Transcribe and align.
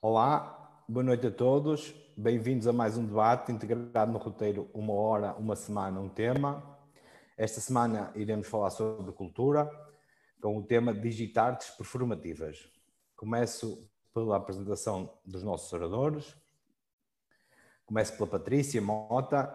Olá, 0.00 0.84
boa 0.88 1.02
noite 1.02 1.26
a 1.26 1.30
todos. 1.30 1.92
Bem-vindos 2.16 2.68
a 2.68 2.72
mais 2.72 2.96
um 2.96 3.04
debate 3.04 3.50
integrado 3.50 4.12
no 4.12 4.18
roteiro 4.18 4.70
Uma 4.72 4.92
Hora, 4.92 5.34
Uma 5.34 5.56
Semana, 5.56 5.98
um 5.98 6.08
Tema. 6.08 6.78
Esta 7.36 7.60
semana 7.60 8.12
iremos 8.14 8.46
falar 8.46 8.70
sobre 8.70 9.10
cultura 9.10 9.68
com 10.40 10.56
o 10.56 10.62
tema 10.62 10.94
Digitartes 10.94 11.70
Performativas. 11.70 12.70
Começo 13.16 13.90
pela 14.14 14.36
apresentação 14.36 15.18
dos 15.26 15.42
nossos 15.42 15.72
oradores. 15.72 16.32
Começo 17.84 18.16
pela 18.16 18.30
Patrícia 18.30 18.80
Mota, 18.80 19.52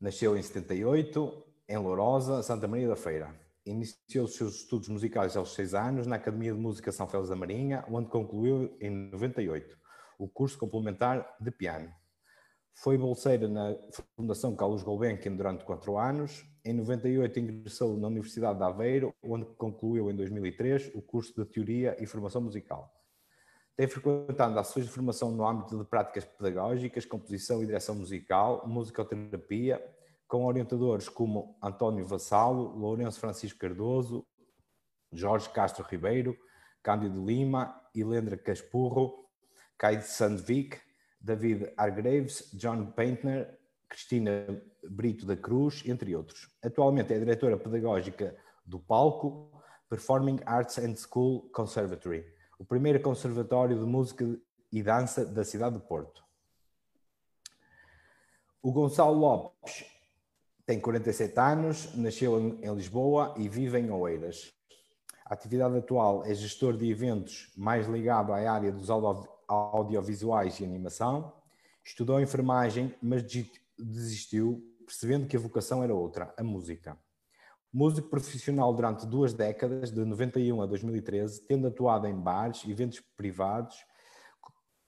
nasceu 0.00 0.38
em 0.38 0.42
78, 0.42 1.44
em 1.68 1.76
Lourosa, 1.76 2.42
Santa 2.42 2.66
Maria 2.66 2.88
da 2.88 2.96
Feira. 2.96 3.38
Iniciou 3.66 4.24
os 4.24 4.36
seus 4.36 4.54
estudos 4.54 4.88
musicais 4.88 5.36
aos 5.36 5.52
seis 5.52 5.74
anos 5.74 6.06
na 6.06 6.16
Academia 6.16 6.54
de 6.54 6.58
Música 6.58 6.90
São 6.90 7.06
Félix 7.06 7.28
da 7.28 7.36
Marinha, 7.36 7.84
onde 7.90 8.08
concluiu 8.08 8.74
em 8.80 8.88
98 9.10 9.81
o 10.22 10.28
curso 10.28 10.56
complementar 10.56 11.36
de 11.40 11.50
piano. 11.50 11.92
Foi 12.74 12.96
bolseira 12.96 13.48
na 13.48 13.76
Fundação 14.16 14.54
Carlos 14.54 14.82
Gulbenkian 14.84 15.34
durante 15.34 15.64
quatro 15.64 15.98
anos. 15.98 16.44
Em 16.64 16.72
98 16.72 17.40
ingressou 17.40 17.96
na 17.98 18.06
Universidade 18.06 18.58
de 18.58 18.64
Aveiro, 18.64 19.12
onde 19.20 19.44
concluiu 19.56 20.10
em 20.10 20.14
2003 20.14 20.92
o 20.94 21.02
curso 21.02 21.34
de 21.34 21.44
Teoria 21.44 21.96
e 22.00 22.06
Formação 22.06 22.40
Musical. 22.40 22.88
Tem 23.76 23.88
frequentado 23.88 24.56
ações 24.58 24.86
de 24.86 24.92
formação 24.92 25.32
no 25.32 25.44
âmbito 25.46 25.76
de 25.76 25.84
práticas 25.84 26.24
pedagógicas, 26.24 27.04
composição 27.04 27.62
e 27.62 27.66
direção 27.66 27.96
musical, 27.96 28.66
musicoterapia, 28.68 29.82
com 30.28 30.46
orientadores 30.46 31.08
como 31.08 31.58
António 31.60 32.06
Vassalo, 32.06 32.76
Lourenço 32.78 33.18
Francisco 33.18 33.58
Cardoso, 33.58 34.24
Jorge 35.12 35.48
Castro 35.50 35.84
Ribeiro, 35.84 36.38
Cândido 36.80 37.24
Lima, 37.24 37.74
Helendra 37.94 38.36
Caspurro, 38.36 39.21
Caide 39.82 40.04
Sandvik, 40.04 40.78
David 41.20 41.72
Argraves, 41.76 42.52
John 42.54 42.92
Paintner, 42.92 43.58
Cristina 43.88 44.62
Brito 44.88 45.26
da 45.26 45.36
Cruz, 45.36 45.82
entre 45.84 46.14
outros. 46.14 46.48
Atualmente 46.62 47.12
é 47.12 47.18
diretora 47.18 47.56
pedagógica 47.56 48.36
do 48.64 48.78
Palco 48.78 49.50
Performing 49.90 50.38
Arts 50.46 50.78
and 50.78 50.94
School 50.94 51.50
Conservatory, 51.52 52.24
o 52.60 52.64
primeiro 52.64 53.00
conservatório 53.00 53.76
de 53.76 53.84
música 53.84 54.24
e 54.70 54.84
dança 54.84 55.26
da 55.26 55.42
cidade 55.42 55.78
de 55.78 55.84
Porto. 55.84 56.24
O 58.62 58.70
Gonçalo 58.70 59.18
Lopes 59.18 59.84
tem 60.64 60.78
47 60.78 61.40
anos, 61.40 61.92
nasceu 61.96 62.38
em 62.38 62.72
Lisboa 62.72 63.34
e 63.36 63.48
vive 63.48 63.80
em 63.80 63.90
Oeiras. 63.90 64.52
A 65.26 65.34
atividade 65.34 65.76
atual 65.76 66.24
é 66.24 66.32
gestor 66.32 66.76
de 66.76 66.88
eventos 66.88 67.52
mais 67.56 67.88
ligado 67.88 68.32
à 68.32 68.36
área 68.48 68.70
dos 68.70 68.88
audiovisuais 69.52 70.58
e 70.60 70.64
animação. 70.64 71.32
Estudou 71.84 72.20
enfermagem, 72.20 72.94
mas 73.02 73.22
desistiu, 73.78 74.62
percebendo 74.86 75.26
que 75.26 75.36
a 75.36 75.40
vocação 75.40 75.82
era 75.82 75.94
outra, 75.94 76.32
a 76.36 76.42
música. 76.42 76.98
Músico 77.72 78.08
profissional 78.08 78.72
durante 78.74 79.06
duas 79.06 79.32
décadas, 79.32 79.90
de 79.90 80.04
91 80.04 80.60
a 80.62 80.66
2013, 80.66 81.46
tendo 81.46 81.66
atuado 81.66 82.06
em 82.06 82.14
bares, 82.14 82.66
eventos 82.66 83.00
privados, 83.16 83.76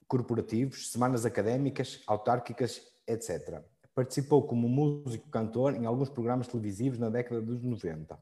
corporativos, 0.07 0.93
semanas 0.93 1.25
académicas, 1.25 2.03
autárquicas, 2.07 2.83
etc. 3.07 3.63
Participou 3.95 4.47
como 4.47 4.69
músico-cantor 4.69 5.75
em 5.75 5.87
alguns 5.87 6.11
programas 6.11 6.47
televisivos 6.47 6.99
na 6.99 7.09
década 7.09 7.41
dos 7.41 7.63
90. 7.63 8.19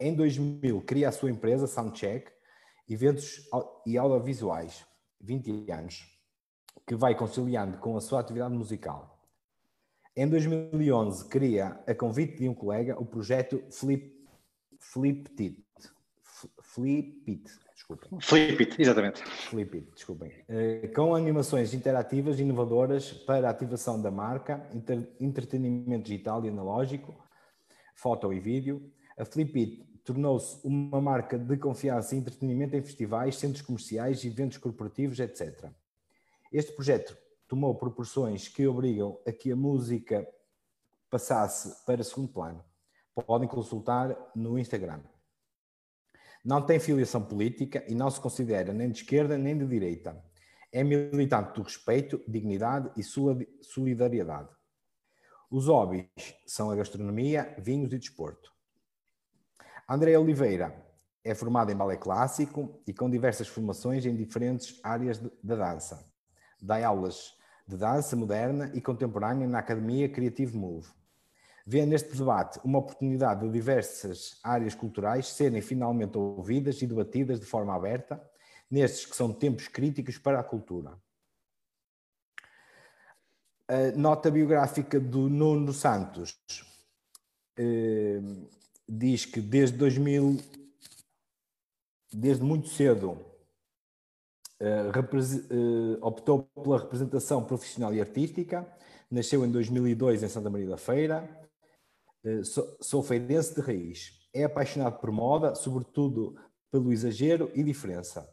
Em 0.00 0.14
2000, 0.14 0.82
cria 0.82 1.08
a 1.08 1.12
sua 1.12 1.30
empresa 1.30 1.66
Soundcheck, 1.66 2.30
eventos 2.88 3.48
e 3.86 3.96
audiovisuais, 3.98 4.86
20 5.20 5.70
anos, 5.70 6.06
que 6.86 6.94
vai 6.94 7.14
conciliando 7.14 7.78
com 7.78 7.96
a 7.96 8.00
sua 8.00 8.20
atividade 8.20 8.54
musical. 8.54 9.20
Em 10.16 10.28
2011, 10.28 11.28
cria, 11.28 11.78
a 11.86 11.94
convite 11.94 12.38
de 12.38 12.48
um 12.48 12.54
colega, 12.54 12.98
o 13.00 13.04
projeto 13.04 13.62
Flip, 13.70 14.14
Flip 14.78 15.28
Flipit, 16.76 17.50
desculpem. 17.74 18.20
Flipit, 18.20 18.82
exatamente. 18.82 19.22
Flipit, 19.24 19.90
desculpem. 19.94 20.32
Eh, 20.48 20.88
com 20.94 21.14
animações 21.14 21.72
interativas 21.72 22.38
inovadoras 22.38 23.12
para 23.12 23.48
a 23.48 23.50
ativação 23.50 24.00
da 24.00 24.10
marca, 24.10 24.68
entretenimento 25.18 26.04
digital 26.04 26.44
e 26.44 26.48
analógico, 26.48 27.16
foto 27.94 28.30
e 28.32 28.38
vídeo. 28.38 28.92
A 29.16 29.24
Flipit 29.24 29.85
tornou-se 30.06 30.64
uma 30.64 31.00
marca 31.00 31.36
de 31.36 31.56
confiança 31.56 32.14
e 32.14 32.18
entretenimento 32.18 32.76
em 32.76 32.82
festivais, 32.82 33.36
centros 33.36 33.60
comerciais, 33.60 34.24
eventos 34.24 34.56
corporativos, 34.56 35.18
etc. 35.18 35.68
Este 36.52 36.72
projeto 36.72 37.18
tomou 37.48 37.74
proporções 37.74 38.46
que 38.46 38.68
obrigam 38.68 39.18
a 39.26 39.32
que 39.32 39.50
a 39.50 39.56
música 39.56 40.26
passasse 41.10 41.84
para 41.84 42.04
segundo 42.04 42.32
plano. 42.32 42.64
Podem 43.26 43.48
consultar 43.48 44.16
no 44.34 44.56
Instagram. 44.56 45.02
Não 46.44 46.62
tem 46.64 46.78
filiação 46.78 47.24
política 47.24 47.84
e 47.88 47.94
não 47.94 48.08
se 48.08 48.20
considera 48.20 48.72
nem 48.72 48.88
de 48.88 49.00
esquerda 49.00 49.36
nem 49.36 49.58
de 49.58 49.66
direita. 49.66 50.22
É 50.70 50.84
militante 50.84 51.52
do 51.54 51.62
respeito, 51.62 52.22
dignidade 52.28 52.92
e 52.96 53.02
solidariedade. 53.02 54.50
Os 55.50 55.66
hobbies 55.66 56.06
são 56.46 56.70
a 56.70 56.76
gastronomia, 56.76 57.56
vinhos 57.58 57.92
e 57.92 57.98
desporto. 57.98 58.55
André 59.88 60.18
Oliveira 60.18 60.84
é 61.22 61.32
formado 61.32 61.70
em 61.70 61.76
balé 61.76 61.96
clássico 61.96 62.82
e 62.86 62.92
com 62.92 63.08
diversas 63.08 63.46
formações 63.46 64.04
em 64.04 64.16
diferentes 64.16 64.80
áreas 64.82 65.20
da 65.42 65.54
dança. 65.54 66.04
Dá 66.60 66.84
aulas 66.84 67.36
de 67.68 67.76
dança 67.76 68.16
moderna 68.16 68.70
e 68.74 68.80
contemporânea 68.80 69.46
na 69.46 69.60
Academia 69.60 70.08
Creative 70.08 70.56
Move. 70.56 70.88
Vê 71.64 71.86
neste 71.86 72.16
debate 72.16 72.60
uma 72.64 72.78
oportunidade 72.78 73.46
de 73.46 73.52
diversas 73.52 74.40
áreas 74.42 74.74
culturais 74.74 75.28
serem 75.28 75.60
finalmente 75.60 76.18
ouvidas 76.18 76.82
e 76.82 76.86
debatidas 76.86 77.38
de 77.38 77.46
forma 77.46 77.74
aberta, 77.74 78.20
nestes 78.68 79.06
que 79.06 79.14
são 79.14 79.32
tempos 79.32 79.68
críticos 79.68 80.18
para 80.18 80.40
a 80.40 80.44
cultura. 80.44 80.96
A 83.68 83.96
nota 83.96 84.30
biográfica 84.30 84.98
do 84.98 85.28
Nuno 85.28 85.72
Santos 85.72 86.36
eh, 87.56 88.20
diz 88.88 89.24
que 89.24 89.40
desde 89.40 89.76
2000, 89.76 90.38
desde 92.12 92.42
muito 92.42 92.68
cedo, 92.68 93.18
uh, 94.60 95.98
optou 96.00 96.44
pela 96.54 96.78
representação 96.78 97.44
profissional 97.44 97.94
e 97.94 98.00
artística, 98.00 98.66
nasceu 99.10 99.44
em 99.44 99.50
2002 99.50 100.22
em 100.22 100.28
Santa 100.28 100.50
Maria 100.50 100.68
da 100.68 100.76
Feira, 100.76 101.28
sou, 102.44 102.76
sou 102.80 103.02
feirense 103.02 103.54
de 103.54 103.60
raiz. 103.60 104.12
É 104.34 104.44
apaixonado 104.44 104.98
por 104.98 105.10
moda, 105.10 105.54
sobretudo 105.54 106.36
pelo 106.70 106.92
exagero 106.92 107.50
e 107.54 107.62
diferença. 107.62 108.28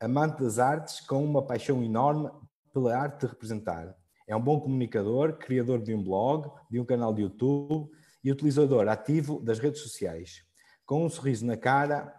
Amante 0.00 0.42
das 0.42 0.58
artes, 0.58 1.00
com 1.00 1.24
uma 1.24 1.44
paixão 1.44 1.82
enorme 1.82 2.30
pela 2.72 2.96
arte 2.96 3.22
de 3.22 3.26
representar. 3.26 3.94
É 4.26 4.36
um 4.36 4.40
bom 4.40 4.60
comunicador, 4.60 5.38
criador 5.38 5.82
de 5.82 5.94
um 5.94 6.02
blog, 6.02 6.50
de 6.70 6.78
um 6.78 6.84
canal 6.84 7.12
de 7.12 7.22
YouTube, 7.22 7.90
e 8.22 8.32
utilizador 8.32 8.88
ativo 8.88 9.40
das 9.40 9.58
redes 9.58 9.80
sociais. 9.80 10.44
Com 10.84 11.04
um 11.04 11.10
sorriso 11.10 11.46
na 11.46 11.56
cara, 11.56 12.14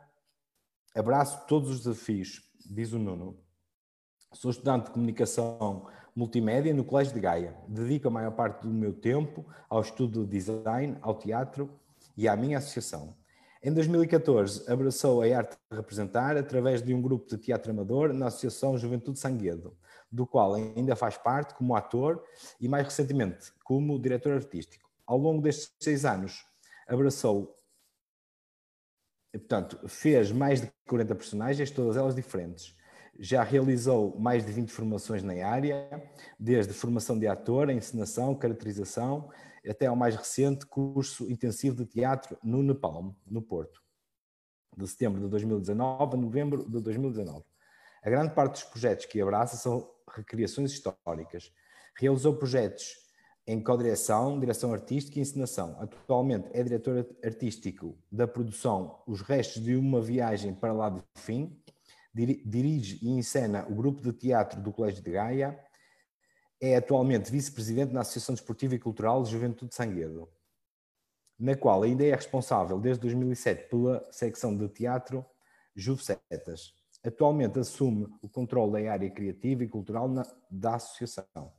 abraço 0.95 1.45
todos 1.47 1.69
os 1.69 1.79
desafios, 1.79 2.41
diz 2.69 2.93
o 2.93 2.99
Nuno. 2.99 3.37
Sou 4.33 4.51
estudante 4.51 4.85
de 4.85 4.91
comunicação 4.91 5.87
multimédia 6.15 6.73
no 6.73 6.83
Colégio 6.83 7.13
de 7.13 7.19
Gaia. 7.19 7.57
Dedico 7.67 8.07
a 8.07 8.11
maior 8.11 8.31
parte 8.31 8.61
do 8.61 8.69
meu 8.69 8.93
tempo 8.93 9.45
ao 9.67 9.81
estudo 9.81 10.23
de 10.23 10.37
design, 10.37 10.97
ao 11.01 11.15
teatro 11.15 11.69
e 12.15 12.27
à 12.27 12.35
minha 12.35 12.59
associação. 12.59 13.15
Em 13.61 13.73
2014, 13.73 14.71
abraçou 14.71 15.21
a 15.21 15.37
arte 15.37 15.57
de 15.69 15.77
representar 15.77 16.37
através 16.37 16.81
de 16.81 16.93
um 16.93 17.01
grupo 17.01 17.27
de 17.27 17.37
teatro 17.37 17.71
amador 17.71 18.13
na 18.13 18.27
Associação 18.27 18.77
Juventude 18.77 19.19
Sanguedo, 19.19 19.75
do 20.11 20.25
qual 20.25 20.53
ainda 20.53 20.95
faz 20.95 21.17
parte 21.17 21.55
como 21.55 21.75
ator 21.75 22.23
e, 22.59 22.69
mais 22.69 22.85
recentemente, 22.85 23.51
como 23.63 23.99
diretor 23.99 24.33
artístico 24.33 24.88
ao 25.09 25.17
longo 25.17 25.41
destes 25.41 25.73
seis 25.79 26.05
anos, 26.05 26.45
abraçou, 26.87 27.59
portanto, 29.33 29.79
fez 29.87 30.31
mais 30.31 30.61
de 30.61 30.71
40 30.87 31.15
personagens, 31.15 31.71
todas 31.71 31.97
elas 31.97 32.13
diferentes. 32.13 32.77
Já 33.17 33.41
realizou 33.41 34.15
mais 34.19 34.45
de 34.45 34.51
20 34.51 34.69
formações 34.69 35.23
na 35.23 35.33
área, 35.43 35.89
desde 36.39 36.73
formação 36.73 37.17
de 37.17 37.25
ator, 37.25 37.71
encenação, 37.71 38.35
caracterização, 38.35 39.31
até 39.67 39.87
ao 39.87 39.95
mais 39.95 40.15
recente 40.15 40.67
curso 40.67 41.29
intensivo 41.29 41.77
de 41.77 41.87
teatro 41.87 42.37
no 42.43 42.61
Nepal, 42.61 43.15
no 43.25 43.41
Porto, 43.41 43.81
de 44.77 44.87
setembro 44.87 45.21
de 45.21 45.27
2019 45.27 46.13
a 46.13 46.17
novembro 46.17 46.69
de 46.69 46.79
2019. 46.79 47.43
A 48.03 48.09
grande 48.11 48.35
parte 48.35 48.61
dos 48.61 48.63
projetos 48.65 49.07
que 49.07 49.19
abraça 49.19 49.57
são 49.57 49.89
recriações 50.15 50.71
históricas. 50.71 51.51
Realizou 51.97 52.37
projetos 52.37 53.08
em 53.49 53.59
co-direção, 53.59 54.39
direção 54.39 54.71
artística 54.71 55.17
e 55.17 55.23
encenação. 55.23 55.75
Atualmente 55.79 56.49
é 56.53 56.61
diretor 56.61 57.09
artístico 57.23 57.97
da 58.11 58.27
produção 58.27 59.01
Os 59.07 59.21
Restos 59.21 59.63
de 59.63 59.75
uma 59.75 59.99
Viagem 59.99 60.53
para 60.53 60.71
lá 60.71 60.87
do 60.87 61.03
Fim, 61.15 61.59
dirige 62.13 62.99
e 63.01 63.09
encena 63.09 63.65
o 63.67 63.73
grupo 63.73 64.03
de 64.03 64.13
teatro 64.13 64.61
do 64.61 64.71
Colégio 64.71 65.01
de 65.03 65.09
Gaia, 65.09 65.59
é 66.61 66.75
atualmente 66.75 67.31
vice-presidente 67.31 67.91
na 67.91 68.01
Associação 68.01 68.35
Desportiva 68.35 68.75
e 68.75 68.79
Cultural 68.79 69.23
de 69.23 69.31
Juventude 69.31 69.69
de 69.69 69.75
Sanguedo, 69.75 70.29
na 71.39 71.55
qual 71.55 71.81
ainda 71.81 72.05
é 72.05 72.13
responsável 72.13 72.79
desde 72.79 73.01
2007 73.01 73.67
pela 73.67 74.07
secção 74.11 74.55
de 74.55 74.69
teatro 74.69 75.25
Juvesetas. 75.75 76.75
Atualmente 77.03 77.57
assume 77.57 78.07
o 78.21 78.29
controle 78.29 78.83
da 78.83 78.91
área 78.91 79.09
criativa 79.09 79.63
e 79.63 79.67
cultural 79.67 80.07
na, 80.07 80.23
da 80.51 80.75
associação. 80.75 81.58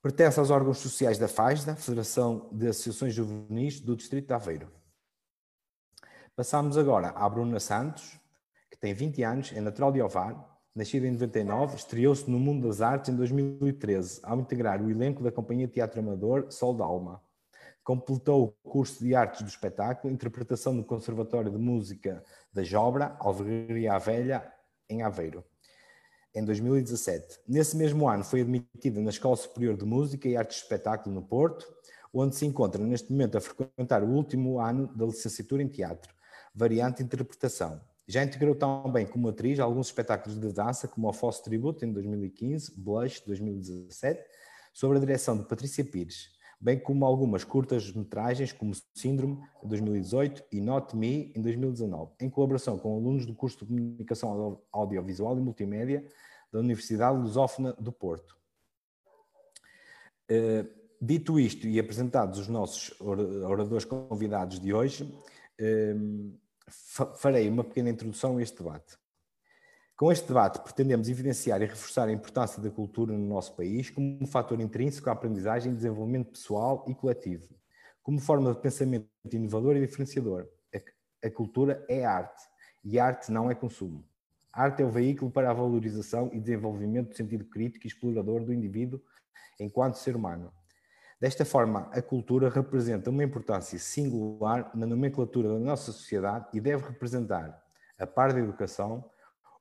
Pertence 0.00 0.38
aos 0.38 0.50
órgãos 0.50 0.78
sociais 0.78 1.18
da 1.18 1.26
FASDA, 1.26 1.74
Federação 1.74 2.48
de 2.52 2.68
Associações 2.68 3.12
Juvenis 3.12 3.80
do 3.80 3.96
Distrito 3.96 4.28
de 4.28 4.32
Aveiro. 4.32 4.70
Passamos 6.36 6.78
agora 6.78 7.08
à 7.08 7.28
Bruna 7.28 7.58
Santos, 7.58 8.16
que 8.70 8.78
tem 8.78 8.94
20 8.94 9.24
anos, 9.24 9.52
é 9.52 9.60
natural 9.60 9.90
de 9.90 10.00
Ovar, 10.00 10.56
nascida 10.72 11.04
em 11.08 11.10
99, 11.10 11.74
estreou-se 11.74 12.30
no 12.30 12.38
mundo 12.38 12.68
das 12.68 12.80
artes 12.80 13.12
em 13.12 13.16
2013, 13.16 14.20
ao 14.22 14.38
integrar 14.38 14.80
o 14.80 14.88
elenco 14.88 15.20
da 15.20 15.32
Companhia 15.32 15.66
Teatro 15.66 15.98
Amador 15.98 16.46
Sol 16.52 16.76
d'Alma. 16.76 17.20
Completou 17.82 18.56
o 18.62 18.70
curso 18.70 19.02
de 19.02 19.16
Artes 19.16 19.42
do 19.42 19.48
Espetáculo, 19.48 20.14
interpretação 20.14 20.72
no 20.72 20.84
Conservatório 20.84 21.50
de 21.50 21.58
Música 21.58 22.22
da 22.52 22.62
Jobra, 22.62 23.16
Alvegaria 23.18 23.98
Velha, 23.98 24.48
em 24.88 25.02
Aveiro, 25.02 25.44
em 26.34 26.44
2017. 26.44 27.40
Nesse 27.46 27.76
mesmo 27.76 28.08
ano 28.08 28.24
foi 28.24 28.42
admitida 28.42 29.00
na 29.00 29.10
Escola 29.10 29.36
Superior 29.36 29.76
de 29.76 29.84
Música 29.84 30.28
e 30.28 30.36
Artes 30.36 30.58
de 30.58 30.62
Espetáculo 30.62 31.14
no 31.14 31.22
Porto, 31.22 31.66
onde 32.12 32.36
se 32.36 32.46
encontra 32.46 32.82
neste 32.84 33.10
momento 33.10 33.36
a 33.36 33.40
frequentar 33.40 34.02
o 34.02 34.08
último 34.08 34.60
ano 34.60 34.86
da 34.96 35.06
licenciatura 35.06 35.62
em 35.62 35.68
Teatro, 35.68 36.12
variante 36.54 37.02
Interpretação. 37.02 37.80
Já 38.06 38.24
integrou 38.24 38.54
também 38.54 39.06
como 39.06 39.28
atriz 39.28 39.60
alguns 39.60 39.88
espetáculos 39.88 40.40
de 40.40 40.52
dança, 40.52 40.88
como 40.88 41.08
o 41.08 41.12
Fosse 41.12 41.42
Tributo 41.42 41.84
em 41.84 41.92
2015, 41.92 42.72
Blush 42.74 43.22
2017, 43.26 44.18
sob 44.72 44.96
a 44.96 45.00
direção 45.00 45.36
de 45.36 45.44
Patrícia 45.44 45.84
Pires, 45.84 46.30
bem 46.60 46.78
como 46.78 47.04
algumas 47.04 47.44
curtas-metragens 47.44 48.52
como 48.52 48.72
Síndrome 48.94 49.38
em 49.62 49.68
2018 49.68 50.44
e 50.50 50.60
Not 50.60 50.96
Me 50.96 51.32
em 51.34 51.40
2019, 51.40 52.12
em 52.20 52.28
colaboração 52.28 52.78
com 52.78 52.96
alunos 52.96 53.24
do 53.24 53.34
curso 53.34 53.58
de 53.58 53.66
Comunicação 53.66 54.60
Audiovisual 54.72 55.38
e 55.38 55.40
Multimédia 55.40 56.04
da 56.52 56.58
Universidade 56.58 57.18
Lusófona 57.18 57.72
do 57.74 57.92
Porto. 57.92 58.36
Uh, 60.30 60.68
dito 61.00 61.38
isto 61.38 61.66
e 61.66 61.78
apresentados 61.78 62.38
os 62.38 62.48
nossos 62.48 62.98
oradores 63.00 63.84
convidados 63.84 64.58
de 64.58 64.74
hoje, 64.74 65.04
uh, 65.04 66.38
farei 67.16 67.48
uma 67.48 67.64
pequena 67.64 67.90
introdução 67.90 68.36
a 68.36 68.42
este 68.42 68.58
debate. 68.58 68.98
Com 69.98 70.12
este 70.12 70.28
debate, 70.28 70.60
pretendemos 70.60 71.08
evidenciar 71.08 71.60
e 71.60 71.66
reforçar 71.66 72.06
a 72.06 72.12
importância 72.12 72.62
da 72.62 72.70
cultura 72.70 73.12
no 73.12 73.26
nosso 73.26 73.56
país 73.56 73.90
como 73.90 74.16
um 74.22 74.28
fator 74.28 74.60
intrínseco 74.60 75.10
à 75.10 75.12
aprendizagem 75.12 75.72
e 75.72 75.74
desenvolvimento 75.74 76.30
pessoal 76.30 76.84
e 76.86 76.94
coletivo, 76.94 77.48
como 78.00 78.20
forma 78.20 78.54
de 78.54 78.60
pensamento 78.60 79.08
inovador 79.32 79.74
e 79.74 79.80
diferenciador. 79.80 80.46
A 81.20 81.28
cultura 81.28 81.84
é 81.88 82.04
arte 82.04 82.44
e 82.84 82.96
arte 82.96 83.32
não 83.32 83.50
é 83.50 83.56
consumo. 83.56 84.04
A 84.52 84.62
arte 84.62 84.82
é 84.82 84.86
o 84.86 84.88
veículo 84.88 85.32
para 85.32 85.50
a 85.50 85.52
valorização 85.52 86.30
e 86.32 86.38
desenvolvimento 86.38 87.08
do 87.08 87.16
sentido 87.16 87.44
crítico 87.46 87.84
e 87.84 87.88
explorador 87.88 88.44
do 88.44 88.54
indivíduo 88.54 89.02
enquanto 89.58 89.96
ser 89.96 90.14
humano. 90.14 90.52
Desta 91.20 91.44
forma, 91.44 91.90
a 91.92 92.00
cultura 92.00 92.48
representa 92.48 93.10
uma 93.10 93.24
importância 93.24 93.76
singular 93.80 94.70
na 94.76 94.86
nomenclatura 94.86 95.48
da 95.48 95.58
nossa 95.58 95.90
sociedade 95.90 96.46
e 96.52 96.60
deve 96.60 96.86
representar, 96.86 97.60
a 97.98 98.06
par 98.06 98.32
da 98.32 98.38
educação, 98.38 99.04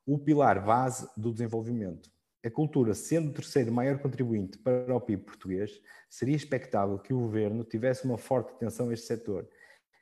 o 0.08 0.18
pilar 0.18 0.66
base 0.66 1.08
do 1.16 1.32
desenvolvimento. 1.32 2.10
A 2.44 2.50
cultura, 2.50 2.96
sendo 2.96 3.30
o 3.30 3.34
terceiro 3.34 3.72
maior 3.72 4.00
contribuinte 4.00 4.58
para 4.58 4.96
o 4.96 5.02
PIB 5.02 5.24
português, 5.24 5.80
seria 6.10 6.36
expectável 6.36 6.98
que 6.98 7.14
o 7.14 7.20
governo 7.20 7.64
tivesse 7.64 8.06
uma 8.06 8.18
forte 8.18 8.54
atenção 8.54 8.90
a 8.90 8.94
este 8.94 9.06
setor, 9.06 9.48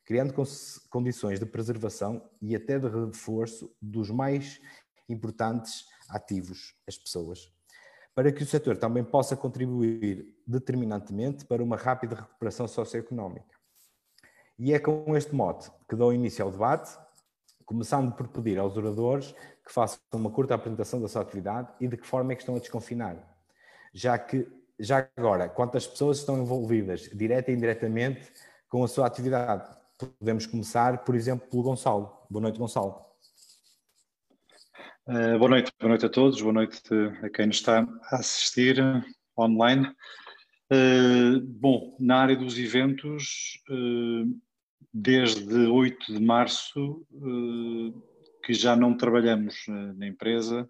criando 0.05 0.33
condições 0.89 1.39
de 1.39 1.45
preservação 1.45 2.29
e 2.41 2.55
até 2.55 2.79
de 2.79 2.87
reforço 2.87 3.75
dos 3.81 4.09
mais 4.09 4.61
importantes 5.09 5.85
ativos, 6.07 6.75
as 6.87 6.97
pessoas 6.97 7.55
para 8.15 8.31
que 8.31 8.41
o 8.41 8.45
setor 8.45 8.77
também 8.77 9.03
possa 9.03 9.35
contribuir 9.35 10.33
determinantemente 10.47 11.43
para 11.43 11.61
uma 11.61 11.75
rápida 11.75 12.15
recuperação 12.15 12.65
socioeconómica. 12.65 13.53
E 14.57 14.73
é 14.73 14.79
com 14.79 15.17
este 15.17 15.35
mote 15.35 15.69
que 15.87 15.97
dou 15.97 16.13
início 16.13 16.45
ao 16.45 16.49
debate, 16.49 16.97
começando 17.65 18.11
por 18.13 18.27
pedir 18.27 18.59
aos 18.59 18.77
oradores 18.77 19.33
que 19.65 19.73
façam 19.73 19.99
uma 20.13 20.29
curta 20.29 20.53
apresentação 20.53 21.01
da 21.01 21.07
sua 21.07 21.21
atividade 21.21 21.69
e 21.79 21.87
de 21.87 21.97
que 21.97 22.05
forma 22.05 22.31
é 22.31 22.35
que 22.35 22.41
estão 22.41 22.55
a 22.55 22.59
desconfinar. 22.59 23.17
Já 23.93 24.17
que, 24.17 24.47
já 24.79 25.09
agora, 25.17 25.49
quantas 25.49 25.87
pessoas 25.87 26.19
estão 26.19 26.41
envolvidas, 26.41 27.09
direta 27.13 27.51
e 27.51 27.55
indiretamente, 27.55 28.31
com 28.69 28.83
a 28.83 28.87
sua 28.87 29.07
atividade? 29.07 29.67
Podemos 29.97 30.45
começar, 30.45 31.03
por 31.03 31.15
exemplo, 31.15 31.49
pelo 31.49 31.63
Gonçalo. 31.63 32.11
Boa 32.29 32.43
noite, 32.43 32.59
Gonçalo. 32.59 33.03
Uh, 35.07 35.37
boa 35.37 35.49
noite, 35.49 35.71
boa 35.79 35.89
noite 35.89 36.05
a 36.05 36.09
todos, 36.09 36.41
boa 36.41 36.53
noite 36.53 36.81
a 37.21 37.29
quem 37.29 37.47
nos 37.47 37.57
está 37.57 37.87
a 38.11 38.15
assistir 38.17 38.77
online. 39.37 39.87
Uh, 40.71 41.39
bom, 41.41 41.95
na 41.99 42.21
área 42.21 42.35
dos 42.35 42.57
eventos, 42.57 43.63
uh, 43.69 44.41
desde 44.97 45.53
8 45.67 46.13
de 46.13 46.21
março, 46.21 47.05
que 48.45 48.53
já 48.53 48.77
não 48.77 48.95
trabalhamos 48.95 49.65
na 49.97 50.07
empresa, 50.07 50.69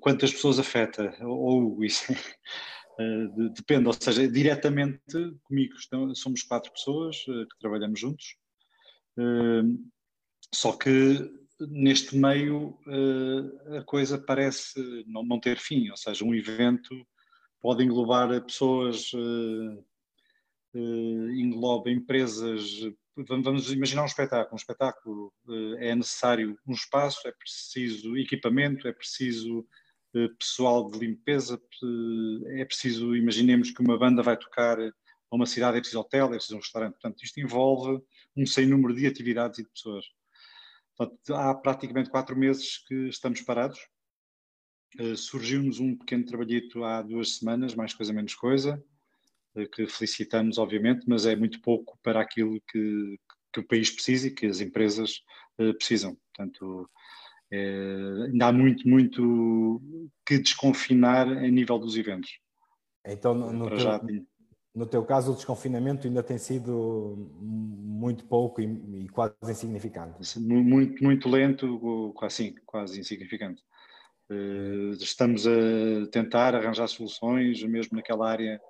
quantas 0.00 0.30
pessoas 0.30 0.60
afeta? 0.60 1.12
Ou 1.22 1.82
isso 1.82 2.04
depende, 3.56 3.88
ou 3.88 3.92
seja, 3.92 4.28
diretamente 4.28 5.00
comigo, 5.42 5.74
somos 6.14 6.44
quatro 6.44 6.70
pessoas 6.70 7.16
que 7.24 7.58
trabalhamos 7.58 7.98
juntos, 7.98 8.36
só 10.54 10.70
que 10.72 11.28
neste 11.58 12.16
meio 12.16 12.78
a 13.76 13.82
coisa 13.82 14.18
parece 14.18 15.04
não, 15.08 15.40
ter 15.40 15.58
fim, 15.58 15.90
ou 15.90 15.96
seja, 15.96 16.24
um 16.24 16.32
evento 16.32 16.94
pode 17.60 17.82
englobar 17.82 18.40
pessoas, 18.44 19.10
engloba 20.72 21.90
empresas. 21.90 22.82
Vamos 23.16 23.72
imaginar 23.72 24.02
um 24.02 24.06
espetáculo. 24.06 24.52
Um 24.52 24.56
espetáculo 24.56 25.32
é 25.78 25.94
necessário 25.94 26.58
um 26.66 26.72
espaço, 26.72 27.26
é 27.26 27.32
preciso 27.32 28.16
equipamento, 28.16 28.86
é 28.86 28.92
preciso 28.92 29.66
pessoal 30.38 30.90
de 30.90 30.98
limpeza, 30.98 31.60
é 32.56 32.64
preciso, 32.64 33.14
imaginemos 33.16 33.70
que 33.70 33.80
uma 33.80 33.98
banda 33.98 34.22
vai 34.22 34.36
tocar 34.36 34.78
a 34.80 34.92
uma 35.30 35.46
cidade, 35.46 35.76
é 35.76 35.80
preciso 35.80 36.00
hotel, 36.00 36.26
é 36.26 36.36
preciso 36.36 36.56
um 36.56 36.60
restaurante. 36.60 36.92
Portanto, 36.92 37.22
isto 37.22 37.40
envolve 37.40 38.02
um 38.36 38.46
sem 38.46 38.66
número 38.66 38.94
de 38.94 39.06
atividades 39.06 39.58
e 39.58 39.62
de 39.62 39.70
pessoas. 39.70 40.06
Portanto, 40.96 41.34
há 41.34 41.54
praticamente 41.54 42.10
quatro 42.10 42.36
meses 42.36 42.78
que 42.86 43.08
estamos 43.08 43.40
parados. 43.42 43.78
Uh, 44.98 45.16
Surgiu-nos 45.16 45.78
um 45.80 45.96
pequeno 45.96 46.24
trabalhito 46.24 46.84
há 46.84 47.02
duas 47.02 47.36
semanas, 47.36 47.74
mais 47.74 47.92
coisa 47.92 48.12
menos 48.12 48.34
coisa, 48.34 48.82
que 49.72 49.86
felicitamos, 49.86 50.58
obviamente, 50.58 51.04
mas 51.08 51.24
é 51.26 51.34
muito 51.34 51.60
pouco 51.60 51.98
para 52.02 52.20
aquilo 52.20 52.60
que, 52.70 53.18
que 53.52 53.60
o 53.60 53.66
país 53.66 53.90
precisa 53.90 54.28
e 54.28 54.30
que 54.30 54.46
as 54.46 54.60
empresas 54.60 55.22
uh, 55.58 55.72
precisam. 55.74 56.16
Portanto, 56.34 56.88
ainda 58.28 58.48
há 58.48 58.52
muito, 58.52 58.88
muito 58.88 59.80
que 60.26 60.38
desconfinar 60.38 61.26
a 61.28 61.48
nível 61.48 61.78
dos 61.78 61.96
eventos. 61.96 62.38
Então, 63.06 63.34
no, 63.34 63.52
no 63.52 63.68
teu, 63.70 64.26
no 64.74 64.86
teu 64.86 65.04
caso, 65.04 65.32
o 65.32 65.34
desconfinamento 65.34 66.06
ainda 66.06 66.22
tem 66.22 66.36
sido 66.36 67.30
muito 67.40 68.26
pouco 68.26 68.60
e, 68.60 69.04
e 69.04 69.08
quase 69.08 69.34
insignificante. 69.48 70.38
Muito, 70.38 71.02
muito 71.02 71.28
lento, 71.28 72.12
quase, 72.14 72.54
quase 72.66 73.00
insignificante. 73.00 73.62
Estamos 75.00 75.46
a 75.46 75.50
tentar 76.10 76.54
arranjar 76.54 76.88
soluções, 76.88 77.62
mesmo 77.62 77.96
naquela 77.96 78.28
área 78.28 78.60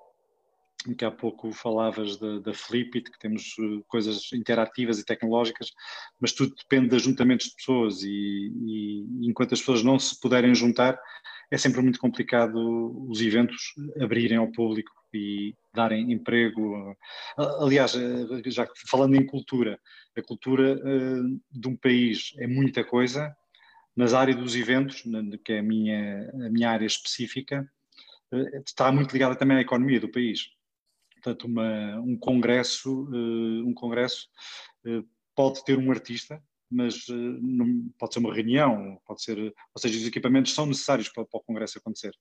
que 0.97 1.05
há 1.05 1.11
pouco 1.11 1.53
falavas 1.53 2.17
da, 2.19 2.39
da 2.39 2.55
Flipit, 2.55 3.11
que 3.11 3.19
temos 3.19 3.55
eh, 3.59 3.83
coisas 3.89 4.33
interativas 4.33 4.99
e 4.99 5.05
tecnológicas, 5.05 5.73
mas 6.21 6.33
tudo 6.33 6.55
depende 6.55 6.91
de 6.91 6.97
ajuntamentos 6.97 7.47
de 7.47 7.57
pessoas 7.57 8.03
e, 8.03 8.53
e 8.67 9.29
enquanto 9.29 9.55
as 9.55 9.61
pessoas 9.61 9.83
não 9.83 9.99
se 9.99 10.19
puderem 10.21 10.55
juntar, 10.55 10.99
é 11.51 11.57
sempre 11.57 11.81
muito 11.81 11.99
complicado 11.99 12.55
os 13.09 13.21
eventos 13.21 13.75
abrirem 14.01 14.39
ao 14.39 14.51
público 14.51 14.91
e 15.15 15.55
darem 15.75 16.13
emprego. 16.13 16.95
Aliás, 17.37 17.95
eh, 17.95 18.51
já 18.51 18.69
falando 18.89 19.17
em 19.17 19.27
cultura, 19.27 19.81
a 20.17 20.23
cultura 20.23 20.81
eh, 20.85 21.23
de 21.51 21.69
um 21.69 21.77
país 21.77 22.33
é 22.39 22.47
muita 22.47 22.85
coisa, 22.85 23.35
mas 23.95 24.13
a 24.13 24.21
área 24.21 24.35
dos 24.35 24.55
eventos, 24.55 25.05
que 25.45 25.55
é 25.55 25.61
a 25.61 25.63
minha, 25.63 26.31
a 26.35 26.51
minha 26.51 26.71
área 26.71 26.87
específica, 26.87 27.67
está 28.67 28.93
muito 28.93 29.13
ligada 29.13 29.37
também 29.37 29.57
à 29.57 29.61
economia 29.61 29.99
do 29.99 30.11
país. 30.11 30.56
Portanto, 31.27 31.47
uma, 31.49 31.99
um 31.99 32.17
congresso, 32.17 33.09
um 33.13 33.75
congresso 33.75 34.29
pode 35.35 35.65
ter 35.65 35.77
um 35.77 35.91
artista, 35.91 36.41
mas 36.71 37.05
não, 37.09 37.91
pode 37.99 38.15
ser 38.15 38.21
uma 38.21 38.33
reunião, 38.33 38.97
pode 39.05 39.25
ser, 39.25 39.37
ou 39.37 39.81
seja, 39.81 39.99
os 39.99 40.07
equipamentos 40.07 40.55
são 40.55 40.67
necessários 40.67 41.09
para, 41.09 41.25
para 41.25 41.39
o 41.39 41.43
congresso 41.43 41.79
acontecer. 41.79 42.15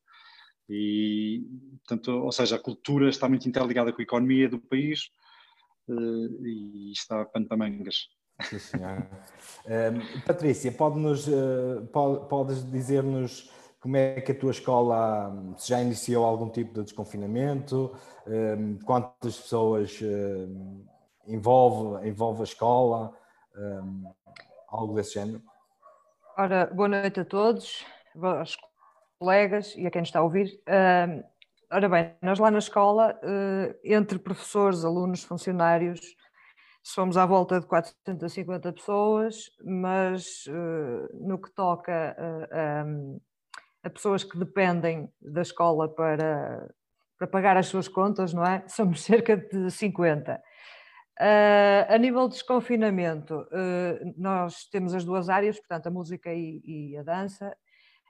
E, 0.67 1.45
portanto, 1.85 2.07
ou 2.13 2.31
seja, 2.31 2.55
a 2.55 2.59
cultura 2.59 3.07
está 3.07 3.29
muito 3.29 3.47
interligada 3.47 3.93
com 3.93 4.01
a 4.01 4.03
economia 4.03 4.49
do 4.49 4.59
país 4.59 5.11
e 5.87 6.91
está 6.91 7.21
a 7.21 7.25
pantamangas. 7.25 8.07
Sim. 8.41 8.77
Um, 9.67 10.21
Patrícia, 10.25 10.71
pode-nos, 10.71 11.27
uh, 11.27 11.87
pode, 11.93 12.27
podes 12.27 12.71
dizer-nos 12.71 13.51
como 13.85 13.97
é 13.97 14.19
que 14.19 14.31
a 14.31 14.35
tua 14.35 14.49
escola 14.49 15.31
se 15.59 15.69
já 15.69 15.79
iniciou 15.79 16.25
algum 16.25 16.49
tipo 16.49 16.73
de 16.73 16.81
desconfinamento? 16.81 17.95
Um, 18.25 18.79
quantas 18.79 19.37
pessoas 19.39 20.01
uh, 20.01 20.83
envolve, 21.27 22.09
envolve 22.09 22.41
a 22.41 22.45
escola? 22.45 23.13
Algo 24.67 24.95
desse 24.95 25.13
género? 25.13 25.39
Ora, 26.35 26.65
boa 26.73 26.87
noite 26.87 27.19
a 27.19 27.25
todos, 27.25 27.85
aos 28.19 28.57
colegas 29.19 29.75
e 29.77 29.85
a 29.85 29.91
quem 29.91 30.01
está 30.01 30.17
a 30.17 30.23
ouvir. 30.23 30.59
Ora 31.71 31.87
bem, 31.87 32.15
nós 32.23 32.39
lá 32.39 32.49
na 32.49 32.57
escola, 32.57 33.15
uh, 33.23 33.79
entre 33.83 34.17
professores, 34.17 34.83
alunos, 34.83 35.23
funcionários, 35.23 35.99
somos 36.81 37.17
à 37.17 37.25
volta 37.27 37.59
de 37.59 37.67
450 37.67 38.73
pessoas, 38.73 39.51
mas 39.63 40.47
uh, 40.47 41.27
no 41.27 41.39
que 41.39 41.51
toca 41.51 42.17
a, 42.51 42.83
a, 43.85 43.89
pessoas 43.89 44.23
que 44.23 44.37
dependem 44.37 45.11
da 45.21 45.41
escola 45.41 45.87
para, 45.87 46.67
para 47.17 47.27
pagar 47.27 47.57
as 47.57 47.67
suas 47.67 47.87
contas, 47.87 48.33
não 48.33 48.45
é? 48.45 48.63
Somos 48.69 49.03
cerca 49.03 49.37
de 49.37 49.69
50. 49.69 50.41
Uh, 51.17 51.93
a 51.93 51.97
nível 51.97 52.27
de 52.27 52.33
desconfinamento, 52.33 53.35
uh, 53.35 54.13
nós 54.17 54.67
temos 54.69 54.93
as 54.93 55.05
duas 55.05 55.29
áreas, 55.29 55.57
portanto, 55.57 55.87
a 55.87 55.91
música 55.91 56.33
e, 56.33 56.61
e 56.65 56.97
a 56.97 57.03
dança. 57.03 57.55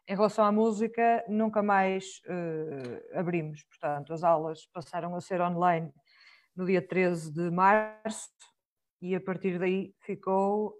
Em 0.07 0.15
relação 0.15 0.45
à 0.45 0.51
música, 0.51 1.23
nunca 1.27 1.61
mais 1.61 2.21
uh, 2.27 3.19
abrimos, 3.19 3.63
portanto, 3.63 4.13
as 4.13 4.23
aulas 4.23 4.65
passaram 4.73 5.15
a 5.15 5.21
ser 5.21 5.41
online 5.41 5.91
no 6.55 6.65
dia 6.65 6.81
13 6.81 7.31
de 7.31 7.51
março 7.51 8.29
e 9.01 9.13
a 9.13 9.21
partir 9.21 9.59
daí 9.59 9.93
ficou, 9.99 10.79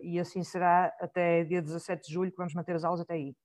e 0.00 0.18
assim 0.18 0.42
será 0.42 0.92
até 0.98 1.44
dia 1.44 1.60
17 1.60 2.08
de 2.08 2.12
julho, 2.12 2.30
que 2.30 2.36
vamos 2.36 2.54
manter 2.54 2.74
as 2.74 2.82
aulas 2.82 3.02
até 3.02 3.14
aí. 3.14 3.36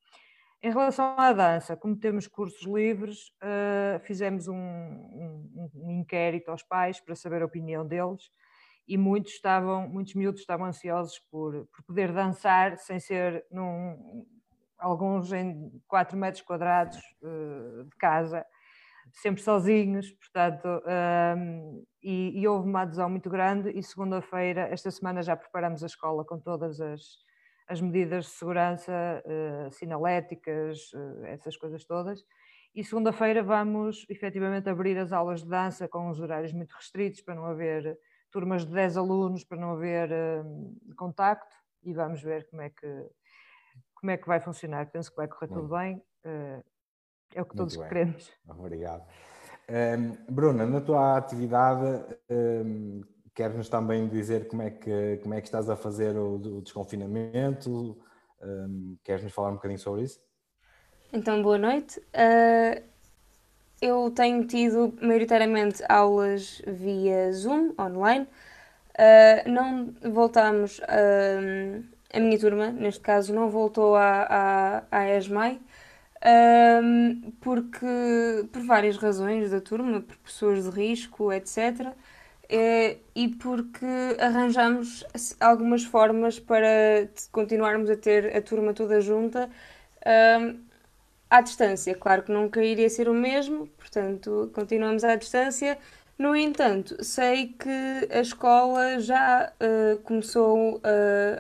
Em 0.62 0.72
relação 0.72 1.16
à 1.20 1.32
dança, 1.34 1.78
como 1.78 1.96
temos 1.96 2.28
cursos 2.28 2.66
livres, 2.66 3.28
uh, 3.44 4.00
fizemos 4.04 4.48
um, 4.48 4.56
um, 4.56 5.70
um, 5.76 5.92
inquérito 5.92 6.50
aos 6.50 6.64
pais 6.64 7.00
para 7.00 7.16
saber 7.16 7.44
a 7.44 7.46
opinião 7.46 7.86
deles 7.86 8.32
e 8.88 8.98
muitos 8.98 9.34
estavam, 9.34 9.88
muitos 9.88 10.16
miúdos 10.16 10.42
estavam 10.42 10.66
ansiosos 10.66 11.20
por, 11.30 11.68
por 11.68 11.84
poder 11.84 12.12
dançar 12.12 12.76
sem 12.78 13.00
ser 13.00 13.46
num, 13.52 14.26
alguns 14.80 15.32
em 15.32 15.72
4 15.88 16.18
metros 16.18 16.42
quadrados 16.42 16.98
uh, 17.22 17.84
de 17.84 17.96
casa, 17.98 18.44
sempre 19.12 19.44
sozinhos, 19.44 20.12
portanto, 20.12 20.66
uh, 20.66 21.88
e, 22.02 22.40
e 22.40 22.48
houve 22.48 22.68
uma 22.68 22.82
adesão 22.82 23.08
muito 23.10 23.30
grande 23.30 23.70
e 23.78 23.84
segunda-feira, 23.84 24.70
esta 24.72 24.90
semana 24.90 25.22
já 25.22 25.36
preparamos 25.36 25.84
a 25.84 25.88
escola 25.88 26.26
com 26.26 26.40
todas 26.40 26.82
as 26.82 27.27
as 27.68 27.82
medidas 27.82 28.26
de 28.26 28.32
segurança 28.32 29.24
uh, 29.26 29.72
sinaléticas, 29.72 30.92
uh, 30.94 31.26
essas 31.26 31.58
coisas 31.58 31.84
todas. 31.86 32.24
E 32.74 32.84
segunda-feira 32.84 33.44
vamos 33.44 34.06
efetivamente 34.10 34.70
abrir 34.70 34.98
as 34.98 35.12
aulas 35.12 35.44
de 35.44 35.50
dança 35.50 35.88
com 35.88 36.10
os 36.10 36.20
horários 36.20 36.54
muito 36.54 36.74
restritos, 36.74 37.22
para 37.22 37.36
não 37.36 37.46
haver 37.46 38.00
turmas 38.32 38.66
de 38.66 38.72
10 38.72 38.98
alunos, 38.98 39.44
para 39.44 39.58
não 39.58 39.72
haver 39.72 40.10
uh, 40.12 40.96
contacto, 40.96 41.56
e 41.84 41.94
vamos 41.94 42.22
ver 42.22 42.48
como 42.50 42.62
é 42.62 42.70
que, 42.70 43.06
como 43.96 44.12
é 44.12 44.18
que 44.18 44.28
vai 44.28 44.40
funcionar. 44.40 44.90
Penso 44.90 45.10
que 45.10 45.18
vai 45.18 45.28
correr 45.28 45.48
tudo 45.48 45.68
bem, 45.68 46.02
é 47.34 47.42
o 47.42 47.46
que 47.46 47.56
todos 47.56 47.76
bem. 47.76 47.88
queremos. 47.88 48.32
Obrigado. 48.48 49.06
Um, 49.70 49.74
ehm, 49.74 50.18
Bruna, 50.30 50.66
na 50.66 50.82
tua 50.82 51.18
atividade, 51.18 51.86
um, 52.30 53.02
ehm, 53.02 53.17
Queres-nos 53.38 53.70
também 53.70 54.08
dizer 54.08 54.48
como 54.48 54.64
é, 54.64 54.72
que, 54.72 55.20
como 55.22 55.36
é 55.36 55.40
que 55.40 55.46
estás 55.46 55.70
a 55.70 55.76
fazer 55.76 56.18
o, 56.18 56.38
o 56.38 56.60
desconfinamento? 56.60 57.96
Um, 58.42 58.98
Queres-nos 59.04 59.32
falar 59.32 59.52
um 59.52 59.54
bocadinho 59.54 59.80
sobre 59.80 60.02
isso? 60.06 60.20
Então, 61.14 61.44
boa 61.44 61.60
noite. 61.60 62.00
Uh, 62.00 62.82
eu 63.80 64.10
tenho 64.10 64.44
tido 64.48 64.92
maioritariamente 65.00 65.84
aulas 65.88 66.64
via 66.66 67.32
Zoom, 67.32 67.76
online. 67.80 68.28
Uh, 68.98 69.48
não 69.52 69.94
voltamos, 70.12 70.80
uh, 70.80 71.84
a 72.12 72.20
minha 72.20 72.40
turma, 72.40 72.72
neste 72.72 73.02
caso, 73.02 73.36
não 73.36 73.52
voltou 73.52 73.96
à, 73.96 74.84
à 74.90 75.10
ESMAI, 75.16 75.62
porque, 77.40 77.86
por 78.52 78.64
várias 78.64 78.98
razões 78.98 79.52
da 79.52 79.62
turma, 79.62 80.02
por 80.02 80.18
pessoas 80.18 80.64
de 80.64 80.72
risco, 80.72 81.32
etc., 81.32 81.94
é, 82.50 82.98
e 83.16 83.28
porque 83.28 83.86
arranjamos 84.20 85.06
algumas 85.40 85.84
formas 85.84 86.40
para 86.40 87.10
continuarmos 87.32 87.90
a 87.90 87.96
ter 87.96 88.36
a 88.36 88.42
turma 88.42 88.74
toda 88.74 89.02
junta 89.02 89.50
um, 90.40 90.60
à 91.30 91.42
distância. 91.42 91.94
Claro 91.96 92.24
que 92.24 92.32
nunca 92.32 92.64
iria 92.64 92.90
ser 92.90 93.10
o 93.10 93.14
mesmo, 93.14 93.68
portanto, 93.78 94.50
continuamos 94.54 95.04
à 95.04 95.16
distância. 95.16 95.78
No 96.18 96.36
entanto, 96.36 97.04
sei 97.04 97.54
que 97.60 98.08
a 98.10 98.22
escola 98.22 99.00
já 99.00 99.52
uh, 99.62 99.98
começou 100.00 100.78
uh, 100.78 100.82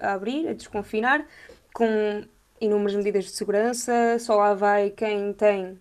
a 0.02 0.14
abrir, 0.14 0.48
a 0.48 0.54
desconfinar, 0.54 1.26
com 1.74 2.24
inúmeras 2.62 2.96
medidas 2.96 3.26
de 3.26 3.32
segurança. 3.32 4.20
Só 4.20 4.36
lá 4.36 4.54
vai 4.54 4.92
quem 4.92 5.34
tem 5.34 5.80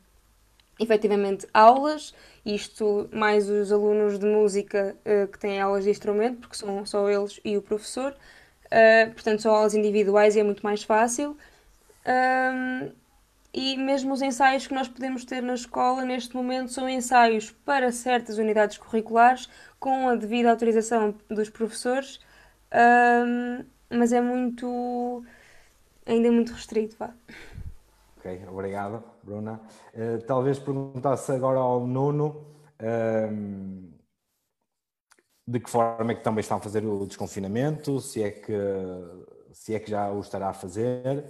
efetivamente 0.79 1.47
aulas 1.53 2.15
isto 2.47 3.09
mais 3.13 3.51
os 3.51 3.73
alunos 3.73 4.19
de 4.19 4.27
música 4.27 4.97
uh, 5.05 5.27
que 5.27 5.39
têm 5.39 5.61
aulas 5.61 5.85
de 5.85 5.91
instrumento, 5.91 6.39
porque 6.39 6.57
são 6.57 6.87
só 6.87 7.11
eles 7.11 7.41
e 7.45 7.57
o 7.57 7.63
professor. 7.63 8.15
Uh, 8.67 9.11
portanto, 9.13 9.43
são 9.43 9.53
aulas 9.53 9.75
individuais 9.75 10.37
e 10.37 10.41
é 10.41 10.45
muito 10.45 10.63
mais 10.63 10.85
fácil. 10.85 11.37
Um, 12.07 12.93
e 13.53 13.77
mesmo 13.77 14.13
os 14.13 14.23
ensaios 14.23 14.67
que 14.67 14.75
nós 14.75 14.87
podemos 14.87 15.25
ter 15.25 15.43
na 15.43 15.55
escola 15.55 16.05
neste 16.05 16.37
momento 16.37 16.71
são 16.71 16.89
ensaios 16.89 17.51
para 17.65 17.91
certas 17.91 18.39
unidades 18.39 18.79
curriculares 18.79 19.49
com 19.81 20.09
a 20.09 20.15
devida 20.15 20.51
autorização 20.51 21.15
dos 21.29 21.49
professores, 21.49 22.21
um, 22.73 23.65
mas 23.91 24.13
é 24.13 24.21
muito 24.21 25.25
ainda 26.05 26.29
é 26.29 26.31
muito 26.31 26.53
restrito. 26.53 26.97
Vá. 26.99 27.11
Ok, 28.19 28.41
obrigado, 28.49 29.03
Bruna. 29.27 29.61
Uh, 29.93 30.25
talvez 30.25 30.59
perguntasse 30.59 31.33
agora 31.33 31.59
ao 31.59 31.85
Nuno 31.85 32.47
um, 33.33 33.93
de 35.47 35.61
que 35.61 35.69
forma 35.69 36.13
é 36.13 36.15
que 36.15 36.23
também 36.23 36.41
estão 36.41 36.59
a 36.59 36.61
fazer 36.61 36.85
o 36.85 37.07
desconfinamento, 37.07 38.01
se 38.01 38.23
é 38.23 38.31
que, 38.31 38.53
se 39.53 39.75
é 39.75 39.79
que 39.79 39.91
já 39.91 40.11
o 40.11 40.21
estará 40.21 40.49
a 40.49 40.55
fazer 40.55 41.25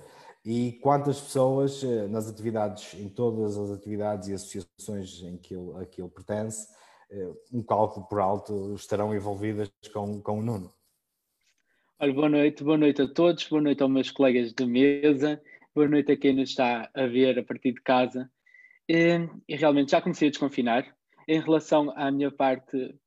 e 0.45 0.73
quantas 0.81 1.21
pessoas 1.21 1.83
eh, 1.83 2.07
nas 2.07 2.29
atividades, 2.29 2.95
em 2.95 3.09
todas 3.09 3.59
as 3.59 3.69
atividades 3.69 4.29
e 4.29 4.33
associações 4.33 5.23
em 5.23 5.37
que 5.37 5.55
ele, 5.55 5.83
a 5.83 5.85
que 5.85 6.01
ele 6.01 6.09
pertence, 6.09 6.69
eh, 7.11 7.33
um 7.53 7.63
cálculo 7.63 8.07
por 8.07 8.21
alto, 8.21 8.73
estarão 8.75 9.13
envolvidas 9.13 9.69
com, 9.93 10.23
com 10.23 10.39
o 10.39 10.43
Nuno. 10.43 10.73
Olha, 11.99 12.13
boa 12.13 12.29
noite, 12.29 12.63
boa 12.63 12.79
noite 12.79 13.03
a 13.03 13.09
todos, 13.09 13.49
boa 13.49 13.61
noite 13.61 13.83
aos 13.83 13.91
meus 13.91 14.11
colegas 14.11 14.53
de 14.53 14.65
mesa 14.65 15.43
Boa 15.77 15.89
noite 15.89 16.11
a 16.11 16.17
quem 16.17 16.33
nos 16.33 16.49
está 16.49 16.91
a 16.95 17.07
ver 17.07 17.39
a 17.39 17.45
partir 17.45 17.75
de 17.75 17.83
casa. 17.83 18.31
E, 18.89 19.19
e 19.47 19.57
realmente 19.57 19.91
já 19.91 20.01
comecei 20.01 20.29
a 20.29 20.31
desconfinar. 20.31 20.97
Em 21.29 21.39
relação 21.39 21.93
à 21.95 22.11
minha 22.11 22.31
parte 22.31 22.99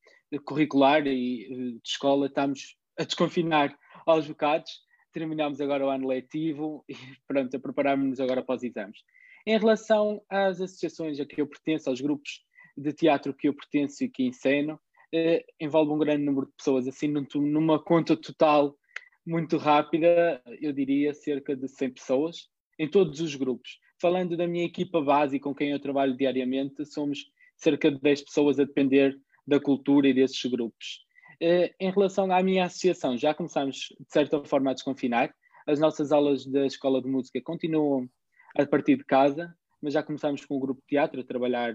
curricular 0.45 1.07
e 1.07 1.47
de 1.49 1.81
escola, 1.83 2.27
estamos 2.27 2.77
a 2.95 3.05
desconfinar 3.05 3.75
aos 4.05 4.27
bocados. 4.27 4.71
Terminamos 5.11 5.59
agora 5.59 5.83
o 5.83 5.89
ano 5.89 6.09
letivo 6.09 6.85
e 6.87 6.93
pronto, 7.27 7.57
a 7.57 7.59
prepararmos-nos 7.59 8.19
agora 8.19 8.43
para 8.43 8.57
os 8.57 8.61
exames. 8.61 8.99
Em 9.47 9.57
relação 9.57 10.21
às 10.29 10.61
associações 10.61 11.19
a 11.19 11.25
que 11.25 11.41
eu 11.41 11.47
pertenço, 11.47 11.89
aos 11.89 11.99
grupos 11.99 12.45
de 12.77 12.93
teatro 12.93 13.33
que 13.33 13.47
eu 13.47 13.55
pertenço 13.55 14.03
e 14.03 14.09
que 14.09 14.27
ensino, 14.27 14.79
eh, 15.11 15.43
envolve 15.59 15.91
um 15.91 15.97
grande 15.97 16.23
número 16.23 16.45
de 16.45 16.53
pessoas, 16.53 16.87
assim 16.87 17.07
numa 17.07 17.83
conta 17.83 18.15
total 18.15 18.77
muito 19.25 19.57
rápida, 19.57 20.39
eu 20.61 20.71
diria 20.71 21.15
cerca 21.15 21.55
de 21.55 21.67
100 21.67 21.93
pessoas, 21.93 22.47
em 22.79 22.87
todos 22.87 23.19
os 23.19 23.35
grupos. 23.35 23.79
Falando 24.01 24.37
da 24.37 24.47
minha 24.47 24.65
equipa 24.65 25.01
base 25.01 25.39
com 25.39 25.53
quem 25.53 25.71
eu 25.71 25.79
trabalho 25.79 26.15
diariamente, 26.15 26.85
somos 26.85 27.29
cerca 27.57 27.91
de 27.91 27.99
10 27.99 28.21
pessoas 28.21 28.59
a 28.59 28.63
depender 28.63 29.19
da 29.45 29.59
cultura 29.59 30.07
e 30.07 30.13
desses 30.13 30.43
grupos. 30.45 31.05
Eh, 31.41 31.73
em 31.79 31.91
relação 31.91 32.31
à 32.31 32.41
minha 32.41 32.65
associação, 32.65 33.17
já 33.17 33.33
começamos 33.33 33.93
de 33.99 34.11
certa 34.11 34.41
forma 34.45 34.71
a 34.71 34.73
desconfinar. 34.73 35.33
As 35.67 35.79
nossas 35.79 36.11
aulas 36.11 36.45
da 36.45 36.65
Escola 36.65 37.01
de 37.01 37.09
Música 37.09 37.41
continuam 37.41 38.09
a 38.57 38.65
partir 38.65 38.95
de 38.95 39.03
casa, 39.03 39.53
mas 39.81 39.93
já 39.93 40.01
começamos 40.01 40.45
com 40.45 40.55
o 40.55 40.59
grupo 40.59 40.81
de 40.81 40.87
teatro 40.87 41.19
a 41.19 41.23
trabalhar 41.23 41.73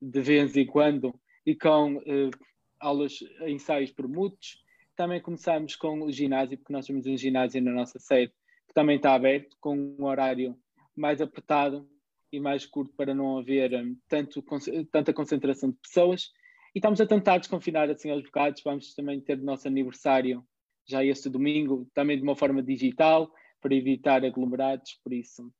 de 0.00 0.20
vez 0.20 0.56
em 0.56 0.66
quando 0.66 1.14
e 1.46 1.54
com 1.56 2.00
eh, 2.06 2.30
aulas, 2.78 3.18
ensaios 3.46 3.90
por 3.90 4.06
mutos 4.06 4.62
também 4.96 5.20
começamos 5.20 5.74
com 5.74 6.02
o 6.02 6.12
ginásio, 6.12 6.58
porque 6.58 6.72
nós 6.72 6.86
temos 6.86 7.06
um 7.06 7.16
ginásio 7.16 7.62
na 7.62 7.72
nossa 7.72 7.98
sede 7.98 8.32
que 8.72 8.74
também 8.74 8.96
está 8.96 9.14
aberto, 9.14 9.54
com 9.60 9.76
um 9.76 10.04
horário 10.04 10.56
mais 10.96 11.20
apertado 11.20 11.86
e 12.32 12.40
mais 12.40 12.64
curto 12.64 12.94
para 12.96 13.14
não 13.14 13.36
haver 13.36 13.74
um, 13.74 13.94
tanto, 14.08 14.42
tanta 14.90 15.12
concentração 15.12 15.70
de 15.70 15.76
pessoas. 15.76 16.30
E 16.74 16.78
estamos 16.78 16.98
a 17.02 17.06
tentar 17.06 17.36
desconfinar 17.36 17.90
assim 17.90 18.10
aos 18.10 18.22
bocados. 18.22 18.62
Vamos 18.64 18.94
também 18.94 19.20
ter 19.20 19.38
o 19.38 19.44
nosso 19.44 19.68
aniversário 19.68 20.42
já 20.88 21.04
este 21.04 21.28
domingo, 21.28 21.86
também 21.94 22.16
de 22.16 22.22
uma 22.22 22.34
forma 22.34 22.62
digital, 22.62 23.30
para 23.60 23.74
evitar 23.74 24.24
aglomerados. 24.24 24.98
Por 25.04 25.12
isso, 25.12 25.52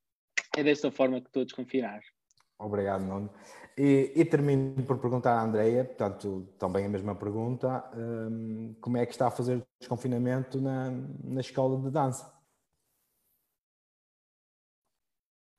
é 0.57 0.65
desta 0.65 0.91
forma 0.91 1.21
que 1.21 1.29
estou 1.29 1.43
a 1.43 1.45
desconfinar. 1.45 2.01
Obrigado, 2.59 3.05
Nuno. 3.05 3.31
E, 3.77 4.13
e, 4.17 4.25
termino 4.25 4.83
por 4.85 4.99
perguntar 4.99 5.35
à 5.35 5.43
Andreia, 5.43 5.85
portanto, 5.85 6.49
também 6.59 6.87
a 6.87 6.89
mesma 6.89 7.15
pergunta, 7.15 7.85
um, 7.95 8.75
como 8.81 8.97
é 8.97 9.05
que 9.05 9.13
está 9.13 9.29
a 9.29 9.31
fazer 9.31 9.59
o 9.59 9.67
desconfinamento 9.79 10.61
na, 10.61 10.91
na 11.25 11.41
escola 11.41 11.79
de 11.81 11.91
dança? 11.91 12.42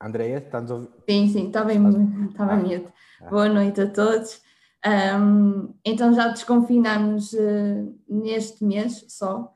Andreia, 0.04 0.36
estás 0.36 0.70
a 0.70 0.74
ouvir? 0.74 0.90
Sim, 1.08 1.28
sim, 1.28 1.46
estava 1.46 1.72
em, 1.72 2.26
estava 2.28 2.52
ah. 2.52 2.56
mute. 2.56 2.88
Ah. 3.22 3.30
Boa 3.30 3.48
noite 3.48 3.80
a 3.80 3.90
todos. 3.90 4.42
Um, 4.86 5.74
então 5.82 6.12
já 6.12 6.28
desconfinamos 6.28 7.32
uh, 7.32 7.98
neste 8.06 8.62
mês 8.62 9.06
só. 9.08 9.54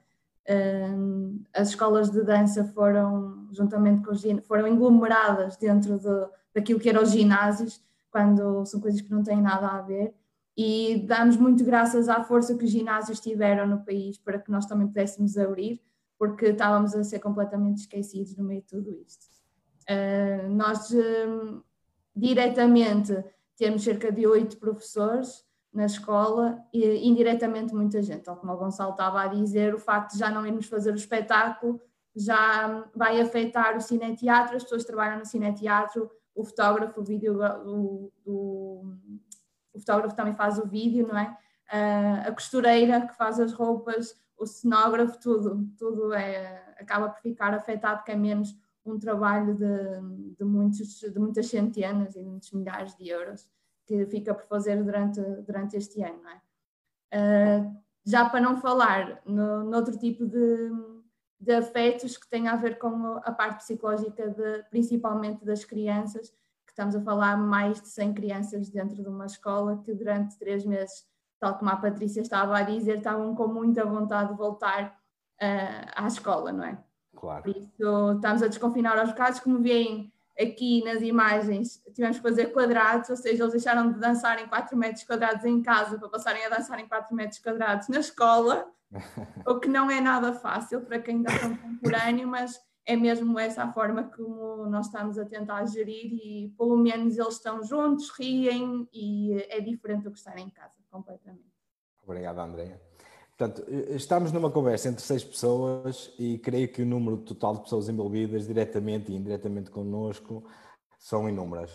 Um, 0.48 1.42
as 1.52 1.68
escolas 1.68 2.10
de 2.10 2.22
dança 2.24 2.64
foram, 2.64 3.46
juntamente 3.52 4.02
com 4.02 4.10
os 4.10 4.22
foram 4.46 4.66
englomeradas 4.66 5.58
dentro 5.58 5.98
de, 5.98 6.28
daquilo 6.54 6.80
que 6.80 6.88
eram 6.88 7.02
os 7.02 7.10
ginásios, 7.10 7.82
quando 8.10 8.64
são 8.64 8.80
coisas 8.80 9.02
que 9.02 9.10
não 9.10 9.22
têm 9.22 9.42
nada 9.42 9.68
a 9.68 9.82
ver. 9.82 10.14
E 10.56 11.04
damos 11.06 11.36
muito 11.36 11.62
graças 11.62 12.08
à 12.08 12.24
força 12.24 12.56
que 12.56 12.64
os 12.64 12.70
ginásios 12.70 13.20
tiveram 13.20 13.66
no 13.66 13.84
país 13.84 14.16
para 14.16 14.38
que 14.38 14.50
nós 14.50 14.64
também 14.64 14.86
pudéssemos 14.86 15.36
abrir, 15.36 15.82
porque 16.18 16.46
estávamos 16.46 16.94
a 16.94 17.04
ser 17.04 17.18
completamente 17.18 17.82
esquecidos 17.82 18.34
no 18.34 18.44
meio 18.44 18.62
de 18.62 18.66
tudo 18.66 18.90
isto. 18.90 19.27
Uh, 19.88 20.48
nós 20.50 20.90
uh, 20.90 21.64
diretamente 22.14 23.24
temos 23.56 23.82
cerca 23.82 24.12
de 24.12 24.26
oito 24.26 24.58
professores 24.58 25.44
na 25.72 25.86
escola 25.86 26.58
e 26.72 27.08
indiretamente 27.08 27.74
muita 27.74 28.02
gente. 28.02 28.24
Tal 28.24 28.36
como 28.36 28.52
o 28.52 28.56
Gonçalo 28.56 28.92
estava 28.92 29.22
a 29.22 29.26
dizer, 29.28 29.74
o 29.74 29.78
facto 29.78 30.12
de 30.12 30.18
já 30.18 30.30
não 30.30 30.46
irmos 30.46 30.66
fazer 30.66 30.92
o 30.92 30.96
espetáculo 30.96 31.80
já 32.14 32.84
vai 32.94 33.20
afetar 33.20 33.76
o 33.76 33.80
cineteatro, 33.80 34.56
as 34.56 34.64
pessoas 34.64 34.82
que 34.82 34.88
trabalham 34.88 35.18
no 35.18 35.24
cineteatro, 35.24 36.10
o 36.34 36.44
fotógrafo, 36.44 37.00
o 37.00 37.04
vídeo, 37.04 37.38
o, 37.64 38.12
o, 38.24 38.94
o 39.72 39.78
fotógrafo 39.78 40.16
também 40.16 40.34
faz 40.34 40.58
o 40.58 40.66
vídeo, 40.66 41.06
não 41.06 41.16
é? 41.16 41.36
Uh, 41.72 42.28
a 42.28 42.32
costureira 42.32 43.06
que 43.06 43.14
faz 43.14 43.38
as 43.38 43.52
roupas, 43.52 44.16
o 44.36 44.46
cenógrafo, 44.46 45.18
tudo, 45.20 45.68
tudo 45.76 46.12
é, 46.12 46.74
acaba 46.78 47.08
por 47.08 47.20
ficar 47.20 47.52
afetado, 47.54 48.02
que 48.02 48.12
é 48.12 48.16
menos 48.16 48.56
um 48.90 48.98
trabalho 48.98 49.54
de, 49.54 50.36
de, 50.38 50.44
muitos, 50.44 51.00
de 51.00 51.18
muitas 51.18 51.46
centenas 51.46 52.14
e 52.16 52.22
muitos 52.22 52.50
milhares 52.52 52.96
de 52.96 53.08
euros 53.08 53.48
que 53.86 54.04
fica 54.06 54.34
por 54.34 54.46
fazer 54.46 54.82
durante, 54.84 55.20
durante 55.20 55.76
este 55.76 56.02
ano. 56.02 56.20
É? 57.10 57.58
Uh, 57.60 57.76
já 58.04 58.28
para 58.28 58.40
não 58.40 58.56
falar 58.56 59.20
no, 59.26 59.64
noutro 59.64 59.98
tipo 59.98 60.26
de, 60.26 60.70
de 61.40 61.52
afetos 61.52 62.16
que 62.16 62.28
têm 62.28 62.48
a 62.48 62.56
ver 62.56 62.78
com 62.78 63.18
a 63.22 63.32
parte 63.32 63.64
psicológica, 63.64 64.28
de, 64.28 64.62
principalmente 64.70 65.44
das 65.44 65.64
crianças, 65.64 66.30
que 66.66 66.72
estamos 66.72 66.94
a 66.94 67.00
falar 67.00 67.36
mais 67.36 67.80
de 67.80 67.88
100 67.88 68.14
crianças 68.14 68.68
dentro 68.68 69.02
de 69.02 69.08
uma 69.08 69.26
escola 69.26 69.82
que 69.82 69.94
durante 69.94 70.38
três 70.38 70.64
meses, 70.64 71.06
tal 71.40 71.58
como 71.58 71.70
a 71.70 71.76
Patrícia 71.76 72.20
estava 72.20 72.58
a 72.58 72.62
dizer, 72.62 72.98
estavam 72.98 73.34
com 73.34 73.48
muita 73.48 73.84
vontade 73.84 74.30
de 74.30 74.38
voltar 74.38 74.98
uh, 75.42 75.90
à 75.96 76.06
escola, 76.06 76.52
não 76.52 76.64
é? 76.64 76.78
Claro. 77.18 77.42
Por 77.42 77.50
isso, 77.50 78.12
estamos 78.14 78.42
a 78.42 78.48
desconfinar 78.48 78.98
aos 78.98 79.12
casos, 79.12 79.40
como 79.40 79.60
veem 79.60 80.12
aqui 80.38 80.84
nas 80.84 81.02
imagens, 81.02 81.82
tivemos 81.92 82.18
que 82.18 82.22
fazer 82.22 82.52
quadrados, 82.52 83.10
ou 83.10 83.16
seja, 83.16 83.42
eles 83.42 83.52
deixaram 83.52 83.90
de 83.90 83.98
dançar 83.98 84.40
em 84.40 84.46
4 84.46 84.76
metros 84.76 85.02
quadrados 85.02 85.44
em 85.44 85.60
casa 85.60 85.98
para 85.98 86.08
passarem 86.08 86.46
a 86.46 86.48
dançar 86.48 86.78
em 86.78 86.86
4 86.86 87.14
metros 87.14 87.40
quadrados 87.40 87.88
na 87.88 87.98
escola, 87.98 88.70
o 89.44 89.58
que 89.58 89.68
não 89.68 89.90
é 89.90 90.00
nada 90.00 90.32
fácil 90.32 90.80
para 90.82 91.00
quem 91.00 91.22
dá 91.22 91.36
contemporâneo, 91.40 92.28
mas 92.28 92.60
é 92.86 92.94
mesmo 92.94 93.36
essa 93.36 93.64
a 93.64 93.72
forma 93.72 94.04
como 94.04 94.66
nós 94.66 94.86
estamos 94.86 95.18
a 95.18 95.24
tentar 95.24 95.66
gerir 95.66 96.12
e 96.12 96.54
pelo 96.56 96.76
menos 96.76 97.18
eles 97.18 97.34
estão 97.34 97.62
juntos, 97.64 98.08
riem 98.10 98.88
e 98.92 99.44
é 99.50 99.60
diferente 99.60 100.04
do 100.04 100.12
que 100.12 100.18
estar 100.18 100.38
em 100.38 100.48
casa, 100.48 100.76
completamente. 100.88 101.52
Obrigado, 102.04 102.38
Andréia. 102.38 102.80
Portanto, 103.38 103.64
estamos 103.90 104.32
numa 104.32 104.50
conversa 104.50 104.88
entre 104.88 105.00
seis 105.00 105.22
pessoas 105.22 106.12
e 106.18 106.38
creio 106.38 106.66
que 106.72 106.82
o 106.82 106.86
número 106.86 107.18
total 107.18 107.54
de 107.54 107.62
pessoas 107.62 107.88
envolvidas, 107.88 108.48
diretamente 108.48 109.12
e 109.12 109.14
indiretamente 109.14 109.70
connosco, 109.70 110.44
são 110.98 111.28
inúmeras. 111.28 111.70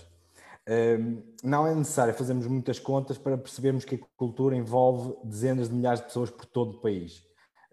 Hum, 0.67 1.23
não 1.41 1.65
é 1.65 1.73
necessário 1.73 2.13
fazermos 2.13 2.47
muitas 2.47 2.79
contas 2.79 3.17
para 3.17 3.37
percebermos 3.37 3.85
que 3.85 3.95
a 3.95 3.99
cultura 4.17 4.57
envolve 4.57 5.15
dezenas 5.23 5.69
de 5.69 5.75
milhares 5.75 6.01
de 6.01 6.07
pessoas 6.07 6.29
por 6.29 6.45
todo 6.45 6.77
o 6.77 6.81
país, 6.81 7.23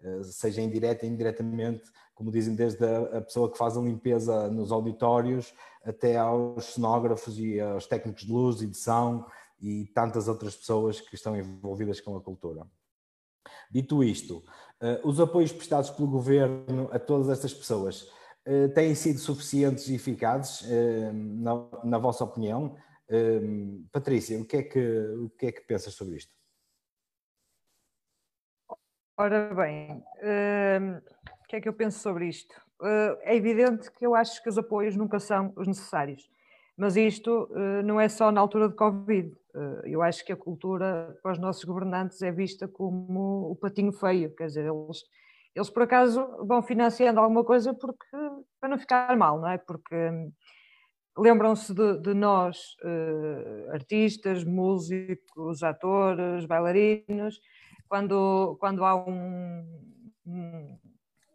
eh, 0.03 0.22
seja 0.22 0.61
indireta 0.62 1.05
e 1.05 1.09
indiretamente, 1.09 1.83
como 2.14 2.31
dizem, 2.31 2.55
desde 2.55 2.85
a 2.85 3.20
pessoa 3.22 3.50
que 3.50 3.59
faz 3.59 3.76
a 3.76 3.81
limpeza 3.81 4.48
nos 4.50 4.70
auditórios 4.70 5.53
até 5.85 6.16
aos 6.16 6.74
cenógrafos 6.74 7.37
e 7.40 7.59
aos 7.61 7.87
técnicos 7.88 8.22
de 8.22 8.33
luz, 8.33 8.62
edição 8.62 9.26
e 9.61 9.87
tantas 9.94 10.29
outras 10.29 10.55
pessoas 10.55 11.00
que 11.00 11.16
estão 11.16 11.37
envolvidas 11.37 12.00
com 12.00 12.16
a 12.16 12.20
cultura. 12.20 12.64
Dito 13.70 14.02
isto, 14.02 14.42
eh, 14.80 15.00
os 15.04 15.20
apoios 15.20 15.52
prestados 15.52 15.90
pelo 15.90 16.09
governo 16.09 16.88
a 16.90 16.98
todas 16.98 17.28
estas 17.28 17.54
pessoas 17.54 18.11
eh, 18.44 18.66
têm 18.68 18.94
sido 18.94 19.18
suficientes 19.18 19.88
e 19.88 19.94
eficazes, 19.94 20.68
eh, 20.68 21.12
na, 21.12 21.68
na 21.85 21.98
vossa 21.98 22.24
opinião? 22.24 22.76
Patrícia, 23.90 24.40
o 24.40 24.44
que, 24.44 24.56
é 24.59 24.62
que, 24.62 24.78
o 24.78 25.30
que 25.30 25.46
é 25.46 25.52
que 25.52 25.62
pensas 25.62 25.94
sobre 25.94 26.14
isto? 26.14 26.33
Ora 29.18 29.52
bem, 29.52 29.96
o 29.96 31.48
que 31.48 31.56
é 31.56 31.61
que 31.61 31.68
eu 31.68 31.72
penso 31.72 31.98
sobre 31.98 32.28
isto? 32.28 32.54
é 33.22 33.35
evidente 33.35 33.90
que 33.90 34.06
eu 34.06 34.14
acho 34.14 34.40
que 34.40 34.48
os 34.48 34.56
apoios 34.56 34.94
nunca 34.94 35.18
são 35.18 35.52
os 35.56 35.66
necessários, 35.66 36.30
mas 36.76 36.96
isto 36.96 37.50
não 37.85 38.00
é 38.00 38.09
só 38.09 38.30
na 38.30 38.40
altura 38.40 38.68
de 38.68 38.76
Covid. 38.76 39.37
Eh, 39.54 39.82
eu 39.92 40.02
acho 40.02 40.24
que 40.24 40.32
a 40.32 40.36
cultura 40.36 41.16
para 41.22 41.32
os 41.32 41.38
nossos 41.38 41.64
governantes 41.64 42.22
é 42.22 42.30
vista 42.30 42.68
como 42.68 43.50
o 43.50 43.56
patinho 43.56 43.92
feio, 43.92 44.34
quer 44.34 44.46
dizer, 44.46 44.64
eles, 44.66 45.04
eles 45.54 45.70
por 45.70 45.82
acaso 45.82 46.24
vão 46.46 46.62
financiando 46.62 47.20
alguma 47.20 47.44
coisa 47.44 47.74
porque, 47.74 48.16
para 48.60 48.68
não 48.68 48.78
ficar 48.78 49.16
mal, 49.16 49.40
não 49.40 49.48
é? 49.48 49.58
Porque 49.58 49.94
hum, 49.94 50.32
lembram-se 51.18 51.74
de, 51.74 51.98
de, 51.98 52.14
nós, 52.14 52.76
uh, 52.84 53.72
artistas, 53.72 54.44
músicos, 54.44 55.62
atores, 55.62 56.46
bailarinos, 56.46 57.40
quando, 57.88 58.56
quando 58.60 58.84
há 58.84 58.94
um, 58.94 59.66
um, 60.26 60.78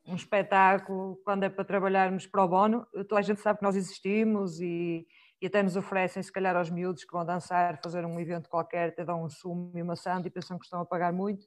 um 0.07 0.15
espetáculo, 0.15 1.19
quando 1.25 1.43
é 1.43 1.49
para 1.49 1.65
trabalharmos 1.65 2.25
para 2.25 2.43
o 2.43 2.47
bono, 2.47 2.87
toda 3.09 3.19
a 3.19 3.21
gente 3.21 3.41
sabe 3.41 3.59
que 3.59 3.65
nós 3.65 3.75
existimos 3.75 4.61
e 4.61 5.05
e 5.45 5.47
até 5.47 5.61
nos 5.61 5.75
oferecem, 5.75 6.23
se 6.23 6.31
calhar, 6.31 6.55
aos 6.55 6.71
miúdos 6.71 7.03
que 7.03 7.11
vão 7.11 7.23
dançar, 7.23 7.79
fazer 7.83 8.03
um 8.03 8.19
evento 8.19 8.49
qualquer, 8.49 8.89
até 8.89 9.05
dão 9.05 9.23
um 9.23 9.29
sumo 9.29 9.71
e 9.75 9.81
uma 9.83 9.95
santa 9.95 10.27
e 10.27 10.31
pensam 10.31 10.57
que 10.57 10.65
estão 10.65 10.81
a 10.81 10.85
pagar 10.85 11.13
muito. 11.13 11.43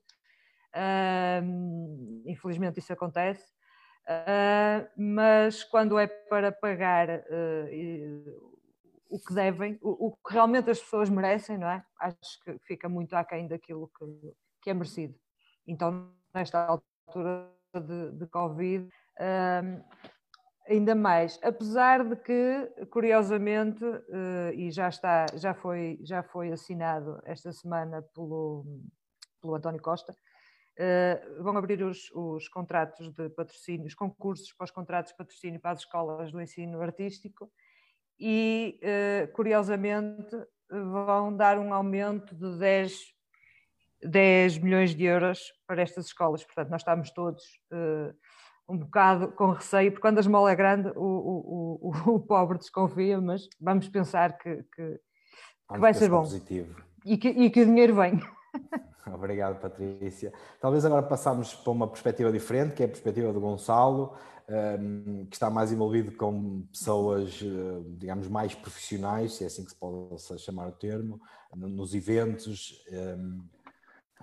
Uh, 0.73 2.23
infelizmente 2.25 2.79
isso 2.79 2.93
acontece. 2.93 3.45
Uh, 4.07 4.89
mas 4.97 5.65
quando 5.65 5.99
é 5.99 6.07
para 6.07 6.53
pagar 6.53 7.09
uh, 7.09 8.53
o 9.11 9.19
que 9.19 9.35
devem, 9.35 9.77
o, 9.83 10.07
o, 10.07 10.13
que 10.13 10.33
realmente 10.33 10.71
as 10.71 10.79
pessoas 10.79 11.11
merecem, 11.11 11.59
não 11.59 11.69
é? 11.69 11.85
Acho 12.01 12.41
que 12.45 12.57
fica 12.61 12.89
muito 12.89 13.15
aquém 13.15 13.49
daquilo 13.49 13.91
que, 13.99 14.05
que 14.63 14.71
é 14.71 14.75
merecido. 14.75 15.19
Então, 15.67 16.15
nesta 16.33 16.65
altura 16.67 17.51
de, 17.75 18.13
de 18.13 18.27
Covid, 18.29 18.89
ainda 20.68 20.94
mais, 20.94 21.38
apesar 21.42 22.04
de 22.04 22.14
que, 22.16 22.87
curiosamente, 22.90 23.85
uh, 23.85 24.52
e 24.54 24.70
já 24.70 24.88
está, 24.88 25.26
já 25.35 25.54
foi, 25.54 25.98
já 26.02 26.22
foi 26.22 26.52
assinado 26.52 27.20
esta 27.24 27.50
semana 27.52 28.02
pelo, 28.14 28.64
pelo 29.40 29.54
António 29.54 29.81
Costa, 29.81 30.12
uh, 30.12 31.42
vão 31.42 31.57
abrir 31.57 31.83
os, 31.83 32.11
os 32.12 32.48
contratos 32.48 33.11
de 33.14 33.31
patrocínio, 33.31 33.87
os 33.87 33.94
concursos 33.94 34.52
para 34.52 34.64
os 34.64 34.70
contratos 34.70 35.12
de 35.12 35.16
patrocínio 35.16 35.61
para 35.61 35.70
as 35.72 35.81
escolas 35.81 36.31
do 36.31 36.40
ensino 36.40 36.81
artístico 36.83 37.50
e, 38.20 38.78
uh, 38.83 39.33
curiosamente, 39.33 40.37
vão 40.70 41.35
dar 41.35 41.59
um 41.59 41.72
aumento 41.72 42.35
de 42.35 42.59
10, 42.59 42.92
10 44.02 44.59
milhões 44.59 44.94
de 44.94 45.04
euros 45.04 45.40
para 45.66 45.81
estas 45.81 46.07
escolas. 46.07 46.44
Portanto, 46.44 46.68
nós 46.68 46.83
estamos 46.83 47.11
todos 47.11 47.42
um 48.68 48.78
bocado 48.78 49.28
com 49.33 49.52
receio, 49.52 49.90
porque 49.90 50.02
quando 50.02 50.18
a 50.18 50.20
esmola 50.20 50.50
é 50.50 50.57
grande, 50.57 50.88
o, 50.94 51.00
o, 51.00 51.90
o, 51.90 52.14
o 52.14 52.20
pobre 52.26 52.59
desconfia, 52.59 53.20
mas 53.20 53.48
vamos 53.61 53.88
pensar 53.88 54.37
que, 54.37 54.62
que, 54.74 55.00
que 55.72 55.78
vai 55.78 55.94
ser 55.94 56.11
bom. 56.11 56.20
Positivo. 56.20 56.76
E, 57.04 57.16
que, 57.16 57.28
e 57.28 57.50
que 57.50 57.62
o 57.62 57.66
dinheiro 57.66 57.94
vem. 57.94 58.20
Obrigado, 59.14 59.61
Patrícia. 59.61 60.33
Talvez 60.61 60.85
agora 60.85 61.02
passamos 61.02 61.54
para 61.54 61.72
uma 61.72 61.88
perspectiva 61.88 62.31
diferente, 62.33 62.74
que 62.74 62.83
é 62.83 62.87
a 62.87 62.88
perspectiva 62.88 63.33
do 63.33 63.40
Gonçalo, 63.40 64.14
um, 64.48 65.26
que 65.26 65.37
está 65.37 65.50
mais 65.50 65.72
envolvido 65.72 66.12
com 66.12 66.62
pessoas, 66.72 67.40
eh, 67.42 67.83
digamos, 67.98 68.28
mais 68.28 68.54
profissionais, 68.54 69.35
se 69.35 69.44
é 69.44 69.46
assim 69.46 69.62
que 69.64 69.70
se 69.70 69.76
pode 69.76 70.16
chamar 70.38 70.68
o 70.68 70.72
termo, 70.72 71.20
nos 71.54 71.94
eventos. 71.94 72.83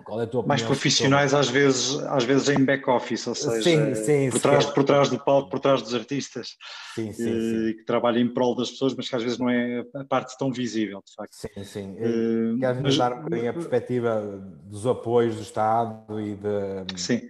Qual 0.04 0.20
é 0.20 0.24
a 0.24 0.26
tua 0.26 0.40
opinião? 0.40 0.48
Mais 0.48 0.62
profissionais, 0.62 1.34
às 1.34 1.48
vezes, 1.48 1.98
às 2.04 2.24
vezes 2.24 2.48
em 2.48 2.64
back-office, 2.64 3.26
ou 3.26 3.34
seja, 3.34 3.62
sim, 3.62 3.94
sim, 3.94 4.30
por, 4.30 4.40
trás, 4.40 4.66
por 4.66 4.84
trás 4.84 5.08
do 5.08 5.18
palco, 5.18 5.50
por 5.50 5.58
trás 5.58 5.82
dos 5.82 5.94
artistas, 5.94 6.56
sim, 6.94 7.12
sim, 7.12 7.70
eh, 7.70 7.72
que 7.74 7.84
trabalham 7.84 8.20
em 8.20 8.32
prol 8.32 8.54
das 8.54 8.70
pessoas, 8.70 8.94
mas 8.94 9.08
que 9.08 9.16
às 9.16 9.22
vezes 9.22 9.38
não 9.38 9.48
é 9.48 9.84
a 9.94 10.04
parte 10.04 10.36
tão 10.38 10.52
visível, 10.52 11.02
de 11.04 11.14
facto. 11.14 11.32
Sim, 11.32 11.64
sim. 11.64 11.92
Uh, 11.94 12.58
Queres-nos 12.58 12.98
dar 12.98 13.12
um 13.14 13.22
bocadinho 13.22 13.50
a 13.50 13.54
perspectiva 13.54 14.20
dos 14.64 14.86
apoios 14.86 15.36
do 15.36 15.42
Estado 15.42 16.20
e 16.20 16.34
de. 16.34 17.00
Sim. 17.00 17.22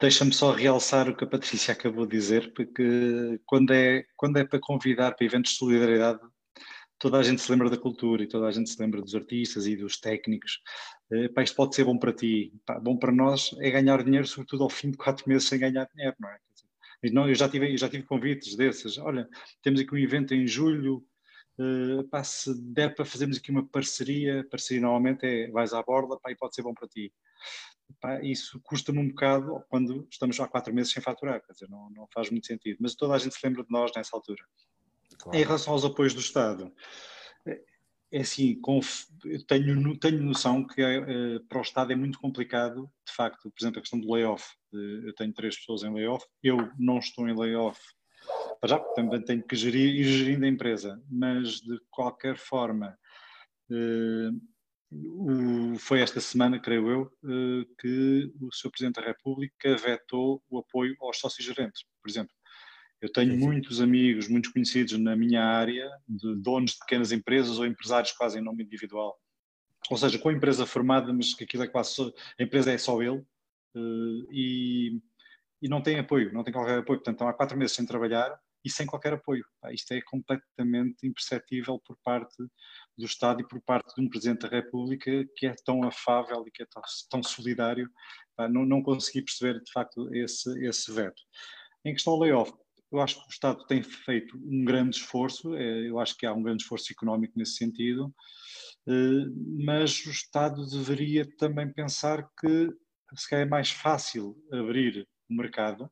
Deixa-me 0.00 0.32
só 0.32 0.52
realçar 0.52 1.08
o 1.08 1.16
que 1.16 1.24
a 1.24 1.26
Patrícia 1.26 1.72
acabou 1.72 2.06
de 2.06 2.16
dizer, 2.16 2.52
porque 2.54 3.40
quando 3.44 3.72
é, 3.72 4.04
quando 4.16 4.36
é 4.36 4.44
para 4.44 4.60
convidar 4.60 5.14
para 5.16 5.26
eventos 5.26 5.52
de 5.52 5.58
solidariedade, 5.58 6.20
toda 6.98 7.18
a 7.18 7.22
gente 7.22 7.42
se 7.42 7.50
lembra 7.50 7.68
da 7.68 7.76
cultura 7.76 8.22
e 8.22 8.28
toda 8.28 8.46
a 8.46 8.50
gente 8.50 8.70
se 8.70 8.80
lembra 8.80 9.00
dos 9.00 9.14
artistas 9.14 9.66
e 9.66 9.76
dos 9.76 9.98
técnicos. 9.98 10.60
Uh, 11.10 11.32
pá, 11.32 11.42
isto 11.42 11.56
pode 11.56 11.74
ser 11.74 11.84
bom 11.84 11.98
para 11.98 12.12
ti. 12.12 12.52
Pá, 12.66 12.78
bom 12.78 12.96
para 12.96 13.12
nós 13.12 13.54
é 13.60 13.70
ganhar 13.70 14.02
dinheiro, 14.02 14.26
sobretudo 14.26 14.64
ao 14.64 14.70
fim 14.70 14.90
de 14.90 14.96
quatro 14.96 15.28
meses 15.28 15.48
sem 15.48 15.58
ganhar 15.58 15.88
dinheiro, 15.94 16.16
não 16.20 16.28
é? 16.28 16.38
Não, 17.12 17.28
eu, 17.28 17.34
já 17.34 17.48
tive, 17.48 17.72
eu 17.72 17.78
já 17.78 17.88
tive 17.88 18.02
convites 18.02 18.56
desses. 18.56 18.98
Olha, 18.98 19.28
temos 19.62 19.80
aqui 19.80 19.94
um 19.94 19.98
evento 19.98 20.34
em 20.34 20.46
julho, 20.46 21.04
uh, 21.58 22.04
pá, 22.08 22.24
se 22.24 22.52
der 22.72 22.94
para 22.94 23.04
fazermos 23.04 23.38
aqui 23.38 23.50
uma 23.50 23.66
parceria, 23.66 24.46
parceria 24.50 24.82
normalmente 24.82 25.24
é 25.24 25.50
vais 25.50 25.72
à 25.72 25.82
borda 25.82 26.18
pá, 26.18 26.30
e 26.30 26.36
pode 26.36 26.54
ser 26.54 26.62
bom 26.62 26.74
para 26.74 26.88
ti. 26.88 27.12
Pá, 28.00 28.20
isso 28.22 28.60
custa-me 28.62 28.98
um 28.98 29.08
bocado 29.08 29.62
quando 29.68 30.06
estamos 30.10 30.38
há 30.40 30.46
quatro 30.48 30.74
meses 30.74 30.92
sem 30.92 31.02
faturar, 31.02 31.40
quer 31.40 31.52
dizer, 31.52 31.68
não, 31.70 31.88
não 31.90 32.06
faz 32.12 32.30
muito 32.30 32.46
sentido. 32.46 32.78
Mas 32.80 32.94
toda 32.94 33.14
a 33.14 33.18
gente 33.18 33.34
se 33.34 33.46
lembra 33.46 33.62
de 33.62 33.70
nós 33.70 33.90
nessa 33.96 34.14
altura. 34.16 34.44
Claro. 35.18 35.38
Em 35.38 35.42
relação 35.42 35.72
aos 35.72 35.84
apoios 35.84 36.14
do 36.14 36.20
Estado, 36.20 36.72
é 38.10 38.20
assim, 38.20 38.60
tenho, 39.46 39.98
tenho 39.98 40.22
noção 40.22 40.66
que 40.66 40.80
é, 40.80 41.38
para 41.48 41.58
o 41.58 41.62
Estado 41.62 41.92
é 41.92 41.96
muito 41.96 42.18
complicado, 42.18 42.90
de 43.06 43.12
facto, 43.14 43.50
por 43.50 43.60
exemplo, 43.60 43.78
a 43.78 43.82
questão 43.82 44.00
do 44.00 44.12
layoff. 44.12 44.44
Eu 44.72 45.14
tenho 45.14 45.32
três 45.32 45.56
pessoas 45.56 45.82
em 45.82 45.92
layoff, 45.92 46.24
eu 46.42 46.70
não 46.78 46.98
estou 46.98 47.28
em 47.28 47.38
layoff, 47.38 47.80
já 48.64 48.78
também 48.78 49.22
tenho 49.22 49.42
que 49.42 49.56
gerir 49.56 49.94
e 49.94 50.04
gerindo 50.04 50.44
a 50.44 50.48
empresa, 50.48 51.02
mas 51.10 51.60
de 51.60 51.78
qualquer 51.90 52.36
forma, 52.36 52.98
foi 55.78 56.00
esta 56.00 56.20
semana, 56.20 56.58
creio 56.58 56.90
eu, 56.90 57.68
que 57.78 58.32
o 58.40 58.50
Sr. 58.52 58.70
Presidente 58.70 59.00
da 59.00 59.06
República 59.06 59.76
vetou 59.76 60.42
o 60.48 60.58
apoio 60.58 60.96
aos 61.00 61.18
sócios 61.18 61.44
gerentes, 61.44 61.84
por 62.02 62.08
exemplo. 62.08 62.34
Eu 63.00 63.10
tenho 63.12 63.32
sim, 63.32 63.38
sim. 63.38 63.46
muitos 63.46 63.80
amigos, 63.80 64.28
muitos 64.28 64.52
conhecidos 64.52 64.98
na 64.98 65.14
minha 65.14 65.44
área, 65.44 65.88
de 66.08 66.34
donos 66.36 66.72
de 66.72 66.78
pequenas 66.78 67.12
empresas 67.12 67.58
ou 67.58 67.66
empresários 67.66 68.12
quase 68.12 68.38
em 68.38 68.42
nome 68.42 68.64
individual. 68.64 69.16
Ou 69.90 69.96
seja, 69.96 70.18
com 70.18 70.28
a 70.28 70.32
empresa 70.32 70.66
formada, 70.66 71.12
mas 71.12 71.34
que 71.34 71.44
aquilo 71.44 71.62
é 71.62 71.68
quase 71.68 71.90
só, 71.94 72.12
a 72.38 72.42
empresa 72.42 72.72
é 72.72 72.78
só 72.78 73.00
ele 73.00 73.18
uh, 73.18 74.32
e, 74.32 75.00
e 75.62 75.68
não 75.68 75.80
tem 75.80 75.98
apoio, 75.98 76.32
não 76.32 76.42
tem 76.42 76.52
qualquer 76.52 76.78
apoio. 76.78 76.98
Portanto, 76.98 77.14
estão 77.14 77.28
há 77.28 77.32
quatro 77.32 77.56
meses 77.56 77.76
sem 77.76 77.86
trabalhar 77.86 78.36
e 78.64 78.70
sem 78.70 78.86
qualquer 78.86 79.12
apoio. 79.12 79.44
Isto 79.70 79.92
é 79.94 80.02
completamente 80.02 81.06
imperceptível 81.06 81.78
por 81.78 81.96
parte 82.02 82.36
do 82.96 83.06
Estado 83.06 83.40
e 83.40 83.46
por 83.46 83.60
parte 83.62 83.94
de 83.94 84.02
um 84.02 84.08
Presidente 84.08 84.42
da 84.42 84.48
República 84.48 85.24
que 85.36 85.46
é 85.46 85.54
tão 85.64 85.84
afável 85.84 86.44
e 86.46 86.50
que 86.50 86.64
é 86.64 86.66
tão, 86.66 86.82
tão 87.08 87.22
solidário. 87.22 87.88
Não, 88.50 88.66
não 88.66 88.82
consegui 88.82 89.22
perceber, 89.22 89.62
de 89.62 89.70
facto, 89.72 90.12
esse, 90.14 90.66
esse 90.66 90.92
veto. 90.92 91.22
Em 91.84 91.92
questão 91.92 92.12
ao 92.12 92.20
layoff, 92.20 92.52
eu 92.90 93.00
acho 93.00 93.16
que 93.16 93.26
o 93.26 93.30
Estado 93.30 93.66
tem 93.66 93.82
feito 93.82 94.36
um 94.36 94.64
grande 94.64 94.96
esforço, 94.96 95.54
é, 95.54 95.88
eu 95.88 95.98
acho 95.98 96.16
que 96.16 96.24
há 96.24 96.32
um 96.32 96.42
grande 96.42 96.62
esforço 96.62 96.92
económico 96.92 97.34
nesse 97.36 97.56
sentido, 97.56 98.14
eh, 98.88 99.26
mas 99.64 100.04
o 100.06 100.10
Estado 100.10 100.66
deveria 100.66 101.28
também 101.36 101.70
pensar 101.70 102.26
que 102.40 102.70
se 103.14 103.28
calhar 103.28 103.46
é 103.46 103.48
mais 103.48 103.70
fácil 103.70 104.36
abrir 104.50 105.06
o 105.28 105.34
mercado 105.34 105.90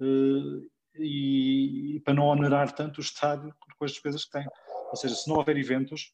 eh, 0.00 0.68
e, 0.98 2.02
para 2.04 2.14
não 2.14 2.24
onerar 2.24 2.72
tanto 2.72 2.98
o 2.98 3.00
Estado 3.00 3.54
com 3.78 3.84
as 3.84 3.92
despesas 3.92 4.24
que 4.24 4.32
tem. 4.32 4.46
Ou 4.90 4.96
seja, 4.96 5.14
se 5.14 5.28
não 5.28 5.36
houver 5.36 5.56
eventos, 5.56 6.12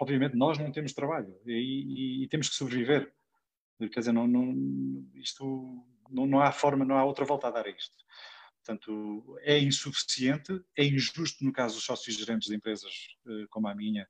obviamente 0.00 0.36
nós 0.36 0.58
não 0.58 0.72
temos 0.72 0.92
trabalho 0.92 1.32
e, 1.46 1.52
e, 1.52 2.24
e 2.24 2.28
temos 2.28 2.48
que 2.48 2.56
sobreviver. 2.56 3.12
Quer 3.78 4.00
dizer, 4.00 4.12
não, 4.12 4.26
não, 4.26 4.52
isto, 5.14 5.86
não, 6.10 6.26
não 6.26 6.40
há 6.40 6.50
forma, 6.50 6.84
não 6.84 6.96
há 6.96 7.04
outra 7.04 7.24
volta 7.24 7.46
a 7.46 7.50
dar 7.50 7.66
a 7.66 7.70
isto. 7.70 7.96
Portanto, 8.66 9.38
é 9.42 9.60
insuficiente, 9.60 10.60
é 10.76 10.84
injusto 10.84 11.44
no 11.44 11.52
caso 11.52 11.76
dos 11.76 11.84
sócios 11.84 12.16
gerentes 12.16 12.48
de 12.48 12.56
empresas 12.56 12.92
eh, 13.24 13.46
como 13.48 13.68
a 13.68 13.74
minha, 13.76 14.08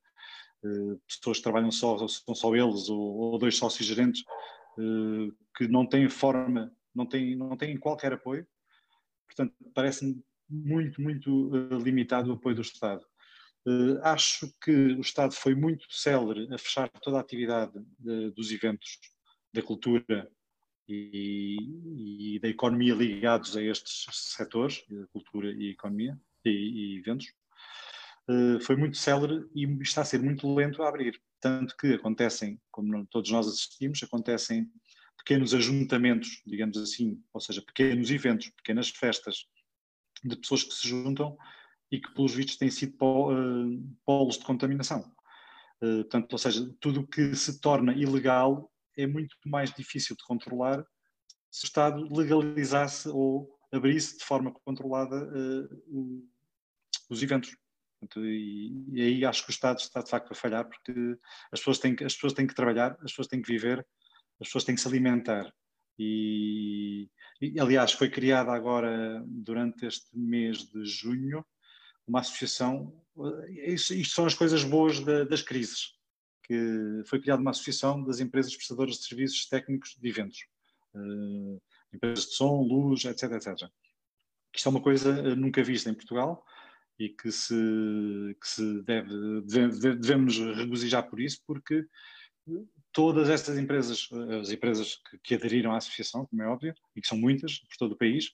eh, 0.65 0.97
pessoas 1.07 1.37
que 1.37 1.43
trabalham 1.43 1.71
só, 1.71 2.09
são 2.09 2.35
só 2.35 2.57
eles 2.57 2.89
ou, 2.89 3.39
dois 3.39 3.55
sócios 3.55 3.87
gerentes 3.87 4.25
eh, 4.79 5.31
que 5.55 5.69
não 5.69 5.85
têm 5.87 6.09
forma, 6.09 6.75
não 6.95 7.05
têm, 7.05 7.37
não 7.37 7.55
têm 7.55 7.77
qualquer 7.77 8.15
apoio. 8.15 8.47
Portanto, 9.27 9.55
parece-me 9.75 10.25
muito, 10.49 11.03
muito 11.03 11.51
limitado 11.77 12.31
o 12.31 12.35
apoio 12.35 12.57
do 12.57 12.63
Estado. 12.63 13.05
Acho 14.03 14.51
que 14.63 14.71
o 14.71 15.01
Estado 15.01 15.35
foi 15.35 15.55
muito 15.55 15.85
célere 15.91 16.49
a 16.55 16.57
fechar 16.57 16.89
toda 17.03 17.19
a 17.19 17.21
atividade 17.21 17.75
de, 17.99 18.31
dos 18.31 18.51
eventos 18.53 19.01
da 19.53 19.61
cultura 19.61 20.31
e, 20.89 22.37
e, 22.37 22.39
da 22.41 22.49
economia 22.49 22.95
ligados 22.95 23.57
a 23.57 23.63
estes 23.63 24.07
setores, 24.13 24.85
cultura 25.13 25.51
e 25.51 25.71
economia 25.71 26.19
e, 26.45 26.51
e 26.51 26.99
eventos, 26.99 27.27
uh, 28.29 28.61
foi 28.61 28.77
muito 28.77 28.97
célere 28.97 29.45
e 29.55 29.65
está 29.83 30.03
a 30.03 30.05
ser 30.05 30.23
muito 30.23 30.53
lento 30.55 30.83
a 30.83 30.89
abrir. 30.89 31.21
Tanto 31.41 31.77
que 31.77 31.95
acontecem, 31.95 32.61
como 32.71 33.07
todos 33.07 33.31
nós 33.31 33.47
assistimos, 33.47 34.03
acontecem 34.03 34.71
pequenos 35.19 35.53
ajuntamentos, 35.55 36.41
digamos 36.47 36.79
assim, 36.79 37.21
ou 37.33 37.41
seja, 37.41 37.61
pequenos 37.61 38.11
eventos, 38.11 38.49
pequenas 38.51 38.89
festas 38.91 39.47
de 40.25 40.37
pessoas 40.37 40.63
que 40.63 40.73
se 40.73 40.89
juntam 40.89 41.37
e 41.91 42.01
que, 42.01 42.13
pelos 42.15 42.35
vistos, 42.35 42.57
têm 42.57 42.71
sido 42.71 42.95
eh, 42.95 43.79
polos 44.05 44.39
de 44.39 44.45
contaminação. 44.45 45.13
Uh, 45.83 46.03
portanto, 46.05 46.33
ou 46.33 46.39
seja, 46.39 46.75
tudo 46.81 47.01
o 47.01 47.07
que 47.07 47.35
se 47.35 47.61
torna 47.61 47.93
ilegal 47.93 48.73
é 48.97 49.07
muito 49.07 49.37
mais 49.45 49.73
difícil 49.73 50.17
de 50.17 50.25
controlar 50.25 50.85
se 51.51 51.65
o 51.65 51.67
Estado 51.67 52.15
legalizasse 52.15 53.09
ou 53.09 53.49
abrisse 53.73 54.19
de 54.19 54.25
forma 54.25 54.53
controlada 54.65 55.17
uh, 55.17 56.29
os 57.11 57.23
eventos. 57.23 57.57
E, 58.19 58.73
e, 58.93 59.01
aí 59.01 59.25
acho 59.25 59.43
que 59.43 59.51
o 59.51 59.53
Estado 59.53 59.79
está 59.79 60.03
de 60.03 60.11
facto 60.11 60.31
a 60.31 60.35
falhar 60.35 60.69
porque 60.69 60.93
as 61.51 61.61
pessoas 61.61 61.79
têm 61.79 61.97
as 62.05 62.15
pessoas 62.15 62.35
têm 62.35 62.47
que 62.47 62.55
trabalhar, 62.55 62.93
as 63.01 63.11
pessoas 63.11 63.27
têm 63.27 63.41
que 63.41 63.51
viver, 63.51 63.87
as 64.41 64.49
pessoas 64.49 64.65
têm 64.65 64.75
que 64.75 64.81
se 64.81 64.89
alimentar. 64.89 65.51
E, 65.99 67.09
e 67.41 67.59
aliás, 67.59 67.93
foi 67.93 68.11
criada 68.11 68.53
agora, 68.53 69.23
durante 69.27 69.87
este 69.87 70.17
mês 70.17 70.59
de 70.71 70.85
junho, 70.85 71.45
uma 72.07 72.21
associação. 72.21 73.03
Eh, 73.57 73.73
isto, 73.73 73.95
isto 73.95 74.15
são 74.15 74.27
as 74.27 74.35
coisas 74.35 74.63
boas 74.63 75.01
da, 75.01 75.25
das 75.25 75.41
crises 75.41 75.96
que 76.47 77.03
foi 77.07 77.21
criada 77.21 77.43
uma 77.43 77.51
associação 77.51 78.03
das 78.05 78.21
empresas 78.21 78.55
prestadoras 78.55 78.97
de 78.97 79.05
serviços 79.05 79.47
técnicos 79.47 79.97
de 80.01 80.09
eventos, 80.09 80.47
uh, 80.95 81.61
empresas 81.93 82.27
de 82.27 82.35
som, 82.35 82.63
luz, 82.63 83.05
etc, 83.05 83.33
etc. 83.33 83.69
Isto 84.55 84.69
é 84.69 84.71
uma 84.71 84.81
coisa 84.81 85.11
eh, 85.11 85.35
nunca 85.35 85.63
vista 85.63 85.91
em 85.91 85.95
Portugal 85.95 86.43
e 86.99 87.11
que 87.11 87.31
se, 87.31 87.55
que 88.41 88.49
se 88.49 88.83
deve, 88.85 89.43
deve, 89.43 89.97
devemos 89.97 90.39
regozijar 90.39 91.11
por 91.11 91.21
isso, 91.21 91.43
porque 91.47 91.85
todas 92.91 93.29
estas 93.29 93.59
empresas, 93.59 94.09
as 94.41 94.51
empresas 94.51 94.97
que, 95.11 95.19
que, 95.19 95.35
aderiram 95.35 95.73
à 95.73 95.77
associação, 95.77 96.25
como 96.25 96.43
é 96.43 96.47
óbvio, 96.47 96.75
e 96.95 97.03
que 97.03 97.09
são 97.09 97.19
muitas 97.19 97.59
por 97.59 97.77
todo 97.77 97.93
o 97.93 97.99
país, 97.99 98.33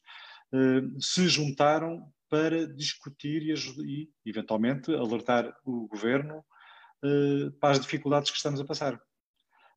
uh, 0.53 1.01
se 1.01 1.27
juntaram 1.27 2.07
para 2.29 2.67
discutir 2.67 3.43
e, 3.43 3.55
e, 3.85 4.11
eventualmente, 4.25 4.95
alertar 4.95 5.53
o 5.65 5.89
governo 5.89 6.45
para 7.61 7.73
as 7.73 7.81
dificuldades 7.81 8.31
que 8.31 8.37
estamos 8.37 8.61
a 8.61 8.65
passar. 8.65 9.01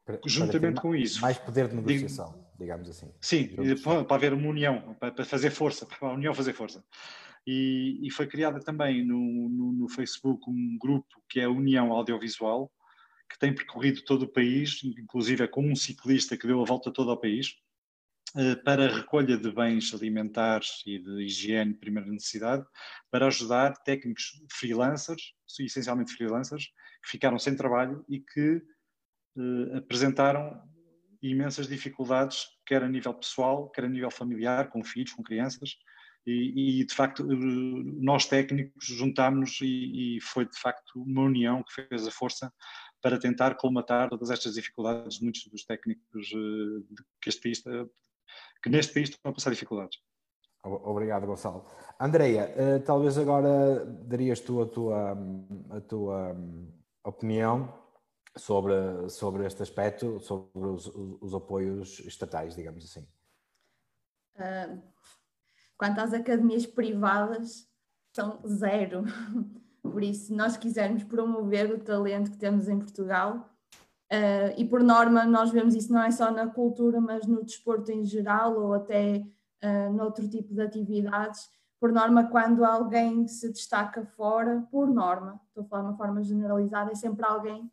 Para, 0.06 0.20
Juntamente 0.26 0.74
para 0.74 0.82
com 0.82 0.96
isso. 0.96 1.20
Mais 1.22 1.38
poder 1.38 1.68
de 1.68 1.76
negociação, 1.76 2.32
digo, 2.32 2.46
digamos 2.60 2.90
assim. 2.90 3.12
Sim, 3.20 3.50
para, 3.84 4.04
para 4.04 4.16
haver 4.16 4.34
uma 4.34 4.48
união, 4.48 4.96
para, 5.00 5.12
para, 5.12 5.26
fazer 5.26 5.50
força, 5.50 5.86
para 5.88 6.10
a 6.10 6.14
união 6.14 6.34
fazer 6.34 6.54
força. 6.54 6.84
E, 7.48 8.00
e 8.02 8.12
foi 8.12 8.28
criada 8.28 8.60
também 8.60 9.06
no, 9.06 9.50
no, 9.50 9.72
no, 9.72 9.90
Facebook 9.90 10.50
um 10.50 10.78
grupo 10.80 11.08
que 11.30 11.40
é 11.40 11.44
a 11.44 11.50
União 11.50 11.92
Audiovisual, 11.92 12.72
que 13.30 13.38
tem 13.38 13.54
percorrido 13.54 14.04
todo 14.04 14.24
o 14.24 14.28
país, 14.28 14.82
inclusive 14.84 15.44
é 15.44 15.48
com 15.48 15.64
um 15.64 15.76
ciclista 15.76 16.38
que 16.38 16.48
deu 16.48 16.62
a 16.62 16.66
volta 16.66 16.92
todo 16.92 17.12
ao 17.12 17.20
país, 17.20 17.56
eh, 18.36 18.56
para 18.56 18.86
a 18.86 18.96
recolha 18.96 19.38
de 19.38 19.52
bens 19.52 19.94
alimentares 19.94 20.84
e 20.86 21.00
de 21.00 21.24
higiene 21.24 21.74
de 21.74 21.80
primeira 21.80 22.10
necessidade, 22.10 22.66
para 23.10 23.28
ajudar 23.28 23.74
técnicos 23.84 24.42
freelancers, 24.52 25.34
essencialmente 25.60 26.14
freelancers, 26.14 26.70
que 27.06 27.12
ficaram 27.12 27.38
sem 27.38 27.56
trabalho 27.56 28.04
e 28.10 28.20
que 28.20 28.64
uh, 29.38 29.78
apresentaram 29.78 30.60
imensas 31.22 31.68
dificuldades, 31.68 32.48
quer 32.66 32.84
a 32.84 32.90
nível 32.90 33.14
pessoal, 33.14 33.70
quer 33.70 33.86
a 33.86 33.90
nível 33.90 34.12
familiar, 34.12 34.70
com 34.70 34.84
filhos, 34.84 35.14
com 35.14 35.24
crianças, 35.24 35.78
e, 36.26 36.82
e 36.82 36.86
de 36.86 36.94
facto 36.94 37.24
nós 37.24 38.26
técnicos 38.26 38.86
juntámos 38.86 39.60
e, 39.62 40.18
e, 40.18 40.22
foi 40.22 40.48
de 40.48 40.60
facto 40.60 41.00
uma 41.04 41.22
união 41.22 41.64
que 41.64 41.88
fez 41.88 42.08
a 42.08 42.12
força 42.12 42.52
para 43.00 43.20
tentar 43.20 43.56
colmatar 43.56 44.10
todas 44.10 44.32
estas 44.32 44.56
dificuldades 44.56 45.20
de 45.20 45.24
muitos 45.24 45.46
dos 45.48 45.64
técnicos 45.64 46.30
que, 47.22 47.30
este 47.30 47.42
país, 47.42 47.64
que 48.64 48.70
neste 48.70 48.92
país 48.92 49.10
estão 49.10 49.30
a 49.30 49.34
passar 49.36 49.52
dificuldades. 49.52 50.00
Obrigado, 50.64 51.28
Gonçalo. 51.28 51.64
Andreia, 52.00 52.52
eh, 52.58 52.80
talvez 52.80 53.20
agora 53.20 53.86
darias 53.86 54.40
tu 54.40 54.64
a 54.64 54.66
tua, 54.66 55.16
a 55.70 55.82
tua 55.82 56.36
opinião 57.06 57.74
sobre, 58.36 58.74
sobre 59.10 59.46
este 59.46 59.64
aspecto, 59.64 60.20
sobre 60.20 60.68
os, 60.68 60.88
os 60.88 61.34
apoios 61.34 62.00
estatais, 62.00 62.56
digamos 62.56 62.84
assim. 62.84 63.08
Uh, 64.36 64.82
quanto 65.78 66.02
às 66.02 66.14
academias 66.14 66.66
privadas, 66.66 67.70
são 68.14 68.42
zero. 68.48 69.04
Por 69.82 70.04
isso, 70.04 70.28
se 70.28 70.34
nós 70.34 70.58
quisermos 70.58 71.04
promover 71.04 71.72
o 71.72 71.80
talento 71.80 72.32
que 72.32 72.38
temos 72.38 72.68
em 72.68 72.80
Portugal, 72.80 73.50
uh, 74.12 74.54
e 74.58 74.66
por 74.66 74.82
norma 74.82 75.26
nós 75.26 75.52
vemos 75.52 75.76
isso 75.76 75.94
não 75.94 76.02
é 76.02 76.10
só 76.10 76.32
na 76.32 76.48
cultura, 76.48 77.00
mas 77.00 77.28
no 77.28 77.44
desporto 77.46 77.92
em 77.92 78.04
geral, 78.04 78.60
ou 78.60 78.74
até 78.74 79.24
uh, 79.64 79.94
noutro 79.94 80.28
tipo 80.28 80.56
de 80.56 80.62
atividades. 80.62 81.48
Por 81.80 81.92
norma, 81.92 82.30
quando 82.30 82.64
alguém 82.64 83.28
se 83.28 83.52
destaca 83.52 84.06
fora, 84.06 84.66
por 84.72 84.88
norma, 84.88 85.40
estou 85.48 85.64
a 85.64 85.68
falar 85.68 85.82
de 85.84 85.90
uma 85.90 85.98
forma 85.98 86.24
generalizada, 86.24 86.92
é 86.92 86.96
sempre 86.96 87.26
alguém 87.26 87.72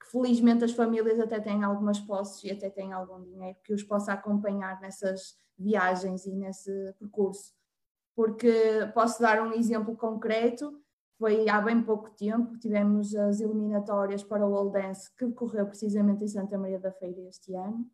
que 0.00 0.10
felizmente 0.10 0.64
as 0.64 0.72
famílias 0.72 1.18
até 1.20 1.40
têm 1.40 1.62
algumas 1.62 2.00
posses 2.00 2.42
e 2.44 2.50
até 2.50 2.68
têm 2.68 2.92
algum 2.92 3.22
dinheiro 3.22 3.56
que 3.62 3.72
os 3.72 3.82
possa 3.82 4.12
acompanhar 4.12 4.80
nessas 4.80 5.36
viagens 5.56 6.26
e 6.26 6.34
nesse 6.34 6.70
percurso. 6.98 7.54
Porque 8.14 8.52
posso 8.92 9.22
dar 9.22 9.40
um 9.40 9.52
exemplo 9.52 9.96
concreto, 9.96 10.80
foi 11.18 11.48
há 11.48 11.60
bem 11.60 11.82
pouco 11.82 12.10
tempo, 12.10 12.58
tivemos 12.58 13.14
as 13.14 13.40
eliminatórias 13.40 14.22
para 14.22 14.46
o 14.46 14.52
Old 14.52 14.72
Dance 14.72 15.10
que 15.16 15.26
decorreu 15.26 15.66
precisamente 15.66 16.24
em 16.24 16.28
Santa 16.28 16.58
Maria 16.58 16.78
da 16.78 16.92
Feira 16.92 17.20
este 17.22 17.54
ano 17.54 17.88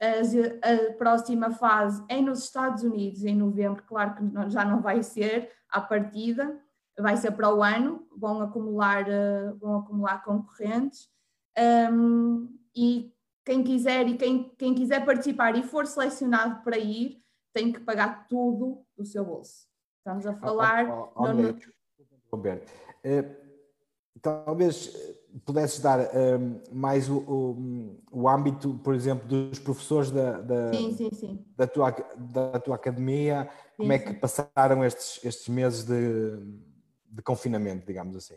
a 0.00 0.92
próxima 0.94 1.50
fase 1.50 2.04
é 2.08 2.20
nos 2.20 2.44
Estados 2.44 2.82
Unidos, 2.82 3.24
em 3.24 3.34
novembro, 3.34 3.82
claro 3.84 4.14
que 4.14 4.50
já 4.50 4.64
não 4.64 4.80
vai 4.80 5.02
ser 5.02 5.50
à 5.68 5.80
partida, 5.80 6.60
vai 6.98 7.16
ser 7.16 7.32
para 7.32 7.54
o 7.54 7.62
ano, 7.62 8.06
vão 8.16 8.40
acumular, 8.40 9.08
eh, 9.08 9.52
vão 9.60 9.78
acumular 9.78 10.22
concorrentes. 10.24 11.08
Um, 11.92 12.48
e 12.74 13.12
quem 13.44 13.64
quiser 13.64 14.06
e 14.08 14.16
quem, 14.16 14.50
quem 14.56 14.74
quiser 14.74 15.04
participar 15.04 15.56
e 15.56 15.62
for 15.62 15.86
selecionado 15.86 16.62
para 16.62 16.78
ir, 16.78 17.22
tem 17.52 17.72
que 17.72 17.80
pagar 17.80 18.28
tudo 18.28 18.84
do 18.96 19.04
seu 19.04 19.24
bolso. 19.24 19.66
Estamos 19.98 20.26
a 20.26 20.34
falar. 20.34 20.88
Oh, 20.88 21.12
oh, 21.14 21.24
oh, 21.24 21.32
no... 21.32 21.58
Roberto, 22.30 22.70
uh, 23.04 23.36
talvez 24.20 24.94
pudesses 25.44 25.80
dar 25.80 26.00
um, 26.00 26.60
mais 26.72 27.08
o, 27.08 27.18
o, 27.18 28.00
o, 28.10 28.28
âmbito, 28.28 28.80
por 28.82 28.94
exemplo, 28.94 29.26
dos 29.28 29.58
professores 29.58 30.10
da, 30.10 30.40
da, 30.40 30.72
sim, 30.72 30.92
sim, 30.92 31.10
sim. 31.12 31.44
da, 31.56 31.66
tua, 31.66 31.94
da 32.16 32.58
tua 32.58 32.76
academia, 32.76 33.48
como 33.76 33.92
é 33.92 33.98
que 33.98 34.14
passaram 34.14 34.84
estes, 34.84 35.24
estes 35.24 35.48
meses 35.48 35.84
de, 35.84 36.38
de 37.10 37.22
confinamento, 37.22 37.86
digamos 37.86 38.16
assim? 38.16 38.36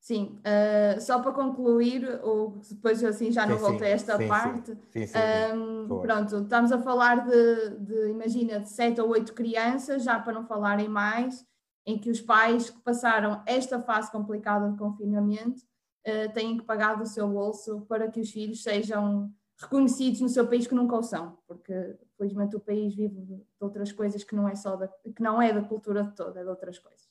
Sim, 0.00 0.38
uh, 0.40 1.00
só 1.00 1.18
para 1.22 1.32
concluir, 1.32 2.20
ou 2.22 2.58
depois 2.68 3.02
assim 3.02 3.32
já 3.32 3.46
não 3.46 3.56
voltei 3.56 3.86
a 3.88 3.94
esta 3.94 4.18
parte. 4.28 4.76
Sim, 4.90 5.06
sim, 5.06 5.18
um, 5.54 6.00
pronto, 6.00 6.42
estamos 6.42 6.70
a 6.72 6.78
falar 6.78 7.26
de, 7.26 7.70
de, 7.78 8.10
imagina, 8.10 8.60
de 8.60 8.68
sete 8.68 9.00
ou 9.00 9.08
oito 9.08 9.32
crianças, 9.32 10.04
já 10.04 10.18
para 10.18 10.34
não 10.34 10.44
falarem 10.44 10.88
mais, 10.88 11.46
em 11.86 11.98
que 11.98 12.10
os 12.10 12.20
pais 12.20 12.68
que 12.68 12.80
passaram 12.82 13.42
esta 13.46 13.80
fase 13.80 14.10
complicada 14.10 14.70
de 14.70 14.76
confinamento 14.76 15.62
uh, 16.06 16.32
têm 16.32 16.58
que 16.58 16.64
pagar 16.64 16.96
do 16.96 17.06
seu 17.06 17.28
bolso 17.28 17.82
para 17.88 18.10
que 18.10 18.20
os 18.20 18.30
filhos 18.30 18.62
sejam 18.62 19.32
reconhecidos 19.60 20.20
no 20.20 20.28
seu 20.28 20.46
país 20.46 20.66
que 20.66 20.74
nunca 20.74 20.96
o 20.96 21.02
são, 21.02 21.38
porque 21.46 21.96
felizmente 22.16 22.56
o 22.56 22.60
país 22.60 22.94
vive 22.94 23.20
de 23.20 23.42
outras 23.60 23.92
coisas 23.92 24.24
que 24.24 24.34
não 24.34 24.48
é 24.48 24.54
só 24.54 24.76
da, 24.76 24.88
que 24.88 25.22
não 25.22 25.40
é 25.40 25.52
da 25.52 25.62
cultura 25.62 26.04
toda, 26.16 26.40
é 26.40 26.42
de 26.42 26.48
outras 26.48 26.78
coisas. 26.78 27.08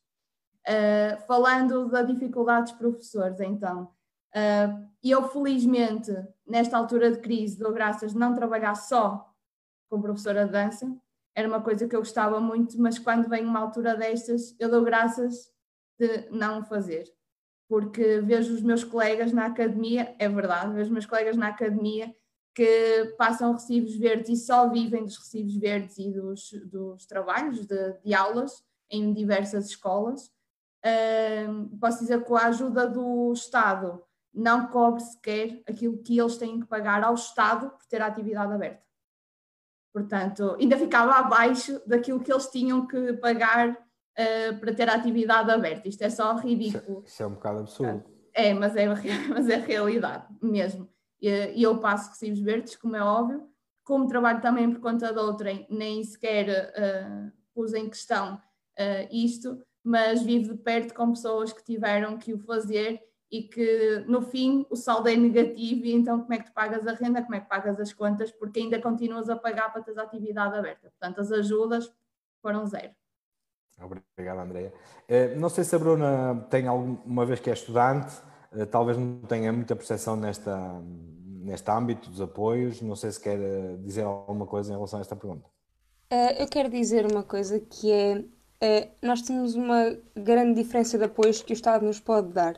Uh, 0.67 1.19
falando 1.25 1.89
da 1.89 2.01
dificuldade 2.01 2.71
dos 2.71 2.79
professores, 2.79 3.39
então, 3.39 3.89
uh, 4.35 4.89
eu 5.03 5.27
felizmente 5.29 6.11
nesta 6.45 6.77
altura 6.77 7.11
de 7.11 7.19
crise 7.19 7.57
dou 7.57 7.73
graças 7.73 8.13
de 8.13 8.17
não 8.17 8.33
trabalhar 8.33 8.75
só 8.75 9.29
com 9.89 10.01
professora 10.01 10.45
de 10.45 10.51
dança, 10.51 10.95
era 11.35 11.47
uma 11.47 11.61
coisa 11.61 11.87
que 11.87 11.95
eu 11.95 11.99
gostava 11.99 12.39
muito, 12.39 12.79
mas 12.79 12.99
quando 12.99 13.27
vem 13.27 13.43
uma 13.43 13.59
altura 13.59 13.95
destas, 13.95 14.55
eu 14.59 14.69
dou 14.69 14.83
graças 14.83 15.51
de 15.97 16.29
não 16.29 16.63
fazer 16.63 17.11
porque 17.73 18.21
vejo 18.21 18.53
os 18.53 18.61
meus 18.61 18.83
colegas 18.83 19.33
na 19.33 19.47
academia, 19.47 20.15
é 20.19 20.29
verdade, 20.29 20.75
vejo 20.75 20.83
os 20.85 20.91
meus 20.91 21.07
colegas 21.07 21.35
na 21.35 21.47
academia 21.47 22.15
que 22.53 23.15
passam 23.17 23.51
recibos 23.51 23.95
verdes 23.95 24.29
e 24.29 24.45
só 24.45 24.69
vivem 24.69 25.03
dos 25.03 25.17
recibos 25.17 25.55
verdes 25.55 25.97
e 25.97 26.11
dos, 26.11 26.51
dos 26.65 27.07
trabalhos 27.07 27.65
de, 27.65 27.93
de, 28.05 28.13
aulas 28.13 28.63
em 28.91 29.11
diversas 29.11 29.69
escolas. 29.69 30.31
Uh, 30.85 31.75
posso 31.79 32.01
dizer 32.01 32.23
que 32.23 32.33
a 32.33 32.45
ajuda 32.45 32.87
do 32.87 33.33
Estado 33.33 34.03
não 34.31 34.67
cobre 34.67 35.01
sequer 35.01 35.63
aquilo 35.67 35.97
que 35.97 36.19
eles 36.19 36.37
têm 36.37 36.59
que 36.59 36.67
pagar 36.67 37.03
ao 37.03 37.15
Estado 37.15 37.71
por 37.71 37.87
ter 37.87 38.03
a 38.03 38.05
atividade 38.05 38.53
aberta. 38.53 38.83
Portanto, 39.91 40.57
ainda 40.59 40.77
ficava 40.77 41.13
abaixo 41.13 41.81
daquilo 41.87 42.19
que 42.19 42.31
eles 42.31 42.45
tinham 42.51 42.85
que 42.85 43.13
pagar 43.13 43.82
uh, 44.17 44.59
para 44.59 44.73
ter 44.73 44.89
a 44.89 44.95
atividade 44.95 45.51
aberta. 45.51 45.87
Isto 45.87 46.03
é 46.03 46.09
só 46.09 46.35
ridículo. 46.35 46.99
Isso, 46.99 47.13
isso 47.13 47.23
é 47.23 47.27
um 47.27 47.33
bocado 47.33 47.59
absurdo. 47.59 48.03
É, 48.33 48.53
mas 48.53 48.75
é, 48.75 48.87
mas 49.29 49.49
é 49.49 49.57
realidade 49.57 50.25
mesmo. 50.41 50.89
E 51.21 51.63
eu 51.63 51.77
passo 51.77 52.09
recibos 52.09 52.41
verdes, 52.41 52.75
como 52.75 52.95
é 52.97 53.01
óbvio. 53.01 53.47
Como 53.85 54.07
trabalho 54.07 54.41
também 54.41 54.69
por 54.71 54.81
conta 54.81 55.13
de 55.13 55.19
outrem, 55.19 55.65
nem 55.69 56.03
sequer 56.03 56.73
uh, 56.73 57.31
pus 57.53 57.73
em 57.73 57.89
questão 57.89 58.35
uh, 58.35 59.07
isto, 59.11 59.61
mas 59.83 60.21
vivo 60.21 60.53
de 60.53 60.59
perto 60.59 60.93
com 60.93 61.11
pessoas 61.11 61.51
que 61.51 61.63
tiveram 61.63 62.17
que 62.17 62.33
o 62.33 62.39
fazer 62.39 63.01
e 63.31 63.43
que 63.43 64.05
no 64.07 64.21
fim 64.21 64.65
o 64.69 64.75
saldo 64.75 65.09
é 65.09 65.15
negativo 65.15 65.85
e 65.85 65.91
então 65.91 66.21
como 66.21 66.33
é 66.33 66.37
que 66.37 66.45
tu 66.45 66.53
pagas 66.53 66.87
a 66.87 66.93
renda, 66.93 67.21
como 67.21 67.35
é 67.35 67.39
que 67.39 67.49
pagas 67.49 67.79
as 67.79 67.91
contas, 67.91 68.31
porque 68.31 68.59
ainda 68.59 68.81
continuas 68.81 69.29
a 69.29 69.35
pagar 69.35 69.73
para 69.73 69.81
ter 69.81 69.97
a 69.99 70.03
atividade 70.03 70.55
aberta. 70.55 70.89
Portanto, 70.89 71.19
as 71.19 71.31
ajudas 71.31 71.91
foram 72.41 72.65
zero. 72.65 72.93
Obrigado, 73.81 74.39
Andréia. 74.39 74.73
Eh, 75.07 75.35
não 75.35 75.49
sei 75.49 75.63
se 75.63 75.75
a 75.75 75.79
Bruna 75.79 76.45
tem 76.49 76.67
alguma 76.67 77.25
vez 77.25 77.39
que 77.39 77.49
é 77.49 77.53
estudante, 77.53 78.13
eh, 78.51 78.65
talvez 78.65 78.97
não 78.97 79.21
tenha 79.21 79.51
muita 79.51 79.75
percepção 79.75 80.15
nesta, 80.15 80.81
neste 81.41 81.69
âmbito 81.69 82.09
dos 82.09 82.21
apoios. 82.21 82.81
Não 82.81 82.95
sei 82.95 83.11
se 83.11 83.19
quer 83.19 83.39
eh, 83.39 83.75
dizer 83.79 84.03
alguma 84.03 84.45
coisa 84.45 84.71
em 84.71 84.75
relação 84.75 84.99
a 84.99 85.01
esta 85.01 85.15
pergunta. 85.15 85.45
Eu 86.37 86.47
quero 86.47 86.69
dizer 86.69 87.11
uma 87.11 87.23
coisa 87.23 87.59
que 87.59 87.91
é, 88.61 88.91
nós 89.01 89.23
temos 89.23 89.55
uma 89.55 89.97
grande 90.15 90.61
diferença 90.61 90.95
de 90.95 91.05
apoios 91.05 91.41
que 91.41 91.53
o 91.53 91.55
Estado 91.55 91.83
nos 91.83 91.99
pode 91.99 92.27
dar. 92.31 92.55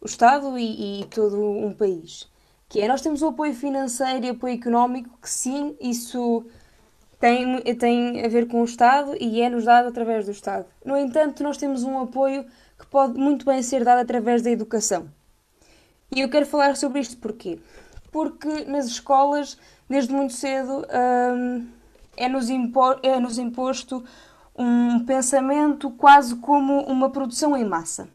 O 0.00 0.06
Estado 0.06 0.58
e, 0.58 1.02
e 1.02 1.04
todo 1.06 1.40
um 1.40 1.72
país. 1.72 2.28
Que 2.68 2.80
é, 2.80 2.88
nós 2.88 3.00
temos 3.00 3.22
o 3.22 3.28
apoio 3.28 3.54
financeiro 3.54 4.26
e 4.26 4.30
apoio 4.30 4.54
económico, 4.54 5.16
que 5.22 5.30
sim, 5.30 5.76
isso 5.80 6.44
tem, 7.22 7.62
tem 7.76 8.26
a 8.26 8.28
ver 8.28 8.48
com 8.48 8.60
o 8.60 8.64
Estado 8.64 9.16
e 9.20 9.40
é-nos 9.40 9.62
dado 9.64 9.86
através 9.86 10.24
do 10.24 10.32
Estado. 10.32 10.66
No 10.84 10.98
entanto, 10.98 11.40
nós 11.44 11.56
temos 11.56 11.84
um 11.84 12.00
apoio 12.00 12.44
que 12.76 12.84
pode 12.84 13.16
muito 13.16 13.46
bem 13.46 13.62
ser 13.62 13.84
dado 13.84 14.00
através 14.00 14.42
da 14.42 14.50
educação. 14.50 15.08
E 16.10 16.20
eu 16.20 16.28
quero 16.28 16.44
falar 16.44 16.76
sobre 16.76 16.98
isto 16.98 17.16
porquê? 17.18 17.60
Porque 18.10 18.64
nas 18.64 18.86
escolas, 18.86 19.56
desde 19.88 20.12
muito 20.12 20.32
cedo, 20.32 20.84
hum, 21.32 21.68
é-nos 22.16 22.50
é 22.50 23.20
-nos 23.20 23.38
imposto 23.38 24.04
um 24.58 25.06
pensamento 25.06 25.92
quase 25.92 26.34
como 26.34 26.80
uma 26.86 27.08
produção 27.08 27.56
em 27.56 27.64
massa. 27.64 28.08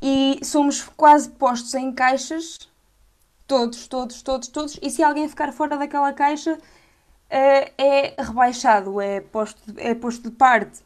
E 0.00 0.40
somos 0.42 0.80
quase 0.96 1.28
postos 1.28 1.74
em 1.74 1.92
caixas, 1.92 2.58
todos, 3.46 3.86
todos, 3.86 4.22
todos, 4.22 4.48
todos, 4.48 4.78
e 4.80 4.88
se 4.88 5.02
alguém 5.02 5.28
ficar 5.28 5.52
fora 5.52 5.76
daquela 5.76 6.10
caixa, 6.14 6.58
é 7.36 8.14
rebaixado, 8.18 9.00
é 9.00 9.20
posto, 9.20 9.60
é 9.76 9.94
posto 9.94 10.30
de 10.30 10.36
parte. 10.36 10.80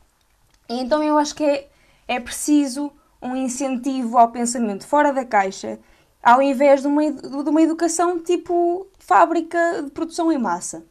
E 0.69 0.81
então 0.81 1.03
eu 1.03 1.19
acho 1.19 1.35
que 1.35 1.45
é, 1.45 1.69
é 2.07 2.21
preciso 2.21 2.93
um 3.21 3.35
incentivo 3.35 4.19
ao 4.19 4.31
pensamento 4.31 4.87
fora 4.87 5.13
da 5.13 5.25
caixa, 5.25 5.79
ao 6.23 6.41
invés 6.41 6.83
de 6.83 6.89
uma, 6.89 7.11
de 7.11 7.51
uma 7.51 7.63
educação 7.63 8.19
tipo 8.19 8.87
fábrica 8.99 9.83
de 9.83 9.91
produção 9.91 10.31
em 10.31 10.39
massa. 10.39 10.85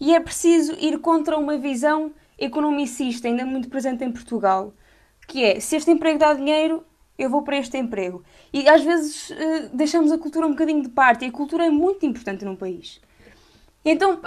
E 0.00 0.14
é 0.14 0.20
preciso 0.20 0.72
ir 0.80 0.98
contra 0.98 1.38
uma 1.38 1.56
visão 1.56 2.12
economicista, 2.38 3.28
ainda 3.28 3.44
muito 3.44 3.68
presente 3.68 4.04
em 4.04 4.10
Portugal, 4.10 4.72
que 5.28 5.44
é, 5.44 5.60
se 5.60 5.76
este 5.76 5.92
emprego 5.92 6.18
dá 6.18 6.34
dinheiro, 6.34 6.84
eu 7.16 7.30
vou 7.30 7.42
para 7.42 7.56
este 7.56 7.78
emprego. 7.78 8.24
E 8.52 8.68
às 8.68 8.82
vezes 8.82 9.30
uh, 9.30 9.70
deixamos 9.72 10.10
a 10.10 10.18
cultura 10.18 10.46
um 10.46 10.50
bocadinho 10.50 10.82
de 10.82 10.88
parte, 10.88 11.24
e 11.24 11.28
a 11.28 11.32
cultura 11.32 11.66
é 11.66 11.70
muito 11.70 12.04
importante 12.04 12.44
num 12.44 12.56
país. 12.56 13.00
Então, 13.84 14.20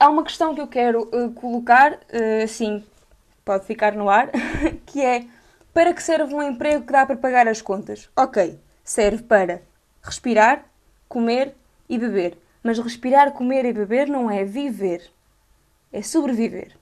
há 0.00 0.08
uma 0.08 0.24
questão 0.24 0.54
que 0.54 0.60
eu 0.60 0.66
quero 0.66 1.02
uh, 1.02 1.30
colocar, 1.34 1.92
uh, 1.92 2.42
assim, 2.42 2.82
pode 3.44 3.66
ficar 3.66 3.92
no 3.92 4.08
ar, 4.08 4.30
que 4.86 5.04
é 5.04 5.26
para 5.74 5.92
que 5.92 6.02
serve 6.02 6.34
um 6.34 6.42
emprego 6.42 6.84
que 6.84 6.92
dá 6.92 7.04
para 7.04 7.16
pagar 7.16 7.46
as 7.46 7.60
contas? 7.60 8.08
Ok, 8.16 8.58
serve 8.82 9.22
para 9.22 9.62
respirar, 10.02 10.64
comer 11.06 11.54
e 11.88 11.98
beber. 11.98 12.38
Mas 12.62 12.78
respirar, 12.78 13.32
comer 13.32 13.64
e 13.66 13.72
beber 13.72 14.08
não 14.08 14.30
é 14.30 14.44
viver, 14.44 15.08
é 15.92 16.02
sobreviver. 16.02 16.76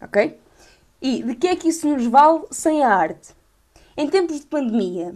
Ok? 0.00 0.38
E 1.00 1.22
de 1.22 1.34
que 1.34 1.48
é 1.48 1.56
que 1.56 1.68
isso 1.68 1.88
nos 1.88 2.06
vale 2.06 2.44
sem 2.50 2.82
a 2.82 2.94
arte? 2.94 3.34
Em 3.96 4.08
tempos 4.08 4.40
de 4.40 4.46
pandemia, 4.46 5.14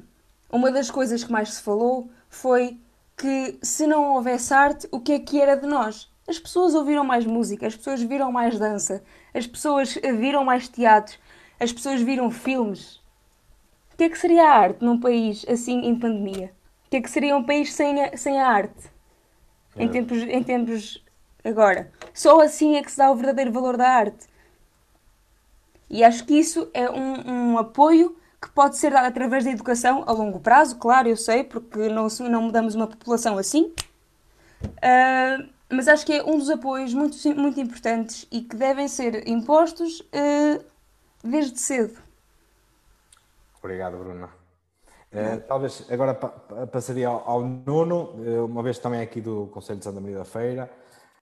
uma 0.50 0.70
das 0.70 0.90
coisas 0.90 1.24
que 1.24 1.32
mais 1.32 1.54
se 1.54 1.62
falou 1.62 2.10
foi 2.28 2.78
que 3.16 3.58
se 3.62 3.86
não 3.86 4.14
houvesse 4.14 4.52
arte, 4.52 4.86
o 4.90 5.00
que 5.00 5.12
é 5.12 5.18
que 5.18 5.40
era 5.40 5.56
de 5.56 5.66
nós? 5.66 6.10
As 6.28 6.38
pessoas 6.38 6.74
ouviram 6.74 7.04
mais 7.04 7.24
música, 7.24 7.66
as 7.66 7.76
pessoas 7.76 8.02
viram 8.02 8.32
mais 8.32 8.58
dança, 8.58 9.02
as 9.32 9.46
pessoas 9.46 9.94
viram 9.94 10.44
mais 10.44 10.68
teatro, 10.68 11.18
as 11.60 11.72
pessoas 11.72 12.00
viram 12.00 12.30
filmes. 12.30 12.96
O 13.92 13.96
que 13.96 14.04
é 14.04 14.08
que 14.08 14.18
seria 14.18 14.44
a 14.44 14.54
arte 14.54 14.84
num 14.84 14.98
país 14.98 15.44
assim 15.48 15.86
em 15.86 15.98
pandemia? 15.98 16.52
O 16.86 16.90
que 16.90 16.96
é 16.96 17.00
que 17.00 17.10
seria 17.10 17.36
um 17.36 17.44
país 17.44 17.72
sem 17.72 18.02
a, 18.02 18.16
sem 18.16 18.40
a 18.40 18.46
arte? 18.48 18.90
É. 19.76 19.84
Em, 19.84 19.88
tempos, 19.88 20.18
em 20.18 20.42
tempos 20.42 21.04
agora. 21.44 21.92
Só 22.12 22.40
assim 22.40 22.76
é 22.76 22.82
que 22.82 22.90
se 22.90 22.98
dá 22.98 23.10
o 23.10 23.14
verdadeiro 23.14 23.52
valor 23.52 23.76
da 23.76 23.88
arte. 23.88 24.26
E 25.88 26.02
acho 26.02 26.24
que 26.24 26.34
isso 26.34 26.68
é 26.74 26.90
um, 26.90 27.52
um 27.52 27.58
apoio 27.58 28.16
que 28.42 28.50
pode 28.50 28.76
ser 28.76 28.90
dado 28.90 29.06
através 29.06 29.44
da 29.44 29.50
educação 29.50 30.04
a 30.06 30.12
longo 30.12 30.40
prazo, 30.40 30.76
claro, 30.76 31.08
eu 31.08 31.16
sei, 31.16 31.44
porque 31.44 31.88
não, 31.88 32.08
não 32.28 32.42
mudamos 32.42 32.74
uma 32.74 32.86
população 32.86 33.38
assim. 33.38 33.72
Uh, 34.62 35.48
mas 35.70 35.88
acho 35.88 36.06
que 36.06 36.12
é 36.12 36.24
um 36.24 36.38
dos 36.38 36.48
apoios 36.48 36.94
muito, 36.94 37.16
muito 37.34 37.60
importantes 37.60 38.26
e 38.30 38.40
que 38.40 38.56
devem 38.56 38.88
ser 38.88 39.28
impostos 39.28 40.00
uh, 40.00 40.64
desde 41.22 41.58
cedo. 41.58 41.98
Obrigado, 43.58 43.98
Bruna. 43.98 44.26
Uh, 45.12 45.40
talvez 45.48 45.86
agora 45.90 46.14
passaria 46.14 47.08
ao, 47.08 47.28
ao 47.28 47.42
Nuno, 47.42 48.14
uh, 48.16 48.44
uma 48.44 48.62
vez 48.62 48.78
também 48.78 49.00
aqui 49.00 49.20
do 49.20 49.46
Conselho 49.48 49.78
de 49.78 49.84
Santa 49.84 50.00
Maria 50.00 50.18
da 50.18 50.24
Feira, 50.24 50.70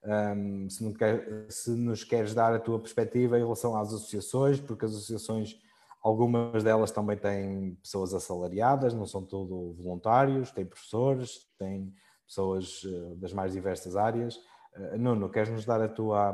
um, 0.05 0.69
se, 0.69 0.93
quer, 0.95 1.47
se, 1.49 1.71
nos 1.71 2.05
queres 2.05 2.35
dar 2.35 2.53
a 2.53 2.59
tua 2.59 2.79
perspectiva 2.79 3.39
em 3.39 3.43
relação 3.43 3.75
às 3.77 3.89
associações, 3.89 4.61
porque 4.61 4.85
as 4.85 4.91
associações, 4.93 5.57
algumas 6.03 6.63
delas 6.63 6.91
também 6.91 7.17
têm 7.17 7.77
pessoas 7.77 8.13
assalariadas, 8.13 8.93
não 8.93 9.07
são 9.07 9.23
tudo 9.23 9.73
voluntários, 9.75 10.51
têm 10.51 10.67
professores, 10.67 11.47
têm 11.59 11.95
pessoas 12.27 12.83
eh, 12.85 13.15
das 13.17 13.33
mais 13.33 13.53
diversas 13.53 13.97
áreas. 13.97 14.41
Eh, 14.75 14.99
Nuno, 14.99 15.31
queres 15.31 15.51
nos 15.51 15.65
dar 15.65 15.81
a 15.81 15.89
tua, 15.89 16.31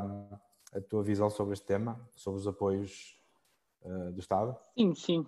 a 0.73 0.81
tua 0.81 1.03
visão 1.03 1.29
sobre 1.29 1.53
este 1.53 1.65
tema, 1.65 1.99
sobre 2.15 2.39
os 2.39 2.47
apoios 2.47 3.17
uh, 3.81 4.11
do 4.11 4.19
Estado? 4.19 4.55
Sim, 4.77 4.95
sim. 4.95 5.25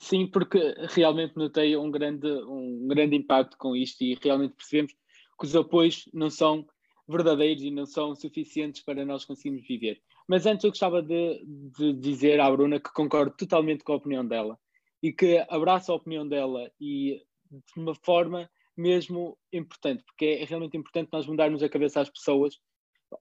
Sim, 0.00 0.28
porque 0.28 0.74
realmente 0.90 1.36
notei 1.36 1.76
um 1.76 1.90
grande, 1.90 2.28
um 2.44 2.86
grande 2.86 3.16
impacto 3.16 3.56
com 3.58 3.74
isto 3.74 4.02
e 4.02 4.16
realmente 4.22 4.54
percebemos 4.54 4.92
que 4.92 5.44
os 5.44 5.56
apoios 5.56 6.08
não 6.14 6.30
são 6.30 6.64
verdadeiros 7.08 7.64
e 7.64 7.70
não 7.70 7.84
são 7.84 8.14
suficientes 8.14 8.82
para 8.82 9.04
nós 9.04 9.24
conseguirmos 9.24 9.66
viver. 9.66 10.00
Mas 10.28 10.46
antes 10.46 10.64
eu 10.64 10.70
gostava 10.70 11.02
de, 11.02 11.44
de 11.76 11.92
dizer 11.94 12.40
à 12.40 12.48
Bruna 12.50 12.78
que 12.78 12.92
concordo 12.92 13.34
totalmente 13.36 13.82
com 13.82 13.92
a 13.92 13.96
opinião 13.96 14.24
dela 14.24 14.56
e 15.02 15.12
que 15.12 15.44
abraço 15.48 15.90
a 15.90 15.96
opinião 15.96 16.26
dela 16.28 16.70
e 16.80 17.20
de 17.50 17.80
uma 17.80 17.94
forma 17.94 18.48
mesmo 18.76 19.36
importante, 19.52 20.02
porque 20.04 20.24
é 20.24 20.44
realmente 20.44 20.76
importante 20.76 21.10
nós 21.12 21.26
mudarmos 21.26 21.62
a 21.62 21.68
cabeça 21.68 22.00
às 22.00 22.10
pessoas, 22.10 22.58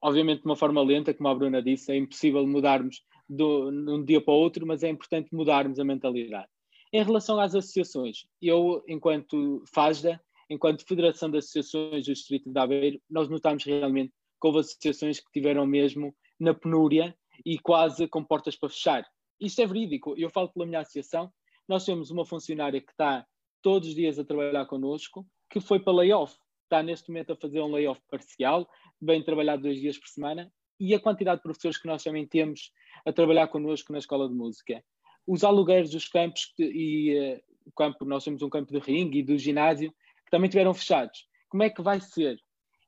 obviamente 0.01 0.41
de 0.41 0.45
uma 0.45 0.55
forma 0.55 0.81
lenta, 0.81 1.13
como 1.13 1.29
a 1.29 1.35
Bruna 1.35 1.61
disse, 1.61 1.91
é 1.91 1.97
impossível 1.97 2.45
mudarmos 2.47 3.03
de 3.27 3.43
um 3.43 4.03
dia 4.03 4.21
para 4.21 4.33
o 4.33 4.37
outro, 4.37 4.65
mas 4.65 4.83
é 4.83 4.89
importante 4.89 5.33
mudarmos 5.33 5.79
a 5.79 5.83
mentalidade. 5.83 6.47
Em 6.93 7.03
relação 7.03 7.39
às 7.39 7.55
associações, 7.55 8.25
eu, 8.41 8.83
enquanto 8.87 9.63
FASDA, 9.73 10.21
enquanto 10.49 10.85
Federação 10.85 11.31
de 11.31 11.37
Associações 11.37 12.05
do 12.05 12.13
Distrito 12.13 12.51
de 12.51 12.59
Aveiro, 12.59 13.01
nós 13.09 13.29
notamos 13.29 13.63
realmente 13.63 14.11
que 14.41 14.47
houve 14.47 14.59
associações 14.59 15.19
que 15.19 15.31
tiveram 15.31 15.65
mesmo 15.65 16.13
na 16.37 16.53
penúria 16.53 17.15
e 17.45 17.57
quase 17.57 18.07
com 18.07 18.23
portas 18.23 18.57
para 18.57 18.69
fechar. 18.69 19.07
Isto 19.39 19.61
é 19.61 19.67
verídico. 19.67 20.13
Eu 20.17 20.29
falo 20.29 20.49
pela 20.49 20.65
minha 20.65 20.81
associação. 20.81 21.31
Nós 21.67 21.85
temos 21.85 22.11
uma 22.11 22.25
funcionária 22.25 22.81
que 22.81 22.91
está 22.91 23.25
todos 23.61 23.89
os 23.89 23.95
dias 23.95 24.19
a 24.19 24.25
trabalhar 24.25 24.65
connosco, 24.65 25.25
que 25.51 25.59
foi 25.59 25.79
para 25.79 25.93
layoff. 25.93 26.33
Está 26.63 26.81
neste 26.81 27.09
momento 27.09 27.33
a 27.33 27.35
fazer 27.35 27.59
um 27.59 27.71
layoff 27.71 28.01
parcial, 28.09 28.67
vem 29.01 29.21
trabalhar 29.21 29.57
dois 29.57 29.79
dias 29.79 29.97
por 29.97 30.07
semana, 30.07 30.51
e 30.79 30.95
a 30.95 30.99
quantidade 30.99 31.37
de 31.37 31.43
professores 31.43 31.77
que 31.77 31.85
nós 31.85 32.01
também 32.01 32.25
temos 32.25 32.71
a 33.05 33.11
trabalhar 33.11 33.47
connosco 33.49 33.91
na 33.91 33.99
escola 33.99 34.27
de 34.27 34.33
música. 34.33 34.83
Os 35.27 35.43
alugueiros 35.43 35.91
dos 35.91 36.07
campos 36.07 36.53
e 36.57 37.13
uh, 37.13 37.71
campo, 37.75 38.05
nós 38.05 38.23
temos 38.23 38.41
um 38.41 38.49
campo 38.49 38.71
de 38.71 38.79
ringue 38.79 39.19
e 39.19 39.23
do 39.23 39.37
ginásio, 39.37 39.91
que 40.23 40.31
também 40.31 40.49
tiveram 40.49 40.73
fechados. 40.73 41.27
Como 41.49 41.61
é 41.61 41.69
que 41.69 41.81
vai 41.81 41.99
ser? 41.99 42.39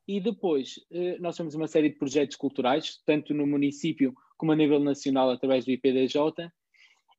E 0.08 0.18
depois, 0.18 0.76
uh, 0.90 1.20
nós 1.20 1.36
temos 1.36 1.54
uma 1.54 1.68
série 1.68 1.90
de 1.90 1.98
projetos 1.98 2.36
culturais, 2.36 3.00
tanto 3.04 3.34
no 3.34 3.46
município 3.46 4.14
como 4.36 4.52
a 4.52 4.56
nível 4.56 4.80
nacional, 4.80 5.30
através 5.30 5.64
do 5.64 5.70
IPDJ, 5.70 6.16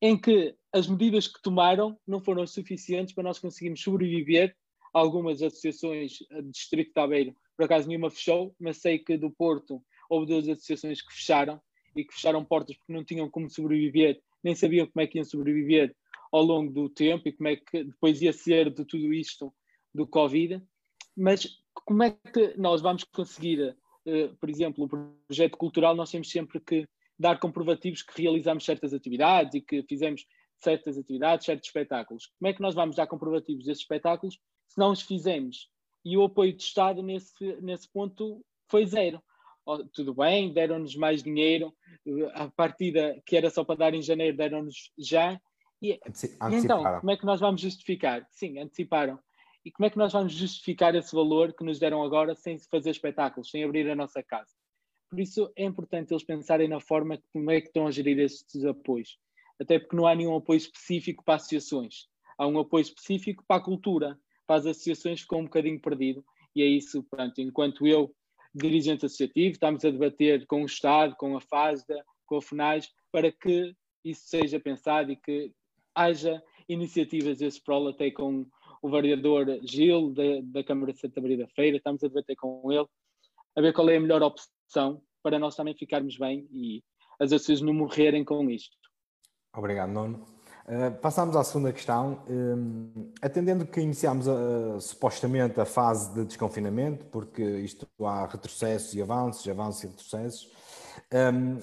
em 0.01 0.19
que 0.19 0.55
as 0.73 0.87
medidas 0.87 1.27
que 1.27 1.41
tomaram 1.41 1.97
não 2.05 2.19
foram 2.19 2.45
suficientes 2.45 3.13
para 3.13 3.23
nós 3.23 3.39
conseguirmos 3.39 3.81
sobreviver 3.81 4.55
algumas 4.95 5.41
associações 5.41 6.19
do 6.31 6.49
Distrito 6.51 6.93
de 6.93 7.01
Aveiro, 7.01 7.35
por 7.57 7.65
acaso 7.65 7.85
nenhuma 7.85 8.09
fechou, 8.09 8.55
mas 8.57 8.77
sei 8.77 8.97
que 8.97 9.17
do 9.17 9.29
Porto 9.29 9.83
houve 10.09 10.25
duas 10.25 10.47
associações 10.47 11.01
que 11.01 11.13
fecharam 11.13 11.61
e 11.93 12.05
que 12.05 12.13
fecharam 12.13 12.45
portas 12.45 12.77
porque 12.77 12.93
não 12.93 13.03
tinham 13.03 13.29
como 13.29 13.49
sobreviver, 13.49 14.21
nem 14.41 14.55
sabiam 14.55 14.87
como 14.87 15.03
é 15.03 15.07
que 15.07 15.17
iam 15.17 15.25
sobreviver 15.25 15.93
ao 16.31 16.41
longo 16.41 16.71
do 16.71 16.87
tempo 16.87 17.27
e 17.27 17.33
como 17.33 17.49
é 17.49 17.57
que 17.57 17.83
depois 17.83 18.21
ia 18.21 18.31
ser 18.31 18.73
de 18.73 18.85
tudo 18.85 19.13
isto 19.13 19.53
do 19.93 20.07
Covid. 20.07 20.63
Mas 21.15 21.45
como 21.73 22.03
é 22.03 22.11
que 22.11 22.53
nós 22.57 22.81
vamos 22.81 23.03
conseguir, 23.03 23.75
uh, 24.05 24.35
por 24.37 24.49
exemplo, 24.49 24.85
o 24.85 24.89
projeto 25.27 25.57
cultural, 25.57 25.93
nós 25.93 26.09
temos 26.09 26.29
sempre 26.29 26.61
que 26.61 26.87
dar 27.19 27.37
comprovativos 27.37 28.01
que 28.01 28.21
realizamos 28.21 28.63
certas 28.63 28.93
atividades 28.93 29.55
e 29.55 29.61
que 29.61 29.83
fizemos 29.83 30.25
certas 30.57 30.97
atividades, 30.97 31.45
certos 31.45 31.67
espetáculos. 31.67 32.27
Como 32.39 32.49
é 32.49 32.53
que 32.53 32.61
nós 32.61 32.73
vamos 32.73 32.95
dar 32.95 33.07
comprovativos 33.07 33.65
desses 33.65 33.81
espetáculos 33.81 34.39
se 34.67 34.77
não 34.77 34.91
os 34.91 35.01
fizemos. 35.01 35.69
E 36.03 36.17
o 36.17 36.23
apoio 36.23 36.53
do 36.53 36.59
Estado 36.59 37.01
nesse, 37.01 37.57
nesse 37.61 37.89
ponto 37.89 38.45
foi 38.69 38.85
zero. 38.85 39.21
Oh, 39.65 39.83
tudo 39.83 40.13
bem, 40.13 40.53
deram-nos 40.53 40.95
mais 40.95 41.23
dinheiro, 41.23 41.73
a 42.33 42.47
partida 42.49 43.19
que 43.25 43.35
era 43.35 43.49
só 43.49 43.63
para 43.63 43.79
dar 43.79 43.93
em 43.95 44.01
janeiro, 44.01 44.37
deram-nos 44.37 44.91
já. 44.97 45.41
E, 45.81 45.93
e, 45.93 45.99
então, 46.53 46.83
como 46.99 47.11
é 47.11 47.17
que 47.17 47.25
nós 47.25 47.39
vamos 47.39 47.61
justificar? 47.61 48.27
Sim, 48.29 48.59
anteciparam. 48.59 49.19
E 49.65 49.71
como 49.71 49.87
é 49.87 49.89
que 49.89 49.97
nós 49.97 50.13
vamos 50.13 50.33
justificar 50.33 50.93
esse 50.93 51.15
valor 51.15 51.51
que 51.51 51.63
nos 51.63 51.79
deram 51.79 52.03
agora 52.03 52.35
sem 52.35 52.59
fazer 52.59 52.91
espetáculos, 52.91 53.49
sem 53.49 53.63
abrir 53.63 53.89
a 53.89 53.95
nossa 53.95 54.21
casa? 54.21 54.51
Por 55.09 55.19
isso 55.19 55.51
é 55.55 55.63
importante 55.63 56.13
eles 56.13 56.23
pensarem 56.23 56.67
na 56.67 56.79
forma 56.79 57.19
como 57.33 57.49
é 57.49 57.59
que 57.59 57.67
estão 57.67 57.87
a 57.87 57.91
gerir 57.91 58.19
estes 58.19 58.63
apoios. 58.63 59.17
Até 59.59 59.79
porque 59.79 59.95
não 59.95 60.05
há 60.05 60.13
nenhum 60.13 60.35
apoio 60.35 60.57
específico 60.57 61.23
para 61.23 61.35
associações. 61.35 62.07
Há 62.37 62.45
um 62.45 62.59
apoio 62.59 62.83
específico 62.83 63.43
para 63.47 63.57
a 63.57 63.63
cultura 63.63 64.19
as 64.53 64.65
associações 64.65 65.21
ficou 65.21 65.39
um 65.39 65.45
bocadinho 65.45 65.79
perdido. 65.79 66.23
E 66.55 66.61
é 66.61 66.65
isso, 66.65 67.03
pronto, 67.03 67.39
enquanto 67.41 67.87
eu, 67.87 68.13
dirigente 68.53 69.05
associativo, 69.05 69.53
estamos 69.53 69.83
a 69.83 69.89
debater 69.89 70.45
com 70.47 70.63
o 70.63 70.65
Estado, 70.65 71.15
com 71.17 71.35
a 71.35 71.41
FASDA, 71.41 72.03
com 72.25 72.37
a 72.37 72.41
FNAIS, 72.41 72.89
para 73.11 73.31
que 73.31 73.75
isso 74.03 74.27
seja 74.27 74.59
pensado 74.59 75.11
e 75.11 75.15
que 75.15 75.51
haja 75.93 76.41
iniciativas 76.67 77.39
desse 77.39 77.61
prol, 77.61 77.87
até 77.87 78.11
com 78.11 78.45
o 78.81 78.89
vereador 78.89 79.59
Gil, 79.63 80.13
da, 80.13 80.23
da 80.43 80.63
Câmara 80.63 80.93
de 80.93 80.99
Santa 80.99 81.21
Maria 81.21 81.37
da 81.37 81.47
Feira, 81.47 81.77
estamos 81.77 82.03
a 82.03 82.07
debater 82.07 82.35
com 82.35 82.71
ele, 82.71 82.87
a 83.55 83.61
ver 83.61 83.73
qual 83.73 83.89
é 83.89 83.97
a 83.97 83.99
melhor 83.99 84.21
opção 84.21 85.01
para 85.23 85.39
nós 85.39 85.55
também 85.55 85.75
ficarmos 85.75 86.17
bem 86.17 86.47
e 86.51 86.83
as 87.19 87.31
associações 87.31 87.61
não 87.61 87.73
morrerem 87.73 88.23
com 88.23 88.49
isto. 88.49 88.77
Obrigado, 89.55 89.91
Nuno. 89.91 90.34
Uh, 90.67 90.91
passamos 90.99 91.35
à 91.35 91.43
segunda 91.43 91.71
questão. 91.71 92.23
Um, 92.27 93.11
atendendo 93.21 93.67
que 93.67 93.79
iniciámos 93.79 94.25
uh, 94.27 94.81
supostamente 94.81 95.59
a 95.59 95.65
fase 95.65 96.13
de 96.13 96.25
desconfinamento, 96.25 97.05
porque 97.05 97.43
isto 97.43 97.87
há 98.03 98.25
retrocessos 98.25 98.93
e 98.95 99.01
avanços, 99.01 99.47
avanços 99.47 99.83
e 99.83 99.87
retrocessos, 99.87 100.51
um, 101.33 101.59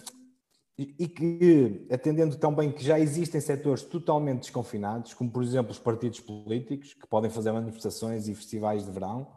e, 0.78 0.94
e 1.00 1.09
que, 1.09 1.86
atendendo 1.90 2.36
também 2.36 2.70
que 2.70 2.82
já 2.82 2.98
existem 2.98 3.40
setores 3.40 3.82
totalmente 3.82 4.42
desconfinados, 4.42 5.14
como 5.14 5.30
por 5.30 5.42
exemplo 5.42 5.72
os 5.72 5.78
partidos 5.78 6.20
políticos, 6.20 6.94
que 6.94 7.07
podem 7.07 7.30
fazer 7.30 7.53
manifestações 7.53 8.28
e 8.28 8.34
festivais 8.34 8.84
de 8.84 8.90
verão, 8.90 9.28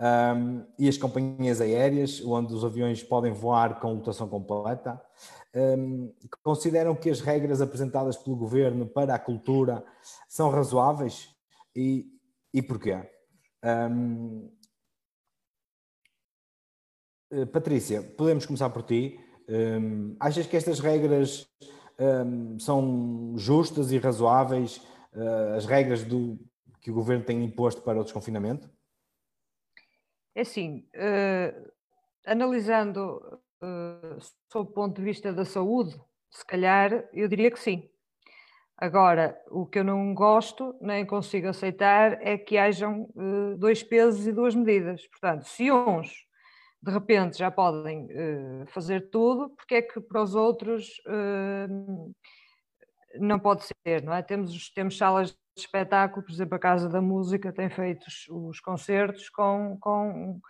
um, 0.00 0.64
e 0.78 0.88
as 0.88 0.96
companhias 0.96 1.60
aéreas, 1.60 2.24
onde 2.24 2.54
os 2.54 2.64
aviões 2.64 3.02
podem 3.02 3.32
voar 3.32 3.78
com 3.78 3.92
lotação 3.92 4.28
completa. 4.28 5.00
Um, 5.54 6.12
consideram 6.42 6.94
que 6.94 7.10
as 7.10 7.20
regras 7.20 7.60
apresentadas 7.60 8.16
pelo 8.16 8.36
governo 8.36 8.86
para 8.86 9.14
a 9.14 9.18
cultura 9.18 9.84
são 10.28 10.48
razoáveis 10.50 11.28
e, 11.76 12.06
e 12.54 12.62
porquê? 12.62 12.96
Um, 13.62 14.50
eh, 17.32 17.44
Patrícia, 17.46 18.02
podemos 18.02 18.46
começar 18.46 18.70
por 18.70 18.82
ti. 18.82 19.20
Um, 19.48 20.16
achas 20.18 20.46
que 20.46 20.56
estas 20.56 20.80
regras 20.80 21.46
são 22.58 23.34
justas 23.36 23.92
e 23.92 23.98
razoáveis, 23.98 24.78
uh, 25.12 25.54
as 25.54 25.66
regras 25.66 26.02
do, 26.02 26.38
que 26.80 26.90
o 26.90 26.94
governo 26.94 27.22
tem 27.22 27.44
imposto 27.44 27.82
para 27.82 28.00
o 28.00 28.02
desconfinamento? 28.02 28.70
É 30.34 30.42
assim, 30.42 30.86
uh, 30.94 31.72
analisando 32.26 33.40
uh, 33.62 34.18
sob 34.50 34.70
o 34.70 34.72
ponto 34.72 34.96
de 34.96 35.02
vista 35.02 35.32
da 35.32 35.44
saúde, 35.44 35.98
se 36.30 36.44
calhar 36.46 37.08
eu 37.12 37.28
diria 37.28 37.50
que 37.50 37.58
sim. 37.58 37.88
Agora, 38.76 39.38
o 39.50 39.66
que 39.66 39.78
eu 39.80 39.84
não 39.84 40.14
gosto, 40.14 40.74
nem 40.80 41.04
consigo 41.04 41.48
aceitar, 41.48 42.26
é 42.26 42.38
que 42.38 42.56
hajam 42.56 43.02
uh, 43.14 43.56
dois 43.58 43.82
pesos 43.82 44.26
e 44.26 44.32
duas 44.32 44.54
medidas. 44.54 45.06
Portanto, 45.08 45.44
se 45.44 45.70
uns 45.70 46.10
de 46.82 46.90
repente 46.90 47.36
já 47.36 47.50
podem 47.50 48.06
uh, 48.06 48.66
fazer 48.68 49.10
tudo, 49.10 49.50
porque 49.50 49.74
é 49.74 49.82
que 49.82 50.00
para 50.00 50.22
os 50.22 50.34
outros 50.34 50.88
uh, 51.06 52.14
não 53.18 53.38
pode 53.38 53.64
ser, 53.64 54.02
não 54.02 54.14
é? 54.14 54.22
Temos, 54.22 54.70
temos 54.72 54.96
salas 54.96 55.36
espetáculo, 55.60 56.24
por 56.24 56.32
exemplo, 56.32 56.54
a 56.54 56.58
Casa 56.58 56.88
da 56.88 57.00
Música 57.00 57.52
tem 57.52 57.68
feito 57.68 58.06
os, 58.06 58.26
os 58.28 58.60
concertos 58.60 59.28
com, 59.28 59.76
com 59.80 60.40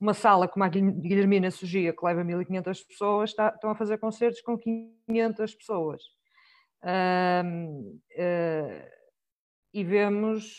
uma 0.00 0.14
sala 0.14 0.48
como 0.48 0.64
a 0.64 0.68
Guilhermina 0.68 1.50
Sugia, 1.50 1.92
que 1.92 2.04
leva 2.04 2.24
1500 2.24 2.82
pessoas, 2.82 3.30
está, 3.30 3.48
estão 3.48 3.70
a 3.70 3.74
fazer 3.74 3.98
concertos 3.98 4.40
com 4.40 4.58
500 4.58 5.54
pessoas. 5.54 6.02
Uh, 6.82 8.02
e 9.72 9.84
vemos 9.84 10.58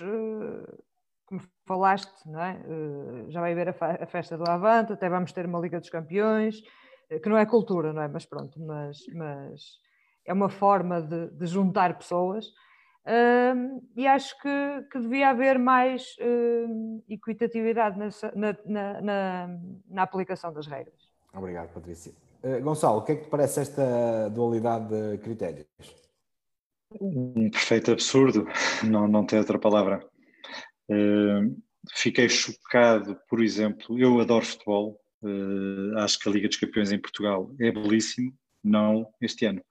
como 1.25 1.41
falaste, 1.65 2.29
não 2.29 2.41
é? 2.41 2.61
Uh, 2.67 3.31
já 3.31 3.41
vai 3.41 3.53
haver 3.53 3.69
a, 3.69 4.03
a, 4.03 4.05
festa 4.05 4.37
do 4.37 4.49
Avante, 4.49 4.93
até 4.93 5.09
vamos 5.09 5.31
ter 5.31 5.45
uma 5.45 5.59
Liga 5.59 5.79
dos 5.79 5.89
Campeões, 5.89 6.59
uh, 7.11 7.19
que 7.19 7.29
não 7.29 7.37
é 7.37 7.45
cultura, 7.45 7.91
não 7.93 8.01
é? 8.01 8.07
Mas 8.07 8.25
pronto, 8.25 8.59
mas, 8.59 8.99
mas 9.13 9.61
é 10.25 10.33
uma 10.33 10.49
forma 10.49 11.01
de, 11.01 11.31
de 11.31 11.45
juntar 11.45 11.97
pessoas. 11.97 12.45
Uh, 13.05 13.83
e 13.97 14.07
acho 14.07 14.39
que, 14.41 14.87
que, 14.91 14.99
devia 14.99 15.29
haver 15.29 15.59
mais 15.59 16.15
equitatividade 17.09 17.99
nessa, 17.99 18.31
na, 18.33 18.55
na, 18.65 19.01
na, 19.01 19.59
na, 19.89 20.03
aplicação 20.03 20.53
das 20.53 20.67
regras. 20.67 20.95
Obrigado, 21.33 21.73
Patrícia. 21.73 22.13
Gonçalo, 22.61 22.99
o 22.99 23.01
que 23.03 23.11
é 23.11 23.15
que 23.15 23.23
te 23.23 23.29
parece 23.29 23.61
esta 23.61 24.29
dualidade 24.29 24.87
de 24.89 25.17
critérios? 25.17 25.67
Um 27.01 27.49
perfeito 27.49 27.91
absurdo, 27.91 28.47
não, 28.83 29.07
não 29.07 29.25
tem 29.25 29.39
outra 29.39 29.57
palavra. 29.57 30.05
Uh, 30.89 31.59
fiquei 31.93 32.29
chocado, 32.29 33.17
por 33.27 33.41
exemplo, 33.41 33.97
eu 33.97 34.19
adoro 34.19 34.45
futebol, 34.45 34.99
uh, 35.23 35.97
acho 35.99 36.19
que 36.19 36.29
a 36.29 36.31
Liga 36.31 36.47
dos 36.47 36.57
Campeões 36.57 36.91
em 36.91 36.99
Portugal 36.99 37.49
é 37.59 37.71
belíssimo, 37.71 38.33
não 38.63 39.07
este 39.21 39.45
ano. 39.45 39.63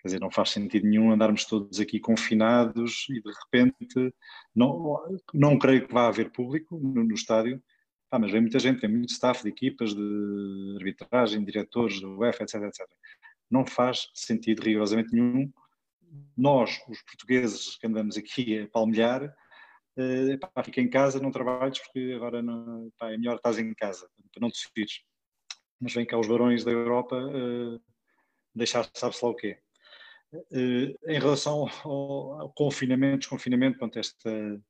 Quer 0.00 0.08
dizer, 0.08 0.20
não 0.20 0.30
faz 0.30 0.50
sentido 0.50 0.86
nenhum 0.86 1.12
andarmos 1.12 1.44
todos 1.44 1.78
aqui 1.78 2.00
confinados 2.00 3.06
e 3.10 3.20
de 3.20 3.30
repente 3.44 4.14
não, 4.54 4.98
não 5.34 5.58
creio 5.58 5.86
que 5.86 5.92
vá 5.92 6.08
haver 6.08 6.30
público 6.30 6.78
no, 6.78 7.04
no 7.04 7.14
estádio, 7.14 7.62
ah, 8.10 8.18
mas 8.18 8.32
vem 8.32 8.40
muita 8.40 8.58
gente, 8.58 8.80
vem 8.80 8.90
muito 8.90 9.12
staff 9.12 9.42
de 9.42 9.50
equipas, 9.50 9.94
de 9.94 10.76
arbitragem, 10.78 11.44
diretores 11.44 12.00
do 12.00 12.18
UEFA, 12.18 12.44
etc, 12.44 12.62
etc. 12.62 12.86
Não 13.50 13.66
faz 13.66 14.08
sentido 14.14 14.62
rigorosamente 14.62 15.12
nenhum 15.12 15.52
nós, 16.36 16.80
os 16.88 17.02
portugueses 17.02 17.76
que 17.76 17.86
andamos 17.86 18.16
aqui 18.16 18.60
a 18.60 18.68
palmilhar, 18.68 19.32
pá, 20.40 20.62
fica 20.64 20.80
em 20.80 20.88
casa, 20.88 21.20
não 21.20 21.30
trabalhes 21.30 21.78
porque 21.78 22.12
agora 22.14 22.42
não, 22.42 22.90
pá, 22.98 23.12
é 23.12 23.16
melhor 23.16 23.36
estás 23.36 23.58
em 23.58 23.72
casa, 23.74 24.08
para 24.32 24.40
não 24.40 24.50
te 24.50 24.58
sofres. 24.58 25.02
Mas 25.80 25.94
vem 25.94 26.06
cá 26.06 26.18
os 26.18 26.26
barões 26.26 26.64
da 26.64 26.70
Europa 26.70 27.16
uh, 27.16 27.80
deixar 28.54 28.88
sabe-se 28.94 29.24
lá 29.24 29.30
o 29.30 29.34
quê. 29.34 29.58
Uh, 30.32 30.94
em 31.06 31.18
relação 31.18 31.66
ao, 31.84 32.52
confinamento, 32.52 33.20
desconfinamento, 33.20 33.78
pronto, 33.78 33.98
esta, 33.98 34.62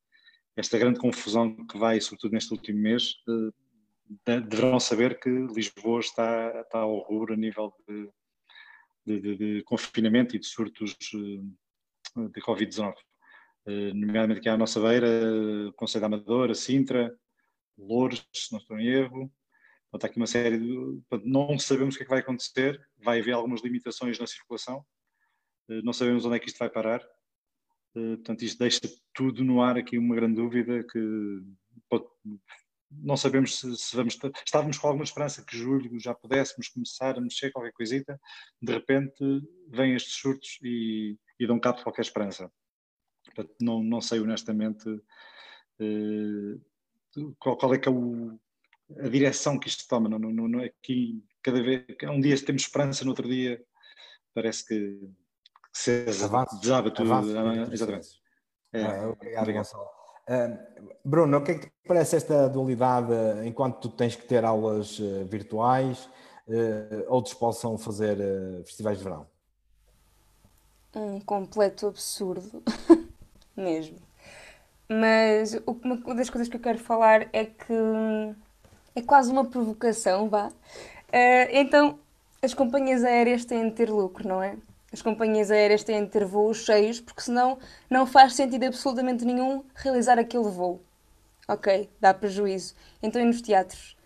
esta 0.57 0.79
grande 0.79 0.99
confusão 0.99 1.55
que 1.67 1.77
vai, 1.77 2.01
sobretudo 2.01 2.33
neste 2.33 2.53
último 2.53 2.79
mês, 2.79 3.15
uh, 3.29 3.53
deverão 4.25 4.81
saber 4.81 5.21
que 5.21 5.29
Lisboa 5.29 6.01
está, 6.01 6.61
está 6.63 6.79
ao 6.79 6.99
rubro 6.99 7.35
a 7.35 7.37
nível 7.37 7.73
de, 7.87 8.11
de, 9.07 9.21
de, 9.21 9.37
de 9.37 9.63
confinamento 9.65 10.35
e 10.35 10.39
de 10.39 10.47
surtos 10.47 10.97
de 11.01 12.41
Covid-19. 12.41 12.95
Eh, 13.67 13.93
nomeadamente 13.95 14.41
aqui 14.41 14.49
à 14.49 14.57
nossa 14.57 14.81
beira, 14.81 15.07
Conselho 15.77 16.01
da 16.01 16.07
Amadora, 16.07 16.55
Sintra, 16.55 17.15
Louros, 17.79 18.27
se 18.35 18.53
não 18.53 18.59
estou 18.59 18.79
em 18.79 18.87
erro. 18.87 19.33
Portanto, 19.91 20.11
aqui 20.11 20.17
uma 20.19 20.27
série 20.27 20.59
de. 20.59 21.01
Não 21.25 21.59
sabemos 21.59 21.95
o 21.95 21.99
que 21.99 22.05
é 22.05 22.07
que 22.07 22.11
vai 22.11 22.21
acontecer, 22.21 22.81
vai 22.99 23.21
haver 23.21 23.33
algumas 23.33 23.63
limitações 23.63 24.19
na 24.19 24.27
circulação, 24.27 24.79
eh, 24.79 25.00
não 25.83 25.93
sabemos 25.93 26.25
onde 26.25 26.37
é 26.37 26.39
que 26.39 26.49
isto 26.49 26.59
vai 26.59 26.71
parar. 26.71 27.01
Eh, 27.95 28.17
portanto, 28.17 28.43
isto 28.43 28.59
deixa 28.59 28.81
tudo 29.15 29.45
no 29.45 29.63
ar 29.63 29.77
aqui 29.77 29.99
uma 29.99 30.15
grande 30.15 30.37
dúvida 30.37 30.85
que 30.85 31.43
não 32.91 33.17
sabemos 33.17 33.59
se, 33.59 33.77
se, 33.77 33.95
vamos. 33.95 34.19
Estávamos 34.45 34.79
com 34.79 34.89
alguma 34.89 35.05
esperança 35.05 35.45
que 35.45 35.57
julho 35.57 35.99
já 36.01 36.15
pudéssemos 36.15 36.69
começar 36.69 37.17
a 37.17 37.21
mexer 37.21 37.53
qualquer 37.53 37.73
coisita, 37.73 38.21
de 38.61 38.73
repente 38.73 39.23
vêm 39.69 39.95
estes 39.95 40.15
surtos 40.15 40.59
e, 40.63 41.17
e 41.39 41.47
dão 41.47 41.61
cabo 41.61 41.79
de 41.79 41.85
qualquer 41.85 42.03
esperança. 42.03 42.51
Portanto, 43.25 43.55
não, 43.61 43.83
não 43.83 44.01
sei 44.01 44.19
honestamente 44.19 44.89
uh, 44.89 46.61
qual, 47.39 47.57
qual, 47.57 47.75
é 47.75 47.79
que 47.79 47.89
é 47.89 47.93
o, 47.93 48.39
a 48.99 49.09
direção 49.09 49.59
que 49.59 49.69
isto 49.69 49.87
toma. 49.89 50.09
Não, 50.09 50.19
não, 50.19 50.49
não, 50.49 50.61
aqui, 50.61 51.23
cada 51.43 51.63
vez, 51.63 51.85
um 52.05 52.21
dia 52.21 52.37
temos 52.45 52.63
esperança, 52.63 53.05
no 53.05 53.11
outro 53.11 53.29
dia 53.29 53.65
parece 54.35 54.67
que, 54.67 55.09
que 55.73 55.79
se 55.79 56.05
desaba 56.05 56.47
tudo. 56.47 57.13
Avanço, 57.13 57.37
ah, 57.37 57.73
exatamente. 57.73 58.09
É, 58.73 58.85
ah, 58.85 59.09
obrigado, 59.09 59.53
Gonçalo. 59.53 59.85
Uh, 60.29 60.89
Bruno, 61.05 61.39
o 61.39 61.43
que 61.43 61.51
é 61.53 61.55
que 61.55 61.67
te 61.67 61.73
parece 61.89 62.17
esta 62.17 62.49
dualidade 62.49 63.13
enquanto 63.45 63.81
tu 63.81 63.89
tens 63.89 64.15
que 64.15 64.27
ter 64.27 64.45
aulas 64.45 64.99
uh, 65.01 65.25
virtuais, 65.25 66.09
uh, 66.47 67.05
outros 67.09 67.35
possam 67.35 67.77
fazer 67.77 68.17
festivais 68.65 68.99
de 68.99 69.05
verão? 69.05 69.27
Um 70.95 71.21
completo 71.21 71.87
absurdo. 71.89 72.63
mesmo. 73.61 73.99
Mas 74.89 75.57
uma 75.67 76.15
das 76.15 76.31
coisas 76.31 76.49
que 76.49 76.57
eu 76.57 76.61
quero 76.61 76.79
falar 76.79 77.29
é 77.33 77.45
que 77.45 77.73
é 78.95 79.03
quase 79.03 79.31
uma 79.31 79.45
provocação, 79.45 80.29
vá. 80.29 80.49
Uh, 80.49 81.49
então, 81.53 81.99
as 82.43 82.55
companhias 82.55 83.05
aéreas 83.05 83.45
têm 83.45 83.69
de 83.69 83.75
ter 83.75 83.91
lucro, 83.91 84.27
não 84.27 84.43
é? 84.43 84.57
As 84.93 85.01
companhias 85.01 85.51
aéreas 85.51 85.85
têm 85.85 86.05
de 86.05 86.11
ter 86.11 86.25
voos 86.25 86.65
cheios, 86.65 87.01
porque 87.01 87.21
senão 87.21 87.59
não 87.89 88.07
faz 88.07 88.35
sentido 88.35 88.65
absolutamente 88.65 89.25
nenhum 89.25 89.63
realizar 89.75 90.19
aquele 90.19 90.49
voo. 90.49 90.83
Ok, 91.47 91.89
dá 92.01 92.13
prejuízo. 92.13 92.75
Então, 93.03 93.23
e 93.23 93.25
nos 93.25 93.41
teatros? 93.41 93.97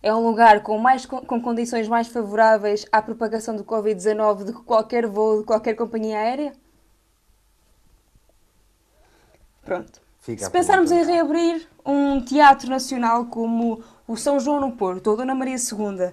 É 0.00 0.14
um 0.14 0.24
lugar 0.24 0.62
com, 0.62 0.78
mais, 0.78 1.04
com 1.06 1.40
condições 1.40 1.88
mais 1.88 2.06
favoráveis 2.06 2.86
à 2.92 3.02
propagação 3.02 3.56
do 3.56 3.64
Covid-19 3.64 4.44
do 4.44 4.52
que 4.54 4.62
qualquer 4.62 5.06
voo 5.06 5.40
de 5.40 5.44
qualquer 5.44 5.74
companhia 5.74 6.18
aérea? 6.18 6.52
Pronto. 9.64 10.00
Fica 10.20 10.44
Se 10.44 10.50
pensarmos 10.50 10.92
em 10.92 11.04
reabrir 11.04 11.68
um 11.84 12.20
teatro 12.20 12.70
nacional 12.70 13.26
como 13.26 13.82
o 14.06 14.16
São 14.16 14.38
João 14.38 14.60
no 14.60 14.72
Porto 14.72 15.08
ou 15.08 15.16
Dona 15.16 15.34
Maria 15.34 15.56
II, 15.56 16.12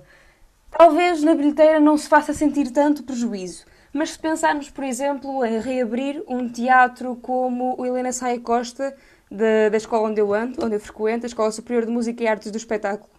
talvez 0.71 1.21
na 1.21 1.35
bilheteira 1.35 1.79
não 1.79 1.97
se 1.97 2.09
faça 2.09 2.33
sentir 2.33 2.71
tanto 2.71 3.03
prejuízo. 3.03 3.65
Mas 3.95 4.09
se 4.09 4.19
pensarmos, 4.19 4.69
por 4.69 4.83
exemplo, 4.83 5.45
em 5.45 5.57
reabrir 5.57 6.21
um 6.27 6.49
teatro 6.49 7.15
como 7.15 7.79
o 7.79 7.85
Helena 7.85 8.11
Saia 8.11 8.37
Costa, 8.41 8.93
da, 9.31 9.69
da 9.69 9.77
escola 9.77 10.09
onde 10.09 10.19
eu 10.19 10.33
ando, 10.33 10.65
onde 10.65 10.75
eu 10.75 10.81
frequento, 10.81 11.25
a 11.25 11.27
Escola 11.27 11.49
Superior 11.49 11.85
de 11.85 11.93
Música 11.93 12.21
e 12.21 12.27
Artes 12.27 12.51
do 12.51 12.57
Espetáculo, 12.57 13.09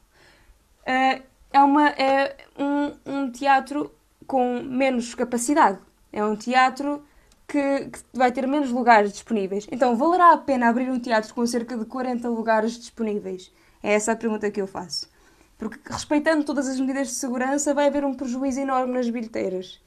eh, 0.85 1.23
é, 1.51 1.63
uma, 1.63 1.89
é 1.89 2.37
um, 2.59 2.93
um 3.07 3.31
teatro 3.31 3.91
com 4.27 4.61
menos 4.61 5.15
capacidade. 5.15 5.79
É 6.13 6.23
um 6.23 6.37
teatro 6.37 7.03
que, 7.49 7.87
que, 7.87 7.99
vai 8.13 8.31
ter 8.31 8.47
menos 8.47 8.71
lugares 8.71 9.15
disponíveis. 9.15 9.67
Então, 9.73 9.97
valerá 9.97 10.33
a 10.33 10.37
pena 10.37 10.69
abrir 10.69 10.91
um 10.91 11.01
teatro 11.01 11.33
com 11.33 11.47
cerca 11.47 11.75
de 11.75 11.87
40 11.87 12.29
lugares 12.29 12.79
disponíveis? 12.79 13.51
É 13.83 13.95
essa 13.95 14.13
a 14.13 14.17
pergunta 14.17 14.51
que 14.51 14.61
eu 14.61 14.67
faço. 14.67 15.09
Porque, 15.57 15.81
respeitando 15.91 16.45
todas 16.45 16.69
as 16.69 16.79
medidas 16.79 17.09
de 17.09 17.15
segurança, 17.15 17.73
vai 17.73 17.87
haver 17.87 18.05
um 18.05 18.13
prejuízo 18.13 18.61
enorme 18.61 18.93
nas 18.93 19.09
bilheteiras. 19.09 19.81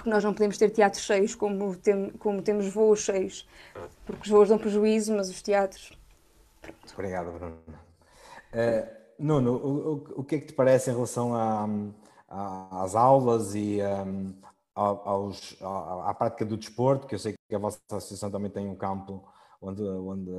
Porque 0.00 0.08
nós 0.08 0.24
não 0.24 0.32
podemos 0.32 0.56
ter 0.56 0.70
teatros 0.70 1.02
cheios 1.02 1.34
como, 1.34 1.76
tem, 1.76 2.08
como 2.12 2.40
temos 2.40 2.72
voos 2.72 3.00
cheios. 3.00 3.46
Porque 4.06 4.22
os 4.22 4.28
voos 4.30 4.48
dão 4.48 4.56
prejuízo, 4.56 5.14
mas 5.14 5.28
os 5.28 5.42
teatros. 5.42 5.92
Pronto. 6.62 6.94
Obrigado, 6.94 7.30
Bruno. 7.30 7.58
Uh, 7.68 9.00
Nuno, 9.18 9.56
o, 9.56 10.20
o, 10.20 10.24
que 10.24 10.36
é 10.36 10.40
que 10.40 10.46
te 10.46 10.52
parece 10.54 10.90
em 10.90 10.94
relação 10.94 11.34
a, 11.34 11.68
a, 12.26 12.82
às 12.82 12.94
aulas 12.94 13.54
e 13.54 13.80
um, 13.82 14.32
aos, 14.74 15.58
à, 15.60 16.08
à, 16.08 16.14
prática 16.14 16.46
do 16.46 16.56
desporto? 16.56 17.06
Que 17.06 17.16
eu 17.16 17.18
sei 17.18 17.34
que 17.46 17.54
a 17.54 17.58
vossa 17.58 17.78
associação 17.90 18.30
também 18.30 18.50
tem 18.50 18.66
um 18.66 18.76
campo 18.76 19.30
onde, 19.60 19.82
onde 19.82 20.30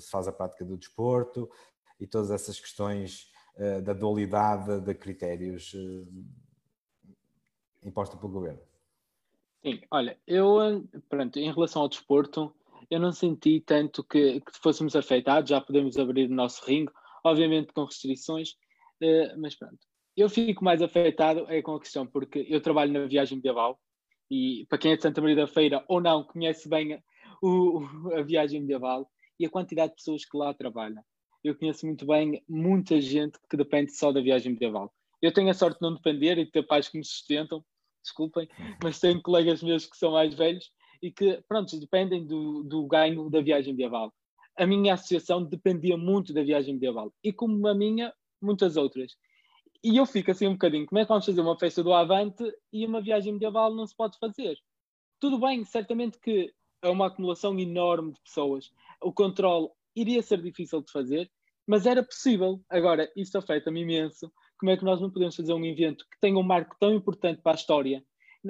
se 0.00 0.10
faz 0.10 0.26
a 0.26 0.32
prática 0.32 0.64
do 0.64 0.76
desporto 0.76 1.48
e 2.00 2.08
todas 2.08 2.32
essas 2.32 2.58
questões 2.58 3.30
uh, 3.54 3.80
da 3.82 3.92
dualidade 3.92 4.80
de 4.80 4.94
critérios 4.96 5.76
imposta 7.84 8.16
pelo 8.16 8.32
governo. 8.32 8.69
Sim, 9.62 9.80
olha, 9.90 10.18
eu, 10.26 10.88
pronto, 11.08 11.38
em 11.38 11.52
relação 11.52 11.82
ao 11.82 11.88
desporto, 11.88 12.54
eu 12.90 12.98
não 12.98 13.12
senti 13.12 13.60
tanto 13.60 14.02
que, 14.02 14.40
que 14.40 14.58
fôssemos 14.62 14.96
afetados, 14.96 15.50
já 15.50 15.60
podemos 15.60 15.98
abrir 15.98 16.30
o 16.30 16.34
nosso 16.34 16.64
ringue, 16.64 16.92
obviamente 17.24 17.72
com 17.72 17.84
restrições, 17.84 18.52
uh, 19.02 19.38
mas 19.38 19.54
pronto. 19.54 19.78
Eu 20.16 20.28
fico 20.28 20.64
mais 20.64 20.82
afetado 20.82 21.46
é 21.48 21.62
com 21.62 21.74
a 21.74 21.80
questão, 21.80 22.06
porque 22.06 22.46
eu 22.48 22.60
trabalho 22.60 22.92
na 22.92 23.06
viagem 23.06 23.36
medieval 23.36 23.78
e 24.30 24.66
para 24.68 24.78
quem 24.78 24.92
é 24.92 24.96
de 24.96 25.02
Santa 25.02 25.20
Maria 25.20 25.36
da 25.36 25.46
Feira 25.46 25.84
ou 25.88 26.00
não, 26.00 26.24
conhece 26.24 26.68
bem 26.68 27.02
o, 27.42 27.80
a 28.14 28.22
viagem 28.22 28.60
medieval 28.60 29.10
e 29.38 29.46
a 29.46 29.50
quantidade 29.50 29.90
de 29.90 29.96
pessoas 29.96 30.24
que 30.24 30.36
lá 30.36 30.52
trabalham. 30.54 31.02
Eu 31.42 31.56
conheço 31.56 31.86
muito 31.86 32.06
bem 32.06 32.42
muita 32.48 33.00
gente 33.00 33.38
que 33.48 33.56
depende 33.56 33.92
só 33.92 34.12
da 34.12 34.20
viagem 34.20 34.52
medieval. 34.52 34.92
Eu 35.22 35.32
tenho 35.32 35.50
a 35.50 35.54
sorte 35.54 35.78
de 35.78 35.82
não 35.82 35.94
depender 35.94 36.38
e 36.38 36.44
de 36.44 36.50
ter 36.50 36.66
pais 36.66 36.88
que 36.88 36.98
me 36.98 37.04
sustentam, 37.04 37.64
desculpem, 38.02 38.48
mas 38.82 38.98
tenho 38.98 39.20
colegas 39.22 39.62
meus 39.62 39.86
que 39.86 39.96
são 39.96 40.12
mais 40.12 40.34
velhos 40.34 40.70
e 41.02 41.10
que, 41.10 41.42
pronto, 41.48 41.78
dependem 41.78 42.26
do, 42.26 42.62
do 42.62 42.86
ganho 42.86 43.30
da 43.30 43.40
viagem 43.40 43.72
medieval. 43.72 44.12
A 44.56 44.66
minha 44.66 44.94
associação 44.94 45.44
dependia 45.44 45.96
muito 45.96 46.32
da 46.32 46.42
viagem 46.42 46.74
medieval 46.74 47.12
e, 47.24 47.32
como 47.32 47.66
a 47.66 47.74
minha, 47.74 48.12
muitas 48.40 48.76
outras. 48.76 49.16
E 49.82 49.96
eu 49.96 50.04
fico 50.04 50.30
assim 50.30 50.46
um 50.46 50.52
bocadinho: 50.52 50.86
como 50.86 50.98
é 50.98 51.04
que 51.04 51.08
vamos 51.08 51.24
fazer 51.24 51.40
uma 51.40 51.58
festa 51.58 51.82
do 51.82 51.92
Avante 51.92 52.44
e 52.72 52.84
uma 52.84 53.00
viagem 53.00 53.32
medieval 53.32 53.74
não 53.74 53.86
se 53.86 53.96
pode 53.96 54.18
fazer? 54.18 54.58
Tudo 55.18 55.38
bem, 55.38 55.64
certamente 55.64 56.18
que 56.18 56.52
é 56.82 56.88
uma 56.88 57.06
acumulação 57.06 57.58
enorme 57.58 58.12
de 58.12 58.20
pessoas. 58.20 58.70
O 59.02 59.12
controle 59.12 59.68
iria 59.94 60.22
ser 60.22 60.40
difícil 60.42 60.82
de 60.82 60.90
fazer, 60.92 61.30
mas 61.66 61.86
era 61.86 62.02
possível. 62.02 62.60
Agora, 62.68 63.10
isso 63.16 63.36
afeta-me 63.38 63.82
imenso. 63.82 64.30
Como 64.60 64.70
é 64.70 64.76
que 64.76 64.84
nós 64.84 65.00
não 65.00 65.10
podemos 65.10 65.34
fazer 65.34 65.54
um 65.54 65.64
evento 65.64 66.04
que 66.04 66.20
tenha 66.20 66.36
um 66.36 66.42
marco 66.42 66.76
tão 66.78 66.92
importante 66.92 67.40
para 67.40 67.52
a 67.52 67.54
história? 67.54 68.04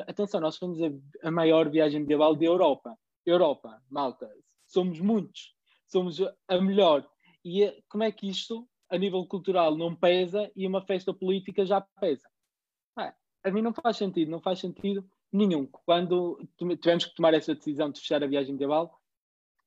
Atenção, 0.09 0.41
nós 0.41 0.57
fomos 0.57 0.83
a, 0.83 0.91
a 1.23 1.31
maior 1.31 1.71
viagem 1.71 2.01
medieval 2.01 2.35
da 2.35 2.45
Europa. 2.45 2.99
Europa, 3.25 3.81
malta, 3.89 4.29
somos 4.67 4.99
muitos, 4.99 5.55
somos 5.87 6.21
a 6.49 6.61
melhor. 6.61 7.09
E 7.45 7.63
eh, 7.63 7.81
como 7.89 8.03
é 8.03 8.11
que 8.11 8.29
isto, 8.29 8.69
a 8.89 8.99
nível 8.99 9.25
cultural, 9.25 9.77
não 9.77 9.95
pesa 9.95 10.51
e 10.57 10.67
uma 10.67 10.83
festa 10.83 11.15
política 11.15 11.65
já 11.65 11.81
pesa? 11.81 12.29
Ah, 12.97 13.15
a 13.45 13.51
mim 13.53 13.63
não 13.63 13.73
faz 13.73 13.97
sentido, 13.97 14.33
não 14.33 14.41
faz 14.41 14.59
sentido 14.59 15.09
nenhum. 15.33 15.65
Quando 15.67 16.45
tivemos 16.59 17.05
que 17.05 17.15
tomar 17.15 17.35
essa 17.35 17.55
decisão 17.55 17.89
de 17.89 18.01
fechar 18.01 18.25
a 18.25 18.27
viagem 18.27 18.55
medieval, 18.55 19.01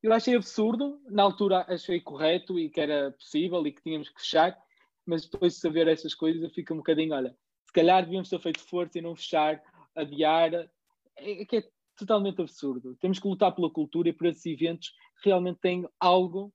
eu 0.01 0.11
achei 0.11 0.35
absurdo, 0.35 0.99
na 1.09 1.23
altura 1.23 1.65
achei 1.69 2.01
correto 2.01 2.59
e 2.59 2.69
que 2.69 2.81
era 2.81 3.11
possível 3.11 3.65
e 3.65 3.71
que 3.71 3.81
tínhamos 3.81 4.09
que 4.09 4.19
fechar, 4.19 4.61
mas 5.05 5.27
depois 5.27 5.53
de 5.53 5.59
saber 5.59 5.87
essas 5.87 6.13
coisas 6.13 6.41
eu 6.41 6.49
fico 6.49 6.73
um 6.73 6.77
bocadinho, 6.77 7.13
olha, 7.13 7.35
se 7.65 7.73
calhar 7.73 8.03
devíamos 8.03 8.29
ter 8.29 8.39
feito 8.39 8.59
força 8.61 8.97
e 8.97 9.01
não 9.01 9.15
fechar, 9.15 9.61
adiar, 9.95 10.53
é, 10.53 10.69
é 11.17 11.45
que 11.45 11.57
é 11.57 11.63
totalmente 11.97 12.41
absurdo. 12.41 12.95
Temos 12.99 13.19
que 13.19 13.27
lutar 13.27 13.53
pela 13.53 13.69
cultura 13.69 14.09
e 14.09 14.13
por 14.13 14.27
esses 14.27 14.45
eventos 14.45 14.89
que 15.21 15.29
realmente 15.29 15.59
têm 15.59 15.87
algo 15.99 16.53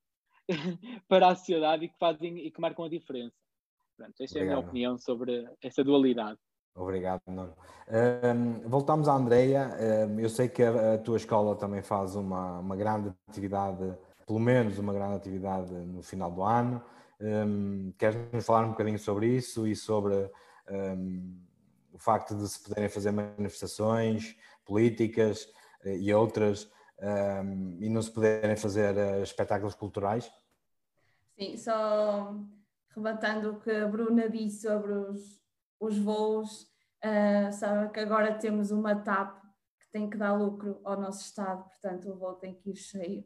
para 1.08 1.28
a 1.28 1.34
sociedade 1.34 1.84
e 1.84 1.88
que 1.88 1.98
fazem 1.98 2.38
e 2.38 2.50
que 2.50 2.60
marcam 2.60 2.84
a 2.84 2.88
diferença. 2.88 3.34
Pronto, 3.96 4.14
esta 4.20 4.38
Obrigado. 4.38 4.38
é 4.38 4.42
a 4.42 4.44
minha 4.44 4.58
opinião 4.68 4.98
sobre 4.98 5.48
essa 5.62 5.82
dualidade. 5.82 6.38
Obrigado, 6.74 7.22
Nuno. 7.26 7.54
Um, 7.88 8.68
voltamos 8.68 9.08
à 9.08 9.14
Andreia. 9.14 9.68
Um, 10.08 10.20
eu 10.20 10.28
sei 10.28 10.48
que 10.48 10.62
a, 10.62 10.94
a, 10.94 10.98
tua 10.98 11.16
escola 11.16 11.56
também 11.56 11.82
faz 11.82 12.14
uma, 12.14 12.60
uma 12.60 12.76
grande 12.76 13.12
atividade, 13.28 13.96
pelo 14.24 14.38
menos 14.38 14.78
uma 14.78 14.92
grande 14.92 15.16
atividade 15.16 15.72
no 15.72 16.02
final 16.02 16.30
do 16.30 16.44
ano. 16.44 16.80
Um, 17.20 17.92
Queres-nos 17.98 18.46
falar 18.46 18.64
um 18.64 18.70
bocadinho 18.70 18.98
sobre 18.98 19.26
isso 19.28 19.66
e 19.66 19.74
sobre 19.74 20.30
o 21.92 21.98
facto 21.98 22.36
de 22.36 22.46
se 22.46 22.62
poderem 22.62 22.88
fazer 22.88 23.10
manifestações 23.10 24.36
políticas 24.64 25.44
uh, 25.84 25.88
e 25.88 26.12
outras 26.12 26.70
e 27.80 27.88
não 27.88 28.02
se 28.02 28.10
poderem 28.10 28.56
fazer 28.56 28.94
uh, 28.96 29.22
espetáculos 29.22 29.74
culturais? 29.74 30.30
Sim, 31.38 31.56
só 31.56 32.34
rebatando 32.94 33.52
o 33.52 33.60
que 33.60 33.70
a 33.70 33.86
Bruna 33.86 34.28
disse 34.28 34.62
sobre 34.62 34.92
os, 34.92 35.40
os 35.78 35.96
voos, 35.98 36.62
uh, 37.04 37.52
sabe 37.52 37.92
que 37.92 38.00
agora 38.00 38.36
temos 38.36 38.72
uma 38.72 38.96
TAP 38.96 39.40
que 39.80 39.88
tem 39.92 40.10
que 40.10 40.16
dar 40.16 40.32
lucro 40.32 40.80
ao 40.84 41.00
nosso 41.00 41.22
Estado, 41.22 41.62
portanto 41.64 42.10
o 42.10 42.16
voo 42.16 42.34
tem 42.34 42.54
que 42.54 42.70
ir 42.70 42.76
cheio, 42.76 43.24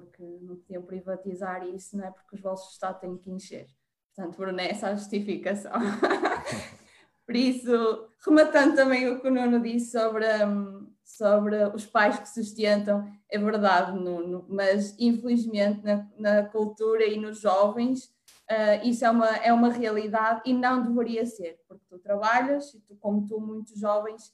porque 0.00 0.22
não 0.22 0.56
podiam 0.56 0.82
privatizar 0.82 1.66
isso, 1.66 1.96
não 1.96 2.04
é? 2.04 2.10
Porque 2.10 2.36
os 2.36 2.40
voos 2.40 2.60
do 2.60 2.70
Estado 2.70 3.00
têm 3.00 3.16
que 3.16 3.30
encher. 3.30 3.66
Portanto, 4.14 4.36
Bruno, 4.36 4.60
é 4.60 4.70
essa 4.70 4.88
a 4.88 4.96
justificação. 4.96 5.72
Por 7.26 7.36
isso, 7.36 8.08
rematando 8.24 8.74
também 8.74 9.08
o 9.08 9.20
que 9.20 9.28
o 9.28 9.30
Nuno 9.30 9.60
disse 9.60 9.92
sobre, 9.92 10.26
um, 10.44 10.90
sobre 11.04 11.62
os 11.74 11.84
pais 11.84 12.18
que 12.18 12.28
sustentam, 12.28 13.06
é 13.30 13.38
verdade, 13.38 13.92
Nuno, 13.92 14.46
mas 14.48 14.94
infelizmente 14.98 15.84
na, 15.84 16.08
na 16.18 16.42
cultura 16.44 17.04
e 17.04 17.18
nos 17.18 17.38
jovens 17.38 18.10
Uh, 18.50 18.88
isso 18.88 19.04
é 19.04 19.10
uma, 19.10 19.28
é 19.36 19.52
uma 19.52 19.68
realidade 19.68 20.40
e 20.46 20.54
não 20.54 20.82
deveria 20.82 21.26
ser, 21.26 21.60
porque 21.68 21.84
tu 21.86 21.98
trabalhas, 21.98 22.72
tu, 22.86 22.96
como 22.96 23.26
tu, 23.26 23.38
muitos 23.38 23.78
jovens 23.78 24.32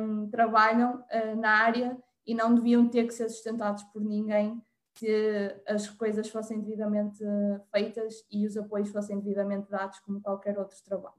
um, 0.00 0.30
trabalham 0.30 1.04
uh, 1.12 1.36
na 1.38 1.50
área 1.50 1.98
e 2.26 2.34
não 2.34 2.54
deviam 2.54 2.88
ter 2.88 3.06
que 3.06 3.12
ser 3.12 3.28
sustentados 3.28 3.82
por 3.84 4.02
ninguém 4.02 4.58
se 4.98 5.56
as 5.66 5.88
coisas 5.90 6.28
fossem 6.28 6.60
devidamente 6.60 7.22
feitas 7.70 8.24
e 8.30 8.46
os 8.46 8.56
apoios 8.56 8.90
fossem 8.90 9.18
devidamente 9.18 9.70
dados 9.70 9.98
como 10.00 10.20
qualquer 10.20 10.58
outro 10.58 10.76
trabalho. 10.84 11.14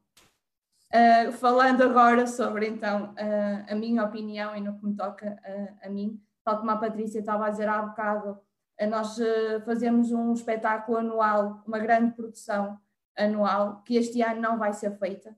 Uh, 0.88 1.32
falando 1.34 1.84
agora 1.84 2.26
sobre 2.26 2.66
então 2.66 3.14
a 3.70 3.76
minha 3.76 4.06
opinião 4.06 4.56
e 4.56 4.62
no 4.62 4.80
que 4.80 4.86
me 4.86 4.96
toca 4.96 5.38
a 5.84 5.90
mim, 5.90 6.22
tal 6.46 6.60
como 6.60 6.72
a 6.72 6.78
Patrícia 6.78 7.20
estava 7.20 7.46
a 7.46 7.50
dizer 7.50 7.68
há 7.68 7.82
bocado, 7.82 8.40
nós 8.90 9.18
fazemos 9.66 10.12
um 10.12 10.32
espetáculo 10.34 11.00
anual, 11.00 11.62
uma 11.68 11.80
grande 11.80 12.14
produção 12.14 12.80
anual, 13.18 13.82
que 13.84 13.96
este 13.96 14.22
ano 14.22 14.40
não 14.40 14.58
vai 14.58 14.72
ser 14.74 14.98
feita. 14.98 15.36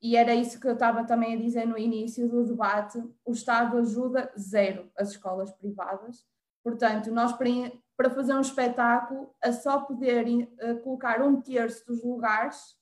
E 0.00 0.16
era 0.16 0.34
isso 0.34 0.60
que 0.60 0.66
eu 0.66 0.74
estava 0.74 1.04
também 1.04 1.34
a 1.34 1.40
dizer 1.40 1.66
no 1.66 1.76
início 1.76 2.28
do 2.28 2.44
debate: 2.44 2.98
o 3.24 3.32
Estado 3.32 3.78
ajuda 3.78 4.32
zero 4.38 4.90
as 4.96 5.10
escolas 5.10 5.52
privadas. 5.52 6.24
Portanto, 6.62 7.10
nós 7.10 7.32
para 7.96 8.10
fazer 8.10 8.32
um 8.32 8.40
espetáculo, 8.40 9.34
a 9.42 9.52
só 9.52 9.80
poder 9.80 10.48
eh, 10.58 10.74
colocar 10.74 11.20
um 11.20 11.40
terço 11.40 11.84
dos 11.84 12.04
lugares, 12.04 12.76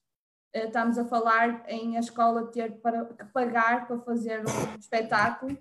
eh, 0.53 0.67
estamos 0.67 0.97
a 0.99 1.05
falar 1.05 1.63
em 1.67 1.97
a 1.97 1.99
escola 1.99 2.51
ter 2.51 2.79
para, 2.81 3.05
que 3.05 3.25
pagar 3.25 3.87
para 3.87 3.99
fazer 4.01 4.41
um 4.41 4.77
espetáculo. 4.77 5.57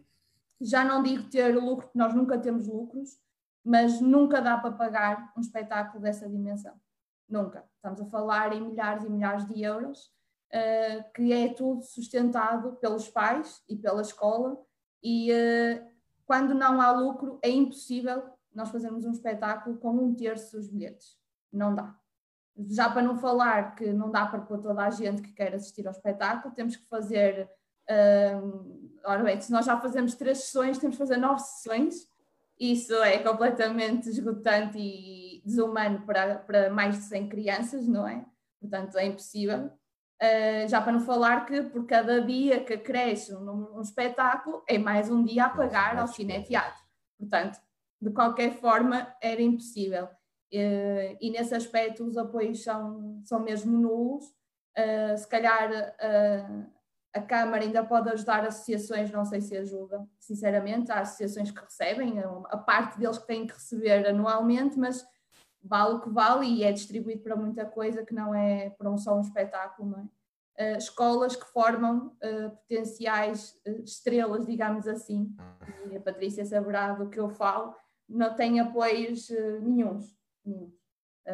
Já 0.61 0.85
não 0.85 1.03
digo 1.03 1.31
ter 1.31 1.55
lucro, 1.55 1.87
porque 1.87 1.99
nós 1.99 2.15
nunca 2.15 2.39
temos 2.39 2.67
lucros, 2.67 3.19
mas 3.65 4.01
nunca 4.01 4.41
dá 4.41 4.59
para 4.59 4.73
pagar 4.73 5.33
um 5.37 5.41
espetáculo 5.41 6.03
dessa 6.03 6.29
dimensão. 6.29 6.75
Nunca. 7.29 7.65
Estamos 7.77 8.01
a 8.01 8.07
falar 8.07 8.53
em 8.53 8.61
milhares 8.61 9.05
e 9.05 9.11
milhares 9.11 9.47
de 9.49 9.63
euros, 9.63 10.13
uh, 10.53 11.13
que 11.13 11.33
é 11.33 11.53
tudo 11.53 11.83
sustentado 11.83 12.77
pelos 12.77 13.09
pais 13.09 13.63
e 13.69 13.75
pela 13.75 14.03
escola, 14.03 14.57
e 15.03 15.33
quando 16.27 16.55
não 16.55 16.81
há 16.81 16.91
lucro, 16.91 17.39
é 17.43 17.49
impossível 17.49 18.23
nós 18.55 18.71
fazermos 18.71 19.05
um 19.05 19.13
espetáculo 19.13 19.77
com 19.79 19.91
um 19.91 20.15
terço 20.15 20.57
dos 20.57 20.69
bilhetes. 20.69 21.17
Não 21.53 21.75
dá. 21.75 21.95
Já 22.69 22.91
para 22.91 23.03
não 23.03 23.17
falar 23.17 23.75
que 23.75 23.93
não 23.93 24.11
dá 24.11 24.27
para 24.27 24.41
pôr 24.41 24.59
toda 24.59 24.83
a 24.83 24.91
gente 24.91 25.23
que 25.23 25.33
quer 25.33 25.55
assistir 25.55 25.87
ao 25.87 25.93
espetáculo, 25.93 26.55
temos 26.55 26.77
que 26.77 26.87
fazer. 26.89 27.49
Uh, 27.89 28.91
ora 29.05 29.23
bem, 29.23 29.41
se 29.41 29.53
nós 29.53 29.65
já 29.65 29.79
fazemos 29.79 30.15
três 30.15 30.39
sessões, 30.39 30.79
temos 30.79 30.97
que 30.97 31.03
fazer 31.03 31.19
nove 31.19 31.41
sessões 31.41 32.09
isso 32.59 32.95
é 33.03 33.19
completamente 33.19 34.09
esgotante 34.09 34.79
e 34.79 35.43
desumano 35.45 36.07
para, 36.07 36.39
para 36.39 36.71
mais 36.71 36.97
de 36.97 37.05
100 37.05 37.29
crianças, 37.29 37.87
não 37.87 38.09
é? 38.09 38.25
Portanto, 38.59 38.97
é 38.97 39.07
impossível. 39.07 39.71
Uh, 40.23 40.67
já 40.67 40.81
para 40.81 40.93
não 40.93 41.01
falar 41.01 41.45
que 41.45 41.63
por 41.65 41.87
cada 41.87 42.23
dia 42.23 42.65
que 42.65 42.79
cresce 42.79 43.35
um, 43.35 43.77
um 43.77 43.83
espetáculo 43.83 44.63
é 44.67 44.79
mais 44.79 45.11
um 45.11 45.23
dia 45.23 45.45
a 45.45 45.51
pagar 45.51 45.99
ao 45.99 46.09
cineteatro. 46.09 46.83
Portanto, 47.19 47.61
de 48.01 48.11
qualquer 48.11 48.55
forma, 48.55 49.15
era 49.21 49.43
impossível. 49.43 50.07
Uh, 50.07 51.17
e 51.21 51.31
nesse 51.31 51.55
aspecto, 51.55 52.05
os 52.05 52.17
apoios 52.17 52.63
são, 52.63 53.21
são 53.25 53.41
mesmo 53.41 53.79
nulos. 53.79 54.25
Uh, 54.79 55.17
se 55.17 55.29
calhar 55.29 55.71
a 57.17 57.23
Câmara 57.23 57.65
ainda 57.65 57.83
pode 57.83 58.11
ajudar 58.11 58.45
associações, 58.45 59.11
não 59.11 59.25
sei 59.25 59.41
se 59.41 59.57
ajuda, 59.57 60.07
sinceramente, 60.21 60.93
há 60.93 61.01
associações 61.01 61.51
que 61.51 61.61
recebem, 61.61 62.19
a 62.19 62.59
parte 62.59 62.99
deles 62.99 63.17
que 63.17 63.27
têm 63.27 63.47
que 63.47 63.55
receber 63.55 64.07
anualmente, 64.07 64.79
mas 64.79 65.03
vale 65.67 65.95
o 65.95 66.01
que 66.01 66.11
vale 66.11 66.47
e 66.47 66.65
é 66.65 66.73
distribuído 66.73 67.23
para 67.23 67.37
muita 67.37 67.65
coisa 67.65 68.05
que 68.05 68.15
não 68.15 68.35
é 68.35 68.71
para 68.71 68.91
um 68.91 68.99
só 68.99 69.17
um 69.17 69.21
espetáculo, 69.21 69.97
é? 69.99 70.17
Uh, 70.59 70.79
escolas 70.79 71.37
que 71.37 71.45
formam 71.53 72.17
uh, 72.25 72.51
potenciais 72.63 73.61
uh, 73.67 73.83
estrelas, 73.85 74.47
digamos 74.47 74.89
assim, 74.89 75.37
e 75.91 75.97
a 75.97 76.01
Patrícia 76.01 76.47
saberá 76.47 76.95
do 76.95 77.11
que 77.11 77.21
eu 77.21 77.29
falo, 77.29 77.75
não 78.09 78.35
tem 78.35 78.59
apoios 78.59 79.29
nenhums. 79.61 80.17
nenhums. 80.45 80.73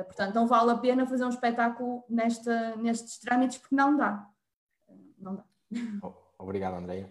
portanto, 0.06 0.34
não 0.34 0.48
vale 0.48 0.72
a 0.72 0.78
pena 0.78 1.06
fazer 1.06 1.24
um 1.24 1.28
espetáculo 1.28 2.02
nesta, 2.08 2.74
nestes 2.76 3.20
trâmites 3.20 3.58
porque 3.58 3.76
não 3.76 3.96
dá. 3.96 4.26
Não 5.18 5.36
dá. 5.36 5.44
Obrigado, 6.38 6.74
Andréia. 6.74 7.08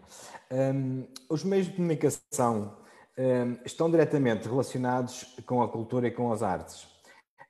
Um, 0.51 1.07
os 1.30 1.43
meios 1.45 1.67
de 1.67 1.76
comunicação 1.76 2.78
um, 3.17 3.57
estão 3.63 3.89
diretamente 3.89 4.49
relacionados 4.49 5.38
com 5.45 5.61
a 5.61 5.69
cultura 5.69 6.07
e 6.07 6.11
com 6.11 6.32
as 6.32 6.43
artes. 6.43 6.90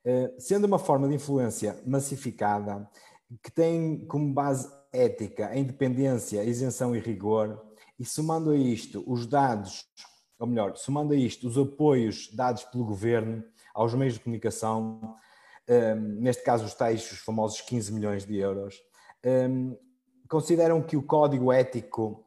Uh, 0.05 0.33
sendo 0.39 0.65
uma 0.65 0.79
forma 0.79 1.07
de 1.07 1.15
influência 1.15 1.79
massificada, 1.85 2.89
que 3.43 3.51
tem 3.51 4.05
como 4.07 4.33
base 4.33 4.67
ética 4.91 5.47
a 5.47 5.57
independência, 5.57 6.41
a 6.41 6.43
isenção 6.43 6.95
e 6.95 6.99
rigor, 6.99 7.61
e 7.99 8.05
somando 8.05 8.49
a 8.49 8.57
isto 8.57 9.03
os 9.05 9.27
dados, 9.27 9.85
ou 10.39 10.47
melhor, 10.47 10.75
somando 10.75 11.13
a 11.13 11.15
isto 11.15 11.47
os 11.47 11.57
apoios 11.57 12.33
dados 12.33 12.63
pelo 12.63 12.83
governo 12.83 13.43
aos 13.75 13.93
meios 13.93 14.15
de 14.15 14.21
comunicação, 14.21 15.15
um, 15.69 15.95
neste 16.19 16.43
caso 16.43 16.65
os 16.65 16.73
tais 16.73 17.11
os 17.11 17.19
famosos 17.19 17.61
15 17.61 17.93
milhões 17.93 18.25
de 18.25 18.37
euros, 18.37 18.75
consideram 20.27 20.81
que 20.81 20.97
o 20.97 21.03
código 21.03 21.51
ético 21.51 22.25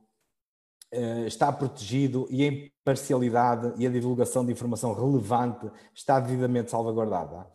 está 1.26 1.52
protegido 1.52 2.28
e 2.30 2.44
a 2.44 2.46
imparcialidade 2.46 3.74
e 3.76 3.86
a 3.86 3.90
divulgação 3.90 4.44
de 4.46 4.52
informação 4.52 4.92
relevante 4.92 5.68
está 5.92 6.20
devidamente 6.20 6.70
salvaguardada. 6.70 7.52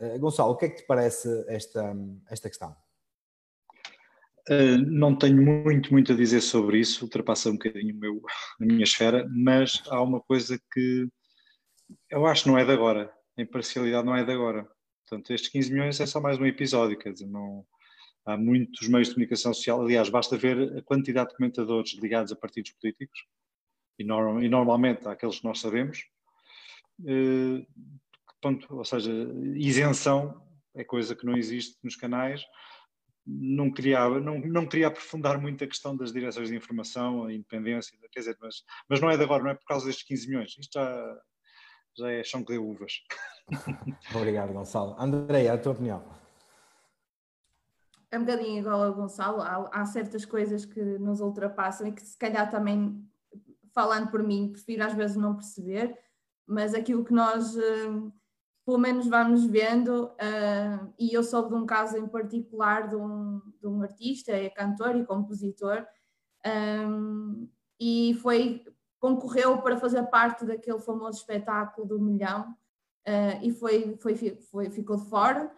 Uh, 0.00 0.18
Gonçalo, 0.18 0.52
o 0.52 0.56
que 0.56 0.66
é 0.66 0.68
que 0.68 0.82
te 0.82 0.86
parece 0.86 1.28
esta, 1.48 1.94
esta 2.30 2.48
questão? 2.48 2.76
Uh, 4.48 4.78
não 4.86 5.16
tenho 5.16 5.42
muito, 5.42 5.92
muito 5.92 6.12
a 6.12 6.16
dizer 6.16 6.40
sobre 6.40 6.78
isso, 6.78 7.04
ultrapassa 7.04 7.50
um 7.50 7.54
bocadinho 7.54 7.94
o 7.94 7.98
meu, 7.98 8.22
a 8.60 8.64
minha 8.64 8.84
esfera, 8.84 9.28
mas 9.30 9.82
há 9.88 10.00
uma 10.00 10.20
coisa 10.20 10.58
que 10.72 11.08
eu 12.10 12.26
acho 12.26 12.44
que 12.44 12.48
não 12.48 12.58
é 12.58 12.64
de 12.64 12.72
agora, 12.72 13.12
a 13.36 13.42
imparcialidade 13.42 14.06
não 14.06 14.16
é 14.16 14.24
de 14.24 14.32
agora. 14.32 14.68
Portanto, 15.06 15.32
estes 15.32 15.50
15 15.50 15.72
milhões 15.72 16.00
é 16.00 16.06
só 16.06 16.20
mais 16.20 16.38
um 16.38 16.46
episódio, 16.46 16.98
quer 16.98 17.12
dizer, 17.12 17.26
não, 17.26 17.66
Há 18.28 18.36
muitos 18.36 18.86
meios 18.88 19.08
de 19.08 19.14
comunicação 19.14 19.54
social, 19.54 19.80
aliás, 19.80 20.10
basta 20.10 20.36
ver 20.36 20.76
a 20.76 20.82
quantidade 20.82 21.30
de 21.30 21.36
comentadores 21.36 21.94
ligados 21.94 22.30
a 22.30 22.36
partidos 22.36 22.72
políticos, 22.72 23.24
e, 23.98 24.04
norm, 24.04 24.42
e 24.42 24.50
normalmente 24.50 25.08
aqueles 25.08 25.38
que 25.38 25.46
nós 25.46 25.60
sabemos. 25.60 26.04
Eh, 27.06 27.64
ponto, 28.40 28.76
ou 28.76 28.84
seja, 28.84 29.12
isenção 29.54 30.42
é 30.74 30.84
coisa 30.84 31.14
que 31.14 31.26
não 31.26 31.36
existe 31.36 31.76
nos 31.82 31.96
canais. 31.96 32.42
Não 33.26 33.70
queria, 33.70 34.08
não, 34.08 34.38
não 34.38 34.66
queria 34.66 34.88
aprofundar 34.88 35.38
muito 35.38 35.62
a 35.62 35.66
questão 35.66 35.96
das 35.96 36.12
direções 36.12 36.48
de 36.48 36.56
informação, 36.56 37.24
a 37.24 37.32
independência, 37.32 37.96
quer 38.10 38.20
dizer, 38.20 38.38
mas, 38.40 38.62
mas 38.88 39.00
não 39.00 39.10
é 39.10 39.16
de 39.16 39.22
agora, 39.22 39.42
não 39.42 39.50
é 39.50 39.54
por 39.54 39.66
causa 39.66 39.86
destes 39.86 40.06
15 40.06 40.28
milhões. 40.28 40.56
Isto 40.58 40.72
já, 40.72 41.18
já 41.96 42.10
é 42.10 42.24
chão 42.24 42.42
que 42.42 42.52
deu 42.52 42.66
uvas. 42.66 42.92
Obrigado, 44.14 44.52
Gonçalo. 44.52 44.96
Andréia, 44.98 45.52
a 45.52 45.58
tua 45.58 45.72
opinião? 45.72 46.18
é 48.10 48.18
um 48.18 48.24
bocadinho 48.24 48.58
igual 48.58 48.82
ao 48.82 48.94
Gonçalo, 48.94 49.42
há, 49.42 49.68
há, 49.72 49.84
certas 49.84 50.24
coisas 50.24 50.64
que 50.64 50.80
nos 50.80 51.20
ultrapassam 51.20 51.86
e 51.86 51.92
que 51.92 52.02
se 52.02 52.16
calhar 52.16 52.50
também, 52.50 53.06
falando 53.74 54.10
por 54.10 54.22
mim, 54.22 54.50
prefiro 54.50 54.84
às 54.84 54.94
vezes 54.94 55.16
não 55.16 55.34
perceber, 55.34 55.96
mas 56.46 56.74
aquilo 56.74 57.04
que 57.04 57.12
nós 57.12 57.54
uh, 57.54 58.12
pelo 58.68 58.76
menos 58.76 59.06
vamos 59.06 59.46
vendo, 59.46 60.08
uh, 60.08 60.92
e 60.98 61.14
eu 61.14 61.22
soube 61.22 61.48
de 61.48 61.54
um 61.54 61.64
caso 61.64 61.96
em 61.96 62.06
particular 62.06 62.86
de 62.86 62.96
um, 62.96 63.40
de 63.58 63.66
um 63.66 63.80
artista, 63.80 64.30
é 64.32 64.50
cantor 64.50 64.94
e 64.94 65.06
compositor, 65.06 65.86
um, 66.86 67.44
eh, 67.44 67.48
e 67.80 68.14
foi, 68.20 68.62
concorreu 69.00 69.62
para 69.62 69.78
fazer 69.78 70.02
parte 70.08 70.44
daquele 70.44 70.80
famoso 70.80 71.16
espetáculo 71.16 71.88
do 71.88 71.98
milhão, 71.98 72.54
uh, 73.08 73.42
e 73.42 73.50
foi, 73.52 73.96
foi, 74.02 74.14
foi, 74.50 74.68
ficou 74.68 74.98
de 74.98 75.08
fora, 75.08 75.50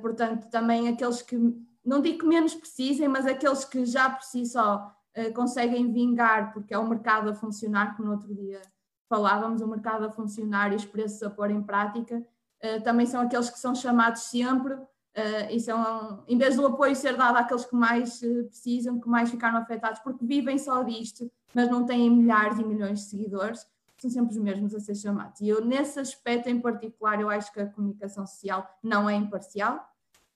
portanto 0.00 0.48
também 0.48 0.88
aqueles 0.88 1.20
que 1.20 1.36
não 1.84 2.00
digo 2.00 2.20
que 2.20 2.26
menos 2.26 2.54
precisem, 2.54 3.08
mas 3.08 3.26
aqueles 3.26 3.62
que 3.66 3.84
já 3.84 4.08
por 4.08 4.22
si 4.22 4.46
só 4.46 4.90
uh, 5.18 5.34
conseguem 5.34 5.92
vingar, 5.92 6.54
porque 6.54 6.72
é 6.72 6.78
o 6.78 6.88
mercado 6.88 7.28
a 7.28 7.34
funcionar, 7.34 7.94
como 7.94 8.08
no 8.08 8.14
outro 8.14 8.34
dia 8.34 8.62
falávamos, 9.06 9.60
o 9.60 9.68
mercado 9.68 10.06
a 10.06 10.10
funcionar 10.10 10.72
e 10.72 10.76
os 10.76 10.86
preços 10.86 11.22
a 11.22 11.28
pôr 11.28 11.50
em 11.50 11.62
prática, 11.62 12.16
uh, 12.16 12.37
também 12.84 13.06
são 13.06 13.20
aqueles 13.20 13.50
que 13.50 13.58
são 13.58 13.74
chamados 13.74 14.22
sempre, 14.22 14.74
uh, 14.74 15.50
e 15.50 15.60
são, 15.60 16.24
em 16.26 16.36
vez 16.36 16.56
do 16.56 16.66
apoio 16.66 16.94
ser 16.94 17.16
dado 17.16 17.36
àqueles 17.36 17.64
que 17.64 17.76
mais 17.76 18.20
precisam, 18.48 19.00
que 19.00 19.08
mais 19.08 19.30
ficaram 19.30 19.58
afetados, 19.58 20.00
porque 20.00 20.24
vivem 20.24 20.58
só 20.58 20.82
disto, 20.82 21.30
mas 21.54 21.70
não 21.70 21.86
têm 21.86 22.10
milhares 22.10 22.58
e 22.58 22.64
milhões 22.64 23.00
de 23.00 23.04
seguidores, 23.06 23.66
são 23.98 24.10
sempre 24.10 24.30
os 24.30 24.38
mesmos 24.38 24.74
a 24.74 24.80
ser 24.80 24.94
chamados. 24.94 25.40
E 25.40 25.48
eu, 25.48 25.64
nesse 25.64 25.98
aspecto 25.98 26.48
em 26.48 26.60
particular, 26.60 27.20
eu 27.20 27.28
acho 27.28 27.52
que 27.52 27.60
a 27.60 27.66
comunicação 27.66 28.26
social 28.26 28.68
não 28.82 29.10
é 29.10 29.14
imparcial, 29.14 29.84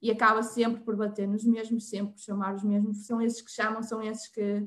e 0.00 0.10
acaba 0.10 0.42
sempre 0.42 0.82
por 0.82 0.96
bater 0.96 1.28
nos 1.28 1.44
mesmos, 1.44 1.88
sempre 1.88 2.14
por 2.14 2.20
chamar 2.20 2.54
os 2.56 2.64
mesmos, 2.64 3.06
são 3.06 3.22
esses 3.22 3.40
que 3.40 3.52
chamam, 3.52 3.84
são 3.84 4.02
esses 4.02 4.26
que, 4.26 4.66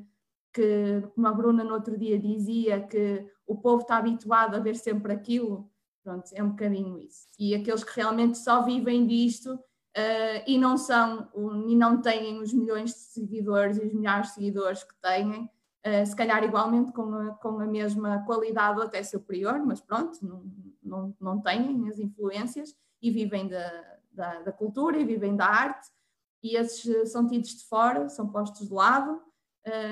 que, 0.53 1.03
como 1.13 1.27
a 1.27 1.33
Bruna 1.33 1.61
no 1.61 1.73
outro 1.73 1.97
dia 1.97 2.17
dizia, 2.17 2.79
que 2.79 3.29
o 3.45 3.57
povo 3.57 3.81
está 3.81 3.97
habituado 3.97 4.55
a 4.55 4.59
ver 4.59 4.75
sempre 4.75 5.11
aquilo, 5.11 5.69
pronto, 6.05 6.29
é 6.33 6.43
um 6.43 6.51
bocadinho 6.51 6.97
isso. 6.99 7.27
E 7.37 7.55
aqueles 7.55 7.83
que 7.83 7.95
realmente 7.95 8.37
só 8.37 8.61
vivem 8.61 9.05
disto 9.05 9.53
uh, 9.53 10.43
e 10.47 10.57
não 10.57 10.77
são, 10.77 11.29
e 11.67 11.75
não 11.75 12.01
têm 12.01 12.39
os 12.39 12.53
milhões 12.53 12.91
de 12.91 12.99
seguidores 12.99 13.77
e 13.77 13.85
os 13.85 13.93
milhares 13.93 14.27
de 14.27 14.33
seguidores 14.35 14.83
que 14.83 14.95
têm, 15.01 15.43
uh, 15.85 16.05
se 16.05 16.15
calhar 16.15 16.43
igualmente 16.43 16.93
com 16.93 17.13
a, 17.13 17.31
com 17.31 17.59
a 17.59 17.65
mesma 17.65 18.23
qualidade 18.25 18.79
ou 18.79 18.85
até 18.85 19.03
superior, 19.03 19.59
mas 19.65 19.81
pronto, 19.81 20.25
não, 20.25 20.43
não, 20.81 21.15
não 21.19 21.41
têm 21.41 21.89
as 21.89 21.99
influências 21.99 22.75
e 23.01 23.11
vivem 23.11 23.47
da 23.47 23.95
da, 24.15 24.41
da 24.41 24.51
cultura 24.51 24.97
e 24.97 25.05
vivem 25.05 25.35
da 25.35 25.45
arte, 25.45 25.89
e 26.41 26.55
esses 26.55 26.87
eh, 26.87 27.05
são 27.05 27.27
tidos 27.27 27.49
de 27.49 27.65
fora, 27.65 28.07
são 28.07 28.29
postos 28.29 28.67
de 28.67 28.73
lado, 28.73 29.21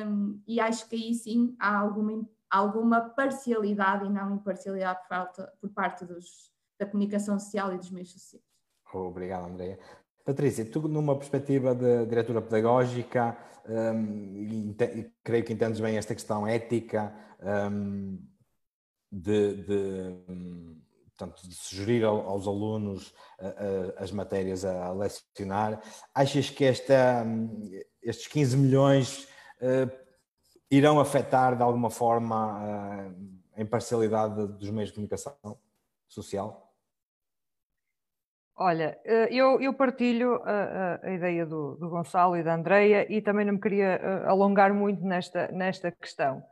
um, 0.07 0.41
e 0.47 0.59
acho 0.59 0.87
que 0.87 0.95
aí 0.95 1.13
sim 1.13 1.55
há 1.59 1.77
alguma, 1.77 2.27
alguma 2.53 3.01
parcialidade 3.01 4.05
e 4.05 4.09
não 4.09 4.35
imparcialidade 4.35 4.99
por, 4.99 5.07
falta, 5.07 5.53
por 5.59 5.69
parte 5.71 6.05
dos, 6.05 6.51
da 6.79 6.85
comunicação 6.85 7.39
social 7.39 7.73
e 7.73 7.77
dos 7.77 7.89
meios 7.89 8.11
sociais. 8.11 8.45
Obrigado, 8.93 9.47
Andréia. 9.47 9.79
Patrícia, 10.23 10.63
tu 10.63 10.87
numa 10.87 11.17
perspectiva 11.17 11.73
de 11.73 12.05
diretora 12.05 12.43
pedagógica, 12.43 13.35
um, 13.67 14.75
creio 15.23 15.43
que 15.43 15.51
entendes 15.51 15.79
bem 15.79 15.97
esta 15.97 16.13
questão 16.13 16.47
ética 16.47 17.13
um, 17.71 18.23
de, 19.11 19.55
de 19.63 20.15
portanto, 21.17 21.47
de 21.47 21.55
sugerir 21.55 22.03
aos 22.03 22.47
alunos 22.47 23.13
as 23.97 24.11
matérias 24.11 24.63
a 24.63 24.91
lecionar. 24.91 25.81
Achas 26.13 26.49
que 26.49 26.65
esta, 26.65 27.25
estes 28.01 28.27
15 28.27 28.57
milhões 28.57 29.27
uh, 29.59 30.02
irão 30.75 30.99
afetar 30.99 31.55
de 31.55 31.61
alguma 31.61 31.89
forma 31.89 33.11
a 33.55 33.61
imparcialidade 33.61 34.47
dos 34.47 34.69
meios 34.71 34.89
de 34.89 34.95
comunicação 34.95 35.35
social? 36.07 36.73
Olha, 38.55 38.99
eu, 39.29 39.59
eu 39.61 39.73
partilho 39.73 40.35
a, 40.43 40.99
a, 41.03 41.11
ideia 41.11 41.45
do, 41.45 41.75
do, 41.75 41.89
Gonçalo 41.89 42.37
e 42.37 42.43
da 42.43 42.53
Andreia 42.53 43.11
e 43.11 43.21
também 43.21 43.45
não 43.45 43.53
me 43.53 43.59
queria 43.59 44.25
alongar 44.25 44.73
muito 44.73 45.03
nesta, 45.03 45.47
nesta 45.51 45.91
questão. 45.91 46.43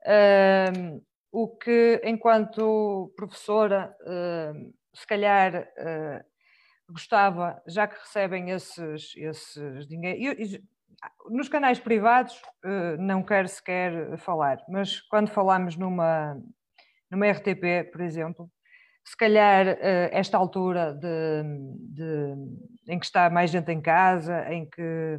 Uh, 0.00 1.02
o 1.30 1.48
que, 1.48 2.00
enquanto 2.04 3.12
professora, 3.16 3.94
uh, 4.00 4.74
se 4.94 5.06
calhar 5.06 5.68
gostava, 6.92 7.62
já 7.66 7.86
que 7.86 7.98
recebem 7.98 8.50
esses, 8.50 9.14
esses 9.16 9.86
dinheiros. 9.86 10.58
Nos 11.30 11.48
canais 11.48 11.80
privados 11.80 12.40
uh, 12.64 12.96
não 12.98 13.22
quero 13.22 13.48
sequer 13.48 14.16
falar, 14.18 14.58
mas 14.68 15.00
quando 15.00 15.30
falamos 15.30 15.76
numa, 15.76 16.36
numa 17.10 17.30
RTP, 17.30 17.90
por 17.90 18.00
exemplo, 18.00 18.50
se 19.04 19.16
calhar 19.16 19.66
esta 20.12 20.38
altura 20.38 20.94
de, 20.94 21.42
de, 21.92 22.34
em 22.88 23.00
que 23.00 23.04
está 23.04 23.28
mais 23.28 23.50
gente 23.50 23.72
em 23.72 23.80
casa, 23.80 24.46
em 24.52 24.64
que 24.64 25.18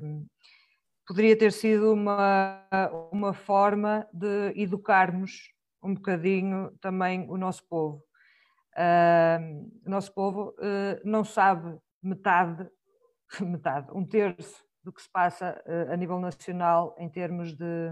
poderia 1.06 1.38
ter 1.38 1.52
sido 1.52 1.94
uma, 1.94 2.66
uma 3.12 3.34
forma 3.34 4.08
de 4.14 4.54
educarmos 4.56 5.52
um 5.84 5.94
bocadinho 5.94 6.72
também 6.80 7.30
o 7.30 7.38
nosso 7.38 7.68
povo. 7.68 8.02
O 9.86 9.90
nosso 9.90 10.14
povo 10.14 10.56
uh, 10.60 11.00
não 11.04 11.24
sabe 11.24 11.78
metade, 12.02 12.68
metade, 13.42 13.88
um 13.94 14.06
terço 14.06 14.64
do 14.84 14.92
que 14.92 15.02
se 15.02 15.10
passa 15.12 15.62
uh, 15.66 15.92
a 15.92 15.96
nível 15.96 16.20
nacional 16.20 16.96
em 16.98 17.10
termos 17.10 17.54
de, 17.54 17.92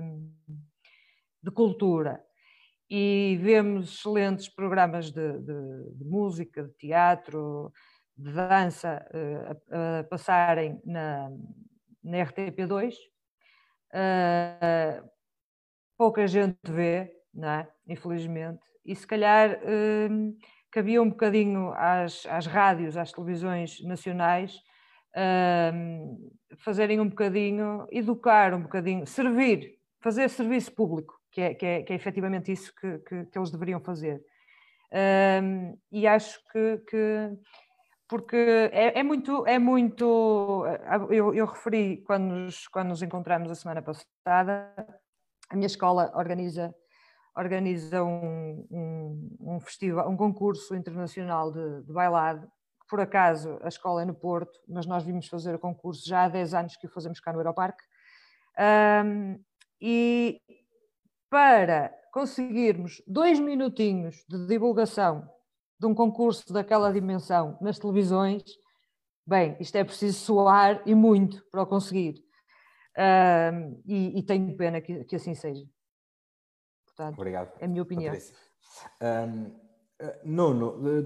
de 1.41 1.51
cultura. 1.51 2.21
E 2.89 3.39
vemos 3.41 3.93
excelentes 3.93 4.49
programas 4.49 5.11
de, 5.11 5.39
de, 5.39 5.93
de 5.95 6.03
música, 6.03 6.63
de 6.63 6.73
teatro, 6.73 7.71
de 8.17 8.34
dança 8.34 9.05
uh, 9.13 9.73
a, 9.73 9.99
a, 9.99 10.03
passarem 10.03 10.82
na, 10.86 11.29
na 12.03 12.17
RTP2. 12.17 12.95
Uh, 13.93 15.09
pouca 15.97 16.27
gente 16.27 16.57
vê, 16.69 17.13
não 17.34 17.49
é? 17.49 17.71
infelizmente, 17.88 18.65
e 18.86 18.95
se 18.95 19.07
calhar 19.07 19.59
uh, 19.59 20.38
cabia 20.72 21.01
um 21.01 21.09
bocadinho 21.09 21.74
às, 21.76 22.26
às 22.28 22.45
rádios, 22.45 22.97
às 22.97 23.11
televisões 23.11 23.82
nacionais, 23.84 24.57
fazerem 26.59 26.99
um 26.99 27.09
bocadinho, 27.09 27.86
educar 27.91 28.53
um 28.53 28.61
bocadinho, 28.61 29.05
servir, 29.05 29.78
fazer 29.99 30.30
serviço 30.30 30.74
público, 30.74 31.19
que 31.32 31.41
é, 31.41 31.53
que 31.53 31.65
é, 31.65 31.84
que 31.84 31.93
é 31.93 31.95
efetivamente 31.95 32.51
isso 32.51 32.74
que, 32.76 32.99
que, 32.99 33.26
que 33.26 33.38
eles 33.38 33.51
deveriam 33.51 33.80
fazer. 33.82 34.24
E 35.91 36.07
acho 36.07 36.39
que, 36.51 36.78
que 36.89 37.32
porque 38.11 38.36
é, 38.74 38.99
é, 38.99 39.03
muito, 39.03 39.47
é 39.47 39.57
muito. 39.57 40.65
Eu, 41.09 41.34
eu, 41.34 41.45
referi 41.45 42.03
quando 42.05 42.36
nos, 42.36 42.67
quando 42.67 42.89
nos 42.89 43.01
encontramos 43.01 43.49
a 43.49 43.55
semana 43.55 43.82
passada, 43.82 44.69
a 45.49 45.55
minha 45.55 45.65
escola 45.65 46.11
organiza 46.13 46.76
organiza 47.36 48.03
um, 48.03 48.67
um, 48.69 49.38
um 49.39 49.59
festival, 49.59 50.09
um 50.09 50.17
concurso 50.17 50.75
internacional 50.75 51.51
de, 51.51 51.84
de 51.84 51.93
bailado. 51.93 52.49
Por 52.89 52.99
acaso 52.99 53.57
a 53.61 53.67
escola 53.67 54.01
é 54.01 54.05
no 54.05 54.13
Porto, 54.13 54.59
mas 54.67 54.86
nós 54.86 55.03
vimos 55.03 55.27
fazer 55.27 55.55
o 55.55 55.59
concurso 55.59 56.07
já 56.07 56.25
há 56.25 56.29
10 56.29 56.53
anos 56.53 56.75
que 56.75 56.88
o 56.88 56.89
fazemos 56.89 57.19
cá 57.19 57.32
no 57.32 57.39
Aeroparque. 57.39 57.84
Um, 59.05 59.41
e 59.79 60.41
para 61.29 61.93
conseguirmos 62.11 63.01
dois 63.07 63.39
minutinhos 63.39 64.23
de 64.27 64.45
divulgação 64.45 65.27
de 65.79 65.88
um 65.88 65.95
concurso 65.95 66.53
daquela 66.53 66.91
dimensão 66.91 67.57
nas 67.61 67.79
televisões, 67.79 68.43
bem, 69.25 69.55
isto 69.59 69.75
é 69.77 69.84
preciso 69.84 70.19
soar 70.19 70.84
e 70.86 70.93
muito 70.93 71.43
para 71.49 71.63
o 71.63 71.65
conseguir. 71.65 72.23
Uh, 72.95 73.82
e, 73.86 74.19
e, 74.19 74.23
tenho 74.23 74.55
pena 74.57 74.82
que, 74.82 75.05
que, 75.05 75.15
assim 75.15 75.34
seja. 75.34 75.65
Portanto, 76.95 77.17
Obrigado. 77.17 77.51
É 77.59 77.65
a 77.65 77.67
minha 77.67 77.81
opinião. 77.81 78.13
Um, 78.13 79.51
eh, 79.99 80.19
Nuno, 80.23 81.05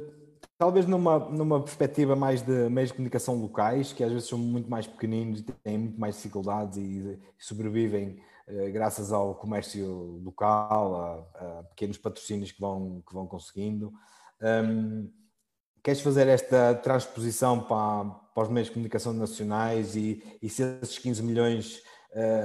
talvez 0.58 0.86
numa, 0.86 1.20
numa 1.20 1.62
perspectiva 1.62 2.16
mais 2.16 2.42
de 2.42 2.70
meios 2.70 2.90
de 2.90 2.96
comunicação 2.96 3.36
locais, 3.36 3.94
que 3.94 4.04
às 4.04 4.12
vezes 4.12 4.28
são 4.28 4.38
muito 4.38 4.70
mais 4.70 4.88
pequeninos, 4.88 5.44
têm 5.64 5.78
muito 5.78 6.00
mais 6.00 6.16
dificuldades 6.16 6.78
e, 6.78 6.82
e 6.82 7.20
sobrevivem 7.38 8.22
eh, 8.48 8.70
graças 8.70 9.12
ao 9.12 9.36
comércio 9.36 10.22
local, 10.24 10.96
a, 10.96 11.60
a, 11.60 11.64
pequenos 11.64 11.98
patrocínios 11.98 12.52
que 12.52 12.62
vão, 12.62 13.02
que 13.08 13.14
vão 13.14 13.28
conseguindo. 13.28 13.92
Um, 14.42 15.12
queres 15.84 16.02
fazer 16.02 16.28
esta 16.28 16.76
transposição 16.76 17.62
para, 17.62 18.06
para 18.34 18.44
os 18.44 18.50
meios 18.50 18.68
de 18.68 18.74
comunicação 18.74 19.14
nacionais 19.14 19.96
e, 19.96 20.22
e 20.42 20.50
se 20.50 20.64
esses 20.82 20.98
15 20.98 21.24
milhões 21.24 21.78
uh, 21.78 21.82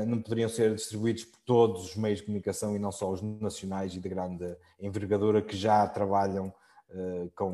não 0.07 0.21
poderiam 0.21 0.49
ser 0.49 0.75
distribuídos 0.75 1.25
por 1.25 1.39
todos 1.45 1.85
os 1.85 1.97
meios 1.97 2.19
de 2.19 2.27
comunicação 2.27 2.75
e 2.75 2.79
não 2.79 2.91
só 2.91 3.11
os 3.11 3.23
nacionais 3.23 3.95
e 3.95 4.01
de 4.01 4.09
grande 4.09 4.57
envergadura 4.81 5.41
que 5.41 5.57
já 5.57 5.87
trabalham 5.87 6.53
uh, 6.91 7.31
com 7.35 7.51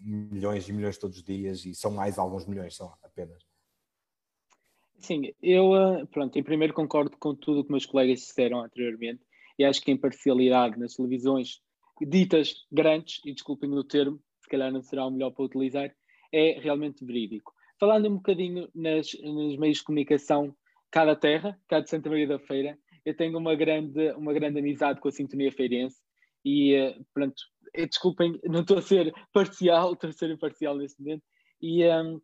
milhões 0.00 0.68
e 0.68 0.72
milhões 0.72 0.98
todos 0.98 1.16
os 1.18 1.22
dias 1.24 1.64
e 1.64 1.74
são 1.74 1.90
mais 1.90 2.18
alguns 2.18 2.46
milhões, 2.46 2.76
são 2.76 2.92
apenas. 3.02 3.42
Sim, 4.98 5.32
eu, 5.42 5.76
eh, 5.76 6.06
pronto, 6.06 6.38
em 6.38 6.42
primeiro 6.42 6.72
concordo 6.72 7.16
com 7.18 7.34
tudo 7.34 7.60
o 7.60 7.64
que 7.64 7.70
meus 7.70 7.84
colegas 7.84 8.20
disseram 8.20 8.62
anteriormente 8.62 9.20
e 9.58 9.64
acho 9.64 9.80
que 9.82 9.90
a 9.90 9.94
imparcialidade 9.94 10.78
nas 10.78 10.94
televisões 10.94 11.60
ditas 12.00 12.66
grandes, 12.72 13.20
e 13.24 13.32
desculpem 13.32 13.70
o 13.72 13.84
termo, 13.84 14.20
se 14.40 14.48
calhar 14.48 14.72
não 14.72 14.82
será 14.82 15.06
o 15.06 15.10
melhor 15.10 15.30
para 15.32 15.44
utilizar, 15.44 15.94
é 16.32 16.58
realmente 16.60 17.04
verídico. 17.04 17.52
Falando 17.78 18.08
um 18.08 18.16
bocadinho 18.16 18.68
nas, 18.74 19.12
nos 19.22 19.56
meios 19.58 19.78
de 19.78 19.84
comunicação 19.84 20.56
cá 20.96 21.04
da 21.04 21.14
terra, 21.14 21.60
cá 21.68 21.78
de 21.78 21.90
Santa 21.90 22.08
Maria 22.08 22.26
da 22.26 22.38
Feira, 22.38 22.78
eu 23.04 23.14
tenho 23.14 23.36
uma 23.36 23.54
grande, 23.54 24.12
uma 24.12 24.32
grande 24.32 24.60
amizade 24.60 24.98
com 24.98 25.08
a 25.08 25.12
Sintonia 25.12 25.52
Feirense 25.52 26.00
e, 26.42 26.72
eh, 26.72 26.98
pronto, 27.12 27.34
eh, 27.74 27.84
desculpem, 27.84 28.40
não 28.44 28.62
estou 28.62 28.78
a 28.78 28.80
ser 28.80 29.12
parcial, 29.30 29.92
estou 29.92 30.08
a 30.08 30.12
ser 30.14 30.30
imparcial 30.30 30.74
neste 30.74 30.98
momento. 30.98 31.22
E, 31.60 31.86
um, 31.86 32.18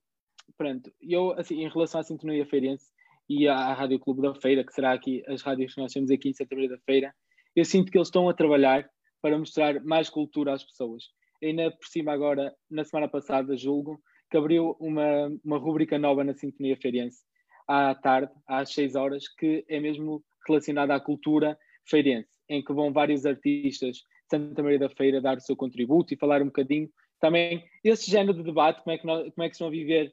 pronto, 0.56 0.90
eu, 1.02 1.32
assim, 1.32 1.62
em 1.62 1.68
relação 1.68 2.00
à 2.00 2.02
Sintonia 2.02 2.46
Feirense 2.46 2.86
e 3.28 3.46
à 3.46 3.74
Rádio 3.74 3.98
Clube 3.98 4.22
da 4.22 4.34
Feira, 4.34 4.64
que 4.64 4.72
será 4.72 4.94
aqui 4.94 5.22
as 5.28 5.42
rádios 5.42 5.74
que 5.74 5.80
nós 5.82 5.92
temos 5.92 6.10
aqui 6.10 6.30
em 6.30 6.32
Santa 6.32 6.54
Maria 6.54 6.70
da 6.70 6.78
Feira, 6.78 7.14
eu 7.54 7.66
sinto 7.66 7.92
que 7.92 7.98
eles 7.98 8.08
estão 8.08 8.26
a 8.26 8.32
trabalhar 8.32 8.88
para 9.20 9.36
mostrar 9.36 9.84
mais 9.84 10.08
cultura 10.08 10.54
às 10.54 10.64
pessoas. 10.64 11.10
Ainda 11.42 11.70
por 11.72 11.86
cima 11.88 12.10
agora, 12.10 12.54
na 12.70 12.84
semana 12.84 13.06
passada, 13.06 13.54
julgo, 13.54 14.00
que 14.30 14.36
abriu 14.38 14.74
uma, 14.80 15.28
uma 15.44 15.58
rubrica 15.58 15.98
nova 15.98 16.24
na 16.24 16.32
Sintonia 16.32 16.78
Feirense, 16.78 17.20
à 17.66 17.94
tarde, 17.94 18.32
às 18.46 18.72
6 18.72 18.94
horas, 18.94 19.28
que 19.28 19.64
é 19.68 19.80
mesmo 19.80 20.22
relacionada 20.46 20.94
à 20.94 21.00
cultura 21.00 21.58
feirense, 21.84 22.28
em 22.48 22.62
que 22.62 22.72
vão 22.72 22.92
vários 22.92 23.24
artistas 23.26 23.96
de 23.96 24.02
Santa 24.30 24.62
Maria 24.62 24.78
da 24.78 24.88
Feira 24.88 25.20
dar 25.20 25.36
o 25.36 25.40
seu 25.40 25.56
contributo 25.56 26.12
e 26.12 26.16
falar 26.16 26.42
um 26.42 26.46
bocadinho 26.46 26.88
também 27.22 27.64
esse 27.84 28.10
género 28.10 28.34
de 28.34 28.42
debate, 28.42 28.82
como 28.82 28.92
é 28.92 28.98
que, 28.98 29.06
nós, 29.06 29.32
como 29.32 29.44
é 29.44 29.48
que 29.48 29.54
estão 29.54 29.68
a 29.68 29.70
viver 29.70 30.12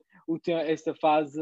esta 0.68 0.94
fase 0.94 1.42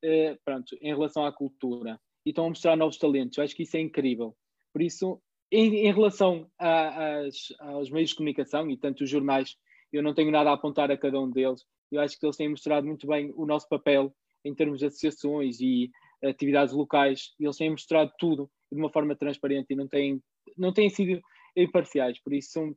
eh, 0.00 0.38
pronto, 0.44 0.76
em 0.80 0.94
relação 0.94 1.24
à 1.26 1.32
cultura 1.32 2.00
e 2.24 2.30
estão 2.30 2.46
a 2.46 2.48
mostrar 2.48 2.76
novos 2.76 2.98
talentos. 2.98 3.36
Eu 3.36 3.42
acho 3.42 3.56
que 3.56 3.64
isso 3.64 3.76
é 3.76 3.80
incrível. 3.80 4.36
Por 4.72 4.80
isso, 4.80 5.20
em, 5.50 5.86
em 5.86 5.92
relação 5.92 6.48
a, 6.56 7.22
aos 7.58 7.90
meios 7.90 8.10
de 8.10 8.16
comunicação 8.16 8.70
e 8.70 8.76
tanto 8.76 9.02
os 9.02 9.10
jornais, 9.10 9.56
eu 9.92 10.04
não 10.04 10.14
tenho 10.14 10.30
nada 10.30 10.50
a 10.50 10.52
apontar 10.52 10.88
a 10.92 10.96
cada 10.96 11.18
um 11.18 11.28
deles. 11.28 11.64
Eu 11.90 12.00
acho 12.00 12.16
que 12.16 12.24
eles 12.24 12.36
têm 12.36 12.50
mostrado 12.50 12.86
muito 12.86 13.06
bem 13.08 13.32
o 13.34 13.44
nosso 13.44 13.68
papel 13.68 14.14
em 14.48 14.54
termos 14.54 14.78
de 14.78 14.86
associações 14.86 15.60
e 15.60 15.90
atividades 16.22 16.74
locais. 16.74 17.34
E 17.38 17.44
eles 17.44 17.56
têm 17.56 17.70
mostrado 17.70 18.12
tudo 18.18 18.50
de 18.70 18.78
uma 18.78 18.90
forma 18.90 19.14
transparente 19.14 19.66
e 19.70 19.76
não 19.76 19.86
têm, 19.86 20.22
não 20.56 20.72
têm 20.72 20.88
sido 20.90 21.20
imparciais. 21.56 22.20
Por 22.22 22.32
isso, 22.32 22.74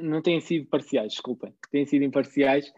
não 0.00 0.22
têm 0.22 0.40
sido 0.40 0.66
parciais, 0.68 1.12
desculpem, 1.12 1.54
têm 1.70 1.86
sido 1.86 2.04
imparciais, 2.04 2.72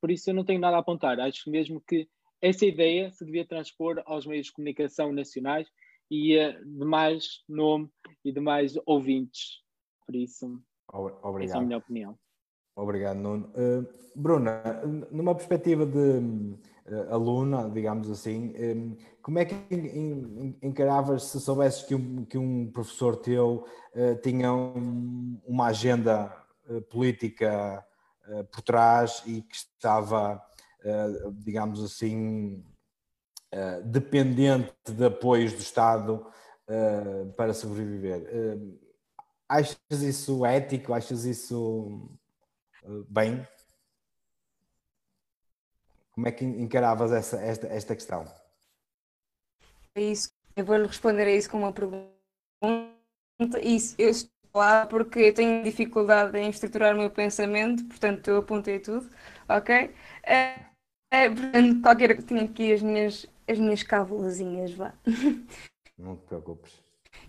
por 0.00 0.10
isso 0.10 0.30
eu 0.30 0.34
não 0.34 0.44
tenho 0.44 0.60
nada 0.60 0.76
a 0.76 0.80
apontar. 0.80 1.18
Acho 1.20 1.50
mesmo 1.50 1.82
que 1.86 2.08
essa 2.40 2.64
ideia 2.66 3.10
se 3.10 3.24
devia 3.24 3.46
transpor 3.46 4.02
aos 4.06 4.26
meios 4.26 4.46
de 4.46 4.52
comunicação 4.52 5.12
nacionais 5.12 5.68
e 6.10 6.36
de 6.64 6.84
mais 6.84 7.42
nome 7.48 7.88
e 8.24 8.32
de 8.32 8.40
mais 8.40 8.74
ouvintes. 8.86 9.62
Por 10.06 10.14
isso, 10.14 10.60
Obrigado. 10.92 11.42
essa 11.42 11.56
é 11.56 11.60
a 11.60 11.64
minha 11.64 11.78
opinião. 11.78 12.18
Obrigado, 12.76 13.16
Nuno. 13.18 13.50
Uh, 13.54 13.86
Bruna, 14.16 14.62
numa 15.10 15.34
perspectiva 15.34 15.86
de 15.86 16.20
aluna, 17.10 17.70
digamos 17.70 18.10
assim, 18.10 18.52
como 19.22 19.38
é 19.38 19.44
que 19.44 19.54
encaravas 20.62 21.24
se 21.24 21.40
soubesses 21.40 21.82
que 21.82 21.94
um, 21.94 22.24
que 22.24 22.36
um 22.36 22.70
professor 22.70 23.16
teu 23.16 23.66
uh, 23.94 24.16
tinha 24.22 24.52
um, 24.52 25.40
uma 25.46 25.66
agenda 25.68 26.34
política 26.90 27.84
por 28.50 28.62
trás 28.62 29.22
e 29.26 29.42
que 29.42 29.54
estava, 29.54 30.42
digamos 31.44 31.84
assim, 31.84 32.64
dependente 33.84 34.72
de 34.88 35.04
apoios 35.04 35.52
do 35.52 35.58
Estado 35.58 36.26
para 37.36 37.52
sobreviver? 37.52 38.26
achas 39.46 39.76
isso 40.00 40.46
ético? 40.46 40.94
Achas 40.94 41.26
isso 41.26 42.16
bem? 43.10 43.46
Como 46.14 46.28
é 46.28 46.32
que 46.32 46.44
encaravas 46.44 47.12
essa, 47.12 47.40
esta, 47.40 47.66
esta 47.66 47.94
questão? 47.94 48.24
É 49.94 50.00
isso. 50.00 50.30
Eu 50.56 50.64
vou 50.64 50.76
responder 50.86 51.24
a 51.24 51.32
isso 51.32 51.50
com 51.50 51.58
uma 51.58 51.72
pergunta. 51.72 52.08
Isso, 53.60 53.96
eu 53.98 54.08
estou 54.08 54.30
lá 54.54 54.86
porque 54.86 55.18
eu 55.18 55.34
tenho 55.34 55.64
dificuldade 55.64 56.38
em 56.38 56.48
estruturar 56.48 56.94
o 56.94 56.98
meu 56.98 57.10
pensamento, 57.10 57.84
portanto 57.86 58.28
eu 58.28 58.36
apontei 58.38 58.78
tudo, 58.78 59.10
ok? 59.48 59.92
É, 60.22 60.60
é, 61.10 61.28
portanto, 61.28 61.82
qualquer 61.82 62.22
tinha 62.22 62.44
aqui 62.44 62.72
as 62.72 62.80
minhas, 62.80 63.26
as 63.48 63.58
minhas 63.58 63.82
cávulazinhas, 63.82 64.72
vá. 64.72 64.94
Não 65.98 66.16
te 66.16 66.22
preocupes. 66.26 66.80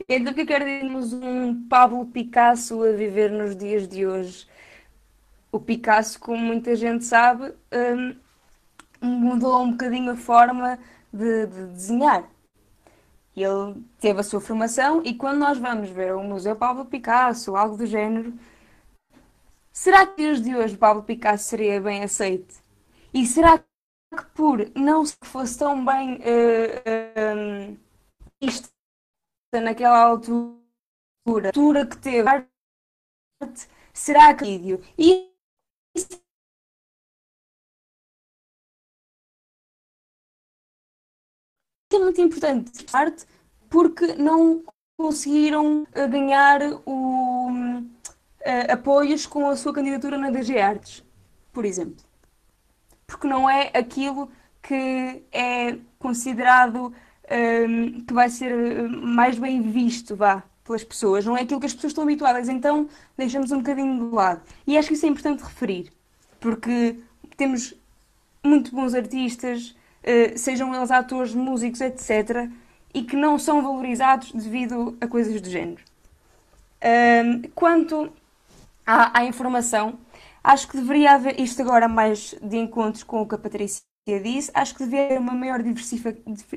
Então, 0.08 0.32
o 0.32 0.36
que 0.36 0.46
quero 0.46 0.66
dizer 0.66 1.24
um 1.24 1.68
Pablo 1.68 2.06
Picasso 2.06 2.84
a 2.84 2.92
viver 2.92 3.32
nos 3.32 3.56
dias 3.56 3.88
de 3.88 4.06
hoje? 4.06 4.48
o 5.56 5.60
Picasso, 5.60 6.20
como 6.20 6.38
muita 6.38 6.76
gente 6.76 7.06
sabe, 7.06 7.54
um, 7.74 8.16
mudou 9.06 9.62
um 9.62 9.72
bocadinho 9.72 10.12
a 10.12 10.16
forma 10.16 10.80
de, 11.12 11.48
de, 11.48 11.66
desenhar. 11.68 12.30
Ele 13.36 13.84
teve 14.00 14.20
a 14.20 14.24
sua 14.24 14.40
formação 14.40 15.02
e 15.04 15.14
quando 15.14 15.40
nós 15.40 15.58
vamos 15.58 15.90
ver 15.90 16.16
o 16.16 16.24
Museu 16.24 16.56
Pablo 16.56 16.86
Picasso, 16.86 17.56
algo 17.56 17.78
do 17.78 17.86
género, 17.86 18.34
será 19.72 20.06
que 20.08 20.16
dias 20.16 20.42
de 20.42 20.56
hoje 20.56 20.78
Pablo 20.78 21.04
Picasso 21.04 21.44
seria 21.46 21.82
bem 21.82 22.04
aceito? 22.04 22.56
E 23.14 23.26
será 23.26 23.58
que 23.60 24.26
por 24.34 24.72
não 24.76 25.06
se 25.06 25.18
fosse 25.24 25.58
tão 25.58 25.84
bem 25.86 26.16
uh, 26.16 27.72
uh, 27.74 27.78
isto 28.42 28.70
naquela 29.54 30.00
altura, 30.00 31.48
altura 31.48 31.86
que 31.86 31.98
teve, 31.98 32.30
será 33.94 34.34
que 34.34 34.46
vídeo? 34.46 34.82
E 34.98 35.35
é 41.96 42.00
muito 42.00 42.22
importante, 42.22 42.84
parte 42.86 43.26
porque 43.70 44.16
não 44.16 44.64
conseguiram 44.98 45.86
eh, 45.94 46.08
ganhar 46.08 46.62
o, 46.86 47.50
uh, 47.52 48.72
apoios 48.72 49.26
com 49.26 49.50
a 49.50 49.56
sua 49.56 49.74
candidatura 49.74 50.18
na 50.18 50.30
DG 50.30 50.58
Artes, 50.60 51.04
por 51.52 51.66
exemplo. 51.66 52.04
Porque 53.06 53.28
não 53.28 53.50
é 53.50 53.72
aquilo 53.74 54.30
que 54.62 55.24
é 55.32 55.78
considerado 56.00 56.94
um, 57.30 58.02
que 58.06 58.14
vai 58.14 58.30
ser 58.30 58.90
mais 58.90 59.38
bem 59.38 59.62
visto, 59.62 60.16
vá, 60.16 60.44
pelas 60.64 60.84
pessoas, 60.84 61.26
não 61.26 61.38
é 61.38 61.42
aquilo 61.42 61.60
que 61.60 61.66
as 61.68 61.74
pessoas 61.74 61.92
estão 61.92 62.04
habituadas, 62.04 62.50
então 62.50 62.88
deixamos 63.16 63.52
um 63.52 63.58
bocadinho 63.58 64.10
de 64.10 64.16
lado. 64.16 64.42
E 64.66 64.78
acho 64.78 64.88
que 64.88 64.96
isso 64.96 65.06
é 65.06 65.10
importante 65.10 65.44
referir, 65.44 65.92
porque 66.40 67.00
temos 67.38 67.76
muito 68.44 68.72
bons 68.74 68.96
artistas, 68.96 69.76
sejam 70.36 70.74
eles 70.74 70.92
atores, 70.92 71.34
músicos, 71.34 71.82
etc., 71.82 72.50
e 72.94 73.04
que 73.04 73.16
não 73.16 73.38
são 73.38 73.62
valorizados 73.62 74.32
devido 74.32 74.98
a 75.02 75.08
coisas 75.08 75.42
do 75.42 75.50
género. 75.50 75.84
Quanto 77.54 78.12
à, 78.86 79.20
à, 79.20 79.26
informação, 79.26 80.00
acho 80.44 80.68
que 80.68 80.78
deveria 80.78 81.14
haver 81.14 81.40
isto 81.40 81.62
agora 81.62 81.88
mais 81.88 82.36
de 82.42 82.58
encontros 82.58 83.04
com 83.04 83.22
o 83.22 83.28
que 83.28 83.36
a 83.36 83.38
Patrícia 83.38 83.82
disse, 84.24 84.52
acho 84.54 84.76
que 84.76 84.86
deveria 84.86 85.06
haver 85.06 85.20
uma 85.20 85.34
maior 85.34 85.62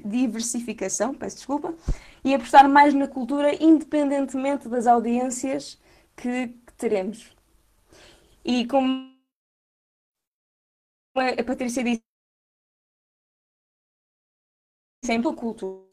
diversificação, 0.04 1.14
peço 1.14 1.36
desculpa, 1.36 1.74
e 2.22 2.34
apostar 2.34 2.68
mais 2.68 2.92
na 2.94 3.08
cultura 3.08 3.52
independentemente 3.62 4.68
das 4.68 4.86
audiências 4.86 5.80
que, 6.14 6.48
que 6.48 6.72
teremos. 6.76 7.32
E 8.44 8.66
como 8.66 9.10
a 11.16 11.42
Patrícia 11.42 11.82
disse, 11.82 12.07
sempre 15.08 15.28
a 15.30 15.32
cultura 15.32 15.88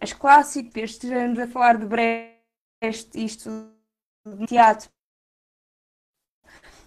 as 0.00 0.14
clássicas, 0.14 0.92
estejamos 0.92 1.38
a 1.38 1.46
falar 1.46 1.76
de 1.76 1.84
Brecht, 1.84 3.10
isto 3.14 3.50
de 4.24 4.46
teatro, 4.46 4.88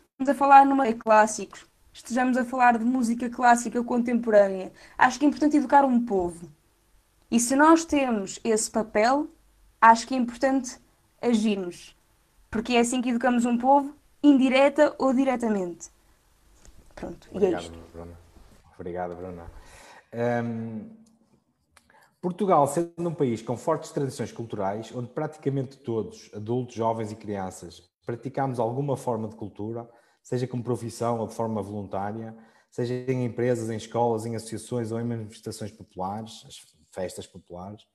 estamos 0.10 0.30
a 0.30 0.34
falar 0.34 0.66
numa 0.66 0.88
de 0.88 0.96
clássicos, 0.96 1.68
estejamos 1.94 2.38
a 2.38 2.44
falar 2.44 2.80
de 2.80 2.84
música 2.84 3.30
clássica 3.30 3.84
contemporânea. 3.84 4.74
Acho 4.98 5.20
que 5.20 5.26
é 5.26 5.28
importante 5.28 5.58
educar 5.58 5.86
um 5.86 6.04
povo. 6.04 6.52
E 7.30 7.40
se 7.40 7.56
nós 7.56 7.86
temos 7.86 8.40
esse 8.44 8.72
papel, 8.72 9.30
acho 9.80 10.08
que 10.08 10.16
é 10.16 10.18
importante 10.18 10.80
agirmos. 11.22 11.96
Porque 12.50 12.74
é 12.74 12.80
assim 12.80 13.00
que 13.00 13.10
educamos 13.10 13.46
um 13.46 13.60
povo, 13.60 13.96
indireta 14.24 14.96
ou 14.98 15.14
diretamente. 15.14 15.92
Pronto, 16.96 17.30
Obrigado, 17.30 17.62
e 17.62 17.66
é 17.66 17.68
isto. 17.68 17.80
Bruna. 17.94 18.18
Obrigado, 18.76 19.16
Bruna. 19.16 19.61
Um, 20.14 20.90
Portugal, 22.22 22.68
sendo 22.68 23.10
um 23.10 23.14
país 23.14 23.42
com 23.42 23.58
fortes 23.58 23.92
tradições 23.92 24.32
culturais, 24.32 24.94
onde 24.96 25.10
praticamente 25.10 25.78
todos, 25.78 26.30
adultos, 26.34 26.76
jovens 26.76 27.12
e 27.12 27.16
crianças, 27.16 27.82
praticamos 28.06 28.60
alguma 28.60 28.96
forma 28.96 29.28
de 29.28 29.36
cultura, 29.36 29.90
seja 30.22 30.48
como 30.48 30.64
profissão 30.64 31.20
ou 31.20 31.28
de 31.28 31.34
forma 31.34 31.64
voluntária, 31.64 32.38
seja 32.70 32.94
em 32.94 33.26
empresas, 33.26 33.70
em 33.70 33.76
escolas, 33.76 34.26
em 34.26 34.36
associações 34.36 34.92
ou 34.92 35.00
em 35.00 35.04
manifestações 35.04 35.72
populares, 35.72 36.44
as 36.46 36.58
festas 36.92 37.26
populares, 37.26 37.88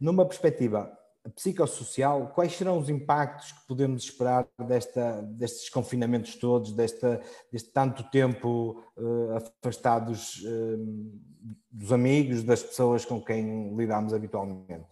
numa 0.00 0.26
perspectiva 0.26 0.90
psicossocial, 1.30 2.28
quais 2.28 2.52
serão 2.52 2.78
os 2.78 2.88
impactos 2.88 3.52
que 3.52 3.66
podemos 3.66 4.04
esperar 4.04 4.46
desta, 4.66 5.22
destes 5.22 5.68
confinamentos 5.68 6.34
todos, 6.36 6.72
desta, 6.72 7.22
deste 7.50 7.70
tanto 7.70 8.02
tempo 8.10 8.84
uh, 8.96 9.36
afastados 9.36 10.42
uh, 10.44 11.20
dos 11.70 11.92
amigos, 11.92 12.42
das 12.42 12.62
pessoas 12.62 13.04
com 13.04 13.22
quem 13.22 13.74
lidamos 13.76 14.12
habitualmente? 14.12 14.86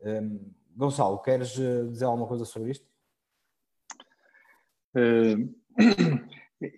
Um, 0.00 0.52
Gonçalo, 0.76 1.22
queres 1.22 1.50
dizer 1.50 2.04
alguma 2.04 2.26
coisa 2.26 2.44
sobre 2.44 2.72
isto? 2.72 2.86
Uh, 4.94 5.54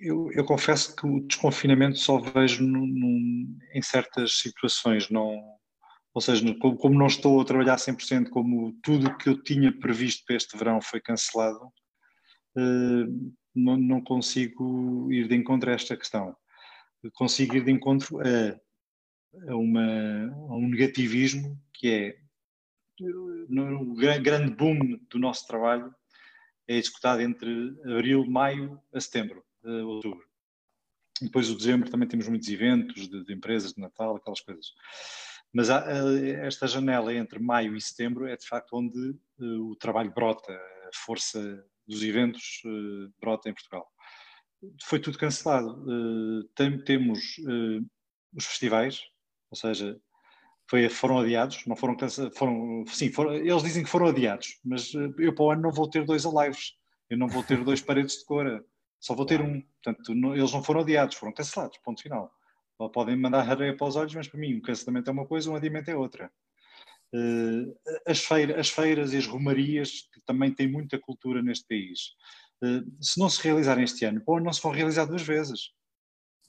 eu, 0.00 0.30
eu, 0.32 0.44
confesso 0.44 0.94
que 0.94 1.06
o 1.06 1.20
desconfinamento 1.20 1.98
só 1.98 2.18
vejo 2.18 2.64
num, 2.64 2.86
num, 2.86 3.58
em 3.72 3.82
certas 3.82 4.38
situações, 4.38 5.08
não 5.10 5.55
ou 6.16 6.20
seja, 6.22 6.42
como, 6.58 6.98
não 6.98 7.08
estou 7.08 7.38
a 7.38 7.44
trabalhar 7.44 7.76
100%, 7.76 8.30
como 8.30 8.72
tudo 8.82 9.06
o 9.06 9.18
que 9.18 9.28
eu 9.28 9.42
tinha 9.42 9.70
previsto 9.70 10.24
para 10.24 10.36
este 10.36 10.56
verão 10.56 10.80
foi 10.80 10.98
cancelado, 10.98 11.60
uh, 12.56 13.34
não, 13.54 14.00
consigo 14.00 15.12
ir 15.12 15.28
de 15.28 15.34
encontro 15.34 15.70
a 15.70 15.74
esta 15.74 15.94
questão. 15.94 16.34
Consigo 17.12 17.56
ir 17.56 17.64
de 17.64 17.70
encontro 17.70 18.18
a, 18.20 19.52
a, 19.52 19.56
uma, 19.56 19.82
a 20.48 20.56
um 20.56 20.70
negativismo 20.70 21.60
que 21.74 21.90
é 21.90 22.18
no 23.50 23.94
grande 23.94 24.54
boom 24.54 24.98
do 25.10 25.18
nosso 25.18 25.46
trabalho 25.46 25.94
é 26.66 26.76
executado 26.76 27.20
entre 27.20 27.76
abril, 27.84 28.24
maio 28.24 28.80
a 28.94 28.98
setembro, 28.98 29.44
a 29.62 29.70
outubro. 29.84 30.24
Depois 31.20 31.50
o 31.50 31.56
dezembro 31.58 31.90
também 31.90 32.08
temos 32.08 32.26
muitos 32.26 32.48
eventos 32.48 33.06
de, 33.06 33.22
de 33.22 33.34
empresas 33.34 33.74
de 33.74 33.82
Natal, 33.82 34.16
aquelas 34.16 34.40
coisas. 34.40 34.72
Mas 35.56 35.70
esta 35.70 36.66
janela 36.66 37.14
entre 37.14 37.38
maio 37.38 37.74
e 37.74 37.80
setembro 37.80 38.26
é 38.26 38.36
de 38.36 38.46
facto 38.46 38.76
onde 38.76 39.16
eh, 39.40 39.44
o 39.58 39.74
trabalho 39.74 40.12
brota, 40.12 40.52
a 40.52 40.90
força 40.92 41.64
dos 41.88 42.02
eventos 42.02 42.60
eh, 42.66 43.10
brota 43.18 43.48
em 43.48 43.54
Portugal. 43.54 43.90
Foi 44.84 45.00
tudo 45.00 45.16
cancelado. 45.16 45.82
Eh, 46.60 46.78
temos 46.84 47.38
os 48.36 48.44
festivais, 48.44 49.00
ou 49.50 49.56
seja, 49.56 49.98
foi, 50.68 50.90
foram 50.90 51.20
adiados, 51.20 51.64
não 51.64 51.74
foram 51.74 51.96
cancelados, 51.96 52.36
foram, 52.36 52.84
sim, 52.88 53.10
foram, 53.10 53.32
eles 53.32 53.62
dizem 53.62 53.82
que 53.82 53.88
foram 53.88 54.08
adiados, 54.08 54.60
mas 54.62 54.92
eu 55.18 55.34
para 55.34 55.44
o 55.44 55.50
ano 55.52 55.62
não 55.62 55.72
vou 55.72 55.88
ter 55.88 56.04
dois 56.04 56.26
alives, 56.26 56.74
eu 57.08 57.16
não 57.16 57.28
vou 57.28 57.42
ter 57.42 57.64
dois 57.64 57.80
paredes 57.80 58.18
de 58.18 58.26
cor, 58.26 58.62
só 59.00 59.14
vou 59.14 59.24
ter 59.24 59.40
um. 59.40 59.62
Portanto, 59.82 60.14
não, 60.14 60.36
eles 60.36 60.52
não 60.52 60.62
foram 60.62 60.82
adiados, 60.82 61.16
foram 61.16 61.32
cancelados, 61.32 61.78
ponto 61.78 62.02
final. 62.02 62.30
Podem 62.92 63.16
mandar 63.16 63.48
areia 63.48 63.76
para 63.76 63.86
os 63.86 63.96
olhos, 63.96 64.14
mas 64.14 64.28
para 64.28 64.38
mim 64.38 64.54
um 64.54 64.60
cancelamento 64.60 65.08
é 65.08 65.12
uma 65.12 65.26
coisa, 65.26 65.50
um 65.50 65.56
adiamento 65.56 65.90
é 65.90 65.96
outra. 65.96 66.30
Uh, 67.14 67.74
as, 68.06 68.20
feira, 68.20 68.60
as, 68.60 68.68
feiras 68.68 69.12
e 69.12 69.16
as 69.16 69.26
romarias, 69.26 70.08
que 70.12 70.20
também 70.26 70.52
têm 70.52 70.70
muita 70.70 70.98
cultura 70.98 71.40
neste 71.40 71.66
país, 71.66 72.10
uh, 72.62 72.84
se 73.00 73.18
não 73.18 73.30
se 73.30 73.42
realizarem 73.42 73.84
este 73.84 74.04
ano, 74.04 74.22
bom, 74.26 74.40
não 74.40 74.52
se 74.52 74.60
vão 74.60 74.72
realizar 74.72 75.06
duas 75.06 75.22
vezes. 75.22 75.70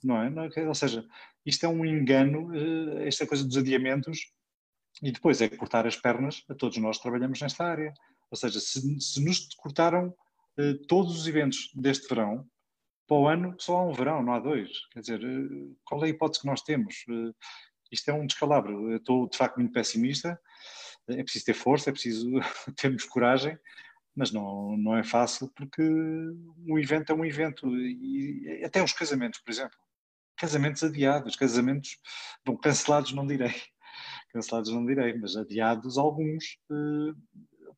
Não 0.02 0.20
é? 0.20 0.28
Não, 0.28 0.48
ou 0.66 0.74
seja, 0.74 1.06
isto 1.46 1.64
é 1.64 1.68
um 1.68 1.84
engano, 1.84 2.48
uh, 2.48 2.98
esta 2.98 3.26
coisa 3.26 3.44
dos 3.44 3.56
adiamentos, 3.56 4.18
e 5.02 5.12
depois 5.12 5.40
é 5.40 5.48
cortar 5.48 5.86
as 5.86 5.96
pernas 5.96 6.42
a 6.48 6.54
todos 6.54 6.76
nós 6.78 6.96
que 6.96 7.04
trabalhamos 7.04 7.40
nesta 7.40 7.64
área. 7.64 7.94
Ou 8.30 8.36
seja, 8.36 8.60
se, 8.60 9.00
se 9.00 9.24
nos 9.24 9.46
cortaram 9.54 10.14
todos 10.88 11.16
os 11.16 11.26
eventos 11.28 11.70
deste 11.72 12.08
verão, 12.08 12.44
para 13.08 13.16
o 13.16 13.26
ano 13.26 13.56
só 13.58 13.78
há 13.78 13.82
um 13.86 13.92
verão, 13.92 14.22
não 14.22 14.34
há 14.34 14.38
dois. 14.38 14.70
Quer 14.92 15.00
dizer, 15.00 15.24
eh, 15.24 15.74
qual 15.84 16.02
é 16.04 16.06
a 16.06 16.10
hipótese 16.10 16.42
que 16.42 16.46
nós 16.46 16.60
temos? 16.62 17.04
Eh, 17.08 17.32
isto 17.90 18.10
é 18.10 18.14
um 18.14 18.26
descalabro. 18.26 18.92
Eu 18.92 18.98
estou, 18.98 19.28
de 19.28 19.36
facto, 19.36 19.56
muito 19.56 19.72
pessimista. 19.72 20.38
É 21.08 21.22
preciso 21.22 21.46
ter 21.46 21.54
força, 21.54 21.88
é 21.90 21.92
preciso 21.92 22.30
termos 22.76 23.04
coragem, 23.04 23.58
mas 24.14 24.30
não, 24.30 24.76
não 24.76 24.96
é 24.96 25.02
fácil 25.02 25.50
porque 25.56 25.82
um 25.82 26.78
evento 26.78 27.10
é 27.10 27.14
um 27.14 27.24
evento. 27.24 27.66
E 27.76 28.62
até 28.64 28.82
os 28.82 28.92
casamentos, 28.92 29.40
por 29.40 29.50
exemplo. 29.50 29.76
Casamentos 30.36 30.84
adiados, 30.84 31.34
casamentos 31.34 31.98
bom, 32.46 32.56
cancelados, 32.56 33.12
não 33.12 33.26
direi. 33.26 33.54
Cancelados 34.32 34.70
não 34.70 34.84
direi, 34.84 35.14
mas 35.18 35.34
adiados 35.34 35.96
alguns 35.96 36.58
eh, 36.70 37.14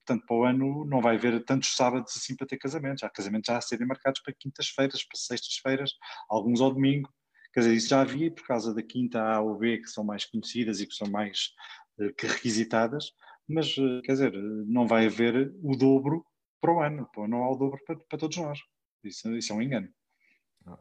portanto, 0.05 0.27
para 0.27 0.37
o 0.37 0.45
ano 0.45 0.85
não 0.85 1.01
vai 1.01 1.17
haver 1.17 1.45
tantos 1.45 1.75
sábados 1.75 2.13
assim 2.17 2.35
para 2.37 2.47
ter 2.47 2.59
casamentos. 2.59 3.03
Há 3.03 3.11
casamentos 3.11 3.47
já 3.47 3.57
a 3.57 3.61
serem 3.61 3.87
marcados 3.87 4.21
para 4.21 4.35
quintas-feiras, 4.35 5.05
para 5.05 5.19
sextas-feiras, 5.19 5.93
alguns 6.29 6.61
ao 6.61 6.73
domingo. 6.73 7.09
Quer 7.53 7.61
dizer, 7.61 7.75
isso 7.75 7.89
já 7.89 8.01
havia 8.01 8.31
por 8.31 8.47
causa 8.47 8.75
da 8.75 8.83
quinta 8.83 9.21
A 9.21 9.41
ou 9.41 9.59
B, 9.59 9.79
que 9.79 9.89
são 9.89 10.05
mais 10.05 10.25
conhecidas 10.25 10.81
e 10.81 10.87
que 10.87 10.95
são 10.95 11.09
mais 11.11 11.51
uh, 11.99 12.13
que 12.15 12.27
requisitadas, 12.27 13.13
mas, 13.49 13.77
uh, 13.77 14.01
quer 14.03 14.13
dizer, 14.13 14.33
não 14.67 14.87
vai 14.87 15.07
haver 15.07 15.53
o 15.63 15.77
dobro 15.77 16.25
para 16.61 16.73
o 16.73 16.81
ano. 16.81 17.09
Não 17.29 17.43
há 17.43 17.51
o 17.51 17.57
dobro 17.57 17.81
para, 17.85 17.97
para 17.97 18.19
todos 18.19 18.37
nós. 18.37 18.61
Isso, 19.03 19.35
isso, 19.37 19.53
é 19.53 19.57
um 19.57 19.63
engano. 19.63 19.89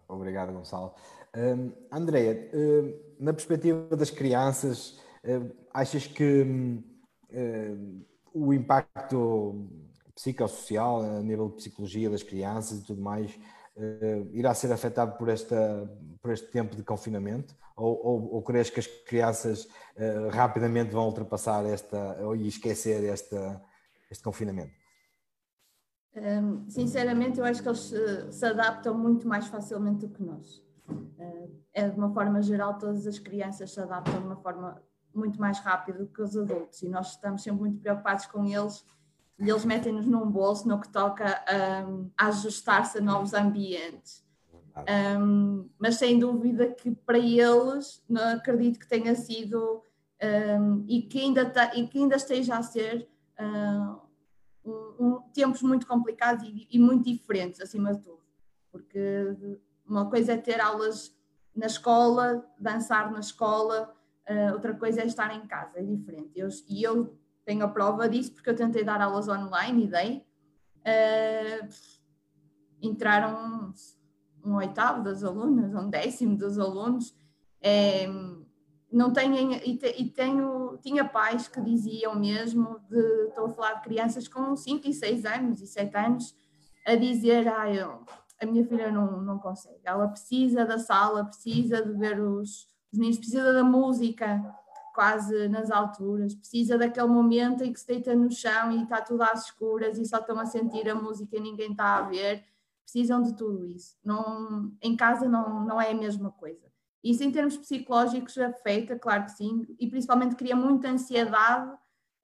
Obrigado, 0.07 0.53
Gonçalo. 0.53 0.93
Um, 1.35 1.71
Andréia, 1.91 2.51
uh, 2.53 3.15
na 3.23 3.33
perspectiva 3.33 3.95
das 3.95 4.11
crianças, 4.11 4.99
hum, 5.25 5.49
achas 5.73 6.05
que 6.05 6.43
hum, 6.43 6.83
o 8.33 8.53
impacto 8.53 9.67
psicossocial, 10.15 11.01
a 11.01 11.21
nível 11.21 11.49
de 11.49 11.55
psicologia 11.55 12.09
das 12.09 12.23
crianças 12.23 12.79
e 12.79 12.85
tudo 12.85 13.01
mais, 13.01 13.33
uh, 13.75 14.29
irá 14.33 14.53
ser 14.53 14.71
afetado 14.71 15.17
por, 15.17 15.29
esta, 15.29 15.89
por 16.21 16.31
este 16.31 16.47
tempo 16.51 16.75
de 16.75 16.83
confinamento? 16.83 17.55
Ou, 17.75 18.05
ou, 18.05 18.33
ou 18.35 18.41
crees 18.41 18.69
que 18.69 18.81
as 18.81 18.87
crianças 18.87 19.63
uh, 19.63 20.29
rapidamente 20.29 20.91
vão 20.91 21.05
ultrapassar 21.05 21.65
esta, 21.65 22.17
ou 22.21 22.35
esquecer 22.35 23.03
esta, 23.05 23.61
este 24.11 24.23
confinamento? 24.23 24.73
Um, 26.15 26.69
sinceramente, 26.69 27.39
eu 27.39 27.45
acho 27.45 27.61
que 27.61 27.69
eles 27.69 27.79
se, 27.79 28.31
se 28.31 28.45
adaptam 28.45 28.97
muito 28.97 29.25
mais 29.27 29.47
facilmente 29.47 30.05
do 30.05 30.09
que 30.09 30.21
nós. 30.21 30.61
é 31.71 31.87
de 31.87 31.97
uma 31.97 32.13
forma 32.13 32.41
geral, 32.41 32.77
todas 32.77 33.07
as 33.07 33.19
crianças 33.19 33.71
se 33.71 33.79
adaptam 33.79 34.19
de 34.19 34.25
uma 34.25 34.35
forma 34.35 34.81
muito 35.13 35.39
mais 35.39 35.59
rápida 35.59 35.99
do 35.99 36.07
que 36.07 36.21
os 36.21 36.37
adultos 36.37 36.81
e 36.81 36.89
nós 36.89 37.11
estamos 37.11 37.41
sempre 37.41 37.61
muito 37.61 37.79
preocupados 37.79 38.25
com 38.27 38.45
eles 38.45 38.85
e 39.39 39.49
eles 39.49 39.63
metem-nos 39.63 40.05
num 40.05 40.29
bolso 40.29 40.67
no 40.67 40.79
que 40.79 40.89
toca 40.89 41.43
um, 41.87 42.09
a 42.17 42.27
ajustar-se 42.27 42.97
a 42.97 43.01
novos 43.01 43.33
ambientes. 43.33 44.23
Um, 45.21 45.69
mas 45.77 45.95
sem 45.95 46.19
dúvida 46.19 46.67
que 46.67 46.91
para 46.91 47.17
eles, 47.17 48.03
não 48.07 48.35
acredito 48.35 48.79
que 48.79 48.87
tenha 48.87 49.15
sido 49.15 49.81
um, 50.21 50.83
e, 50.87 51.01
que 51.03 51.21
ainda 51.21 51.51
e 51.75 51.87
que 51.87 51.99
ainda 51.99 52.15
esteja 52.17 52.57
a 52.57 52.63
ser 52.63 53.09
um, 54.65 54.71
um, 54.99 55.21
tempos 55.33 55.61
muito 55.61 55.87
complicados 55.87 56.43
e, 56.45 56.67
e, 56.69 56.77
muito 56.77 57.09
diferentes, 57.09 57.61
acima 57.61 57.93
de 57.93 58.01
tudo. 58.01 58.19
Porque 58.71 59.35
uma 59.87 60.09
coisa 60.09 60.33
é 60.33 60.37
ter 60.37 60.59
aulas 60.59 61.15
na 61.55 61.65
escola, 61.65 62.45
dançar 62.59 63.11
na 63.11 63.19
escola, 63.19 63.95
uh, 64.29 64.53
outra 64.53 64.73
coisa 64.73 65.01
é 65.01 65.05
estar 65.05 65.35
em 65.35 65.45
casa, 65.47 65.79
é 65.79 65.83
diferente. 65.83 66.31
Eu, 66.35 66.47
e 66.67 66.83
eu 66.83 67.17
tenho 67.43 67.65
a 67.65 67.67
prova 67.67 68.07
disso 68.07 68.33
porque 68.33 68.49
eu 68.49 68.55
tentei 68.55 68.83
dar 68.83 69.01
aulas 69.01 69.27
online 69.27 69.85
e 69.85 69.87
dei. 69.87 70.25
Uh, 70.79 71.67
entraram 72.81 73.73
um, 74.43 74.49
um, 74.49 74.55
oitavo 74.55 75.03
das 75.03 75.23
alunas, 75.23 75.73
um 75.73 75.89
décimo 75.89 76.37
dos 76.37 76.57
alunos. 76.57 77.15
É, 77.61 78.07
não 78.91 79.11
têm, 79.11 79.53
e, 79.55 79.77
te, 79.77 79.95
e, 79.97 80.09
tenho, 80.09 80.77
tinha 80.81 81.03
pais 81.03 81.47
que 81.47 81.59
diziam 81.59 82.17
mesmo, 82.17 82.79
de, 82.89 83.27
estou 83.27 83.47
a 83.47 83.49
falar 83.49 83.73
de 83.73 83.81
crianças 83.81 84.27
com 84.27 84.55
5 84.55 84.87
e 84.87 84.93
6 84.93 85.25
anos 85.25 85.61
e 85.61 85.67
7 85.67 85.95
anos, 85.97 86.35
a 86.87 86.95
dizer, 86.95 87.47
ah, 87.49 87.71
eu, 87.71 88.05
a 88.41 88.45
minha 88.45 88.65
filha 88.65 88.89
não, 88.89 89.21
não 89.21 89.37
consegue, 89.37 89.81
ela 89.83 90.07
precisa 90.07 90.65
da 90.65 90.79
sala, 90.79 91.25
precisa 91.25 91.85
de 91.85 91.91
ver 91.93 92.19
os, 92.21 92.68
os 92.91 92.97
meninos, 92.97 93.17
precisa 93.17 93.53
da 93.53 93.63
música, 93.63 94.43
quase 94.93 95.47
nas 95.47 95.71
alturas, 95.71 96.35
precisa 96.35 96.77
daquele 96.77 97.07
momento 97.07 97.63
em 97.63 97.71
que 97.71 97.79
se 97.79 97.87
deita 97.87 98.15
no 98.15 98.31
chão 98.31 98.71
e 98.71 98.83
está 98.83 99.01
tudo 99.01 99.23
às 99.23 99.45
escuras 99.45 99.97
e 99.97 100.05
só 100.05 100.17
estão 100.17 100.39
a 100.39 100.45
sentir 100.45 100.89
a 100.89 100.95
música 100.95 101.37
e 101.37 101.39
ninguém 101.39 101.71
está 101.71 101.97
a 101.97 102.01
ver, 102.01 102.43
precisam 102.83 103.21
de 103.21 103.35
tudo 103.35 103.65
isso. 103.65 103.95
Não, 104.03 104.71
em 104.81 104.95
casa 104.95 105.27
não, 105.29 105.65
não 105.65 105.79
é 105.79 105.91
a 105.91 105.95
mesma 105.95 106.31
coisa. 106.31 106.67
Isso 107.03 107.23
em 107.23 107.31
termos 107.31 107.55
psicológicos 107.55 108.37
afeta, 108.37 108.97
claro 108.97 109.25
que 109.25 109.31
sim, 109.31 109.65
e 109.79 109.87
principalmente 109.87 110.35
cria 110.35 110.55
muita 110.55 110.89
ansiedade, 110.89 111.71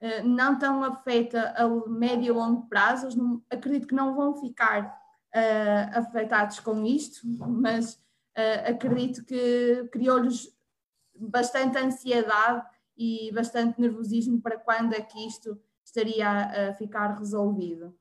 eh, 0.00 0.22
não 0.22 0.58
tão 0.58 0.84
afeta 0.84 1.54
a 1.56 1.88
médio 1.88 2.26
e 2.26 2.30
longo 2.30 2.68
prazo, 2.68 3.08
acredito 3.50 3.86
que 3.86 3.94
não 3.94 4.14
vão 4.14 4.36
ficar 4.36 4.84
uh, 5.34 5.98
afetados 5.98 6.60
com 6.60 6.84
isto, 6.84 7.26
mas 7.26 7.94
uh, 7.94 8.70
acredito 8.70 9.24
que 9.24 9.88
criou-lhes 9.90 10.54
bastante 11.18 11.78
ansiedade 11.78 12.64
e 12.96 13.30
bastante 13.32 13.80
nervosismo 13.80 14.40
para 14.40 14.58
quando 14.58 14.94
é 14.94 15.00
que 15.00 15.26
isto 15.26 15.58
estaria 15.84 16.28
a, 16.70 16.74
ficar 16.74 17.18
resolvido. 17.18 17.94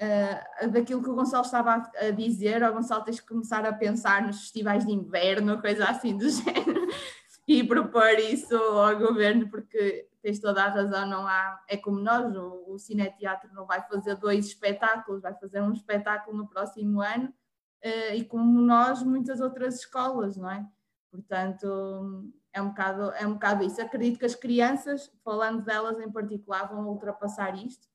Uh, 0.00 0.70
daquilo 0.70 1.02
que 1.02 1.10
o 1.10 1.14
Gonçalo 1.14 1.44
estava 1.44 1.90
a, 1.96 2.10
dizer, 2.10 2.62
o 2.62 2.72
Gonçalo 2.72 3.04
tens 3.04 3.18
que 3.20 3.26
começar 3.26 3.66
a 3.66 3.72
pensar 3.72 4.22
nos 4.24 4.42
festivais 4.42 4.86
de 4.86 4.92
inverno, 4.92 5.60
coisa 5.60 5.86
assim 5.86 6.16
do 6.16 6.28
género, 6.30 6.86
e 7.46 7.64
propor 7.64 8.10
isso 8.18 8.54
ao 8.54 8.96
governo, 8.96 9.48
porque 9.48 10.08
tens 10.22 10.38
toda 10.38 10.62
a 10.62 10.68
razão, 10.68 11.08
não 11.08 11.26
há, 11.26 11.60
é 11.68 11.76
como 11.76 11.98
nós, 11.98 12.34
o, 12.36 12.74
o 12.74 12.78
Cineteatro 12.78 13.52
não 13.52 13.66
vai 13.66 13.82
fazer 13.88 14.14
dois 14.16 14.46
espetáculos, 14.46 15.22
vai 15.22 15.34
fazer 15.34 15.60
um 15.60 15.72
espetáculo 15.72 16.36
no 16.36 16.48
próximo 16.48 17.00
ano, 17.00 17.32
uh, 17.84 18.14
e 18.14 18.24
como 18.24 18.60
nós, 18.60 19.02
muitas 19.02 19.40
outras 19.40 19.80
escolas, 19.80 20.36
não 20.36 20.50
é? 20.50 20.64
Portanto, 21.10 22.30
é 22.58 22.62
um 22.62 22.68
bocado, 22.68 23.12
é 23.12 23.26
um 23.26 23.34
bocado 23.34 23.64
isso. 23.64 23.80
Acredito 23.80 24.18
que 24.18 24.26
as 24.26 24.34
crianças, 24.34 25.10
falando 25.24 25.62
delas 25.62 25.98
em 26.00 26.10
particular, 26.10 26.68
vão 26.68 26.86
ultrapassar 26.88 27.56
isto, 27.56 27.88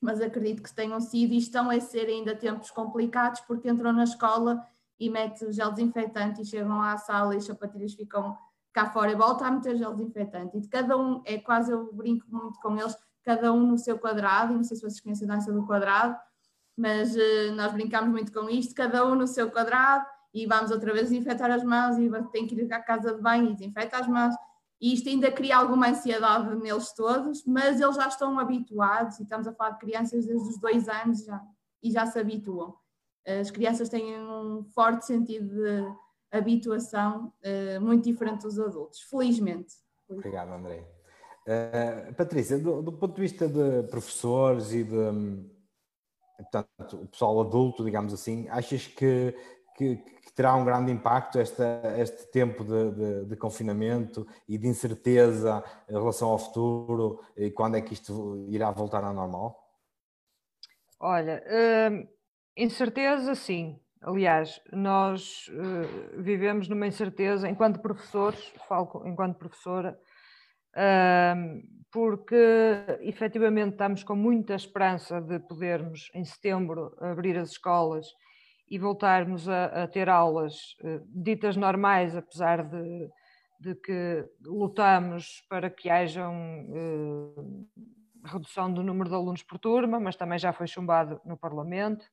mas 0.00 0.20
acredito 0.20 0.62
que 0.62 0.74
tenham 0.74 1.00
sido 1.00 1.32
e 1.32 1.38
estão 1.38 1.70
a 1.70 1.80
ser 1.80 2.06
ainda 2.06 2.34
tempos 2.34 2.70
complicados 2.70 3.40
porque 3.40 3.68
entram 3.68 3.92
na 3.92 4.04
escola 4.04 4.62
e 4.98 5.10
metem 5.10 5.52
gel 5.52 5.70
desinfetante 5.72 6.42
e 6.42 6.44
chegam 6.44 6.80
à 6.80 6.96
sala 6.96 7.34
e 7.34 7.38
as 7.38 7.44
sapatilhas 7.44 7.94
ficam 7.94 8.36
cá 8.72 8.90
fora 8.90 9.12
e 9.12 9.14
voltam 9.14 9.46
a 9.46 9.50
meter 9.50 9.76
gel 9.76 9.94
desinfetante. 9.94 10.56
E 10.56 10.60
de 10.60 10.68
cada 10.68 10.96
um, 10.96 11.22
é 11.24 11.38
quase 11.38 11.70
eu 11.70 11.92
brinco 11.92 12.26
muito 12.30 12.58
com 12.60 12.76
eles, 12.76 12.96
cada 13.22 13.52
um 13.52 13.66
no 13.66 13.78
seu 13.78 13.98
quadrado, 13.98 14.54
não 14.54 14.64
sei 14.64 14.76
se 14.76 14.82
vocês 14.82 15.00
conhecem 15.00 15.28
a 15.30 15.34
dança 15.34 15.52
do 15.52 15.66
quadrado, 15.66 16.16
mas 16.76 17.14
uh, 17.16 17.52
nós 17.54 17.72
brincamos 17.72 18.10
muito 18.10 18.32
com 18.32 18.48
isto, 18.48 18.74
cada 18.74 19.04
um 19.06 19.14
no 19.14 19.26
seu 19.26 19.50
quadrado, 19.50 20.06
e 20.36 20.46
vamos 20.46 20.70
outra 20.70 20.92
vez 20.92 21.08
desinfetar 21.08 21.50
as 21.50 21.64
mãos 21.64 21.96
e 21.96 22.10
tem 22.30 22.46
que 22.46 22.54
ir 22.54 22.70
à 22.70 22.78
casa 22.78 23.14
de 23.14 23.22
banho 23.22 23.50
e 23.50 23.54
desinfeta 23.54 23.96
as 23.96 24.06
mãos. 24.06 24.34
E 24.78 24.92
isto 24.92 25.08
ainda 25.08 25.32
cria 25.32 25.56
alguma 25.56 25.88
ansiedade 25.88 26.54
neles 26.56 26.92
todos, 26.92 27.42
mas 27.46 27.80
eles 27.80 27.96
já 27.96 28.06
estão 28.06 28.38
habituados, 28.38 29.18
e 29.18 29.22
estamos 29.22 29.48
a 29.48 29.54
falar 29.54 29.70
de 29.70 29.78
crianças 29.78 30.26
desde 30.26 30.46
os 30.46 30.60
dois 30.60 30.86
anos 30.90 31.24
já, 31.24 31.42
e 31.82 31.90
já 31.90 32.04
se 32.04 32.18
habituam. 32.18 32.76
As 33.26 33.50
crianças 33.50 33.88
têm 33.88 34.20
um 34.20 34.62
forte 34.74 35.06
sentido 35.06 35.54
de 35.54 35.86
habituação, 36.30 37.32
uh, 37.42 37.80
muito 37.80 38.04
diferente 38.04 38.42
dos 38.42 38.60
adultos, 38.60 39.00
felizmente. 39.08 39.72
Obrigado, 40.06 40.52
André. 40.52 40.86
Uh, 41.46 42.14
Patrícia, 42.14 42.58
do, 42.58 42.82
do, 42.82 42.92
ponto 42.92 43.14
de 43.14 43.22
vista 43.22 43.48
de 43.48 43.84
professores 43.88 44.70
e 44.72 44.84
de 44.84 45.46
portanto, 46.36 46.96
o 47.02 47.06
pessoal 47.06 47.40
adulto, 47.40 47.82
digamos 47.82 48.12
assim, 48.12 48.46
achas 48.50 48.86
que 48.86 49.34
que, 49.76 49.96
que, 49.96 50.32
terá 50.34 50.54
um 50.54 50.64
grande 50.64 50.90
impacto 50.90 51.38
esta, 51.38 51.82
este 51.98 52.30
tempo 52.30 52.64
de, 52.64 52.90
de, 52.92 53.24
de, 53.26 53.36
confinamento 53.36 54.26
e 54.48 54.58
de 54.58 54.66
incerteza 54.66 55.62
em 55.88 55.92
relação 55.92 56.28
ao 56.28 56.38
futuro 56.38 57.20
e 57.36 57.50
quando 57.50 57.76
é 57.76 57.80
que 57.80 57.94
isto 57.94 58.46
irá 58.48 58.70
voltar 58.70 59.04
ao 59.04 59.14
normal? 59.14 59.62
Olha, 60.98 61.42
hum, 61.90 62.08
incerteza 62.56 63.34
sim. 63.34 63.78
Aliás, 64.02 64.60
nós 64.72 65.48
uh, 65.48 66.22
vivemos 66.22 66.68
numa 66.68 66.86
incerteza 66.86 67.48
enquanto 67.48 67.80
professores, 67.80 68.52
falo 68.68 69.02
enquanto 69.06 69.38
professora, 69.38 69.98
uh, 70.76 71.62
porque 71.90 72.36
efetivamente 73.00 73.72
estamos 73.72 74.04
com 74.04 74.14
muita 74.14 74.54
esperança 74.54 75.20
de 75.20 75.38
podermos 75.40 76.10
em 76.14 76.24
setembro 76.24 76.94
abrir 77.00 77.38
as 77.38 77.50
escolas 77.50 78.06
e 78.68 78.78
voltarmos 78.78 79.48
a, 79.48 79.84
a 79.84 79.88
ter 79.88 80.08
aulas 80.08 80.76
uh, 80.82 81.00
ditas 81.06 81.56
normais, 81.56 82.16
apesar 82.16 82.64
de, 82.64 83.08
de, 83.60 83.74
que 83.76 84.24
lutamos 84.44 85.44
para 85.48 85.70
que 85.70 85.88
haja 85.88 86.28
um, 86.28 86.70
uh, 86.72 87.68
redução 88.24 88.72
do 88.72 88.82
número 88.82 89.08
de 89.08 89.14
alunos 89.14 89.42
por 89.42 89.58
turma, 89.58 90.00
mas 90.00 90.16
também 90.16 90.38
já 90.38 90.52
foi 90.52 90.66
chumbado 90.66 91.20
no 91.24 91.36
Parlamento. 91.36 92.04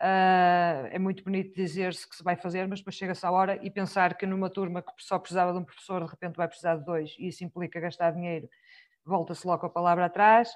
Uh, 0.00 0.88
é 0.90 0.98
muito 0.98 1.22
bonito 1.22 1.54
dizer-se 1.54 2.08
que 2.08 2.16
se 2.16 2.24
vai 2.24 2.34
fazer, 2.34 2.66
mas 2.66 2.78
depois 2.78 2.96
chega-se 2.96 3.26
a 3.26 3.30
hora 3.30 3.58
e 3.62 3.70
pensar 3.70 4.16
que 4.16 4.24
numa 4.24 4.48
turma 4.48 4.80
que 4.80 4.92
só 4.98 5.18
precisava 5.18 5.52
de 5.52 5.58
um 5.58 5.64
professor, 5.64 6.02
de 6.02 6.10
repente 6.10 6.36
vai 6.36 6.48
precisar 6.48 6.76
de 6.76 6.84
dois, 6.86 7.14
e 7.18 7.28
isso 7.28 7.44
implica 7.44 7.78
gastar 7.80 8.12
dinheiro, 8.12 8.48
volta-se 9.04 9.46
logo 9.46 9.66
a 9.66 9.70
palavra 9.70 10.06
atrás. 10.06 10.50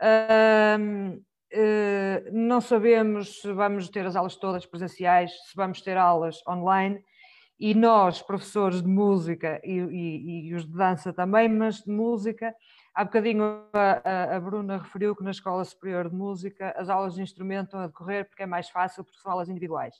Uh, 0.00 0.02
eh, 0.02 1.18
não 2.32 2.60
sabemos 2.60 3.40
se 3.40 3.52
vamos 3.52 3.88
ter 3.88 4.04
as 4.06 4.16
aulas 4.16 4.36
todas 4.36 4.66
presenciais, 4.66 5.30
se 5.48 5.56
vamos 5.56 5.80
ter 5.80 5.96
aulas 5.96 6.46
online, 6.46 7.02
e 7.58 7.74
nós, 7.74 8.22
professores 8.22 8.80
de 8.82 8.88
música 8.88 9.60
e, 9.64 9.78
e, 9.78 10.48
e 10.48 10.54
os 10.54 10.64
de 10.64 10.72
dança 10.72 11.12
também, 11.12 11.48
mas 11.48 11.82
de 11.82 11.90
música, 11.90 12.54
há 12.94 13.04
bocadinho 13.04 13.64
a, 13.72 14.36
a, 14.36 14.40
Bruna 14.40 14.78
referiu 14.78 15.14
que 15.16 15.24
na 15.24 15.32
Escola 15.32 15.64
Superior 15.64 16.08
de 16.08 16.14
Música 16.14 16.72
as 16.76 16.88
aulas 16.88 17.14
de 17.14 17.22
instrumento 17.22 17.66
estão 17.66 17.80
a 17.80 17.86
decorrer 17.88 18.28
porque 18.28 18.44
é 18.44 18.46
mais 18.46 18.68
fácil, 18.68 19.02
porque 19.02 19.18
são 19.20 19.32
aulas 19.32 19.48
individuais. 19.48 19.96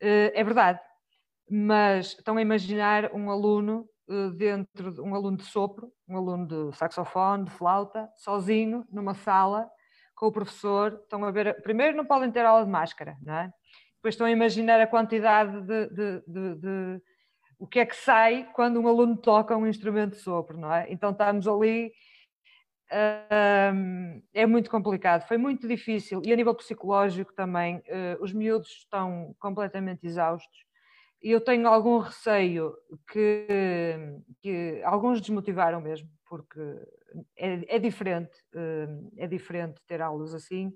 Eh, 0.00 0.32
é 0.34 0.44
verdade, 0.44 0.78
mas 1.50 2.08
estão 2.08 2.36
a 2.36 2.42
imaginar 2.42 3.10
um 3.14 3.30
aluno 3.30 3.88
eh, 4.08 4.30
dentro, 4.36 5.02
um 5.02 5.14
aluno 5.14 5.38
de 5.38 5.44
sopro, 5.44 5.90
um 6.06 6.16
aluno 6.16 6.46
de 6.46 6.76
saxofone, 6.76 7.44
de 7.44 7.50
flauta, 7.52 8.08
sozinho, 8.16 8.84
numa 8.90 9.14
sala, 9.14 9.66
com 10.16 10.26
o 10.26 10.32
professor, 10.32 10.98
estão 11.02 11.22
a 11.24 11.30
ver, 11.30 11.62
primeiro 11.62 11.96
não 11.96 12.04
podem 12.04 12.32
ter 12.32 12.44
aula 12.44 12.64
de 12.64 12.70
máscara, 12.70 13.16
não 13.22 13.34
é? 13.34 13.52
Depois 13.96 14.14
estão 14.14 14.26
a 14.26 14.30
imaginar 14.30 14.80
a 14.80 14.86
quantidade 14.86 15.60
de, 15.60 15.86
de, 15.88 16.22
de, 16.26 16.54
de 16.56 17.02
o 17.58 17.66
que 17.66 17.78
é 17.78 17.86
que 17.86 17.94
sai 17.94 18.48
quando 18.54 18.80
um 18.80 18.88
aluno 18.88 19.16
toca 19.16 19.56
um 19.56 19.66
instrumento 19.66 20.12
de 20.12 20.22
sopro, 20.22 20.58
não 20.58 20.72
é? 20.72 20.86
Então 20.90 21.10
estamos 21.10 21.46
ali, 21.46 21.92
é 24.32 24.46
muito 24.46 24.70
complicado, 24.70 25.26
foi 25.26 25.36
muito 25.36 25.68
difícil 25.68 26.22
e 26.24 26.32
a 26.32 26.36
nível 26.36 26.54
psicológico 26.54 27.34
também, 27.34 27.76
uh, 27.78 28.22
os 28.22 28.32
miúdos 28.32 28.68
estão 28.68 29.34
completamente 29.38 30.06
exaustos 30.06 30.64
e 31.22 31.30
eu 31.30 31.40
tenho 31.40 31.66
algum 31.66 31.98
receio 31.98 32.74
que, 33.10 33.46
que 34.40 34.80
alguns 34.84 35.20
desmotivaram 35.20 35.80
mesmo, 35.80 36.08
porque 36.28 36.60
é, 37.36 37.76
é 37.76 37.78
diferente, 37.78 38.32
hum, 38.54 39.10
é 39.16 39.26
diferente 39.26 39.80
ter 39.86 40.02
aulas 40.02 40.34
assim. 40.34 40.72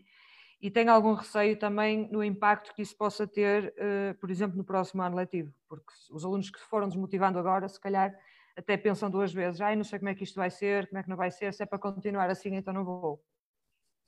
e 0.61 0.70
tenho 0.70 0.93
algum 0.93 1.14
receio 1.14 1.59
também 1.59 2.09
no 2.11 2.22
impacto 2.22 2.74
que 2.74 2.82
isso 2.82 2.97
possa 2.97 3.26
ter, 3.26 3.74
uh, 3.78 4.14
por 4.18 4.30
exemplo, 4.30 4.57
no 4.57 4.64
próximo 4.64 5.03
ano 5.03 5.16
letivo, 5.16 5.53
porque 5.68 5.93
os 6.11 6.24
alunos 6.24 6.51
que 6.51 6.61
foram 6.61 6.88
desmotivando 6.88 7.38
agora, 7.38 7.68
se 7.68 7.80
calhar 7.80 8.14
até 8.57 8.76
pensam 8.76 9.11
duas 9.11 9.32
vezes, 9.32 9.61
ai, 9.61 9.74
não 9.74 9.84
sei 9.84 9.99
como 9.99 10.11
é 10.11 10.14
que 10.14 10.24
isto 10.24 10.36
vai 10.36 10.51
ser, 10.51 10.86
como 10.88 10.99
é 10.99 11.03
que 11.03 11.09
não 11.09 11.16
vai 11.16 11.30
ser, 11.30 11.53
se 11.55 11.62
é 11.62 11.66
para 11.66 11.78
continuar 11.78 12.28
assim, 12.30 12.55
então 12.55 12.74
não 12.74 12.84
vou. 12.84 13.22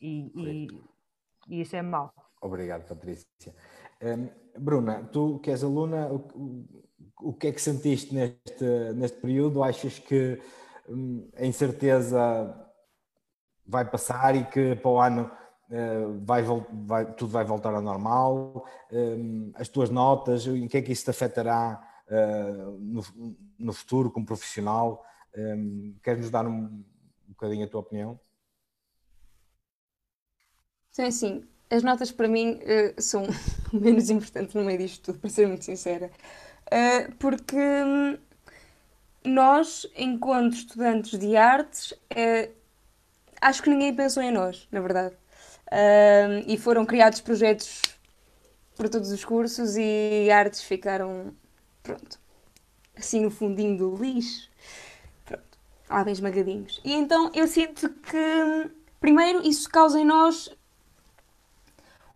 E, 0.01 0.33
e, 0.37 0.67
e 1.49 1.61
isso 1.61 1.77
é 1.77 1.83
mau. 1.83 2.13
Obrigado, 2.41 2.87
Patrícia. 2.87 3.55
Um, 4.03 4.29
Bruna, 4.59 5.05
tu 5.05 5.39
que 5.39 5.51
és 5.51 5.63
aluna, 5.63 6.13
o, 6.13 6.67
o, 7.21 7.33
que 7.33 7.47
é 7.47 7.53
que 7.53 7.63
sentiste 7.63 8.13
neste, 8.13 8.93
neste 8.95 9.21
período? 9.21 9.63
Achas 9.63 9.99
que 9.99 10.41
a 11.37 11.45
incerteza 11.45 12.55
vai 13.67 13.89
passar 13.89 14.35
e 14.35 14.45
que 14.45 14.75
para 14.77 14.91
o 14.91 15.01
ano 15.01 15.31
uh, 15.71 16.25
vai, 16.25 16.43
vai, 16.85 17.15
tudo 17.15 17.33
vai 17.33 17.45
voltar 17.45 17.75
ao 17.75 17.83
normal? 17.83 18.67
Um, 18.91 19.53
as 19.55 19.69
tuas 19.69 19.91
notas, 19.91 20.47
em 20.47 20.69
que 20.69 20.77
é 20.77 20.83
que 20.83 20.93
isso 20.93 21.05
te 21.05 21.11
afetará 21.11 21.81
uh, 22.09 22.79
no, 22.79 23.37
no, 23.59 23.73
futuro 23.73 24.11
como 24.11 24.27
profissional? 24.27 25.05
Queres 26.03 26.23
nos 26.23 26.31
dar 26.31 26.47
um, 26.47 26.65
um 26.65 26.85
bocadinho 27.29 27.65
a 27.65 27.69
tua 27.69 27.81
opinião? 27.81 28.21
Sim, 30.91 31.11
sim 31.11 31.49
as 31.71 31.83
notas 31.83 32.13
para 32.13 32.29
mim 32.29 32.61
uh, 32.61 33.01
são 33.01 33.27
menos 33.73 34.11
importantes 34.11 34.55
no 34.55 34.63
meio 34.63 34.79
disto 34.79 35.05
tudo, 35.05 35.21
para 35.21 35.31
ser 35.31 35.49
muito 35.49 35.65
sincera. 35.65 36.11
Porque 37.19 37.57
hum, 37.57 38.19
nós, 39.25 39.87
enquanto 39.97 40.55
estudantes 40.55 41.19
de 41.19 41.37
artes, 41.37 41.93
uh, 41.93 42.53
acho 43.41 43.63
que 43.63 43.71
ninguém 43.71 43.95
pensou 43.95 44.23
em 44.23 44.33
nós, 44.33 44.67
na 44.71 44.81
verdade. 44.81 45.15
e 46.47 46.57
foram 46.59 46.85
criados 46.85 47.21
projetos 47.21 47.81
para 48.77 48.89
todos 48.89 49.11
os 49.11 49.25
cursos 49.25 49.77
e 49.77 50.31
artes 50.31 50.63
ficaram, 50.63 51.35
pronto, 51.83 52.19
assim 52.97 53.21
no 53.21 53.31
fundinho 53.31 53.77
do 53.77 53.97
lixo. 53.97 54.51
Pronto, 55.25 55.59
lá 55.89 56.05
bem 56.05 56.13
esmagadinhos. 56.13 56.81
E 56.85 56.93
então 56.93 57.31
eu 57.35 57.47
sinto 57.47 57.89
que, 57.89 58.71
primeiro, 59.01 59.47
isso 59.47 59.69
causa 59.69 60.01
em 60.01 60.05
nós 60.05 60.51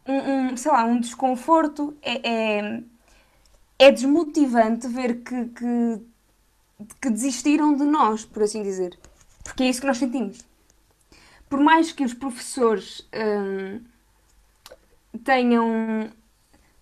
um, 0.07 0.51
um, 0.53 0.57
sei 0.57 0.71
lá, 0.71 0.85
um 0.85 1.01
desconforto, 1.01 1.97
é, 2.01 2.29
é, 2.29 2.83
é 3.79 3.91
desmotivante 3.91 4.87
ver 4.89 5.23
que, 5.23 5.47
que, 5.47 6.01
que, 7.01 7.11
desistiram 7.11 7.75
de 7.75 7.85
nós, 7.85 8.25
por 8.25 8.43
assim 8.43 8.63
dizer. 8.63 8.99
Porque 9.45 9.63
é 9.63 9.69
isso 9.69 9.81
que 9.81 9.87
nós 9.87 9.99
sentimos. 9.99 10.45
Por 11.49 11.61
mais 11.61 11.93
que 11.93 12.05
os 12.05 12.13
professores 12.13 13.09
hum, 13.15 13.81
tenham 15.25 16.11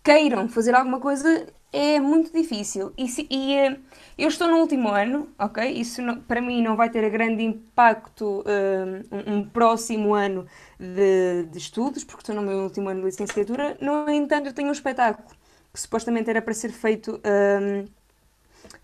queiram 0.03 0.49
fazer 0.49 0.75
alguma 0.75 1.01
coisa, 1.01 1.47
é 1.73 1.99
muito 1.99 2.31
difícil. 2.33 2.93
E, 2.97 3.09
se, 3.09 3.27
e 3.31 3.57
uh, 3.57 3.77
eu 4.17 4.29
estou 4.29 4.47
no 4.47 4.59
último 4.59 4.91
ano, 4.91 5.29
ok? 5.39 5.65
Isso 5.73 6.03
não, 6.03 6.21
para 6.21 6.41
mim 6.41 6.63
não 6.63 6.77
vai 6.77 6.91
ter 6.91 7.09
grande 7.11 7.43
impacto 7.43 8.41
uh, 8.43 9.31
um, 9.31 9.39
um, 9.39 9.49
próximo 9.49 10.15
ano 10.15 10.47
de, 10.79 11.47
de, 11.51 11.59
estudos, 11.59 12.05
porque 12.05 12.23
estou 12.23 12.35
no 12.37 12.43
meu 12.43 12.59
último 12.59 12.91
ano 12.91 13.01
de 13.01 13.07
licenciatura. 13.07 13.77
No 13.81 14.09
entanto, 14.11 14.47
eu 14.47 14.53
tenho 14.53 14.69
um 14.69 14.73
espetáculo 14.73 15.27
que 15.73 15.81
supostamente 15.81 16.31
era 16.31 16.41
para 16.41 16.55
ser 16.55 16.71
feito 16.71 17.21
um, 17.25 17.89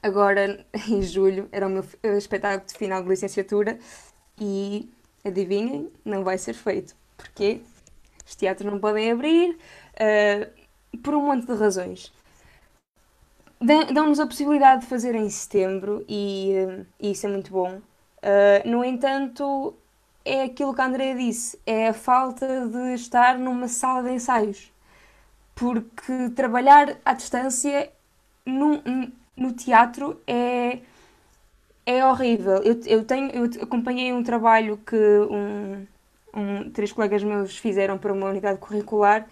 agora 0.02 0.64
em 0.88 1.02
julho, 1.02 1.48
era 1.52 1.66
o 1.66 1.70
meu 1.70 1.84
espetáculo 2.16 2.66
de 2.66 2.74
final 2.74 3.02
de 3.02 3.08
licenciatura 3.08 3.78
e 4.40 4.88
adivinhem, 5.24 5.90
não 6.04 6.24
vai 6.24 6.38
ser 6.38 6.54
feito. 6.54 6.94
Porquê? 7.16 7.60
Os 8.26 8.34
teatros 8.34 8.70
não 8.70 8.78
podem 8.78 9.10
abrir 9.10 9.56
uh, 9.56 10.98
por 10.98 11.14
um 11.14 11.26
monte 11.26 11.46
de 11.46 11.54
razões 11.54 12.12
dão-nos 13.92 14.18
a 14.18 14.26
possibilidade 14.26 14.82
de 14.82 14.86
fazer 14.86 15.14
em 15.14 15.28
setembro 15.28 16.04
e, 16.08 16.54
e 16.98 17.10
isso 17.10 17.26
é 17.26 17.28
muito 17.28 17.50
bom. 17.50 17.76
Uh, 17.76 18.68
no 18.68 18.84
entanto, 18.84 19.74
é 20.24 20.44
aquilo 20.44 20.74
que 20.74 20.80
a 20.80 20.86
Andrea 20.86 21.14
disse: 21.14 21.58
é 21.66 21.88
a 21.88 21.94
falta 21.94 22.66
de 22.66 22.94
estar 22.94 23.38
numa 23.38 23.68
sala 23.68 24.02
de 24.02 24.14
ensaios. 24.14 24.72
Porque 25.54 26.30
trabalhar 26.34 26.96
à 27.04 27.12
distância 27.12 27.90
no, 28.46 28.82
no 29.40 29.52
teatro 29.52 30.20
é, 30.26 30.78
é 31.86 32.06
horrível. 32.06 32.62
Eu, 32.62 32.78
eu, 32.84 33.04
tenho, 33.04 33.30
eu 33.30 33.44
acompanhei 33.62 34.12
um 34.12 34.22
trabalho 34.22 34.76
que 34.86 34.96
um, 34.96 35.86
um, 36.34 36.70
três 36.70 36.92
colegas 36.92 37.24
meus 37.24 37.56
fizeram 37.56 37.96
para 37.98 38.12
uma 38.12 38.28
unidade 38.28 38.58
curricular 38.58 39.26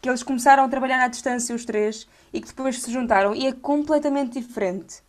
que 0.00 0.08
eles 0.08 0.24
começaram 0.24 0.64
a 0.64 0.68
trabalhar 0.68 1.04
à 1.04 1.06
distância 1.06 1.54
os 1.54 1.64
três 1.64 2.08
e 2.32 2.40
que 2.40 2.48
depois 2.48 2.82
se 2.82 2.90
juntaram 2.90 3.36
e 3.36 3.46
é 3.46 3.52
completamente 3.52 4.40
diferente. 4.40 5.00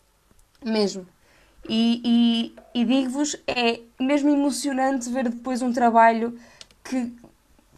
Mesmo. 0.64 1.08
E, 1.68 2.54
e, 2.76 2.80
e 2.82 2.86
digo-vos, 2.86 3.36
é 3.48 3.80
mesmo 4.00 4.30
emocionante 4.30 5.10
ver 5.10 5.30
depois 5.30 5.64
um 5.64 5.74
trabalho 5.74 6.38
que, 6.84 7.12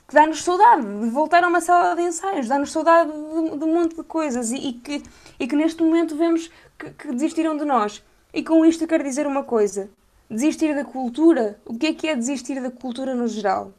que 0.08 0.14
dá-nos 0.14 0.43
saudade 0.43 0.84
de 0.84 1.10
voltar 1.10 1.43
a 1.43 1.47
uma 1.47 1.62
sala 1.62 1.95
de 1.95 2.03
ensaios, 2.03 2.47
dá-nos 2.47 2.72
saudade 2.72 3.12
de, 3.12 3.58
de, 3.58 3.64
um 3.64 3.74
monte 3.74 3.95
de 3.95 4.03
coisas 4.03 4.51
e, 4.51 4.58
e, 4.58 4.74
que, 4.74 5.03
e 5.39 5.47
que 5.47 5.56
neste 5.56 5.82
momento 5.82 6.16
vemos 6.16 6.51
que, 6.78 6.89
que 6.91 7.12
desistiram 7.12 7.58
de 7.58 7.66
nós. 7.66 8.03
E 8.34 8.43
com 8.43 8.66
isto 8.66 8.84
eu 8.84 8.88
quero 8.88 9.03
dizer 9.03 9.26
uma 9.26 9.43
coisa: 9.43 9.89
desistir 10.30 10.76
da 10.76 10.86
cultura. 10.86 11.60
O 11.66 11.78
que 11.78 11.88
é 11.88 11.93
que 11.93 12.08
é 12.08 12.16
desistir 12.16 12.62
da 12.62 12.70
cultura 12.70 13.16
no 13.16 13.28
geral? 13.28 13.72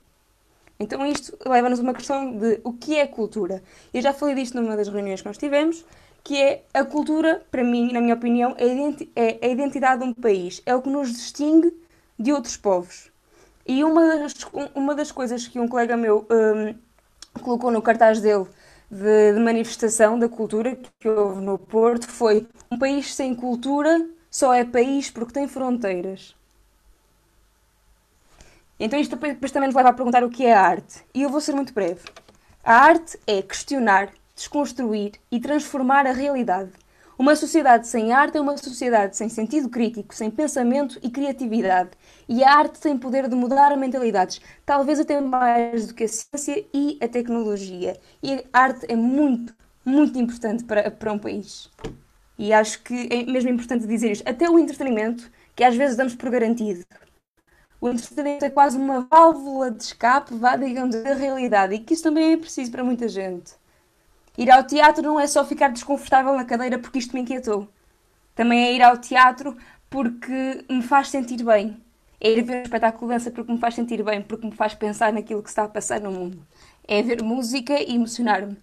Então 0.79 1.07
isto 1.07 1.37
leva-nos 1.47 1.79
a 1.79 1.83
uma 1.83 1.95
questão 1.95 2.37
de 2.37 2.61
o 2.65 2.73
que 2.73 2.97
é 2.97 3.07
cultura. 3.07 3.63
Eu 3.95 4.03
já 4.03 4.13
falei 4.13 4.35
disto 4.35 4.61
numa 4.61 4.77
das 4.77 4.89
reuniões 4.89 5.23
que 5.23 5.29
nós 5.29 5.39
tivemos, 5.39 5.85
que 6.23 6.37
é 6.37 6.65
a 6.75 6.85
cultura, 6.85 7.43
para 7.51 7.63
mim, 7.63 7.93
na 7.93 8.01
minha 8.01 8.15
opinião, 8.15 8.55
é, 8.59 9.39
é 9.41 9.47
a 9.47 9.51
identidade 9.51 10.03
de 10.03 10.09
um 10.09 10.13
país. 10.13 10.61
É 10.67 10.75
o 10.75 10.83
que 10.83 10.91
nos 10.91 11.13
distingue 11.13 11.73
de 12.19 12.33
outros 12.33 12.57
povos. 12.57 13.11
E 13.67 13.83
uma 13.83 14.17
das, 14.19 14.35
uma 14.75 14.95
das 14.95 15.11
coisas 15.11 15.49
que 15.49 15.59
um 15.59 15.67
colega 15.67 15.97
meu 15.97 16.27
um, 16.31 16.75
colocou 17.43 17.71
no 17.71 17.83
cartaz 17.83 18.21
dele 18.21 18.47
de, 18.91 19.33
de, 19.33 19.41
manifestação 19.41 20.19
da 20.19 20.29
cultura 20.29 20.79
que 21.01 21.09
houve 21.09 21.41
no 21.41 21.59
Porto 21.59 22.09
foi 22.09 22.47
um 22.71 22.79
país 22.79 23.15
sem 23.15 23.35
cultura 23.35 24.09
só 24.31 24.55
é 24.55 24.65
país 24.65 25.11
porque 25.11 25.33
tem 25.33 25.49
fronteiras. 25.49 26.37
Então 28.79 29.01
isto 29.01 29.17
depois 29.17 29.51
também 29.51 29.69
nos 29.69 29.77
leva 29.77 29.89
a 29.89 29.93
perguntar 29.93 30.23
o 30.23 30.31
que 30.31 30.45
é 30.45 30.55
a 30.55 30.61
arte. 30.61 31.03
E 31.15 31.23
eu 31.23 31.31
vou 31.31 31.41
ser 31.41 31.55
muito 31.55 31.73
breve. 31.73 32.03
A 32.63 32.75
arte 32.75 33.19
é 33.27 33.41
questionar, 33.41 34.11
desconstruir 34.35 35.13
e 35.31 35.41
transformar 35.41 36.07
a 36.07 36.13
realidade. 36.13 36.71
Uma 37.19 37.35
sociedade 37.35 37.89
sem 37.89 38.13
arte 38.13 38.37
é 38.37 38.41
uma 38.41 38.59
sociedade 38.59 39.17
sem 39.17 39.31
sentido 39.31 39.71
crítico, 39.71 40.15
sem 40.15 40.31
pensamento 40.31 40.99
e 41.03 41.09
criatividade. 41.09 41.91
E 42.29 42.43
a 42.43 42.55
arte 42.55 42.81
tem 42.81 42.99
poder 42.99 43.29
de 43.29 43.37
mudar 43.37 43.77
mentalidades, 43.77 44.41
talvez 44.65 44.99
até 44.99 45.21
mais 45.21 45.87
do 45.87 45.95
que 45.95 46.05
a 46.05 46.09
ciência 46.09 46.67
e 46.75 46.99
a 47.01 47.07
tecnologia. 47.07 47.97
E 48.23 48.45
a 48.53 48.61
arte 48.61 48.87
é 48.89 48.97
muito, 48.97 49.55
muito 49.85 50.19
importante 50.19 50.65
para, 50.65 50.91
para 50.91 51.13
um 51.13 51.19
país. 51.19 51.71
E 52.39 52.53
acho 52.53 52.83
que 52.83 53.09
é 53.11 53.25
mesmo 53.25 53.51
importante 53.51 53.87
dizer 53.87 54.11
isto. 54.11 54.29
Até 54.29 54.51
o 54.51 54.59
entretenimento, 54.59 55.31
que 55.55 55.63
às 55.63 55.77
vezes 55.77 55.97
damos 55.97 56.15
por 56.15 56.29
garantido. 56.29 56.85
O 57.81 57.89
entretenimento 57.89 58.45
é 58.45 58.51
quase 58.51 58.77
uma 58.77 59.07
válvula 59.09 59.71
de 59.71 59.85
escape, 59.85 60.35
vá, 60.35 60.57
digamos, 60.57 60.97
da 60.97 61.15
realidade, 61.15 61.75
e 61.75 61.79
que 61.79 61.95
isso 61.95 62.03
também 62.03 62.33
é 62.33 62.37
preciso 62.37 62.71
para 62.73 62.83
muita 62.83 63.09
gente. 63.09 63.53
Ir 64.37 64.51
ao 64.51 64.65
teatro 64.65 65.03
não 65.03 65.21
é 65.21 65.27
só 65.27 65.45
ficar 65.45 65.69
desconfortável 65.69 66.35
na 66.35 66.45
cadeira 66.45 66.79
porque 66.79 66.99
isto 66.99 67.15
me 67.15 67.23
inquietou. 67.23 67.69
Também 68.35 68.67
é 68.67 68.75
ir 68.75 68.83
ao 68.83 68.99
teatro 68.99 69.57
porque 69.89 70.65
me 70.69 70.83
faz 70.83 71.09
sentir 71.09 71.43
bem. 71.43 71.81
É 72.21 72.31
ir 72.31 72.43
ver 72.43 72.59
um 72.59 72.63
espetáculo 72.63 73.11
de 73.11 73.15
dança 73.15 73.31
porque 73.31 73.53
me 73.53 73.59
faz 73.59 73.75
sentir 73.75 74.03
bem, 74.03 74.23
porque 74.23 74.47
me 74.47 74.53
faz 74.53 74.75
pensar 74.75 75.13
naquilo 75.13 75.43
que 75.43 75.49
está 75.49 75.65
a 75.65 75.69
passar 75.69 76.01
no 76.01 76.11
mundo. 76.11 76.47
É 76.87 77.03
ver 77.03 77.23
música 77.23 77.81
e 77.81 77.95
emocionar-me. 77.95 78.57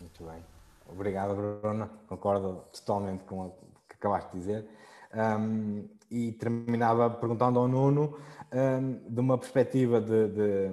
Muito 0.00 0.24
bem. 0.24 0.42
Obrigado, 0.88 1.34
Bruna. 1.34 1.90
Concordo 2.08 2.64
totalmente 2.72 3.24
com 3.24 3.46
o 3.46 3.50
que 3.88 3.94
acabaste 3.94 4.32
de 4.32 4.38
dizer. 4.38 4.68
Um, 5.14 5.88
e 6.10 6.32
terminava 6.32 7.08
perguntando 7.08 7.58
ao 7.58 7.68
Nuno 7.68 8.18
um, 8.52 9.12
de 9.12 9.20
uma 9.20 9.38
perspectiva 9.38 10.00
de, 10.00 10.28
de, 10.28 10.70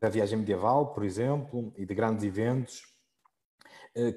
da 0.00 0.08
viagem 0.08 0.38
medieval, 0.38 0.88
por 0.88 1.04
exemplo, 1.04 1.72
e 1.76 1.84
de 1.84 1.94
grandes 1.94 2.24
eventos, 2.24 2.93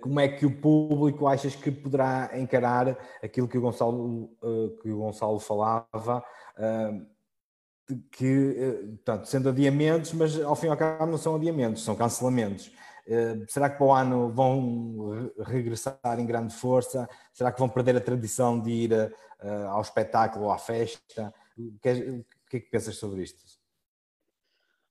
como 0.01 0.19
é 0.19 0.27
que 0.27 0.45
o 0.45 0.59
público 0.59 1.27
achas 1.27 1.55
que 1.55 1.71
poderá 1.71 2.31
encarar 2.33 2.97
aquilo 3.23 3.47
que 3.47 3.57
o 3.57 3.61
Gonçalo, 3.61 4.23
uh, 4.41 4.77
que 4.81 4.89
o 4.89 4.97
Gonçalo 4.97 5.39
falava, 5.39 6.23
uh, 6.57 7.05
que, 8.11 8.97
portanto, 9.05 9.25
sendo 9.25 9.49
adiamentos, 9.49 10.11
mas 10.13 10.39
ao 10.41 10.55
fim 10.55 10.67
e 10.67 10.69
ao 10.69 10.77
cabo 10.77 11.05
não 11.05 11.17
são 11.17 11.35
adiamentos, 11.35 11.83
são 11.83 11.95
cancelamentos. 11.95 12.69
Será 13.47 13.69
que 13.69 13.77
para 13.77 13.87
o 13.87 13.93
ano 13.93 14.29
vão 14.29 15.31
regressar 15.39 15.97
em 16.19 16.25
grande 16.25 16.53
força? 16.53 17.07
Será 17.31 17.49
que 17.49 17.59
vão 17.59 17.69
perder 17.69 17.95
a 17.95 18.01
tradição 18.01 18.59
de 18.59 18.69
ir 18.69 19.13
ao 19.69 19.81
espetáculo 19.81 20.45
ou 20.45 20.51
à 20.51 20.57
festa. 20.57 21.33
O 21.57 21.79
que, 21.79 21.89
é, 21.89 21.97
é 21.97 22.59
que 22.59 22.69
pensas 22.69 22.97
sobre 22.97 23.23
isto? 23.23 23.56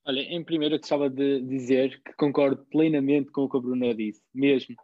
Olha, 0.09 0.21
em 0.21 0.45
primeiro 0.45 0.77
eu 0.77 0.79
gostava 0.79 1.11
de 1.11 1.41
dizer 1.43 2.01
que 2.05 2.13
concordo 2.13 2.65
plenamente 2.67 3.33
com 3.33 3.43
o 3.43 3.49
que 3.49 3.57
a 3.57 3.61
Bruna 3.61 3.93
disse, 3.93 4.23
mesmo, 4.33 4.77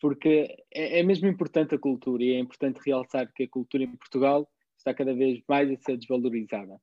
porque 0.00 0.48
é, 0.74 0.98
é 0.98 1.02
mesmo 1.04 1.28
importante 1.28 1.76
a 1.76 1.78
cultura 1.78 2.24
e 2.24 2.32
é 2.32 2.38
importante 2.40 2.80
realçar 2.84 3.32
que 3.32 3.44
a 3.44 3.48
cultura 3.48 3.84
em 3.84 3.96
Portugal 3.96 4.50
está 4.76 4.92
cada 4.92 5.14
vez 5.14 5.40
mais 5.48 5.70
a 5.70 5.76
ser 5.76 5.96
desvalorizada. 5.96 6.80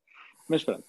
Mas 0.50 0.64
pronto, 0.64 0.86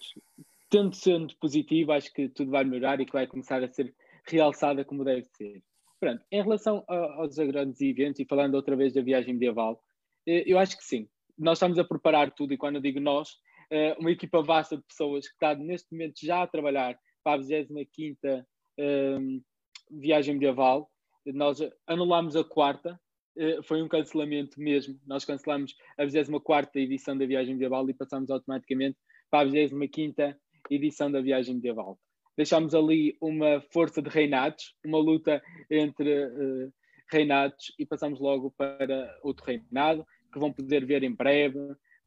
tendo 0.69 0.95
sendo 0.95 1.35
positivo, 1.35 1.91
acho 1.91 2.13
que 2.13 2.29
tudo 2.29 2.51
vai 2.51 2.63
melhorar 2.63 3.01
e 3.01 3.05
que 3.05 3.11
vai 3.11 3.27
começar 3.27 3.61
a 3.61 3.67
ser 3.67 3.93
realçada 4.25 4.85
como 4.85 5.03
deve 5.03 5.25
ser. 5.35 5.61
Pronto, 5.99 6.23
em 6.31 6.41
relação 6.41 6.85
a, 6.87 6.95
aos 7.15 7.35
grandes 7.35 7.81
eventos 7.81 8.21
e 8.21 8.25
falando 8.25 8.55
outra 8.55 8.75
vez 8.75 8.93
da 8.93 9.01
viagem 9.01 9.33
medieval, 9.33 9.83
eh, 10.25 10.43
eu 10.47 10.57
acho 10.57 10.77
que 10.77 10.83
sim. 10.83 11.09
Nós 11.37 11.57
estamos 11.57 11.77
a 11.77 11.83
preparar 11.83 12.31
tudo 12.31 12.53
e 12.53 12.57
quando 12.57 12.75
eu 12.75 12.81
digo 12.81 13.01
nós, 13.01 13.37
eh, 13.71 13.95
uma 13.99 14.11
equipa 14.11 14.41
vasta 14.41 14.77
de 14.77 14.83
pessoas 14.83 15.27
que 15.27 15.33
está 15.33 15.55
neste 15.55 15.91
momento 15.91 16.15
já 16.21 16.43
a 16.43 16.47
trabalhar 16.47 16.97
para 17.23 17.41
a 17.41 17.43
25 17.43 18.45
um, 18.77 19.41
viagem 19.89 20.35
medieval. 20.35 20.89
Nós 21.25 21.59
anulámos 21.87 22.35
a 22.35 22.43
quarta, 22.43 22.99
uh, 23.37 23.63
foi 23.63 23.81
um 23.81 23.87
cancelamento 23.87 24.59
mesmo. 24.59 24.99
Nós 25.07 25.25
cancelamos 25.25 25.75
a 25.97 26.05
24 26.05 26.79
edição 26.79 27.17
da 27.17 27.25
viagem 27.25 27.55
medieval 27.55 27.89
e 27.89 27.93
passamos 27.93 28.29
automaticamente 28.29 28.97
para 29.29 29.47
a 29.47 29.51
25 29.51 30.37
edição 30.69 31.11
da 31.11 31.21
viagem 31.21 31.55
medieval. 31.55 31.97
Deixámos 32.37 32.75
ali 32.75 33.17
uma 33.19 33.61
força 33.71 34.01
de 34.01 34.09
reinados, 34.09 34.75
uma 34.85 34.99
luta 34.99 35.41
entre 35.71 36.25
uh, 36.27 36.71
reinados 37.09 37.73
e 37.79 37.85
passamos 37.85 38.19
logo 38.19 38.51
para 38.51 39.17
outro 39.23 39.45
reinado, 39.45 40.05
que 40.31 40.39
vão 40.39 40.51
poder 40.51 40.85
ver 40.85 41.03
em 41.03 41.15
breve 41.15 41.57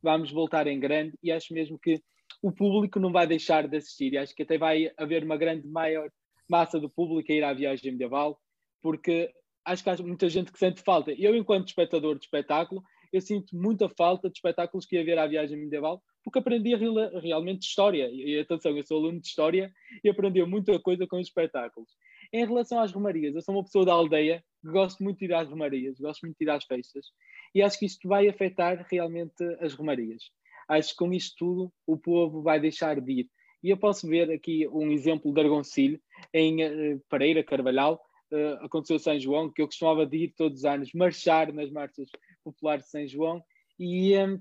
vamos 0.03 0.31
voltar 0.31 0.67
em 0.67 0.79
grande 0.79 1.17
e 1.23 1.31
acho 1.31 1.53
mesmo 1.53 1.79
que 1.79 2.01
o 2.43 2.53
público 2.53 3.01
não 3.01 3.13
vai 3.13 3.27
deixar 3.27 3.67
de 3.67 3.77
assistir. 3.77 4.13
E 4.13 4.19
acho 4.19 4.35
que 4.35 4.43
até 4.43 4.59
vai 4.59 4.91
haver 4.97 5.25
uma 5.25 5.37
grande 5.37 5.67
maior 5.67 6.11
massa 6.49 6.79
do 6.81 6.89
público 6.89 7.31
a 7.31 7.35
ir 7.35 7.45
à 7.45 7.53
viagem 7.53 7.93
medieval, 7.93 8.39
porque 8.81 9.31
acho 9.65 9.83
que 9.83 9.91
há 9.91 9.97
muita 9.99 10.29
gente 10.29 10.53
que 10.53 10.59
sente 10.59 10.83
falta. 10.83 11.13
Eu, 11.13 11.35
enquanto 11.35 11.69
espectador 11.69 12.19
de 12.19 12.25
espetáculo, 12.25 12.83
eu 13.13 13.21
sinto 13.21 13.57
muita 13.57 13.89
falta 13.89 14.29
de 14.29 14.37
espetáculos 14.37 14.87
que 14.87 14.97
ia 14.97 15.05
ver 15.05 15.19
à 15.19 15.27
viagem 15.27 15.59
medieval, 15.59 16.03
porque 16.23 16.39
aprendi 16.39 16.75
realmente 16.75 17.67
história. 17.67 18.09
E 18.11 18.39
atenção, 18.39 18.77
eu 18.77 18.83
sou 18.83 18.99
aluno 18.99 19.21
de 19.21 19.27
história 19.27 19.71
e 20.03 20.09
aprendi 20.09 20.45
muita 20.45 20.79
coisa 20.81 21.07
com 21.07 21.17
os 21.17 21.27
espetáculos. 21.27 21.91
Em 22.33 22.47
relação 22.47 22.81
às 22.81 22.93
romarias, 22.93 23.35
eu 23.35 23.43
sou 23.43 23.55
uma 23.55 23.65
pessoa 23.65 23.85
da 23.85 23.93
aldeia 23.93 24.43
gosto 24.65 25.03
muito 25.03 25.19
de 25.19 25.27
ir 25.27 25.35
às 25.35 25.49
romarias, 25.49 25.99
gosto 25.99 26.23
muito 26.23 26.37
de 26.39 26.45
ir 26.45 26.51
às 26.51 26.65
festas 26.65 27.07
e 27.55 27.63
acho 27.63 27.79
que 27.79 27.87
isto 27.87 28.09
vai 28.09 28.29
afetar 28.29 28.87
realmente 28.91 29.43
as 29.61 29.75
romarias. 29.75 30.31
Acho 30.69 30.91
que 30.91 30.97
com 30.97 31.13
isto 31.13 31.37
tudo 31.39 31.73
o 31.87 31.97
povo 31.97 32.43
vai 32.43 32.61
deixar 32.61 33.01
de 33.01 33.21
ir. 33.21 33.31
E 33.63 33.71
eu 33.71 33.77
posso 33.77 34.07
ver 34.07 34.31
aqui 34.31 34.69
um 34.69 34.91
exemplo 34.91 35.33
de 35.33 35.41
Argoncilho, 35.41 36.01
em 36.33 36.65
uh, 36.65 37.01
Pereira, 37.11 37.43
Carvalhal, 37.43 38.01
uh, 38.33 38.65
aconteceu 38.65 38.99
São 38.99 39.19
João, 39.19 39.51
que 39.51 39.63
eu 39.63 39.67
costumava 39.67 40.07
de 40.07 40.25
ir 40.25 40.35
todos 40.37 40.59
os 40.59 40.65
anos, 40.65 40.93
marchar 40.93 41.53
nas 41.53 41.71
marchas 41.71 42.09
populares 42.45 42.85
de 42.85 42.91
São 42.91 43.09
João, 43.09 43.43
e 43.79 44.17
um, 44.17 44.41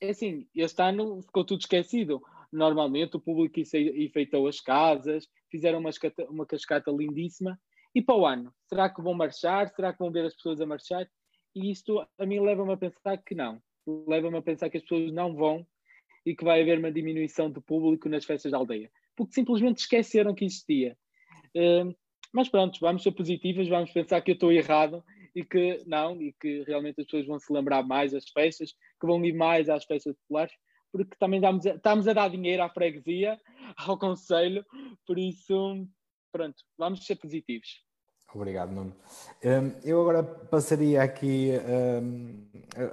é 0.00 0.10
assim, 0.10 0.46
este 0.54 0.82
ano 0.82 1.22
ficou 1.22 1.44
tudo 1.44 1.60
esquecido. 1.60 2.22
Normalmente 2.52 3.16
o 3.16 3.20
público 3.20 3.58
enfeitou 3.58 4.46
as 4.46 4.60
casas, 4.60 5.26
fizeram 5.50 5.80
uma, 5.80 5.90
uma 6.30 6.46
cascata 6.46 6.90
lindíssima, 6.90 7.58
e 7.94 8.02
para 8.02 8.16
o 8.16 8.26
ano, 8.26 8.52
será 8.68 8.88
que 8.88 9.02
vão 9.02 9.14
marchar? 9.14 9.68
Será 9.68 9.92
que 9.92 9.98
vão 9.98 10.10
ver 10.10 10.26
as 10.26 10.34
pessoas 10.34 10.60
a 10.60 10.66
marchar? 10.66 11.06
E 11.54 11.70
isto 11.70 12.04
a 12.18 12.26
mim 12.26 12.40
leva-me 12.40 12.72
a 12.72 12.76
pensar 12.76 13.16
que 13.18 13.34
não. 13.34 13.62
Leva-me 13.86 14.38
a 14.38 14.42
pensar 14.42 14.70
que 14.70 14.76
as 14.76 14.82
pessoas 14.82 15.12
não 15.12 15.34
vão 15.34 15.66
e 16.26 16.34
que 16.34 16.44
vai 16.44 16.62
haver 16.62 16.78
uma 16.78 16.90
diminuição 16.90 17.50
de 17.50 17.60
público 17.60 18.08
nas 18.08 18.24
festas 18.24 18.52
da 18.52 18.58
aldeia. 18.58 18.90
Porque 19.14 19.34
simplesmente 19.34 19.78
esqueceram 19.78 20.34
que 20.34 20.44
existia. 20.44 20.96
Uh, 21.54 21.94
mas 22.32 22.48
pronto, 22.48 22.80
vamos 22.80 23.02
ser 23.02 23.12
positivas, 23.12 23.68
vamos 23.68 23.92
pensar 23.92 24.20
que 24.20 24.32
eu 24.32 24.34
estou 24.34 24.50
errado 24.50 25.04
e 25.34 25.44
que 25.44 25.82
não, 25.86 26.20
e 26.20 26.32
que 26.32 26.62
realmente 26.62 27.00
as 27.00 27.06
pessoas 27.06 27.26
vão 27.26 27.38
se 27.38 27.52
lembrar 27.52 27.84
mais 27.84 28.12
das 28.12 28.28
festas, 28.28 28.72
que 29.00 29.06
vão 29.06 29.24
ir 29.24 29.32
mais 29.32 29.68
às 29.68 29.84
festas 29.84 30.16
populares, 30.16 30.52
porque 30.90 31.16
também 31.18 31.38
estamos 31.38 31.66
a, 31.66 31.74
estamos 31.74 32.08
a 32.08 32.12
dar 32.12 32.28
dinheiro 32.28 32.62
à 32.62 32.68
freguesia, 32.68 33.38
ao 33.76 33.98
conselho, 33.98 34.64
por 35.06 35.18
isso, 35.18 35.86
pronto, 36.32 36.56
vamos 36.78 37.04
ser 37.04 37.16
positivos. 37.16 37.84
Obrigado, 38.34 38.72
Nuno. 38.72 38.92
Um, 39.44 39.72
eu 39.84 40.00
agora 40.00 40.22
passaria 40.22 41.02
aqui. 41.02 41.52
Um, 42.02 42.44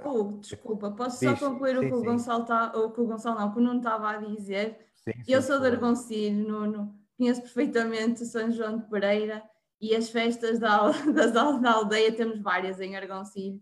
oh, 0.04 0.24
desculpa, 0.38 0.90
posso 0.92 1.24
só 1.24 1.34
concluir 1.34 1.78
sim, 1.78 1.86
o, 1.86 1.88
que 1.88 1.94
o, 1.94 2.04
Gonçalo 2.04 2.44
tá, 2.44 2.72
o 2.76 2.90
que 2.90 3.00
o 3.00 3.06
Gonçalo 3.06 3.40
não, 3.40 3.50
que 3.50 3.58
o 3.58 3.60
Nuno 3.60 3.78
estava 3.78 4.10
a 4.10 4.16
dizer? 4.18 4.78
Sim, 4.96 5.12
eu 5.26 5.42
sou 5.42 5.58
de 5.58 5.66
Argoncilho, 5.66 6.48
Nuno, 6.48 6.94
conheço 7.18 7.42
perfeitamente 7.42 8.24
São 8.24 8.50
João 8.52 8.78
de 8.78 8.84
Pereira 8.84 9.42
e 9.80 9.96
as 9.96 10.10
festas 10.10 10.60
da, 10.60 10.90
das, 11.12 11.32
da 11.32 11.72
aldeia, 11.72 12.12
temos 12.12 12.40
várias 12.40 12.80
em 12.80 12.96
Argoncilho. 12.96 13.60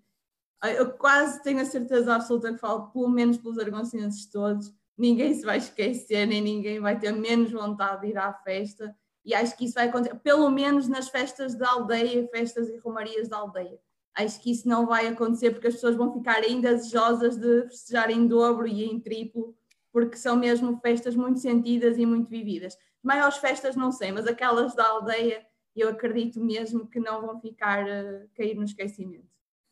Eu 0.62 0.90
quase 0.90 1.42
tenho 1.42 1.60
a 1.60 1.64
certeza 1.64 2.14
absoluta 2.14 2.52
que 2.52 2.58
falo, 2.58 2.90
pelo 2.90 3.08
menos 3.08 3.38
pelos 3.38 3.58
argoncinenses 3.58 4.26
todos, 4.26 4.70
ninguém 4.98 5.32
se 5.32 5.46
vai 5.46 5.56
esquecer, 5.56 6.26
nem 6.26 6.42
ninguém 6.42 6.78
vai 6.78 6.98
ter 6.98 7.12
menos 7.12 7.50
vontade 7.50 8.02
de 8.02 8.08
ir 8.08 8.18
à 8.18 8.34
festa 8.34 8.94
e 9.24 9.34
acho 9.34 9.56
que 9.56 9.64
isso 9.64 9.74
vai 9.74 9.88
acontecer, 9.88 10.14
pelo 10.16 10.50
menos 10.50 10.88
nas 10.88 11.08
festas 11.08 11.54
da 11.54 11.70
aldeia, 11.70 12.26
festas 12.28 12.68
e 12.68 12.76
romarias 12.78 13.28
da 13.28 13.38
aldeia. 13.38 13.78
Acho 14.14 14.40
que 14.40 14.50
isso 14.50 14.68
não 14.68 14.86
vai 14.86 15.06
acontecer 15.06 15.50
porque 15.50 15.68
as 15.68 15.74
pessoas 15.74 15.96
vão 15.96 16.12
ficar 16.12 16.42
ainda 16.42 16.74
desejosas 16.74 17.36
de 17.36 17.62
festejar 17.68 18.10
em 18.10 18.26
dobro 18.26 18.66
e 18.66 18.84
em 18.84 18.98
triplo, 18.98 19.54
porque 19.92 20.16
são 20.16 20.36
mesmo 20.36 20.78
festas 20.80 21.14
muito 21.14 21.38
sentidas 21.38 21.96
e 21.98 22.04
muito 22.04 22.28
vividas. 22.28 22.76
Maiores 23.02 23.36
festas 23.36 23.76
não 23.76 23.92
sei, 23.92 24.12
mas 24.12 24.26
aquelas 24.26 24.74
da 24.74 24.86
aldeia 24.86 25.46
eu 25.76 25.88
acredito 25.88 26.40
mesmo 26.40 26.86
que 26.88 26.98
não 26.98 27.24
vão 27.24 27.40
ficar 27.40 27.84
uh, 27.84 28.28
cair 28.34 28.54
no 28.56 28.64
esquecimento. 28.64 29.28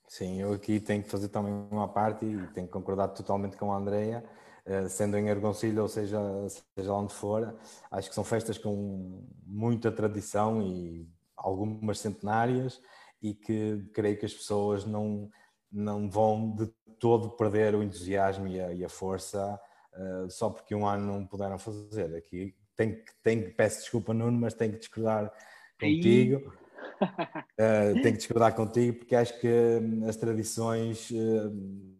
Sim, 0.06 0.40
eu 0.40 0.52
aqui 0.52 0.80
tenho 0.80 1.02
que 1.02 1.10
fazer 1.10 1.28
também 1.28 1.52
uma 1.70 1.88
parte 1.88 2.24
e 2.24 2.46
tenho 2.54 2.66
que 2.66 2.72
concordar 2.72 3.08
totalmente 3.08 3.56
com 3.56 3.72
a 3.72 3.76
Andrea 3.76 4.24
sendo 4.88 5.16
em 5.16 5.30
Argoncilho 5.30 5.82
ou 5.82 5.88
seja, 5.88 6.18
seja 6.76 6.92
onde 6.92 7.14
for, 7.14 7.56
acho 7.90 8.08
que 8.08 8.14
são 8.14 8.24
festas 8.24 8.58
com 8.58 9.26
muita 9.46 9.90
tradição 9.90 10.62
e 10.62 11.08
algumas 11.36 12.00
centenárias 12.00 12.80
e 13.22 13.34
que 13.34 13.88
creio 13.92 14.18
que 14.18 14.26
as 14.26 14.34
pessoas 14.34 14.84
não, 14.84 15.30
não 15.70 16.10
vão 16.10 16.54
de 16.54 16.70
todo 16.98 17.30
perder 17.30 17.74
o 17.74 17.82
entusiasmo 17.82 18.46
e 18.46 18.60
a, 18.60 18.72
e 18.72 18.84
a 18.84 18.88
força 18.88 19.58
uh, 19.94 20.30
só 20.30 20.50
porque 20.50 20.74
um 20.74 20.86
ano 20.86 21.06
não 21.06 21.26
puderam 21.26 21.58
fazer. 21.58 22.14
Aqui 22.16 22.54
tenho, 22.76 22.96
tenho, 23.22 23.54
peço 23.54 23.80
desculpa, 23.80 24.14
Nuno, 24.14 24.38
mas 24.38 24.54
tenho 24.54 24.72
que 24.72 24.78
discordar 24.78 25.32
contigo. 25.80 26.52
Uh, 27.00 27.94
tenho 27.94 28.12
que 28.14 28.18
discordar 28.18 28.54
contigo 28.56 28.98
porque 28.98 29.14
acho 29.14 29.38
que 29.40 29.48
as 30.08 30.16
tradições 30.16 31.10
uh, 31.10 31.97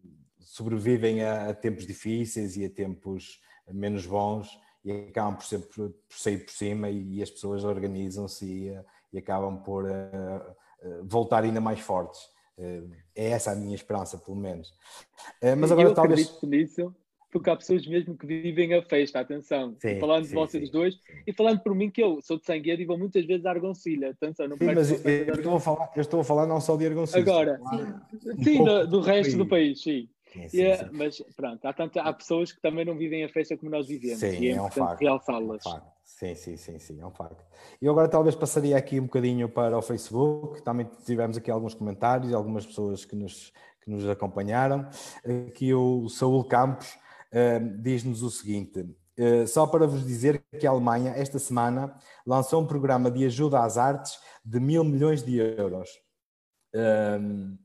sobrevivem 0.59 1.23
a, 1.23 1.49
a, 1.49 1.53
tempos 1.53 1.87
difíceis 1.87 2.57
e 2.57 2.65
a 2.65 2.69
tempos 2.69 3.39
menos 3.71 4.05
bons 4.05 4.59
e 4.83 4.91
acabam 4.91 5.35
por, 5.35 5.45
ser, 5.45 5.59
por, 5.59 5.89
por 5.89 6.17
sair 6.17 6.39
por 6.39 6.51
cima 6.51 6.89
e, 6.89 7.15
e 7.15 7.23
as 7.23 7.29
pessoas 7.29 7.63
organizam-se 7.63 8.45
e, 8.45 8.77
e, 9.13 9.17
acabam 9.17 9.63
por 9.63 9.85
uh, 9.85 9.89
uh, 9.89 11.05
voltar 11.05 11.43
ainda 11.43 11.61
mais 11.61 11.79
fortes. 11.79 12.21
Uh, 12.57 12.91
é 13.15 13.29
essa 13.29 13.51
a 13.51 13.55
minha 13.55 13.75
esperança, 13.75 14.17
pelo 14.17 14.35
menos. 14.35 14.73
mas 15.57 15.71
agora 15.71 15.89
Eu 15.89 15.93
talvez. 15.93 16.27
Acredito 16.27 16.47
nisso, 16.47 16.95
porque 17.31 17.49
há 17.49 17.55
pessoas 17.55 17.87
mesmo 17.87 18.17
que 18.17 18.25
vivem 18.25 18.73
a 18.73 18.81
festa, 18.81 19.19
atenção. 19.19 19.75
Sim, 19.79 19.97
falando 19.99 20.23
sim, 20.23 20.29
de 20.29 20.35
vocês 20.35 20.65
sim. 20.65 20.71
dois 20.71 20.99
e 21.25 21.31
falando 21.31 21.61
por 21.61 21.73
mim 21.73 21.89
que 21.89 22.03
eu 22.03 22.19
sou 22.21 22.37
de 22.37 22.45
Sangueiro 22.45 22.81
e 22.81 22.85
vou 22.85 22.97
muitas 22.97 23.25
vezes 23.25 23.45
a 23.45 23.51
Argoncilha. 23.51 24.09
Atenção, 24.09 24.47
não 24.47 24.57
sim, 24.57 24.65
mas 24.65 24.91
eu, 24.91 24.97
eu, 25.09 25.35
estou 25.35 25.55
a 25.55 25.59
falar, 25.59 25.91
eu 25.95 26.01
estou 26.01 26.19
a 26.19 26.23
falar 26.23 26.47
não 26.47 26.59
só 26.59 26.75
de 26.75 26.85
Argoncilha. 26.85 27.21
Agora, 27.21 27.61
sim, 28.43 28.59
um 28.59 28.65
do, 28.65 28.87
do 28.87 28.99
resto 28.99 29.37
do 29.37 29.45
país, 29.45 29.81
sim. 29.81 30.09
Sim, 30.31 30.47
sim, 30.47 30.75
sim. 30.75 30.89
Mas 30.91 31.21
pronto, 31.35 31.65
há, 31.65 31.73
tanto, 31.73 31.99
há 31.99 32.13
pessoas 32.13 32.51
que 32.51 32.61
também 32.61 32.85
não 32.85 32.95
vivem 32.95 33.23
a 33.23 33.29
festa 33.29 33.57
como 33.57 33.71
nós 33.71 33.87
vivemos. 33.87 34.19
Sim, 34.19 34.39
e 34.39 34.49
é, 34.49 34.51
é 34.51 34.61
um 34.61 34.69
facto. 34.69 35.01
Realçá-las. 35.01 35.65
É 35.65 35.69
um 35.69 35.71
facto. 35.71 35.99
Sim, 36.03 36.35
sim, 36.35 36.57
sim, 36.57 36.79
sim, 36.79 36.99
é 36.99 37.05
um 37.05 37.11
facto. 37.11 37.43
E 37.81 37.87
agora 37.87 38.07
talvez 38.07 38.35
passaria 38.35 38.77
aqui 38.77 38.99
um 38.99 39.03
bocadinho 39.03 39.49
para 39.49 39.77
o 39.77 39.81
Facebook. 39.81 40.61
Também 40.61 40.87
tivemos 41.05 41.37
aqui 41.37 41.49
alguns 41.49 41.73
comentários, 41.73 42.33
algumas 42.33 42.65
pessoas 42.65 43.05
que 43.05 43.15
nos, 43.15 43.53
que 43.81 43.89
nos 43.89 44.07
acompanharam. 44.07 44.87
Aqui 45.47 45.73
o 45.73 46.07
Saúl 46.09 46.43
Campos 46.43 46.93
uh, 47.33 47.81
diz-nos 47.81 48.21
o 48.21 48.29
seguinte: 48.29 48.81
uh, 48.81 49.47
só 49.47 49.65
para 49.65 49.87
vos 49.87 50.05
dizer 50.05 50.43
que 50.59 50.67
a 50.67 50.71
Alemanha, 50.71 51.11
esta 51.11 51.39
semana, 51.39 51.95
lançou 52.25 52.61
um 52.61 52.67
programa 52.67 53.09
de 53.09 53.25
ajuda 53.25 53.63
às 53.63 53.77
artes 53.77 54.19
de 54.43 54.59
mil 54.59 54.83
milhões 54.83 55.23
de 55.23 55.37
euros. 55.37 55.89
Uh, 56.75 57.57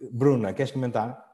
Bruna, 0.00 0.52
queres 0.52 0.72
comentar? 0.72 1.27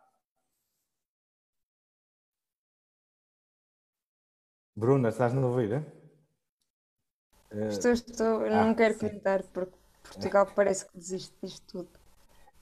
Bruna, 4.77 5.09
estás 5.09 5.33
no 5.33 5.49
ouvir? 5.49 5.85
Uh, 7.53 7.69
estou, 7.69 7.93
estou. 7.93 8.47
Eu 8.47 8.53
ah, 8.55 8.65
não 8.67 8.75
quero 8.75 8.95
sim. 8.95 9.09
comentar 9.09 9.43
porque 9.45 9.77
Portugal 10.03 10.47
parece 10.55 10.87
que 10.87 10.99
desiste 10.99 11.35
disto 11.43 11.67
tudo. 11.67 11.91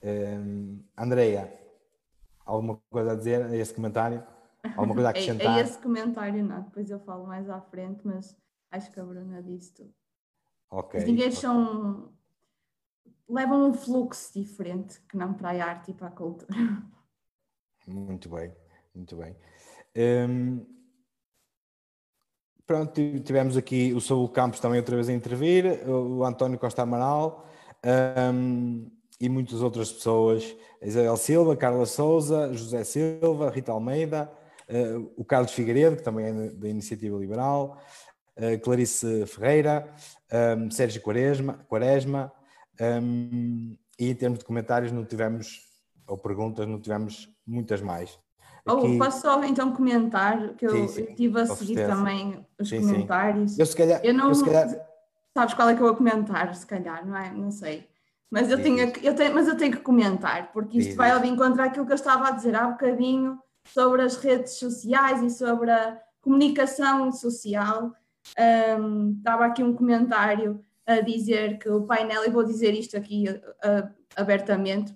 Uh, 0.03 0.83
Andreia, 0.97 1.51
alguma 2.45 2.79
coisa 2.89 3.13
a 3.13 3.15
dizer 3.15 3.45
a 3.45 3.55
esse 3.55 3.73
comentário? 3.73 4.23
Alguma 4.75 4.93
coisa 4.93 5.09
a 5.09 5.11
acrescentar? 5.11 5.53
a, 5.53 5.55
a 5.55 5.61
esse 5.61 5.77
comentário 5.79 6.43
não, 6.43 6.61
depois 6.61 6.89
eu 6.89 6.99
falo 6.99 7.25
mais 7.25 7.49
à 7.49 7.59
frente, 7.61 8.01
mas 8.05 8.35
Acho 8.73 8.91
que 8.91 8.99
a 8.99 9.05
Bruna 9.05 9.43
disse 9.43 9.71
tudo. 9.71 9.93
Ok. 10.71 10.99
Os 10.99 11.05
dinheiros 11.05 11.37
ok. 11.37 11.41
são. 11.41 12.11
levam 13.29 13.69
um 13.69 13.73
fluxo 13.75 14.33
diferente 14.33 14.99
que 15.01 15.15
não 15.15 15.35
para 15.35 15.51
a 15.51 15.69
arte 15.69 15.91
e 15.91 15.93
para 15.93 16.07
a 16.07 16.11
cultura. 16.11 16.51
Muito 17.85 18.29
bem, 18.29 18.51
muito 18.95 19.15
bem. 19.15 19.35
Hum, 19.95 20.65
pronto, 22.65 22.93
ti- 22.93 23.19
tivemos 23.21 23.57
aqui 23.57 23.93
o 23.93 24.01
Saúl 24.01 24.29
Campos 24.29 24.59
também 24.59 24.79
outra 24.79 24.95
vez 24.95 25.09
a 25.09 25.13
intervir, 25.13 25.65
o 25.87 26.23
António 26.23 26.57
Costa 26.59 26.81
Amaral 26.83 27.45
hum, 28.33 28.89
e 29.19 29.29
muitas 29.29 29.61
outras 29.61 29.91
pessoas, 29.91 30.55
Isabel 30.81 31.15
Silva, 31.17 31.55
Carla 31.55 31.85
Souza, 31.85 32.51
José 32.53 32.83
Silva, 32.83 33.49
Rita 33.49 33.71
Almeida, 33.71 34.31
eh, 34.67 34.95
o 35.15 35.23
Carlos 35.23 35.51
Figueiredo, 35.53 35.97
que 35.97 36.03
também 36.03 36.25
é 36.25 36.49
da 36.49 36.67
Iniciativa 36.69 37.17
Liberal, 37.17 37.81
eh, 38.35 38.57
Clarice 38.57 39.25
Ferreira, 39.27 39.93
hum, 40.57 40.71
Sérgio 40.71 41.01
Quaresma, 41.01 41.65
Quaresma 41.69 42.31
hum, 43.01 43.77
e 43.99 44.09
em 44.09 44.15
termos 44.15 44.39
de 44.39 44.45
comentários 44.45 44.91
não 44.91 45.05
tivemos, 45.05 45.61
ou 46.07 46.17
perguntas, 46.17 46.67
não 46.67 46.79
tivemos 46.81 47.29
muitas 47.45 47.81
mais. 47.81 48.19
Aqui- 48.65 48.97
posso 48.97 49.21
só 49.21 49.43
então 49.43 49.71
comentar 49.73 50.53
que 50.55 50.65
eu 50.65 50.69
Sim, 50.71 50.87
sim, 50.87 51.01
eu 51.01 51.09
estive 51.09 51.39
a 51.41 51.45
seguir 51.47 51.75
certeza. 51.75 51.95
também 51.97 52.45
os 52.59 52.69
Sim, 52.69 52.81
sim. 52.81 52.87
comentários. 52.87 53.59
Eu 53.59 53.65
se 53.65 53.75
calhar, 53.75 53.99
Eu 54.03 54.13
não- 54.13 54.29
eu 54.29 54.35
se 54.35 54.45
calhar 54.45 54.93
Sabes 55.35 55.55
qual 55.55 55.67
é 55.67 55.73
que 55.75 55.81
eu 55.81 55.87
vou 55.87 55.95
comentar, 55.95 56.53
se 56.53 56.63
calhar, 56.65 57.03
não 57.07 57.17
é? 57.17 57.31
Não 57.31 57.49
sei. 57.49 57.89
Mas 58.29 58.51
eu, 58.51 58.61
tenho, 58.61 58.77
eu 59.01 59.15
tenho, 59.15 59.33
mas 59.33 59.47
eu 59.47 59.57
tenho 59.57 59.71
que 59.71 59.79
comentar, 59.81 60.51
porque 60.51 60.77
isto 60.77 60.89
Diz, 60.89 60.95
vai 60.95 61.09
ao 61.09 61.19
de 61.19 61.27
encontro 61.27 61.59
àquilo 61.63 61.87
que 61.87 61.91
eu 61.91 61.95
estava 61.95 62.27
a 62.27 62.31
dizer 62.31 62.55
há 62.55 62.67
bocadinho 62.67 63.39
sobre 63.65 64.03
as 64.03 64.15
redes 64.17 64.53
sociais 64.53 65.23
e 65.23 65.31
sobre 65.31 65.71
a 65.71 65.99
comunicação 66.21 67.11
social. 67.11 67.91
Ahm, 68.37 69.15
estava 69.17 69.45
aqui 69.45 69.63
um 69.63 69.73
comentário 69.73 70.59
a 70.85 70.99
dizer 71.01 71.57
que 71.57 71.67
o 71.67 71.81
painel, 71.81 72.25
e 72.25 72.29
vou 72.29 72.43
dizer 72.43 72.73
isto 72.75 72.95
aqui 72.95 73.25
ah, 73.63 73.89
abertamente, 74.15 74.95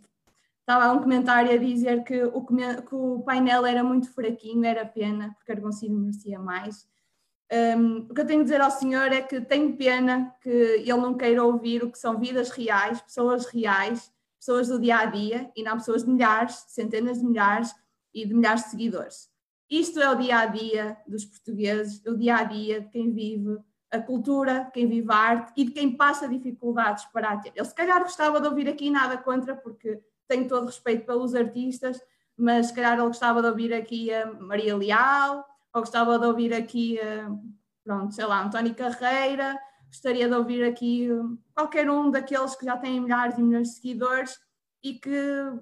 estava 0.67 0.91
um 0.91 0.99
comentário 0.99 1.49
a 1.49 1.57
dizer 1.57 2.03
que 2.03 2.23
o, 2.25 2.45
que 2.45 2.93
o 2.93 3.21
painel 3.21 3.65
era 3.65 3.81
muito 3.81 4.13
fraquinho, 4.13 4.65
era 4.65 4.85
pena, 4.85 5.33
porque 5.37 5.53
Argoncillo 5.53 5.97
merecia 5.97 6.37
mais. 6.37 6.85
Um, 7.49 7.99
o 8.09 8.13
que 8.13 8.19
eu 8.19 8.25
tenho 8.25 8.41
a 8.41 8.43
dizer 8.43 8.59
ao 8.59 8.69
senhor 8.69 9.13
é 9.13 9.21
que 9.21 9.39
tenho 9.39 9.77
pena 9.77 10.35
que 10.41 10.49
ele 10.49 10.91
não 10.91 11.15
queira 11.15 11.41
ouvir 11.41 11.81
o 11.83 11.89
que 11.89 11.97
são 11.97 12.19
vidas 12.19 12.49
reais, 12.49 12.99
pessoas 12.99 13.45
reais, 13.45 14.11
pessoas 14.37 14.67
do 14.67 14.77
dia 14.77 14.97
a 14.97 15.05
dia 15.05 15.49
e 15.55 15.63
não 15.63 15.77
pessoas 15.77 16.03
de 16.03 16.09
milhares, 16.09 16.65
centenas 16.67 17.19
de 17.19 17.25
milhares 17.25 17.73
e 18.13 18.27
de 18.27 18.33
milhares 18.33 18.65
de 18.65 18.71
seguidores. 18.71 19.29
Isto 19.69 20.01
é 20.01 20.09
o 20.09 20.15
dia 20.15 20.39
a 20.39 20.45
dia 20.47 20.97
dos 21.07 21.23
portugueses, 21.23 22.05
o 22.05 22.17
dia 22.17 22.35
a 22.35 22.43
dia 22.43 22.81
de 22.81 22.89
quem 22.89 23.13
vive 23.13 23.57
a 23.89 23.99
cultura, 23.99 24.65
de 24.65 24.71
quem 24.71 24.85
vive 24.85 25.09
a 25.09 25.15
arte 25.15 25.53
e 25.55 25.63
de 25.63 25.71
quem 25.71 25.95
passa 25.95 26.27
dificuldades 26.27 27.05
para 27.05 27.29
a 27.29 27.37
ter. 27.37 27.53
Ele 27.55 27.65
se 27.65 27.73
calhar 27.73 28.03
gostava 28.03 28.41
de 28.41 28.47
ouvir 28.49 28.67
aqui 28.67 28.91
nada 28.91 29.17
contra, 29.17 29.55
porque 29.55 30.01
tenho 30.27 30.47
todo 30.47 30.67
respeito 30.67 31.05
pelos 31.05 31.33
artistas, 31.33 32.01
mas 32.35 32.67
se 32.67 32.73
calhar 32.73 32.93
ele 32.93 33.07
gostava 33.07 33.41
de 33.41 33.47
ouvir 33.47 33.73
aqui 33.73 34.13
a 34.13 34.31
Maria 34.33 34.75
Leal, 34.75 35.45
ou 35.73 35.81
gostava 35.81 36.19
de 36.19 36.25
ouvir 36.25 36.53
aqui, 36.53 36.99
pronto, 37.83 38.13
sei 38.13 38.25
lá, 38.25 38.43
António 38.43 38.75
Carreira, 38.75 39.57
gostaria 39.87 40.27
de 40.27 40.35
ouvir 40.35 40.63
aqui 40.63 41.09
eh, 41.09 41.37
qualquer 41.53 41.89
um 41.89 42.11
daqueles 42.11 42.55
que 42.55 42.65
já 42.65 42.77
têm 42.77 43.01
milhares 43.01 43.37
e 43.37 43.41
milhões 43.41 43.69
de 43.69 43.75
seguidores 43.75 44.37
e 44.83 44.93
que 44.93 45.19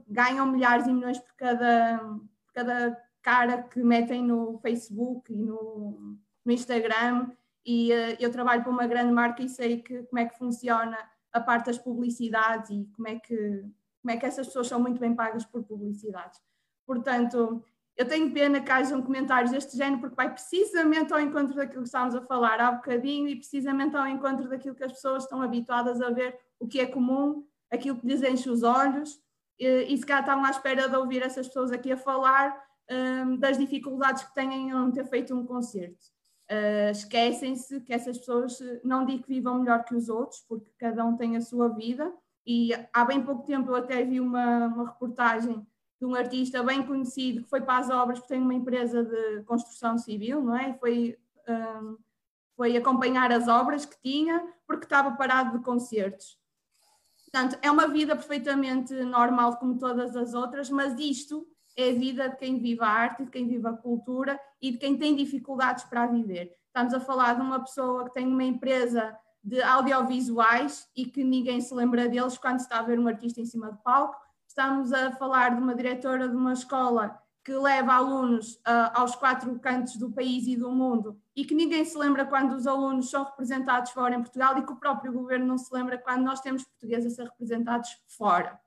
ganham 0.07 0.45
milhares 0.47 0.87
e 0.87 0.93
milhões 0.93 1.19
por 1.19 1.35
cada, 1.35 1.99
por 1.99 2.53
cada 2.53 3.01
cara 3.21 3.63
que 3.63 3.81
metem 3.81 4.23
no 4.23 4.59
Facebook 4.59 5.31
e 5.31 5.37
no, 5.37 6.17
no 6.43 6.51
Instagram. 6.51 7.31
E 7.65 7.91
eh, 7.91 8.17
eu 8.19 8.31
trabalho 8.31 8.63
para 8.63 8.71
uma 8.71 8.87
grande 8.87 9.11
marca 9.11 9.41
e 9.41 9.49
sei 9.49 9.81
que, 9.81 10.03
como 10.03 10.19
é 10.19 10.25
que 10.25 10.37
funciona 10.37 10.97
a 11.31 11.39
parte 11.39 11.67
das 11.67 11.77
publicidades 11.77 12.69
e 12.69 12.89
como 12.95 13.07
é 13.07 13.19
que, 13.19 13.63
como 14.05 14.11
é 14.11 14.17
que 14.17 14.25
essas 14.27 14.45
pessoas 14.45 14.67
são 14.67 14.79
muito 14.79 14.99
bem 14.99 15.15
pagas 15.15 15.43
por 15.43 15.63
publicidades. 15.63 16.39
Portanto, 16.85 17.65
eu 17.97 18.07
tenho 18.07 18.31
pena 18.31 18.61
que 18.61 18.71
hajam 18.71 19.01
comentários 19.01 19.49
deste 19.49 19.75
género, 19.75 19.99
porque 19.99 20.15
vai 20.15 20.31
precisamente 20.31 21.11
ao 21.11 21.19
encontro 21.19 21.55
daquilo 21.55 21.81
que 21.81 21.87
estávamos 21.87 22.13
a 22.13 22.21
falar 22.21 22.59
há 22.59 22.71
bocadinho 22.71 23.27
e 23.27 23.35
precisamente 23.35 23.97
ao 23.97 24.05
encontro 24.05 24.47
daquilo 24.47 24.75
que 24.75 24.83
as 24.83 24.91
pessoas 24.91 25.23
estão 25.23 25.41
habituadas 25.41 25.99
a 26.03 26.11
ver, 26.11 26.37
o 26.59 26.67
que 26.67 26.79
é 26.79 26.85
comum, 26.85 27.47
aquilo 27.71 27.97
que 27.97 28.05
lhes 28.05 28.21
enche 28.21 28.47
os 28.47 28.61
olhos, 28.61 29.19
e, 29.57 29.91
e 29.91 29.97
se 29.97 30.05
calhar 30.05 30.21
estavam 30.21 30.45
à 30.45 30.51
espera 30.51 30.87
de 30.87 30.95
ouvir 30.95 31.23
essas 31.23 31.47
pessoas 31.47 31.71
aqui 31.71 31.91
a 31.91 31.97
falar 31.97 32.55
hum, 33.25 33.37
das 33.37 33.57
dificuldades 33.57 34.23
que 34.23 34.35
têm 34.35 34.53
em 34.53 34.69
não 34.69 34.91
ter 34.91 35.05
feito 35.05 35.35
um 35.35 35.47
concerto. 35.47 36.13
Uh, 36.51 36.91
esquecem-se 36.91 37.81
que 37.81 37.91
essas 37.91 38.19
pessoas, 38.19 38.59
não 38.83 39.03
digo 39.03 39.23
que 39.23 39.29
vivam 39.29 39.57
melhor 39.57 39.83
que 39.83 39.95
os 39.95 40.09
outros, 40.09 40.41
porque 40.47 40.69
cada 40.77 41.03
um 41.03 41.17
tem 41.17 41.35
a 41.35 41.41
sua 41.41 41.69
vida, 41.69 42.13
e 42.45 42.71
há 42.93 43.03
bem 43.03 43.23
pouco 43.23 43.43
tempo 43.43 43.71
eu 43.71 43.75
até 43.75 44.03
vi 44.03 44.19
uma, 44.19 44.67
uma 44.67 44.85
reportagem 44.89 45.65
de 45.99 46.05
um 46.05 46.13
artista 46.13 46.61
bem 46.61 46.85
conhecido 46.85 47.43
que 47.43 47.49
foi 47.49 47.61
para 47.61 47.79
as 47.79 47.89
obras 47.89 48.19
porque 48.19 48.33
tem 48.33 48.41
uma 48.41 48.53
empresa 48.53 49.03
de 49.03 49.43
construção 49.43 49.97
civil, 49.97 50.43
não 50.43 50.55
é? 50.55 50.73
Foi, 50.73 51.17
um, 51.47 51.97
foi 52.55 52.77
acompanhar 52.77 53.31
as 53.31 53.47
obras 53.47 53.85
que 53.85 53.99
tinha 54.01 54.45
porque 54.67 54.85
estava 54.85 55.11
parado 55.11 55.57
de 55.57 55.63
concertos. 55.63 56.37
Portanto, 57.23 57.57
é 57.61 57.71
uma 57.71 57.87
vida 57.87 58.15
perfeitamente 58.15 58.93
normal 58.93 59.57
como 59.57 59.77
todas 59.77 60.15
as 60.15 60.33
outras, 60.33 60.69
mas 60.69 60.97
isto 60.99 61.47
é 61.75 61.89
a 61.89 61.93
vida 61.93 62.29
de 62.29 62.37
quem 62.37 62.59
vive 62.59 62.81
a 62.81 62.87
arte, 62.87 63.25
de 63.25 63.31
quem 63.31 63.47
vive 63.47 63.67
a 63.67 63.73
cultura 63.73 64.39
e 64.61 64.71
de 64.71 64.77
quem 64.77 64.97
tem 64.97 65.15
dificuldades 65.15 65.83
para 65.85 66.07
viver. 66.07 66.55
Estamos 66.67 66.93
a 66.93 66.99
falar 66.99 67.35
de 67.35 67.41
uma 67.41 67.59
pessoa 67.59 68.05
que 68.05 68.13
tem 68.13 68.27
uma 68.27 68.43
empresa 68.43 69.17
de 69.45 69.61
audiovisuais 69.61 70.89
e 70.95 71.05
que 71.05 71.23
ninguém 71.23 71.61
se 71.61 71.71
lembra 71.71 72.09
deles 72.09 72.35
quando 72.35 72.59
está 72.59 72.79
a 72.79 72.81
ver 72.81 72.99
um 72.99 73.07
artista 73.07 73.39
em 73.39 73.45
cima 73.45 73.71
do 73.71 73.77
palco. 73.77 74.19
Estamos 74.47 74.91
a 74.91 75.11
falar 75.11 75.55
de 75.55 75.61
uma 75.61 75.75
diretora 75.75 76.27
de 76.27 76.35
uma 76.35 76.53
escola 76.53 77.21
que 77.43 77.53
leva 77.53 77.93
alunos 77.93 78.55
uh, 78.55 78.89
aos 78.95 79.15
quatro 79.15 79.59
cantos 79.59 79.97
do 79.97 80.11
país 80.11 80.47
e 80.47 80.55
do 80.55 80.71
mundo 80.71 81.21
e 81.35 81.45
que 81.45 81.53
ninguém 81.53 81.85
se 81.85 81.95
lembra 81.95 82.25
quando 82.25 82.53
os 82.53 82.65
alunos 82.65 83.11
são 83.11 83.23
representados 83.23 83.91
fora 83.91 84.15
em 84.15 84.21
Portugal 84.21 84.57
e 84.57 84.65
que 84.65 84.71
o 84.71 84.77
próprio 84.77 85.13
governo 85.13 85.45
não 85.45 85.57
se 85.59 85.71
lembra 85.71 85.99
quando 85.99 86.23
nós 86.23 86.41
temos 86.41 86.63
portugueses 86.63 87.13
a 87.13 87.15
ser 87.15 87.29
representados 87.29 88.01
fora. 88.07 88.59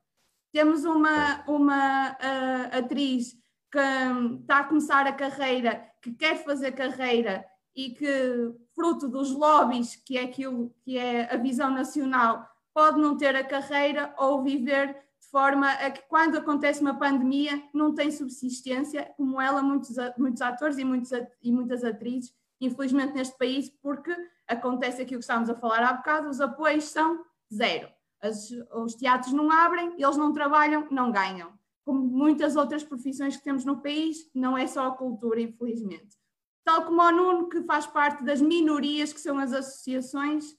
Temos 0.53 0.85
uma, 0.85 1.43
uma 1.45 2.11
uh, 2.11 2.77
atriz 2.77 3.37
que 3.69 3.79
um, 3.79 4.39
está 4.39 4.59
a 4.59 4.63
começar 4.63 5.05
a 5.05 5.11
carreira, 5.11 5.85
que 6.01 6.13
quer 6.13 6.41
fazer 6.41 6.71
carreira 6.71 7.45
e 7.75 7.91
que, 7.91 8.55
fruto 8.79 9.09
dos 9.09 9.31
lobbies, 9.31 9.97
que 9.97 10.17
é 10.17 10.23
aquilo 10.23 10.73
que 10.85 10.97
é 10.97 11.33
a 11.33 11.35
visão 11.35 11.69
nacional, 11.69 12.49
pode 12.73 12.97
não 12.97 13.17
ter 13.17 13.35
a 13.35 13.43
carreira 13.43 14.15
ou 14.17 14.41
viver 14.41 14.95
de 15.19 15.27
forma 15.29 15.69
a 15.69 15.91
que, 15.91 16.01
quando 16.07 16.37
acontece 16.37 16.79
uma 16.79 16.97
pandemia, 16.97 17.61
não 17.73 17.93
tem 17.93 18.09
subsistência, 18.09 19.13
como 19.17 19.41
ela, 19.41 19.61
muitos, 19.61 19.97
muitos 20.17 20.41
atores 20.41 20.77
e, 20.77 20.85
muitos, 20.85 21.11
e 21.43 21.51
muitas 21.51 21.83
atrizes, 21.83 22.33
infelizmente, 22.61 23.13
neste 23.13 23.37
país, 23.37 23.69
porque 23.81 24.15
acontece 24.47 25.01
aquilo 25.01 25.19
que 25.19 25.25
estávamos 25.25 25.49
a 25.49 25.55
falar 25.55 25.83
há 25.83 25.91
bocado, 25.91 26.29
os 26.29 26.39
apoios 26.39 26.85
são 26.85 27.21
zero. 27.53 27.89
As, 28.21 28.49
os 28.73 28.95
teatros 28.95 29.33
não 29.33 29.51
abrem, 29.51 30.01
eles 30.01 30.15
não 30.15 30.31
trabalham, 30.31 30.87
não 30.89 31.11
ganham. 31.11 31.51
Como 31.83 31.99
muitas 31.99 32.55
outras 32.55 32.81
profissões 32.81 33.35
que 33.35 33.43
temos 33.43 33.65
no 33.65 33.81
país, 33.81 34.29
não 34.33 34.57
é 34.57 34.65
só 34.67 34.87
a 34.87 34.95
cultura, 34.95 35.41
infelizmente. 35.41 36.18
Tal 36.63 36.85
como 36.85 37.01
o 37.01 37.11
Nuno, 37.11 37.49
que 37.49 37.63
faz 37.63 37.87
parte 37.87 38.23
das 38.23 38.41
minorias, 38.41 39.11
que 39.11 39.19
são 39.19 39.39
as 39.39 39.53
associações, 39.53 40.55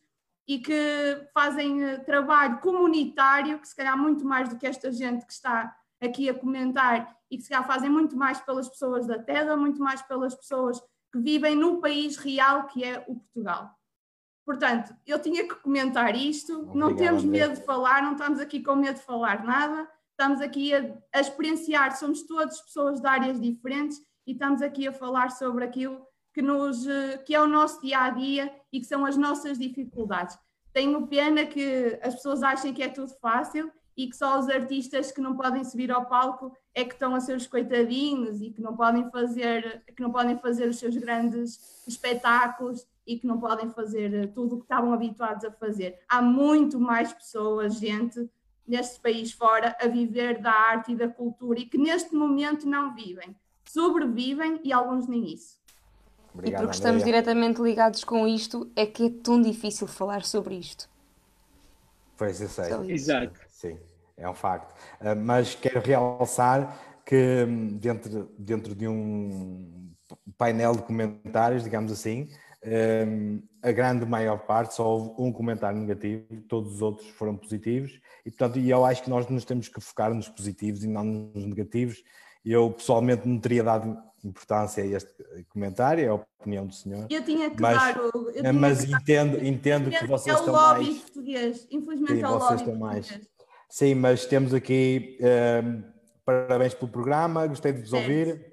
e 0.48 0.58
que 0.58 1.28
fazem 1.32 1.84
uh, 1.84 2.04
trabalho 2.04 2.58
comunitário, 2.58 3.60
que 3.60 3.68
se 3.68 3.76
calhar 3.76 3.96
muito 3.96 4.24
mais 4.24 4.48
do 4.48 4.56
que 4.56 4.66
esta 4.66 4.90
gente 4.90 5.24
que 5.24 5.32
está 5.32 5.76
aqui 6.00 6.28
a 6.28 6.34
comentar, 6.34 7.16
e 7.30 7.36
que 7.36 7.44
se 7.44 7.48
calhar 7.48 7.66
fazem 7.66 7.88
muito 7.88 8.16
mais 8.16 8.40
pelas 8.40 8.68
pessoas 8.68 9.06
da 9.06 9.18
terra, 9.18 9.56
muito 9.56 9.80
mais 9.80 10.02
pelas 10.02 10.34
pessoas 10.34 10.80
que 11.12 11.20
vivem 11.20 11.54
no 11.54 11.80
país 11.80 12.16
real 12.16 12.66
que 12.66 12.82
é 12.82 13.04
o 13.06 13.16
Portugal. 13.16 13.70
Portanto, 14.44 14.92
eu 15.06 15.20
tinha 15.20 15.46
que 15.46 15.54
comentar 15.56 16.16
isto, 16.16 16.52
Obrigado, 16.54 16.76
não 16.76 16.96
temos 16.96 17.24
André. 17.24 17.38
medo 17.38 17.54
de 17.60 17.64
falar, 17.64 18.02
não 18.02 18.12
estamos 18.12 18.40
aqui 18.40 18.60
com 18.60 18.74
medo 18.74 18.96
de 18.96 19.04
falar 19.04 19.44
nada, 19.44 19.88
estamos 20.10 20.40
aqui 20.40 20.74
a, 20.74 20.96
a 21.14 21.20
experienciar, 21.20 21.96
somos 21.96 22.22
todas 22.22 22.60
pessoas 22.60 23.00
de 23.00 23.06
áreas 23.06 23.40
diferentes 23.40 24.00
e 24.30 24.32
estamos 24.32 24.62
aqui 24.62 24.86
a 24.86 24.92
falar 24.92 25.32
sobre 25.32 25.64
aquilo 25.64 26.00
que, 26.32 26.40
nos, 26.40 26.86
que 27.26 27.34
é 27.34 27.40
o 27.40 27.48
nosso 27.48 27.80
dia 27.80 27.98
a 27.98 28.10
dia 28.10 28.54
e 28.72 28.78
que 28.78 28.86
são 28.86 29.04
as 29.04 29.16
nossas 29.16 29.58
dificuldades. 29.58 30.38
Tenho 30.72 31.04
pena 31.08 31.44
que 31.46 31.98
as 32.00 32.14
pessoas 32.14 32.40
achem 32.40 32.72
que 32.72 32.80
é 32.80 32.88
tudo 32.88 33.12
fácil 33.20 33.72
e 33.96 34.08
que 34.08 34.16
só 34.16 34.38
os 34.38 34.48
artistas 34.48 35.10
que 35.10 35.20
não 35.20 35.36
podem 35.36 35.64
subir 35.64 35.90
ao 35.90 36.06
palco 36.06 36.56
é 36.72 36.84
que 36.84 36.92
estão 36.92 37.12
a 37.12 37.20
ser 37.20 37.36
os 37.36 37.48
coitadinhos 37.48 38.40
e 38.40 38.50
que 38.50 38.62
não 38.62 38.76
podem 38.76 39.10
fazer, 39.10 39.82
que 39.96 40.00
não 40.00 40.12
podem 40.12 40.38
fazer 40.38 40.68
os 40.68 40.78
seus 40.78 40.96
grandes 40.96 41.84
espetáculos 41.88 42.86
e 43.04 43.18
que 43.18 43.26
não 43.26 43.40
podem 43.40 43.68
fazer 43.72 44.32
tudo 44.32 44.54
o 44.54 44.58
que 44.58 44.64
estavam 44.64 44.92
habituados 44.92 45.44
a 45.44 45.50
fazer. 45.50 45.98
Há 46.08 46.22
muito 46.22 46.78
mais 46.78 47.12
pessoas, 47.12 47.74
gente, 47.74 48.30
neste 48.64 49.00
país 49.00 49.32
fora 49.32 49.76
a 49.80 49.88
viver 49.88 50.40
da 50.40 50.52
arte 50.52 50.92
e 50.92 50.96
da 50.96 51.08
cultura 51.08 51.58
e 51.58 51.66
que 51.66 51.76
neste 51.76 52.14
momento 52.14 52.68
não 52.68 52.94
vivem. 52.94 53.34
Sobrevivem 53.72 54.60
e 54.64 54.72
alguns 54.72 55.06
nem 55.06 55.32
isso. 55.32 55.60
Obrigado, 56.34 56.60
e 56.60 56.64
porque 56.64 56.76
estamos 56.76 57.04
diretamente 57.04 57.60
ligados 57.62 58.02
com 58.02 58.26
isto, 58.26 58.70
é 58.74 58.84
que 58.84 59.06
é 59.06 59.10
tão 59.10 59.40
difícil 59.40 59.86
falar 59.86 60.24
sobre 60.24 60.56
isto. 60.56 60.88
Pois 62.16 62.40
eu 62.40 62.48
sei. 62.48 62.92
Exato. 62.92 63.38
Sim, 63.48 63.78
é 64.16 64.28
um 64.28 64.34
facto. 64.34 64.72
Uh, 65.00 65.14
mas 65.16 65.54
quero 65.54 65.80
realçar 65.80 66.76
que 67.06 67.44
hum, 67.48 67.78
dentro, 67.78 68.30
dentro 68.38 68.74
de 68.74 68.88
um 68.88 69.92
painel 70.36 70.72
de 70.72 70.82
comentários, 70.82 71.62
digamos 71.62 71.92
assim, 71.92 72.28
um, 72.64 73.40
a 73.62 73.72
grande 73.72 74.04
maior 74.04 74.38
parte 74.46 74.74
só 74.74 74.86
houve 74.86 75.14
um 75.16 75.32
comentário 75.32 75.78
negativo, 75.78 76.42
todos 76.48 76.74
os 76.74 76.82
outros 76.82 77.08
foram 77.10 77.36
positivos 77.36 78.00
e 78.26 78.30
portanto 78.30 78.58
eu 78.58 78.84
acho 78.84 79.02
que 79.02 79.08
nós 79.08 79.26
nos 79.28 79.44
temos 79.44 79.68
que 79.68 79.80
focar 79.80 80.12
nos 80.12 80.28
positivos 80.28 80.84
e 80.84 80.88
não 80.88 81.04
nos 81.04 81.46
negativos. 81.46 82.02
Eu 82.44 82.70
pessoalmente 82.70 83.28
não 83.28 83.38
teria 83.38 83.62
dado 83.62 83.96
importância 84.24 84.82
a 84.82 84.86
este 84.86 85.12
comentário, 85.48 86.04
é 86.04 86.08
a 86.08 86.14
opinião 86.14 86.66
do 86.66 86.74
senhor. 86.74 87.06
Eu 87.10 87.24
tinha 87.24 87.50
que 87.50 87.60
mas, 87.60 87.76
dar 87.76 88.00
o. 88.00 88.32
Tinha 88.32 88.52
mas 88.52 88.84
que 88.84 88.92
entendo, 88.92 89.36
dar, 89.36 89.44
entendo 89.44 89.90
que 89.90 90.06
vocês 90.06 90.36
é 90.36 90.38
estão 90.38 90.54
mais. 90.54 90.78
É 90.78 90.80
o 90.80 90.84
lobby 90.84 91.00
português, 91.00 91.68
infelizmente 91.70 92.14
Sim, 92.14 92.22
é 92.22 92.28
o 92.28 92.38
lobby 92.38 92.54
estão 92.54 92.74
mais. 92.76 93.20
Sim, 93.68 93.94
mas 93.94 94.26
temos 94.26 94.52
aqui. 94.52 95.18
Um, 95.64 95.82
parabéns 96.24 96.74
pelo 96.74 96.90
programa, 96.90 97.46
gostei 97.46 97.72
de 97.72 97.80
vos 97.80 97.92
ouvir. 97.92 98.50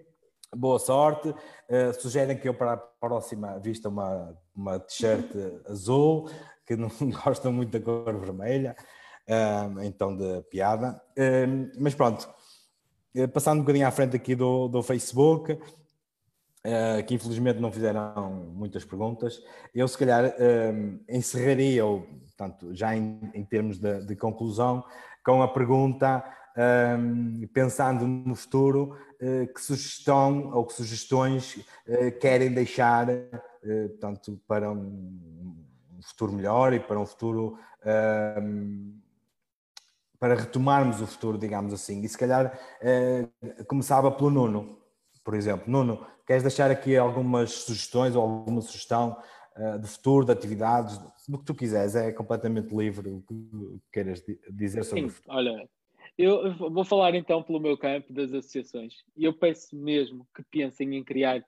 Boa 0.56 0.80
sorte. 0.80 1.30
Uh, 1.30 1.94
sugerem 2.00 2.38
que 2.38 2.48
eu 2.48 2.54
para 2.54 2.74
a 2.74 2.78
próxima 2.78 3.60
vista 3.60 3.90
uma, 3.90 4.38
uma 4.56 4.80
t-shirt 4.80 5.30
azul, 5.68 6.30
que 6.66 6.76
não 6.76 6.90
gostam 7.26 7.52
muito 7.52 7.72
da 7.72 7.84
cor 7.84 8.18
vermelha, 8.20 8.76
uh, 9.28 9.82
então 9.84 10.16
de 10.16 10.42
piada. 10.44 11.02
Uh, 11.18 11.72
mas 11.80 11.94
pronto, 11.94 12.28
eh, 12.28 12.37
passando 13.34 13.60
um 13.60 13.62
bocadinho 13.62 13.88
à 13.88 13.92
frente 13.92 14.16
aqui 14.16 14.36
do, 14.36 14.68
do 14.68 14.84
Facebook, 14.84 15.58
Uh, 16.68 17.02
que 17.06 17.16
infelizmente 17.16 17.62
não 17.62 17.72
fizeram 17.72 18.52
muitas 18.54 18.84
perguntas. 18.84 19.42
Eu, 19.74 19.88
se 19.88 19.98
calhar, 19.98 20.26
uh, 20.26 21.00
encerraria, 21.08 21.86
ou, 21.86 22.02
portanto, 22.02 22.76
já 22.76 22.94
em, 22.94 23.22
em 23.34 23.46
termos 23.46 23.78
de, 23.78 24.06
de, 24.06 24.16
conclusão, 24.18 24.84
com 25.24 25.42
a 25.42 25.48
pergunta, 25.48 26.22
uh, 26.58 27.48
pensando 27.54 28.06
no 28.06 28.36
futuro, 28.36 28.98
que 29.56 29.62
sugestão 29.62 30.52
ou 30.54 30.64
que 30.64 30.74
sugestões 30.74 31.66
querem 32.22 32.54
deixar, 32.54 33.08
portanto, 33.90 34.40
para 34.48 34.72
um, 34.72 34.78
um, 34.78 36.02
futuro 36.04 36.34
melhor 36.34 36.72
e 36.72 36.80
para 36.80 37.00
um 37.00 37.06
futuro 37.06 37.58
para 40.20 40.36
retomarmos 40.36 41.02
o 41.02 41.08
futuro, 41.08 41.38
digamos 41.38 41.74
assim. 41.74 42.02
E 42.02 42.10
se 42.10 42.18
calhar 42.18 42.58
eh, 42.82 43.28
começava 43.68 44.12
pelo 44.12 44.30
Nuno, 44.30 44.80
por 45.24 45.34
exemplo. 45.34 45.66
Nuno, 45.68 46.06
queres 46.26 46.44
deixar 46.44 46.72
aqui 46.72 46.98
algumas 46.98 47.52
sugestões 47.52 48.16
ou 48.16 48.24
alguma 48.24 48.62
sugestão 48.62 49.18
eh, 49.56 49.78
de 49.78 49.88
futuro, 49.88 50.26
de 50.26 50.32
atividades, 50.32 51.00
do 51.28 51.40
que 51.40 51.46
tu 51.46 51.56
quiseres, 51.56 51.96
é 51.96 52.12
completamente 52.12 52.74
livre 52.76 53.10
o 53.10 53.22
que 53.22 53.82
queiras 53.92 54.24
dizer 54.52 54.84
sobre 54.84 55.02
Sim, 55.02 55.08
o 55.08 55.10
futuro. 55.10 55.36
Olha, 55.36 55.70
eu 56.18 56.54
vou 56.56 56.84
falar 56.84 57.14
então 57.16 57.44
pelo 57.44 57.60
meu 57.60 57.78
campo 57.78 58.14
das 58.14 58.34
associações. 58.34 58.94
E 59.16 59.26
eu 59.26 59.34
peço 59.34 59.76
mesmo 59.76 60.28
que 60.36 60.44
pensem 60.44 60.96
em 60.96 61.04
criar 61.04 61.40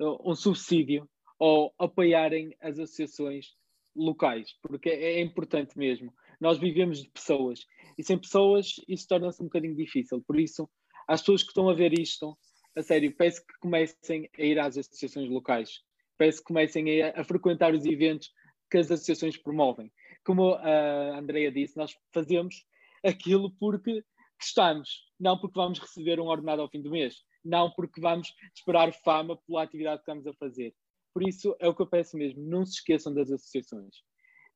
uh, 0.00 0.30
um 0.30 0.34
subsídio 0.34 1.08
ou 1.38 1.72
apoiarem 1.78 2.54
as 2.60 2.78
associações 2.78 3.54
locais, 3.94 4.54
porque 4.62 4.88
é 4.88 5.20
importante 5.20 5.78
mesmo. 5.78 6.12
Nós 6.44 6.58
vivemos 6.58 7.02
de 7.02 7.08
pessoas 7.08 7.60
e 7.96 8.04
sem 8.04 8.18
pessoas 8.18 8.74
isso 8.86 9.08
torna-se 9.08 9.40
um 9.40 9.46
bocadinho 9.46 9.74
difícil. 9.74 10.22
Por 10.26 10.38
isso, 10.38 10.68
às 11.08 11.22
pessoas 11.22 11.42
que 11.42 11.48
estão 11.48 11.70
a 11.70 11.72
ver 11.72 11.98
isto, 11.98 12.36
a 12.76 12.82
sério, 12.82 13.16
peço 13.16 13.40
que 13.46 13.58
comecem 13.60 14.28
a 14.38 14.42
ir 14.42 14.58
às 14.58 14.76
associações 14.76 15.30
locais. 15.30 15.80
Peço 16.18 16.40
que 16.40 16.44
comecem 16.44 17.00
a, 17.00 17.18
a 17.18 17.24
frequentar 17.24 17.72
os 17.72 17.86
eventos 17.86 18.30
que 18.70 18.76
as 18.76 18.90
associações 18.90 19.38
promovem. 19.38 19.90
Como 20.22 20.52
a 20.52 21.18
Andrea 21.18 21.50
disse, 21.50 21.78
nós 21.78 21.96
fazemos 22.12 22.66
aquilo 23.02 23.50
porque 23.58 24.04
gostamos, 24.38 24.90
não 25.18 25.38
porque 25.38 25.58
vamos 25.58 25.78
receber 25.78 26.20
um 26.20 26.26
ordenado 26.26 26.60
ao 26.60 26.68
fim 26.68 26.82
do 26.82 26.90
mês, 26.90 27.22
não 27.42 27.70
porque 27.70 28.02
vamos 28.02 28.34
esperar 28.54 28.92
fama 28.92 29.40
pela 29.46 29.62
atividade 29.62 30.02
que 30.04 30.10
estamos 30.10 30.26
a 30.26 30.34
fazer. 30.34 30.74
Por 31.14 31.26
isso, 31.26 31.56
é 31.58 31.66
o 31.66 31.74
que 31.74 31.80
eu 31.80 31.86
peço 31.86 32.18
mesmo, 32.18 32.42
não 32.42 32.66
se 32.66 32.74
esqueçam 32.74 33.14
das 33.14 33.30
associações. 33.30 33.94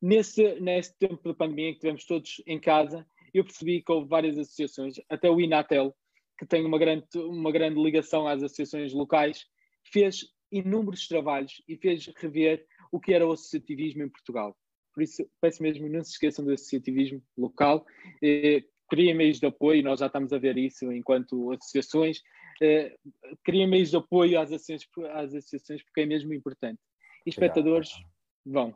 Nesse, 0.01 0.59
nesse 0.59 0.97
tempo 0.97 1.27
de 1.27 1.35
pandemia 1.35 1.69
em 1.69 1.71
que 1.71 1.77
estivemos 1.77 2.05
todos 2.05 2.41
em 2.47 2.59
casa, 2.59 3.05
eu 3.33 3.43
percebi 3.43 3.81
que 3.81 3.91
houve 3.91 4.07
várias 4.07 4.37
associações, 4.37 4.95
até 5.09 5.29
o 5.29 5.39
Inatel, 5.39 5.95
que 6.37 6.45
tem 6.45 6.65
uma 6.65 6.79
grande, 6.79 7.05
uma 7.15 7.51
grande 7.51 7.81
ligação 7.81 8.27
às 8.27 8.41
associações 8.41 8.93
locais, 8.93 9.45
fez 9.91 10.25
inúmeros 10.51 11.07
trabalhos 11.07 11.61
e 11.67 11.75
fez 11.75 12.07
rever 12.17 12.65
o 12.91 12.99
que 12.99 13.13
era 13.13 13.27
o 13.27 13.31
associativismo 13.31 14.03
em 14.03 14.09
Portugal. 14.09 14.55
Por 14.93 15.03
isso, 15.03 15.29
peço 15.41 15.61
mesmo, 15.61 15.87
não 15.89 16.03
se 16.03 16.11
esqueçam 16.11 16.43
do 16.43 16.51
associativismo 16.51 17.21
local. 17.37 17.85
Eh, 18.23 18.63
criem 18.89 19.13
meios 19.13 19.39
de 19.39 19.45
apoio, 19.45 19.83
nós 19.83 19.99
já 19.99 20.07
estamos 20.07 20.33
a 20.33 20.39
ver 20.39 20.57
isso 20.57 20.91
enquanto 20.91 21.51
associações. 21.51 22.21
Eh, 22.61 22.95
criem 23.43 23.67
meios 23.67 23.91
de 23.91 23.97
apoio 23.97 24.39
às 24.39 24.51
associações, 24.51 25.09
às 25.11 25.33
associações 25.33 25.83
porque 25.83 26.01
é 26.01 26.05
mesmo 26.05 26.33
importante. 26.33 26.79
E 27.25 27.29
espectadores, 27.29 27.91
vão. 28.45 28.75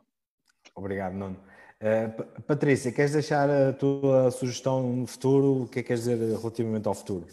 Obrigado, 0.74 1.14
Nuno. 1.14 1.36
Uh, 1.80 2.42
Patrícia, 2.42 2.90
queres 2.90 3.12
deixar 3.12 3.48
a 3.48 3.72
tua 3.72 4.30
sugestão 4.30 4.82
no 4.82 5.06
futuro? 5.06 5.64
O 5.64 5.68
que 5.68 5.80
é 5.80 5.82
que 5.82 5.88
queres 5.88 6.04
dizer 6.04 6.16
relativamente 6.16 6.88
ao 6.88 6.94
futuro? 6.94 7.26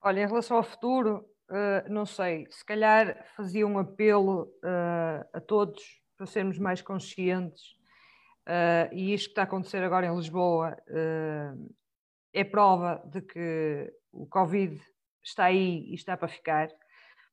Olha, 0.00 0.22
em 0.22 0.26
relação 0.26 0.56
ao 0.56 0.62
futuro, 0.62 1.24
uh, 1.50 1.92
não 1.92 2.06
sei, 2.06 2.46
se 2.50 2.64
calhar 2.64 3.24
fazia 3.36 3.66
um 3.66 3.78
apelo 3.78 4.44
uh, 4.64 5.28
a 5.32 5.40
todos 5.40 6.00
para 6.16 6.26
sermos 6.26 6.58
mais 6.58 6.82
conscientes 6.82 7.76
e 8.90 9.12
isto 9.12 9.26
que 9.26 9.32
está 9.32 9.42
a 9.42 9.44
acontecer 9.44 9.82
agora 9.84 10.06
em 10.06 10.16
Lisboa 10.16 10.74
é 12.32 12.44
prova 12.44 13.02
de 13.04 13.20
que 13.20 13.92
o 14.10 14.26
Covid 14.26 14.80
está 15.22 15.44
aí 15.44 15.84
e 15.90 15.94
está 15.94 16.16
para 16.16 16.28
ficar. 16.28 16.68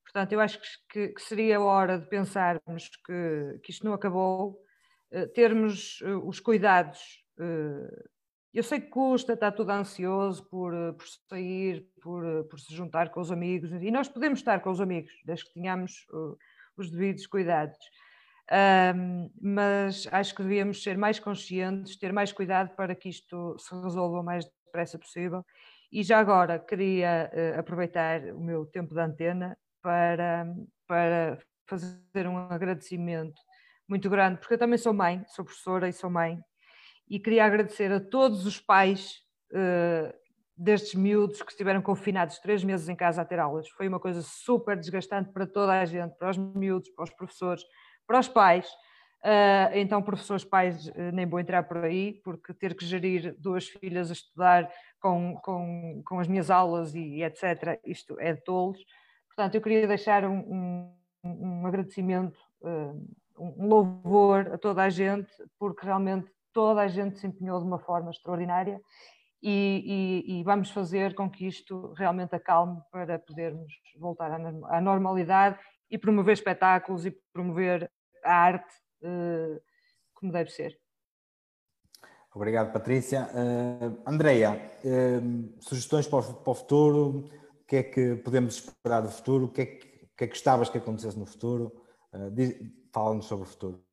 Portanto, 0.06 0.32
eu 0.32 0.40
acho 0.40 0.60
que, 0.88 1.08
que 1.08 1.20
seria 1.20 1.60
hora 1.60 1.98
de 1.98 2.06
pensarmos 2.06 2.88
que, 3.04 3.58
que 3.62 3.72
isto 3.72 3.84
não 3.84 3.92
acabou, 3.92 4.62
eh, 5.10 5.26
termos 5.26 6.00
eh, 6.02 6.14
os 6.14 6.38
cuidados. 6.38 7.24
Eh, 7.38 8.04
eu 8.54 8.62
sei 8.62 8.80
que 8.80 8.88
custa, 8.88 9.32
está 9.34 9.50
tudo 9.50 9.70
ansioso 9.70 10.48
por, 10.48 10.72
por 10.94 11.06
sair, 11.28 11.86
por, 12.00 12.44
por 12.44 12.58
se 12.58 12.72
juntar 12.72 13.10
com 13.10 13.20
os 13.20 13.32
amigos, 13.32 13.70
e 13.72 13.90
nós 13.90 14.08
podemos 14.08 14.38
estar 14.38 14.60
com 14.60 14.70
os 14.70 14.80
amigos, 14.80 15.12
desde 15.26 15.44
que 15.44 15.54
tenhamos 15.54 16.06
os 16.74 16.90
devidos 16.90 17.26
cuidados. 17.26 17.76
Mas 19.38 20.08
acho 20.10 20.34
que 20.34 20.42
devíamos 20.42 20.82
ser 20.82 20.96
mais 20.96 21.20
conscientes, 21.20 21.98
ter 21.98 22.14
mais 22.14 22.32
cuidado 22.32 22.74
para 22.74 22.94
que 22.94 23.10
isto 23.10 23.58
se 23.58 23.74
resolva 23.74 24.20
o 24.20 24.24
mais 24.24 24.46
depressa 24.64 24.98
possível. 24.98 25.44
E 25.92 26.02
já 26.02 26.18
agora 26.18 26.58
queria 26.58 27.30
uh, 27.32 27.60
aproveitar 27.60 28.20
o 28.34 28.40
meu 28.40 28.66
tempo 28.66 28.94
de 28.94 29.00
antena 29.00 29.56
para, 29.86 30.52
para 30.84 31.38
fazer 31.64 32.26
um 32.26 32.36
agradecimento 32.36 33.40
muito 33.88 34.10
grande, 34.10 34.40
porque 34.40 34.54
eu 34.54 34.58
também 34.58 34.76
sou 34.76 34.92
mãe, 34.92 35.22
sou 35.28 35.44
professora 35.44 35.88
e 35.88 35.92
sou 35.92 36.10
mãe, 36.10 36.40
e 37.08 37.20
queria 37.20 37.44
agradecer 37.44 37.92
a 37.92 38.00
todos 38.00 38.46
os 38.46 38.60
pais 38.60 39.20
uh, 39.52 40.12
destes 40.56 40.96
miúdos 40.96 41.40
que 41.40 41.52
estiveram 41.52 41.80
confinados 41.80 42.40
três 42.40 42.64
meses 42.64 42.88
em 42.88 42.96
casa 42.96 43.22
a 43.22 43.24
ter 43.24 43.38
aulas. 43.38 43.68
Foi 43.68 43.86
uma 43.86 44.00
coisa 44.00 44.22
super 44.22 44.76
desgastante 44.76 45.30
para 45.32 45.46
toda 45.46 45.80
a 45.80 45.84
gente, 45.84 46.16
para 46.18 46.30
os 46.30 46.36
miúdos, 46.36 46.90
para 46.90 47.04
os 47.04 47.10
professores, 47.10 47.62
para 48.08 48.18
os 48.18 48.26
pais. 48.26 48.68
Uh, 49.22 49.70
então, 49.74 50.02
professores, 50.02 50.44
pais, 50.44 50.88
uh, 50.88 51.12
nem 51.12 51.26
vou 51.26 51.38
entrar 51.38 51.62
por 51.62 51.84
aí, 51.84 52.20
porque 52.24 52.52
ter 52.52 52.74
que 52.74 52.84
gerir 52.84 53.36
duas 53.38 53.68
filhas 53.68 54.10
a 54.10 54.14
estudar 54.14 54.68
com, 54.98 55.36
com, 55.44 56.02
com 56.04 56.18
as 56.18 56.26
minhas 56.26 56.50
aulas 56.50 56.92
e 56.92 57.22
etc., 57.22 57.78
isto 57.84 58.18
é 58.18 58.32
de 58.32 58.42
tolos. 58.42 58.84
Portanto, 59.36 59.54
eu 59.54 59.60
queria 59.60 59.86
deixar 59.86 60.24
um, 60.24 60.38
um, 60.38 60.94
um 61.22 61.66
agradecimento, 61.66 62.38
uh, 62.62 63.06
um 63.38 63.68
louvor 63.68 64.50
a 64.54 64.56
toda 64.56 64.82
a 64.82 64.88
gente, 64.88 65.30
porque 65.58 65.84
realmente 65.84 66.30
toda 66.54 66.80
a 66.80 66.88
gente 66.88 67.18
se 67.18 67.26
empenhou 67.26 67.60
de 67.60 67.66
uma 67.66 67.78
forma 67.78 68.10
extraordinária 68.10 68.80
e, 69.42 70.24
e, 70.26 70.40
e 70.40 70.42
vamos 70.42 70.70
fazer 70.70 71.14
com 71.14 71.28
que 71.30 71.46
isto 71.46 71.92
realmente 71.92 72.34
acalme 72.34 72.80
para 72.90 73.18
podermos 73.18 73.70
voltar 73.98 74.32
à 74.32 74.80
normalidade 74.80 75.58
e 75.90 75.98
promover 75.98 76.32
espetáculos 76.32 77.04
e 77.04 77.14
promover 77.30 77.90
a 78.24 78.32
arte 78.32 78.74
uh, 79.02 79.60
como 80.14 80.32
deve 80.32 80.48
ser. 80.48 80.78
Obrigado, 82.34 82.72
Patrícia. 82.72 83.28
Uh, 83.34 84.02
Andreia, 84.06 84.70
uh, 84.82 85.62
sugestões 85.62 86.06
para 86.06 86.18
o, 86.20 86.34
para 86.34 86.50
o 86.50 86.54
futuro? 86.54 87.30
Que 87.66 87.76
é 87.76 87.82
que 87.82 88.16
podemos 88.16 88.54
esperar 88.54 89.00
do 89.02 89.10
futuro, 89.10 89.46
o 89.46 89.48
que 89.48 89.60
é 89.60 89.66
que, 89.66 89.86
que, 90.16 90.24
é 90.24 90.26
que 90.26 90.32
gostavas 90.32 90.68
que 90.68 90.78
acontecesse 90.78 91.18
no 91.18 91.26
futuro. 91.26 91.72
Uh, 92.12 92.86
Fala-nos 92.92 93.26
sobre 93.26 93.46
o 93.46 93.50
futuro. 93.50 93.84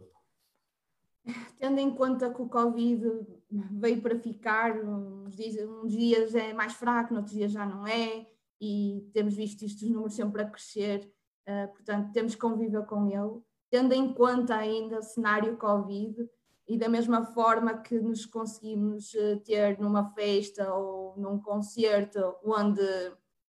Tendo 1.57 1.79
em 1.79 1.93
conta 1.93 2.33
que 2.33 2.41
o 2.41 2.47
Covid 2.47 3.05
veio 3.49 4.01
para 4.01 4.17
ficar, 4.17 4.77
uns 4.77 5.35
dias, 5.35 5.69
uns 5.69 5.91
dias 5.91 6.35
é 6.35 6.53
mais 6.53 6.73
fraco, 6.73 7.13
noutros 7.13 7.35
dias 7.35 7.51
já 7.51 7.65
não 7.65 7.87
é, 7.87 8.25
e 8.59 9.09
temos 9.13 9.33
visto 9.33 9.63
estes 9.63 9.89
números 9.89 10.15
sempre 10.15 10.41
a 10.41 10.49
crescer, 10.49 11.11
uh, 11.47 11.71
portanto, 11.73 12.11
temos 12.13 12.35
que 12.35 12.41
conviver 12.41 12.85
com 12.85 13.07
ele, 13.07 13.41
tendo 13.69 13.93
em 13.93 14.13
conta 14.13 14.55
ainda 14.55 14.99
o 14.99 15.03
cenário 15.03 15.57
Covid 15.57 16.29
e 16.67 16.77
da 16.77 16.87
mesma 16.87 17.25
forma 17.25 17.77
que 17.77 17.99
nos 17.99 18.25
conseguimos 18.25 19.13
uh, 19.13 19.39
ter 19.45 19.79
numa 19.79 20.13
festa 20.13 20.73
ou 20.73 21.17
num 21.17 21.39
concerto 21.39 22.35
onde, 22.43 22.81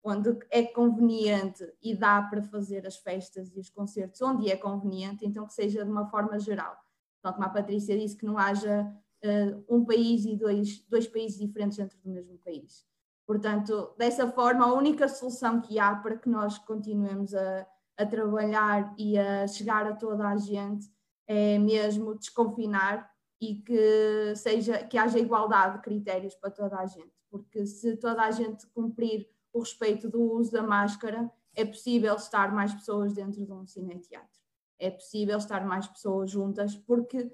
onde 0.05 0.37
é 0.51 0.61
conveniente 0.63 1.67
e 1.81 1.95
dá 1.95 2.21
para 2.21 2.43
fazer 2.43 2.85
as 2.85 2.95
festas 2.95 3.51
e 3.55 3.59
os 3.59 3.71
concertos 3.71 4.21
onde 4.21 4.51
é 4.51 4.55
conveniente, 4.55 5.25
então 5.25 5.47
que 5.47 5.53
seja 5.53 5.83
de 5.83 5.89
uma 5.89 6.05
forma 6.05 6.37
geral. 6.37 6.77
Tal 7.23 7.33
como 7.33 7.45
a 7.45 7.49
Patrícia 7.49 7.97
disse, 7.97 8.15
que 8.15 8.25
não 8.25 8.37
haja 8.37 8.83
uh, 9.23 9.65
um 9.67 9.83
país 9.83 10.23
e 10.25 10.35
dois, 10.35 10.85
dois 10.87 11.07
países 11.07 11.39
diferentes 11.39 11.77
dentro 11.77 11.97
do 11.97 12.07
mesmo 12.07 12.37
país. 12.37 12.85
Portanto, 13.25 13.95
dessa 13.97 14.31
forma, 14.31 14.65
a 14.65 14.73
única 14.73 15.07
solução 15.07 15.59
que 15.59 15.79
há 15.79 15.95
para 15.95 16.17
que 16.17 16.29
nós 16.29 16.59
continuemos 16.59 17.33
a, 17.33 17.67
a 17.97 18.05
trabalhar 18.05 18.93
e 18.99 19.17
a 19.17 19.47
chegar 19.47 19.87
a 19.87 19.95
toda 19.95 20.27
a 20.27 20.37
gente 20.37 20.87
é 21.27 21.57
mesmo 21.57 22.13
desconfinar 22.13 23.09
e 23.41 23.55
que 23.55 24.35
seja 24.35 24.83
que 24.83 24.99
haja 24.99 25.17
igualdade 25.17 25.77
de 25.77 25.81
critérios 25.81 26.35
para 26.35 26.51
toda 26.51 26.77
a 26.77 26.85
gente, 26.85 27.11
porque 27.31 27.65
se 27.65 27.97
toda 27.97 28.21
a 28.21 28.29
gente 28.29 28.67
cumprir 28.67 29.27
o 29.55 29.59
respeito 29.61 30.09
do 30.09 30.21
uso 30.21 30.51
da 30.51 30.61
máscara, 30.61 31.31
é 31.55 31.63
possível 31.63 32.15
estar 32.15 32.53
mais 32.53 32.73
pessoas 32.73 33.13
dentro 33.13 33.45
de 33.45 33.51
um 33.53 33.65
cineteatro. 33.65 34.41
É 34.77 34.91
possível 34.91 35.37
estar 35.37 35.65
mais 35.65 35.87
pessoas 35.87 36.29
juntas, 36.29 36.75
porque 36.75 37.31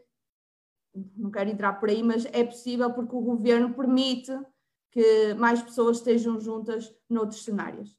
não 1.18 1.32
quero 1.32 1.50
entrar 1.50 1.74
por 1.74 1.90
aí, 1.90 2.04
mas 2.04 2.26
é 2.26 2.44
possível 2.44 2.94
porque 2.94 3.16
o 3.16 3.22
governo 3.22 3.74
permite 3.74 4.32
que 4.92 5.34
mais 5.34 5.64
pessoas 5.64 5.98
estejam 5.98 6.40
juntas 6.40 6.94
noutros 7.10 7.44
cenários. 7.44 7.98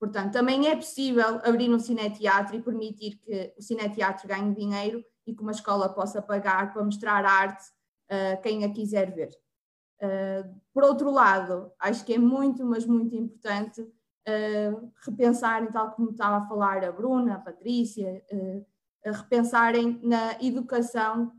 Portanto, 0.00 0.32
também 0.32 0.68
é 0.68 0.76
possível 0.76 1.40
abrir 1.44 1.68
um 1.70 1.78
cineteatro 1.78 2.56
e 2.56 2.62
permitir 2.62 3.18
que 3.18 3.52
o 3.58 3.62
cineteatro 3.62 4.26
ganhe 4.26 4.54
dinheiro 4.54 5.04
e 5.26 5.34
que 5.34 5.42
uma 5.42 5.52
escola 5.52 5.92
possa 5.92 6.22
pagar 6.22 6.72
para 6.72 6.84
mostrar 6.84 7.26
arte 7.26 7.64
a 8.08 8.38
uh, 8.38 8.42
quem 8.42 8.64
a 8.64 8.72
quiser 8.72 9.12
ver. 9.12 9.30
Uh, 10.00 10.60
por 10.72 10.84
outro 10.84 11.10
lado, 11.10 11.72
acho 11.78 12.04
que 12.04 12.14
é 12.14 12.18
muito, 12.18 12.64
mas 12.64 12.86
muito 12.86 13.14
importante 13.16 13.80
uh, 13.82 14.92
repensarem, 15.04 15.70
tal 15.70 15.90
como 15.92 16.10
estava 16.10 16.36
a 16.36 16.48
falar 16.48 16.84
a 16.84 16.92
Bruna, 16.92 17.34
a 17.34 17.38
Patrícia, 17.38 18.22
repensarem 19.04 20.00
na 20.02 20.34
educação 20.42 21.32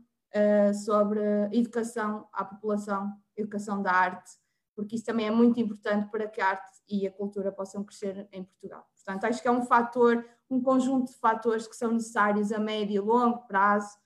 sobre 0.84 1.20
educação 1.52 2.26
à 2.32 2.44
população, 2.44 3.12
educação 3.36 3.82
da 3.82 3.92
arte, 3.92 4.30
porque 4.74 4.96
isso 4.96 5.04
também 5.04 5.26
é 5.26 5.30
muito 5.30 5.60
importante 5.60 6.10
para 6.10 6.26
que 6.26 6.40
a 6.40 6.48
arte 6.48 6.80
e 6.88 7.06
a 7.06 7.12
cultura 7.12 7.52
possam 7.52 7.84
crescer 7.84 8.28
em 8.32 8.42
Portugal. 8.42 8.88
Portanto, 8.94 9.24
acho 9.24 9.42
que 9.42 9.48
é 9.48 9.50
um 9.50 9.62
fator, 9.62 10.24
um 10.48 10.62
conjunto 10.62 11.12
de 11.12 11.18
fatores 11.18 11.66
que 11.66 11.76
são 11.76 11.92
necessários 11.92 12.50
a 12.50 12.58
médio 12.58 12.96
e 12.96 13.00
longo 13.00 13.46
prazo, 13.46 13.96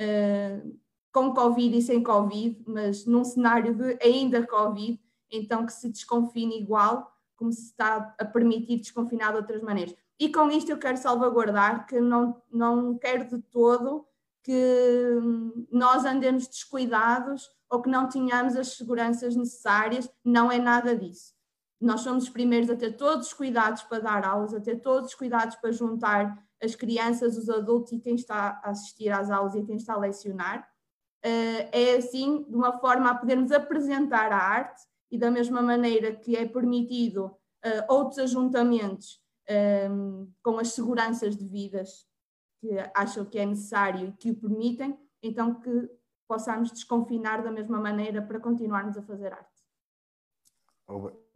uh, 0.00 0.80
com 1.14 1.32
Covid 1.32 1.78
e 1.78 1.80
sem 1.80 2.02
Covid, 2.02 2.60
mas 2.66 3.06
num 3.06 3.22
cenário 3.24 3.72
de 3.72 3.96
ainda 4.02 4.44
Covid, 4.44 5.00
então 5.30 5.64
que 5.64 5.72
se 5.72 5.88
desconfine 5.88 6.60
igual, 6.60 7.08
como 7.36 7.52
se 7.52 7.66
está 7.66 8.12
a 8.18 8.24
permitir 8.24 8.80
desconfinar 8.80 9.30
de 9.30 9.36
outras 9.36 9.62
maneiras. 9.62 9.94
E 10.18 10.28
com 10.32 10.50
isto 10.50 10.70
eu 10.70 10.78
quero 10.78 10.96
salvaguardar 10.96 11.86
que 11.86 12.00
não, 12.00 12.42
não 12.50 12.98
quero 12.98 13.28
de 13.28 13.40
todo 13.42 14.04
que 14.42 15.20
nós 15.70 16.04
andemos 16.04 16.48
descuidados 16.48 17.48
ou 17.70 17.80
que 17.80 17.88
não 17.88 18.08
tenhamos 18.08 18.56
as 18.56 18.76
seguranças 18.76 19.36
necessárias, 19.36 20.10
não 20.24 20.50
é 20.50 20.58
nada 20.58 20.96
disso. 20.96 21.32
Nós 21.80 22.00
somos 22.00 22.24
os 22.24 22.30
primeiros 22.30 22.68
a 22.68 22.76
ter 22.76 22.96
todos 22.96 23.28
os 23.28 23.32
cuidados 23.32 23.84
para 23.84 24.00
dar 24.00 24.24
aulas, 24.24 24.52
a 24.52 24.60
ter 24.60 24.80
todos 24.80 25.10
os 25.10 25.14
cuidados 25.14 25.54
para 25.56 25.70
juntar 25.70 26.44
as 26.60 26.74
crianças, 26.74 27.36
os 27.36 27.48
adultos 27.48 27.92
e 27.92 28.00
quem 28.00 28.16
está 28.16 28.60
a 28.64 28.70
assistir 28.70 29.10
às 29.10 29.30
aulas 29.30 29.54
e 29.54 29.62
quem 29.62 29.76
está 29.76 29.94
a 29.94 29.98
lecionar. 29.98 30.73
Eh, 31.24 31.70
é 31.72 31.96
assim, 31.96 32.42
de 32.42 32.54
uma 32.54 32.78
forma 32.78 33.10
a 33.10 33.14
podermos 33.14 33.50
apresentar 33.50 34.30
a 34.30 34.36
arte 34.36 34.82
e 35.10 35.16
da 35.16 35.30
mesma 35.30 35.62
maneira 35.62 36.14
que 36.14 36.36
é 36.36 36.46
permitido 36.46 37.34
eh, 37.64 37.86
outros 37.88 38.18
ajuntamentos 38.18 39.22
ehm, 39.48 40.26
com 40.42 40.58
as 40.58 40.72
seguranças 40.72 41.34
devidas 41.34 42.06
que 42.60 42.68
acham 42.94 43.24
que 43.24 43.38
é 43.38 43.46
necessário 43.46 44.08
e 44.08 44.12
que 44.12 44.30
o 44.32 44.34
permitem, 44.34 44.98
então 45.22 45.54
que 45.62 45.88
possamos 46.28 46.70
desconfinar 46.70 47.42
da 47.42 47.50
mesma 47.50 47.80
maneira 47.80 48.20
para 48.20 48.38
continuarmos 48.38 48.98
a 48.98 49.02
fazer 49.02 49.32
arte. 49.32 49.64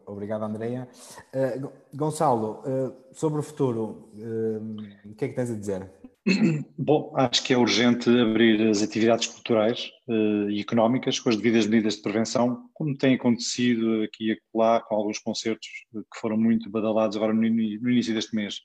Obrigado, 0.06 0.42
Andreia. 0.42 0.88
Uh, 1.34 1.70
Gonçalo, 1.94 2.60
uh, 2.60 3.14
sobre 3.14 3.40
o 3.40 3.42
futuro, 3.42 4.10
uh, 4.14 5.10
o 5.10 5.14
que 5.14 5.26
é 5.26 5.28
que 5.28 5.34
tens 5.34 5.50
a 5.50 5.54
dizer? 5.54 5.90
Bom, 6.76 7.12
acho 7.16 7.42
que 7.42 7.52
é 7.52 7.58
urgente 7.58 8.08
abrir 8.10 8.60
as 8.68 8.82
atividades 8.82 9.26
culturais 9.26 9.90
e 10.50 10.60
económicas 10.60 11.18
com 11.18 11.28
as 11.28 11.36
devidas 11.36 11.66
medidas 11.66 11.96
de 11.96 12.02
prevenção, 12.02 12.68
como 12.74 12.96
tem 12.96 13.14
acontecido 13.14 14.02
aqui 14.02 14.28
e 14.28 14.32
acolá 14.32 14.80
com 14.80 14.94
alguns 14.94 15.18
concertos 15.18 15.68
que 15.92 16.20
foram 16.20 16.36
muito 16.36 16.70
badalados 16.70 17.16
agora 17.16 17.32
no, 17.32 17.40
no 17.40 17.90
início 17.90 18.14
deste 18.14 18.34
mês. 18.34 18.60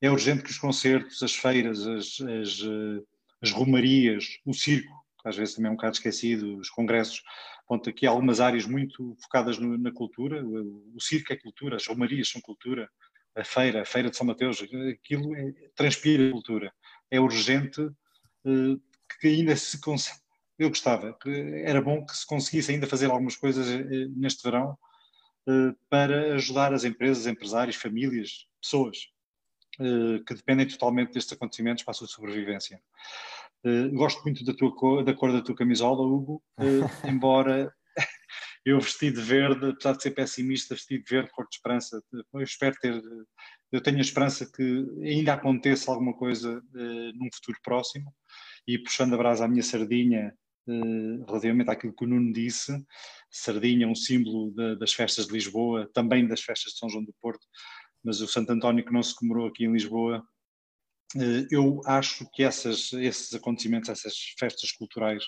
É 0.00 0.10
urgente 0.10 0.42
que 0.42 0.50
os 0.50 0.58
concertos, 0.58 1.22
as 1.22 1.34
feiras, 1.34 1.86
as, 1.86 2.20
as, 2.20 2.60
as 3.42 3.50
romarias, 3.50 4.38
o 4.44 4.52
circo 4.52 4.92
às 5.26 5.36
vezes 5.36 5.54
também 5.54 5.68
é 5.68 5.72
um 5.72 5.76
bocado 5.76 5.94
esquecido, 5.94 6.56
os 6.56 6.70
congressos. 6.70 7.22
Ponto, 7.66 7.90
aqui 7.90 8.06
algumas 8.06 8.40
áreas 8.40 8.64
muito 8.64 9.16
focadas 9.20 9.58
no, 9.58 9.76
na 9.76 9.92
cultura, 9.92 10.44
o, 10.44 10.94
o, 10.94 11.00
circo 11.00 11.32
é 11.32 11.36
cultura, 11.36 11.76
as 11.76 11.86
romarias 11.86 12.28
são 12.28 12.40
cultura, 12.40 12.88
a 13.36 13.44
feira, 13.44 13.82
a 13.82 13.84
feira 13.84 14.10
de 14.10 14.16
São 14.16 14.26
Mateus, 14.26 14.62
aquilo 14.62 15.36
é, 15.36 15.52
transpira 15.74 16.30
cultura. 16.32 16.72
É 17.10 17.20
urgente 17.20 17.80
uh, 17.82 18.80
que 19.20 19.28
ainda 19.28 19.54
se 19.54 19.78
consegue. 19.80 20.18
Eu 20.58 20.70
gostava, 20.70 21.12
que 21.12 21.30
era 21.64 21.82
bom 21.82 22.04
que 22.04 22.16
se 22.16 22.26
conseguisse 22.26 22.72
ainda 22.72 22.86
fazer 22.86 23.10
algumas 23.10 23.36
coisas 23.36 23.68
uh, 23.68 24.12
neste 24.16 24.42
verão 24.42 24.76
uh, 25.46 25.76
para 25.90 26.34
ajudar 26.34 26.72
as 26.72 26.84
empresas, 26.84 27.26
empresários, 27.26 27.76
famílias, 27.76 28.46
pessoas 28.60 29.14
que 30.26 30.34
dependem 30.34 30.66
totalmente 30.66 31.12
destes 31.12 31.34
acontecimentos 31.34 31.84
para 31.84 31.92
a 31.92 31.94
sua 31.94 32.06
sobrevivência. 32.06 32.80
Gosto 33.92 34.22
muito 34.22 34.42
da, 34.42 34.54
tua 34.54 34.74
cor, 34.74 35.04
da 35.04 35.12
cor 35.12 35.30
da 35.30 35.42
tua 35.42 35.54
camisola, 35.54 36.00
Hugo, 36.00 36.42
embora 37.04 37.70
eu 38.66 38.80
vesti 38.80 39.12
de 39.12 39.20
verde, 39.20 39.70
apesar 39.70 39.92
de 39.92 40.02
ser 40.02 40.10
pessimista, 40.10 40.74
vesti 40.74 40.98
de 40.98 41.08
verde, 41.08 41.30
cor 41.30 41.46
de 41.48 41.54
esperança. 41.54 42.02
Eu 42.12 42.42
espero 42.42 42.74
ter, 42.80 43.00
eu 43.70 43.80
tenho 43.80 43.98
a 43.98 44.00
esperança 44.00 44.44
que 44.44 44.84
ainda 45.02 45.34
aconteça 45.34 45.90
alguma 45.90 46.12
coisa 46.12 46.58
uh, 46.58 47.12
num 47.14 47.28
futuro 47.32 47.58
próximo. 47.62 48.12
E 48.66 48.76
puxando 48.76 49.14
a 49.14 49.16
brasa 49.16 49.44
à 49.44 49.48
minha 49.48 49.62
sardinha, 49.62 50.34
relativamente 51.28 51.70
àquilo 51.70 51.94
que 51.94 52.04
o 52.04 52.08
Nuno 52.08 52.32
disse, 52.32 52.72
sardinha 53.30 53.86
é 53.86 53.88
um 53.88 53.94
símbolo 53.94 54.50
de, 54.50 54.76
das 54.76 54.92
festas 54.92 55.28
de 55.28 55.32
Lisboa, 55.32 55.88
também 55.94 56.26
das 56.26 56.40
festas 56.40 56.72
de 56.72 56.78
São 56.80 56.88
João 56.88 57.04
do 57.04 57.14
Porto, 57.20 57.46
mas 58.02 58.20
o 58.20 58.26
Santo 58.26 58.50
António 58.50 58.84
que 58.84 58.92
não 58.92 59.02
se 59.02 59.14
comemorou 59.14 59.46
aqui 59.46 59.64
em 59.64 59.72
Lisboa 59.72 60.26
eh, 61.14 61.46
eu 61.50 61.80
acho 61.86 62.28
que 62.32 62.42
essas, 62.42 62.92
esses 62.94 63.32
acontecimentos, 63.34 63.88
essas 63.88 64.16
festas 64.38 64.72
culturais, 64.72 65.22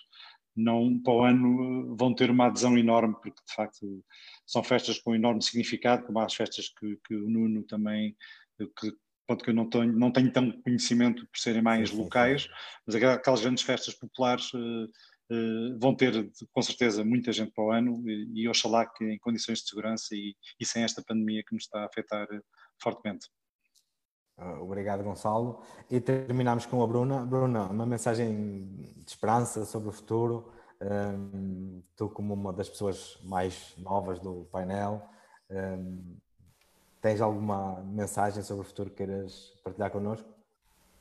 não 0.59 0.99
para 1.01 1.13
o 1.13 1.23
ano 1.23 1.97
vão 1.97 2.13
ter 2.13 2.31
uma 2.31 2.47
adesão 2.47 2.77
enorme, 2.77 3.15
porque 3.15 3.41
de 3.47 3.55
facto 3.55 4.05
são 4.47 4.63
festas 4.63 4.99
com 4.99 5.15
enorme 5.15 5.43
significado, 5.43 6.05
como 6.05 6.19
as 6.19 6.35
festas 6.35 6.69
que, 6.69 6.99
que 7.07 7.15
o 7.15 7.31
Nuno 7.31 7.63
também, 7.63 8.17
que, 8.59 8.93
ponto 9.27 9.45
que 9.45 9.51
eu 9.51 9.55
não 9.55 9.69
tenho, 9.69 9.93
não 9.93 10.11
tenho 10.11 10.33
tanto 10.33 10.61
conhecimento 10.63 11.27
por 11.27 11.39
serem 11.39 11.63
mais 11.63 11.91
sim, 11.91 11.97
locais, 11.97 12.43
sim. 12.43 12.49
mas 12.87 12.97
aquelas 12.97 13.41
grandes 13.41 13.63
festas 13.63 13.95
populares 13.95 14.53
uh, 14.55 14.85
uh, 15.31 15.79
vão 15.79 15.95
ter 15.95 16.29
com 16.51 16.63
certeza 16.63 17.05
muita 17.05 17.33
gente 17.33 17.53
para 17.53 17.65
o 17.65 17.71
ano 17.71 18.03
e, 18.09 18.43
e 18.43 18.49
oxalá 18.49 18.85
que 18.87 19.05
em 19.05 19.19
condições 19.19 19.61
de 19.61 19.69
segurança 19.69 20.15
e, 20.15 20.35
e 20.59 20.67
sem 20.67 20.83
esta 20.83 21.03
pandemia 21.07 21.45
que 21.47 21.55
nos 21.55 21.65
está 21.65 21.83
a 21.83 21.87
afetar 21.87 22.27
fortemente. 22.83 23.29
Ah, 24.39 24.61
obrigado, 24.61 25.03
Gonçalo. 25.03 25.61
E 25.91 26.01
terminamos 26.01 26.65
com 26.65 26.83
a 26.83 26.87
Bruna. 26.87 27.27
Bruna, 27.27 27.65
uma 27.67 27.85
mensagem 27.85 28.67
de 28.97 29.11
esperança 29.11 29.65
sobre 29.65 29.89
o 29.89 29.93
futuro. 29.93 30.53
Um, 30.81 31.83
tu, 31.97 32.09
como 32.09 32.35
uma 32.35 32.53
das 32.53 32.69
pessoas 32.69 33.19
mais 33.25 33.75
novas 33.77 34.21
do 34.21 34.47
painel, 34.53 35.03
um, 35.51 36.17
tens 37.03 37.21
alguma 37.21 37.81
mensagem 37.81 38.45
sobre 38.45 38.63
o 38.63 38.65
futuro 38.65 38.91
que 38.91 38.97
queiras 38.97 39.53
partilhar 39.65 39.91
connosco? 39.91 40.29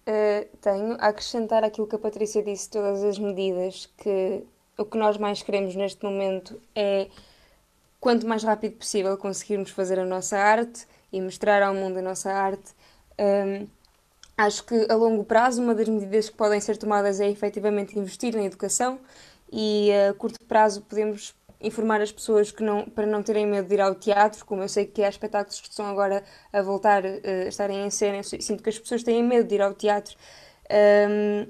Uh, 0.07 0.57
tenho 0.59 0.93
a 0.93 1.09
acrescentar 1.09 1.63
aquilo 1.63 1.85
que 1.85 1.95
a 1.95 1.99
Patrícia 1.99 2.41
disse, 2.41 2.71
todas 2.71 3.03
as 3.03 3.19
medidas, 3.19 3.85
que 3.97 4.47
o 4.77 4.85
que 4.85 4.97
nós 4.97 5.17
mais 5.17 5.43
queremos 5.43 5.75
neste 5.75 6.03
momento 6.03 6.59
é, 6.73 7.07
quanto 7.99 8.27
mais 8.27 8.43
rápido 8.43 8.77
possível, 8.77 9.15
conseguirmos 9.17 9.69
fazer 9.69 9.99
a 9.99 10.05
nossa 10.05 10.37
arte 10.37 10.87
e 11.11 11.21
mostrar 11.21 11.61
ao 11.61 11.73
mundo 11.73 11.99
a 11.99 12.01
nossa 12.01 12.31
arte 12.31 12.73
um, 13.19 13.67
acho 14.37 14.63
que 14.63 14.85
a 14.89 14.95
longo 14.95 15.23
prazo 15.23 15.61
uma 15.61 15.73
das 15.73 15.87
medidas 15.87 16.29
que 16.29 16.35
podem 16.35 16.59
ser 16.59 16.77
tomadas 16.77 17.19
é 17.19 17.29
efetivamente 17.29 17.97
investir 17.97 18.35
na 18.35 18.43
educação 18.43 18.99
e 19.51 19.89
a 19.91 20.13
curto 20.13 20.39
prazo 20.45 20.81
podemos 20.81 21.35
informar 21.59 22.01
as 22.01 22.11
pessoas 22.11 22.51
que 22.51 22.63
não, 22.63 22.85
para 22.85 23.05
não 23.05 23.23
terem 23.23 23.45
medo 23.47 23.67
de 23.67 23.73
ir 23.75 23.81
ao 23.81 23.95
teatro, 23.95 24.45
como 24.45 24.61
eu 24.61 24.69
sei 24.69 24.85
que 24.85 25.03
há 25.03 25.09
espetáculos 25.09 25.59
que 25.59 25.69
estão 25.69 25.87
agora 25.87 26.23
a 26.53 26.61
voltar 26.61 27.03
uh, 27.03 27.21
a 27.45 27.47
estarem 27.47 27.85
em 27.85 27.89
cena, 27.89 28.21
sinto 28.23 28.61
que 28.61 28.69
as 28.69 28.77
pessoas 28.77 29.03
têm 29.03 29.23
medo 29.23 29.47
de 29.47 29.55
ir 29.55 29.61
ao 29.61 29.73
teatro. 29.73 30.15
Um, 31.09 31.47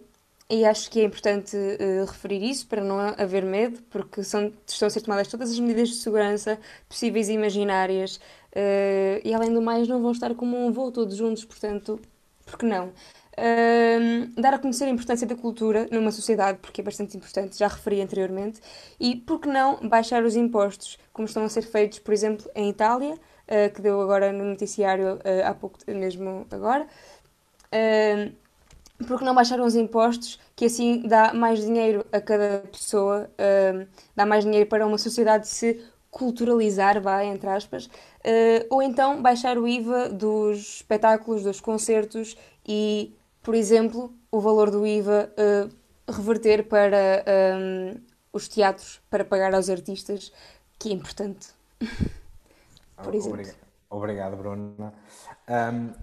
e 0.49 0.65
acho 0.65 0.89
que 0.89 1.01
é 1.01 1.03
importante 1.03 1.57
uh, 1.57 2.05
referir 2.05 2.41
isso 2.41 2.67
para 2.67 2.81
não 2.81 2.97
haver 2.99 3.43
medo, 3.43 3.81
porque 3.89 4.23
são, 4.23 4.53
estão 4.65 4.87
a 4.87 4.89
ser 4.89 5.01
tomadas 5.01 5.27
todas 5.27 5.51
as 5.51 5.59
medidas 5.59 5.89
de 5.89 5.95
segurança 5.95 6.57
possíveis 6.87 7.27
e 7.27 7.33
imaginárias, 7.33 8.15
uh, 8.15 9.21
e 9.23 9.33
além 9.33 9.53
do 9.53 9.61
mais, 9.61 9.87
não 9.87 10.01
vão 10.01 10.11
estar 10.11 10.33
como 10.35 10.57
um 10.57 10.71
voo 10.71 10.91
todos 10.91 11.17
juntos, 11.17 11.43
portanto, 11.43 11.99
por 12.45 12.57
que 12.57 12.65
não? 12.65 12.93
Uh, 13.37 14.41
dar 14.41 14.53
a 14.53 14.59
conhecer 14.59 14.85
a 14.85 14.89
importância 14.89 15.27
da 15.27 15.35
cultura 15.35 15.85
numa 15.91 16.11
sociedade, 16.11 16.59
porque 16.61 16.79
é 16.79 16.83
bastante 16.83 17.17
importante, 17.17 17.57
já 17.57 17.67
referi 17.67 18.01
anteriormente, 18.01 18.61
e 18.99 19.17
por 19.17 19.41
que 19.41 19.49
não 19.49 19.87
baixar 19.87 20.23
os 20.23 20.35
impostos, 20.37 20.97
como 21.11 21.27
estão 21.27 21.43
a 21.43 21.49
ser 21.49 21.63
feitos, 21.63 21.99
por 21.99 22.13
exemplo, 22.13 22.49
em 22.55 22.69
Itália, 22.69 23.15
uh, 23.15 23.73
que 23.73 23.81
deu 23.81 23.99
agora 23.99 24.31
no 24.31 24.45
noticiário 24.45 25.19
há 25.45 25.53
pouco, 25.53 25.77
mesmo 25.87 26.47
agora. 26.49 26.87
Uh, 27.65 28.46
porque 29.05 29.23
não 29.23 29.35
baixaram 29.35 29.65
os 29.65 29.75
impostos, 29.75 30.39
que 30.55 30.65
assim 30.65 31.07
dá 31.07 31.33
mais 31.33 31.59
dinheiro 31.59 32.05
a 32.11 32.19
cada 32.19 32.63
pessoa, 32.71 33.29
uh, 33.33 33.87
dá 34.15 34.25
mais 34.25 34.43
dinheiro 34.43 34.67
para 34.67 34.85
uma 34.85 34.97
sociedade 34.97 35.47
se 35.47 35.83
culturalizar, 36.09 36.99
vá, 37.01 37.23
entre 37.23 37.49
aspas, 37.49 37.85
uh, 37.85 38.65
ou 38.69 38.81
então 38.81 39.21
baixar 39.21 39.57
o 39.57 39.67
IVA 39.67 40.09
dos 40.09 40.77
espetáculos, 40.77 41.43
dos 41.43 41.61
concertos 41.61 42.35
e, 42.67 43.15
por 43.43 43.53
exemplo, 43.53 44.11
o 44.31 44.39
valor 44.39 44.71
do 44.71 44.85
IVA 44.85 45.31
uh, 45.37 46.11
reverter 46.11 46.67
para 46.67 47.23
um, 47.57 47.99
os 48.33 48.47
teatros, 48.47 49.01
para 49.09 49.23
pagar 49.23 49.53
aos 49.53 49.69
artistas, 49.69 50.31
que 50.79 50.89
é 50.89 50.93
importante. 50.93 51.49
por 53.03 53.13
exemplo. 53.13 53.33
Obrigado, 53.33 53.57
Obrigado 53.89 54.37
Bruna. 54.37 54.93
Um, 55.47 55.93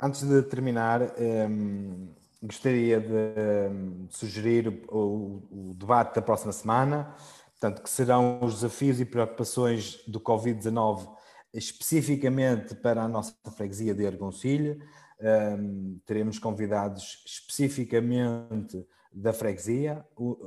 antes 0.00 0.22
de 0.22 0.42
terminar, 0.42 1.00
um, 1.02 2.08
gostaria 2.42 3.00
de, 3.00 4.06
de 4.06 4.16
sugerir 4.16 4.82
o, 4.88 5.42
o, 5.50 5.74
debate 5.74 6.14
da 6.14 6.22
próxima 6.22 6.52
semana, 6.52 7.14
portanto, 7.50 7.82
que 7.82 7.90
serão 7.90 8.40
os 8.42 8.54
desafios 8.54 9.00
e 9.00 9.04
preocupações 9.04 10.02
do 10.06 10.20
Covid-19 10.20 11.08
especificamente 11.52 12.74
para 12.76 13.02
a 13.02 13.08
nossa 13.08 13.34
freguesia 13.56 13.94
de 13.94 14.06
Argoncilho. 14.06 14.78
Um, 15.20 16.00
teremos 16.06 16.38
convidados 16.38 17.22
especificamente 17.26 18.86
da 19.12 19.32
freguesia, 19.32 20.04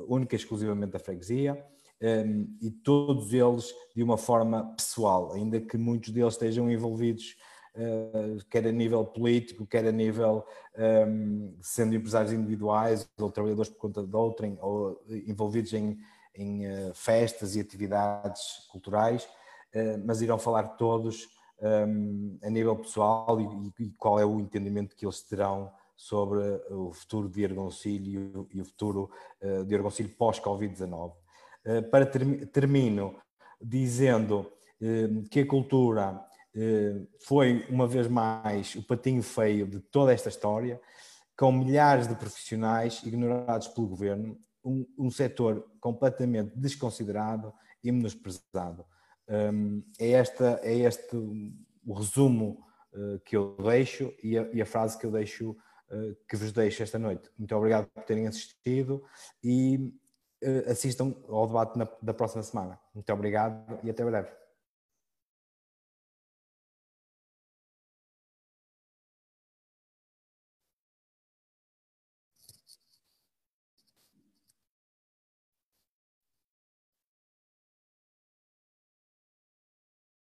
única 0.08 0.36
e 0.36 0.38
exclusivamente 0.38 0.92
da 0.92 1.00
freguesia, 1.00 1.64
um, 2.02 2.58
e 2.62 2.72
todos 2.72 3.34
eles 3.34 3.74
de 3.96 4.02
uma 4.02 4.18
forma 4.18 4.74
pessoal, 4.76 5.34
ainda 5.34 5.60
que 5.60 5.78
muitos 5.78 6.10
deles 6.12 6.34
estejam 6.34 6.72
envolvidos 6.72 7.36
quer 8.50 8.68
a 8.68 8.72
nível 8.72 9.04
político, 9.06 9.66
quer 9.66 9.86
a 9.86 9.92
nível 9.92 10.46
um, 11.08 11.56
sendo 11.62 11.96
empresários 11.96 12.32
individuais 12.32 13.08
ou 13.20 13.32
trabalhadores 13.32 13.72
por 13.72 13.80
conta 13.80 14.04
de 14.04 14.16
outrem, 14.16 14.58
ou 14.62 15.02
envolvidos 15.10 15.74
em, 15.74 15.98
em 16.36 16.68
uh, 16.68 16.94
festas 16.94 17.56
e 17.56 17.60
atividades 17.60 18.68
culturais, 18.72 19.26
uh, 19.74 20.02
mas 20.06 20.22
irão 20.22 20.38
falar 20.38 20.64
todos 20.70 21.28
um, 21.62 22.38
a 22.44 22.50
nível 22.50 22.76
pessoal 22.76 23.40
e, 23.42 23.84
e, 23.84 23.90
qual 23.92 24.20
é 24.20 24.26
o 24.26 24.40
entendimento 24.40 24.96
que 24.96 25.06
eles 25.06 25.22
terão 25.22 25.72
sobre 25.96 26.40
o 26.70 26.92
futuro 26.92 27.30
de 27.30 27.46
Argoncilho 27.46 28.48
e 28.52 28.62
o 28.62 28.66
futuro 28.66 29.10
uh, 29.42 29.66
de 29.66 29.76
Argoncilho 29.76 30.10
pós-Covid-19. 30.10 31.14
para 31.90 32.06
ter, 32.06 32.48
termino 32.48 33.16
dizendo 33.62 34.52
que 35.32 35.40
a 35.40 35.48
cultura 35.48 36.20
eh, 36.20 36.33
foi, 37.20 37.66
uma 37.70 37.88
vez 37.88 38.08
mais, 38.08 38.76
o 38.76 38.84
patinho 38.84 39.24
feio 39.24 39.68
de 39.68 39.80
toda 39.80 40.14
esta 40.14 40.30
história, 40.30 40.80
com 41.38 41.52
milhares 41.52 42.08
de 42.08 42.16
profissionais 42.16 43.02
ignorados 43.04 43.68
pelo 43.70 43.88
governo, 43.88 44.38
um, 44.64 44.86
um 44.98 45.12
setor 45.12 45.66
completamente 45.80 46.52
desconsiderado 46.56 47.54
e 47.84 47.92
menosprezado. 47.92 48.86
Um, 49.28 49.84
é, 50.00 50.12
esta, 50.12 50.60
é 50.64 50.76
este 50.76 51.16
o 51.86 51.94
resumo 51.94 52.66
uh, 52.94 53.20
que 53.26 53.36
eu 53.36 53.56
deixo 53.58 54.14
e 54.24 54.38
a, 54.38 54.48
e 54.54 54.62
a, 54.62 54.66
frase 54.66 54.98
que 54.98 55.06
eu 55.06 55.12
deixo, 55.12 55.52
uh, 55.52 56.16
que 56.28 56.36
vos 56.36 56.52
deixo 56.52 56.84
esta 56.84 57.00
noite. 57.00 57.30
Muito 57.38 57.56
obrigado 57.56 57.88
por 57.88 58.04
terem 58.04 58.28
assistido 58.28 59.04
e 59.44 59.94
uh, 60.44 60.72
assistam 60.72 61.14
ao 61.28 61.48
debate 61.48 61.78
na, 61.78 61.88
da 62.02 62.14
próxima 62.14 62.44
semana. 62.44 62.80
Muito 62.94 63.12
obrigado 63.12 63.80
e 63.84 63.90
até 63.90 64.04
breve. 64.04 64.43